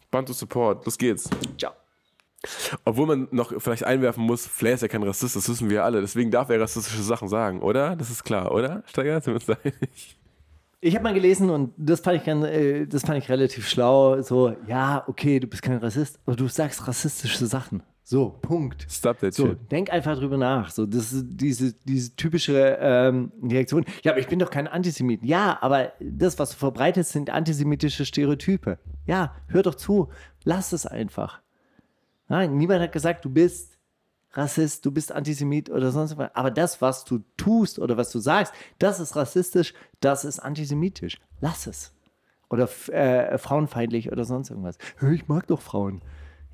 Bantu 0.09 0.33
Support. 0.33 0.85
Los 0.85 0.97
geht's. 0.97 1.29
Ciao. 1.57 1.73
Obwohl 2.83 3.07
man 3.07 3.27
noch 3.31 3.53
vielleicht 3.61 3.83
einwerfen 3.83 4.23
muss, 4.23 4.47
Flair 4.47 4.75
ist 4.75 4.81
ja 4.81 4.87
kein 4.87 5.03
Rassist, 5.03 5.35
das 5.35 5.49
wissen 5.49 5.69
wir 5.69 5.83
alle. 5.83 6.01
Deswegen 6.01 6.31
darf 6.31 6.49
er 6.49 6.59
rassistische 6.59 7.01
Sachen 7.01 7.27
sagen, 7.27 7.61
oder? 7.61 7.95
Das 7.95 8.09
ist 8.09 8.23
klar, 8.23 8.51
oder? 8.51 8.83
Steiger, 8.85 9.19
sind 9.21 9.33
wir 9.33 9.55
uns 9.55 9.63
einig? 9.63 10.17
Ich 10.81 10.93
habe 10.93 11.03
mal 11.03 11.13
gelesen 11.13 11.49
und 11.49 11.73
das 11.77 12.01
fand, 12.01 12.17
ich 12.17 12.23
ganz, 12.23 12.45
äh, 12.45 12.85
das 12.85 13.03
fand 13.03 13.17
ich 13.17 13.29
relativ 13.29 13.67
schlau. 13.67 14.21
So, 14.21 14.55
ja, 14.67 15.03
okay, 15.07 15.39
du 15.39 15.47
bist 15.47 15.63
kein 15.63 15.77
Rassist, 15.77 16.19
aber 16.25 16.35
du 16.35 16.47
sagst 16.47 16.87
rassistische 16.87 17.47
Sachen. 17.47 17.81
So, 18.07 18.29
Punkt. 18.29 18.85
Stop 18.87 19.19
that 19.21 19.33
So, 19.33 19.47
shit. 19.47 19.71
denk 19.71 19.89
einfach 19.91 20.15
drüber 20.15 20.37
nach. 20.37 20.69
So, 20.69 20.85
das 20.85 21.11
ist 21.11 21.25
diese, 21.27 21.73
diese 21.73 22.15
typische 22.15 22.77
ähm, 22.79 23.31
Reaktion. 23.41 23.83
Ja, 24.03 24.11
aber 24.11 24.19
ich 24.21 24.27
bin 24.27 24.37
doch 24.37 24.51
kein 24.51 24.67
Antisemit. 24.67 25.23
Ja, 25.25 25.57
aber 25.61 25.91
das, 25.99 26.37
was 26.37 26.51
du 26.51 26.57
verbreitest, 26.57 27.13
sind 27.13 27.31
antisemitische 27.31 28.05
Stereotype. 28.05 28.77
Ja, 29.07 29.33
hör 29.47 29.63
doch 29.63 29.73
zu. 29.73 30.09
Lass 30.43 30.71
es 30.71 30.85
einfach. 30.85 31.41
Nein, 32.27 32.55
niemand 32.57 32.81
hat 32.81 32.91
gesagt, 32.91 33.25
du 33.25 33.29
bist 33.31 33.75
Rassist, 34.33 34.85
du 34.85 34.91
bist 34.91 35.11
Antisemit 35.11 35.71
oder 35.71 35.91
sonst 35.91 36.15
was. 36.15 36.29
Aber 36.35 36.51
das, 36.51 36.81
was 36.81 37.05
du 37.05 37.23
tust 37.37 37.79
oder 37.79 37.97
was 37.97 38.11
du 38.11 38.19
sagst, 38.19 38.53
das 38.77 38.99
ist 38.99 39.15
rassistisch, 39.15 39.73
das 39.99 40.25
ist 40.25 40.37
antisemitisch. 40.39 41.17
Lass 41.41 41.65
es. 41.65 41.91
Oder 42.49 42.69
äh, 42.91 43.39
frauenfeindlich 43.39 44.11
oder 44.11 44.25
sonst 44.25 44.51
irgendwas. 44.51 44.77
Ich 45.11 45.27
mag 45.27 45.47
doch 45.47 45.61
Frauen. 45.61 46.03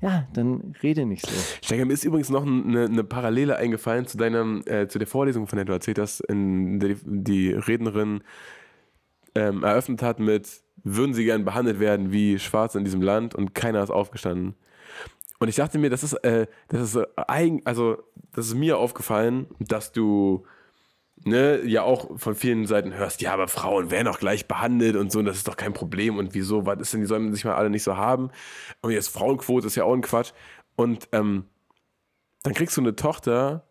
Ja, 0.02 0.26
dann 0.32 0.74
rede 0.82 1.06
nicht 1.06 1.24
so. 1.24 1.32
Steiger, 1.62 1.84
mir 1.84 1.92
ist 1.92 2.04
übrigens 2.04 2.28
noch 2.28 2.44
eine, 2.44 2.86
eine 2.86 3.04
Parallele 3.04 3.56
eingefallen 3.56 4.06
zu 4.06 4.18
deiner, 4.18 4.60
äh, 4.66 4.88
zu 4.88 4.98
der 4.98 5.06
Vorlesung, 5.06 5.46
von 5.46 5.56
der 5.56 5.64
du 5.64 5.72
erzählt 5.72 6.00
hast, 6.00 6.20
in 6.20 6.80
der 6.80 6.96
die, 7.04 7.52
Rednerin 7.52 8.22
ähm, 9.36 9.62
eröffnet 9.62 10.02
hat 10.02 10.18
mit, 10.18 10.48
würden 10.82 11.14
sie 11.14 11.24
gern 11.24 11.44
behandelt 11.44 11.78
werden 11.78 12.10
wie 12.10 12.40
Schwarze 12.40 12.78
in 12.78 12.84
diesem 12.84 13.00
Land 13.00 13.36
und 13.36 13.54
keiner 13.54 13.80
ist 13.80 13.90
aufgestanden. 13.90 14.56
Und 15.38 15.48
ich 15.48 15.54
dachte 15.54 15.78
mir, 15.78 15.88
das 15.88 16.02
ist, 16.02 16.14
äh, 16.24 16.48
das 16.68 16.94
ist 16.94 17.06
eigen, 17.16 17.62
also 17.64 18.02
das 18.34 18.48
ist 18.48 18.54
mir 18.54 18.78
aufgefallen, 18.78 19.46
dass 19.60 19.92
du 19.92 20.44
ne, 21.24 21.62
ja 21.64 21.82
auch 21.82 22.18
von 22.18 22.34
vielen 22.34 22.66
Seiten 22.66 22.92
hörst, 22.94 23.20
ja, 23.20 23.32
aber 23.32 23.48
Frauen 23.48 23.90
werden 23.90 24.08
auch 24.08 24.18
gleich 24.18 24.46
behandelt 24.48 24.96
und 24.96 25.12
so, 25.12 25.18
und 25.20 25.24
das 25.26 25.36
ist 25.36 25.48
doch 25.48 25.56
kein 25.56 25.72
Problem 25.72 26.16
und 26.18 26.34
wieso, 26.34 26.66
was 26.66 26.80
ist 26.80 26.92
denn, 26.92 27.00
die 27.00 27.06
sollen 27.06 27.32
sich 27.34 27.44
mal 27.44 27.54
alle 27.54 27.70
nicht 27.70 27.82
so 27.84 27.96
haben. 27.96 28.30
Und 28.80 28.90
jetzt 28.92 29.08
Frauenquote 29.08 29.66
ist 29.66 29.76
ja 29.76 29.84
auch 29.84 29.94
ein 29.94 30.02
Quatsch. 30.02 30.32
Und 30.76 31.08
ähm, 31.12 31.44
dann 32.42 32.54
kriegst 32.54 32.76
du 32.76 32.80
eine 32.80 32.96
Tochter 32.96 33.66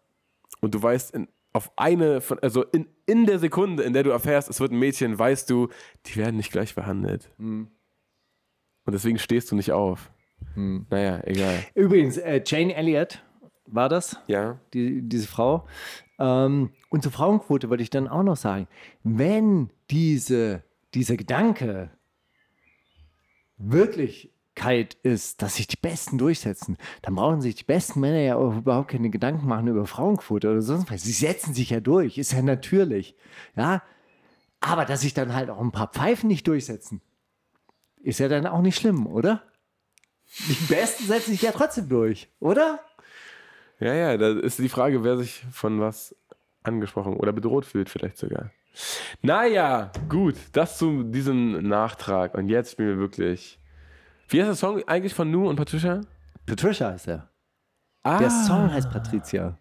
und 0.62 0.74
du 0.76 0.82
weißt, 0.82 1.14
in, 1.14 1.28
auf 1.54 1.72
eine 1.76 2.22
von, 2.22 2.40
also 2.40 2.64
in, 2.64 2.88
in 3.06 3.26
der 3.26 3.40
Sekunde, 3.40 3.84
in 3.84 3.94
der 3.94 4.04
du 4.04 4.10
erfährst, 4.12 4.50
es 4.50 4.60
wird 4.62 4.72
ein 4.72 4.80
Mädchen, 4.80 5.18
weißt 5.20 5.50
du, 5.50 5.68
die 6.06 6.16
werden 6.16 6.38
nicht 6.38 6.52
gleich 6.52 6.76
behandelt. 6.76 7.30
Und 7.38 7.70
deswegen 8.88 9.20
stehst 9.20 9.52
du 9.52 9.56
nicht 9.56 9.72
auf. 9.74 10.12
Naja, 10.56 11.22
egal. 11.26 11.60
Übrigens, 11.76 12.18
äh, 12.18 12.42
Jane 12.46 12.74
Elliott 12.74 13.22
war 13.66 13.90
das, 13.90 14.18
Ja. 14.28 14.60
die, 14.74 15.02
diese 15.02 15.28
Frau. 15.28 15.68
Ähm, 16.22 16.70
und 16.90 17.02
zur 17.02 17.12
Frauenquote 17.12 17.70
wollte 17.70 17.82
ich 17.82 17.90
dann 17.90 18.08
auch 18.08 18.22
noch 18.22 18.38
sagen, 18.38 18.68
wenn 19.04 19.72
diese, 19.90 20.64
dieser 20.94 21.18
Gedanke 21.18 21.90
Wirklichkeit 23.58 24.94
ist, 25.02 25.42
dass 25.42 25.56
sich 25.56 25.66
die 25.66 25.78
Besten 25.82 26.20
durchsetzen, 26.20 26.78
dann 27.02 27.16
brauchen 27.16 27.42
sich 27.42 27.56
die 27.56 27.64
besten 27.64 28.00
Männer 28.00 28.20
ja 28.20 28.40
überhaupt 28.40 28.92
keine 28.92 29.10
Gedanken 29.10 29.48
machen 29.48 29.68
über 29.68 29.88
Frauenquote 29.88 30.50
oder 30.50 30.62
sonst 30.62 30.92
was. 30.92 31.02
Sie 31.02 31.12
setzen 31.12 31.56
sich 31.56 31.72
ja 31.72 31.80
durch, 31.80 32.20
ist 32.20 32.34
ja 32.34 32.44
natürlich. 32.44 33.16
Ja, 33.56 33.82
aber 34.60 34.86
dass 34.86 35.02
sich 35.02 35.16
dann 35.16 35.34
halt 35.34 35.50
auch 35.50 35.60
ein 35.60 35.72
paar 35.72 35.88
Pfeifen 35.88 36.28
nicht 36.28 36.48
durchsetzen, 36.48 37.02
ist 38.04 38.20
ja 38.20 38.28
dann 38.28 38.46
auch 38.46 38.62
nicht 38.62 38.78
schlimm, 38.78 39.08
oder? 39.08 39.42
Die 40.48 40.54
Besten 40.70 41.06
setzen 41.06 41.32
sich 41.32 41.42
ja 41.42 41.52
trotzdem 41.52 41.90
durch, 41.90 42.30
oder? 42.40 42.80
Ja, 43.82 43.94
ja, 43.94 44.16
da 44.18 44.30
ist 44.40 44.60
die 44.60 44.70
Frage, 44.70 45.04
wer 45.04 45.18
sich 45.18 45.44
von 45.52 45.82
was 45.82 46.16
angesprochen 46.64 47.16
oder 47.18 47.34
bedroht 47.34 47.66
fühlt, 47.66 47.90
vielleicht 47.90 48.18
sogar. 48.18 48.52
Naja, 49.22 49.92
gut, 50.08 50.36
das 50.54 50.78
zu 50.78 51.04
diesem 51.04 51.68
Nachtrag. 51.68 52.36
Und 52.36 52.48
jetzt 52.48 52.72
spielen 52.72 52.90
wir 52.90 52.98
wirklich. 53.00 53.60
Wie 54.30 54.40
heißt 54.40 54.48
der 54.50 54.56
Song 54.56 54.82
eigentlich 54.88 55.14
von 55.14 55.30
Nu 55.30 55.50
und 55.50 55.56
Patricia? 55.58 56.02
Patricia 56.46 56.92
ist 56.92 57.08
er. 57.08 57.28
Ah, 58.04 58.18
Der 58.20 58.30
Song 58.30 58.72
heißt 58.72 58.90
Patricia. 58.92 59.58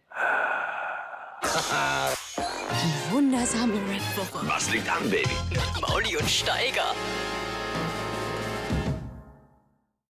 Die 1.43 3.13
wundersame 3.13 3.75
Rap-Woche 3.75 4.47
Was 4.49 4.73
liegt 4.73 4.89
an, 4.91 5.03
Baby? 5.11 5.29
mit 5.51 5.81
Mauli 5.81 6.17
und 6.17 6.29
Steiger. 6.29 6.95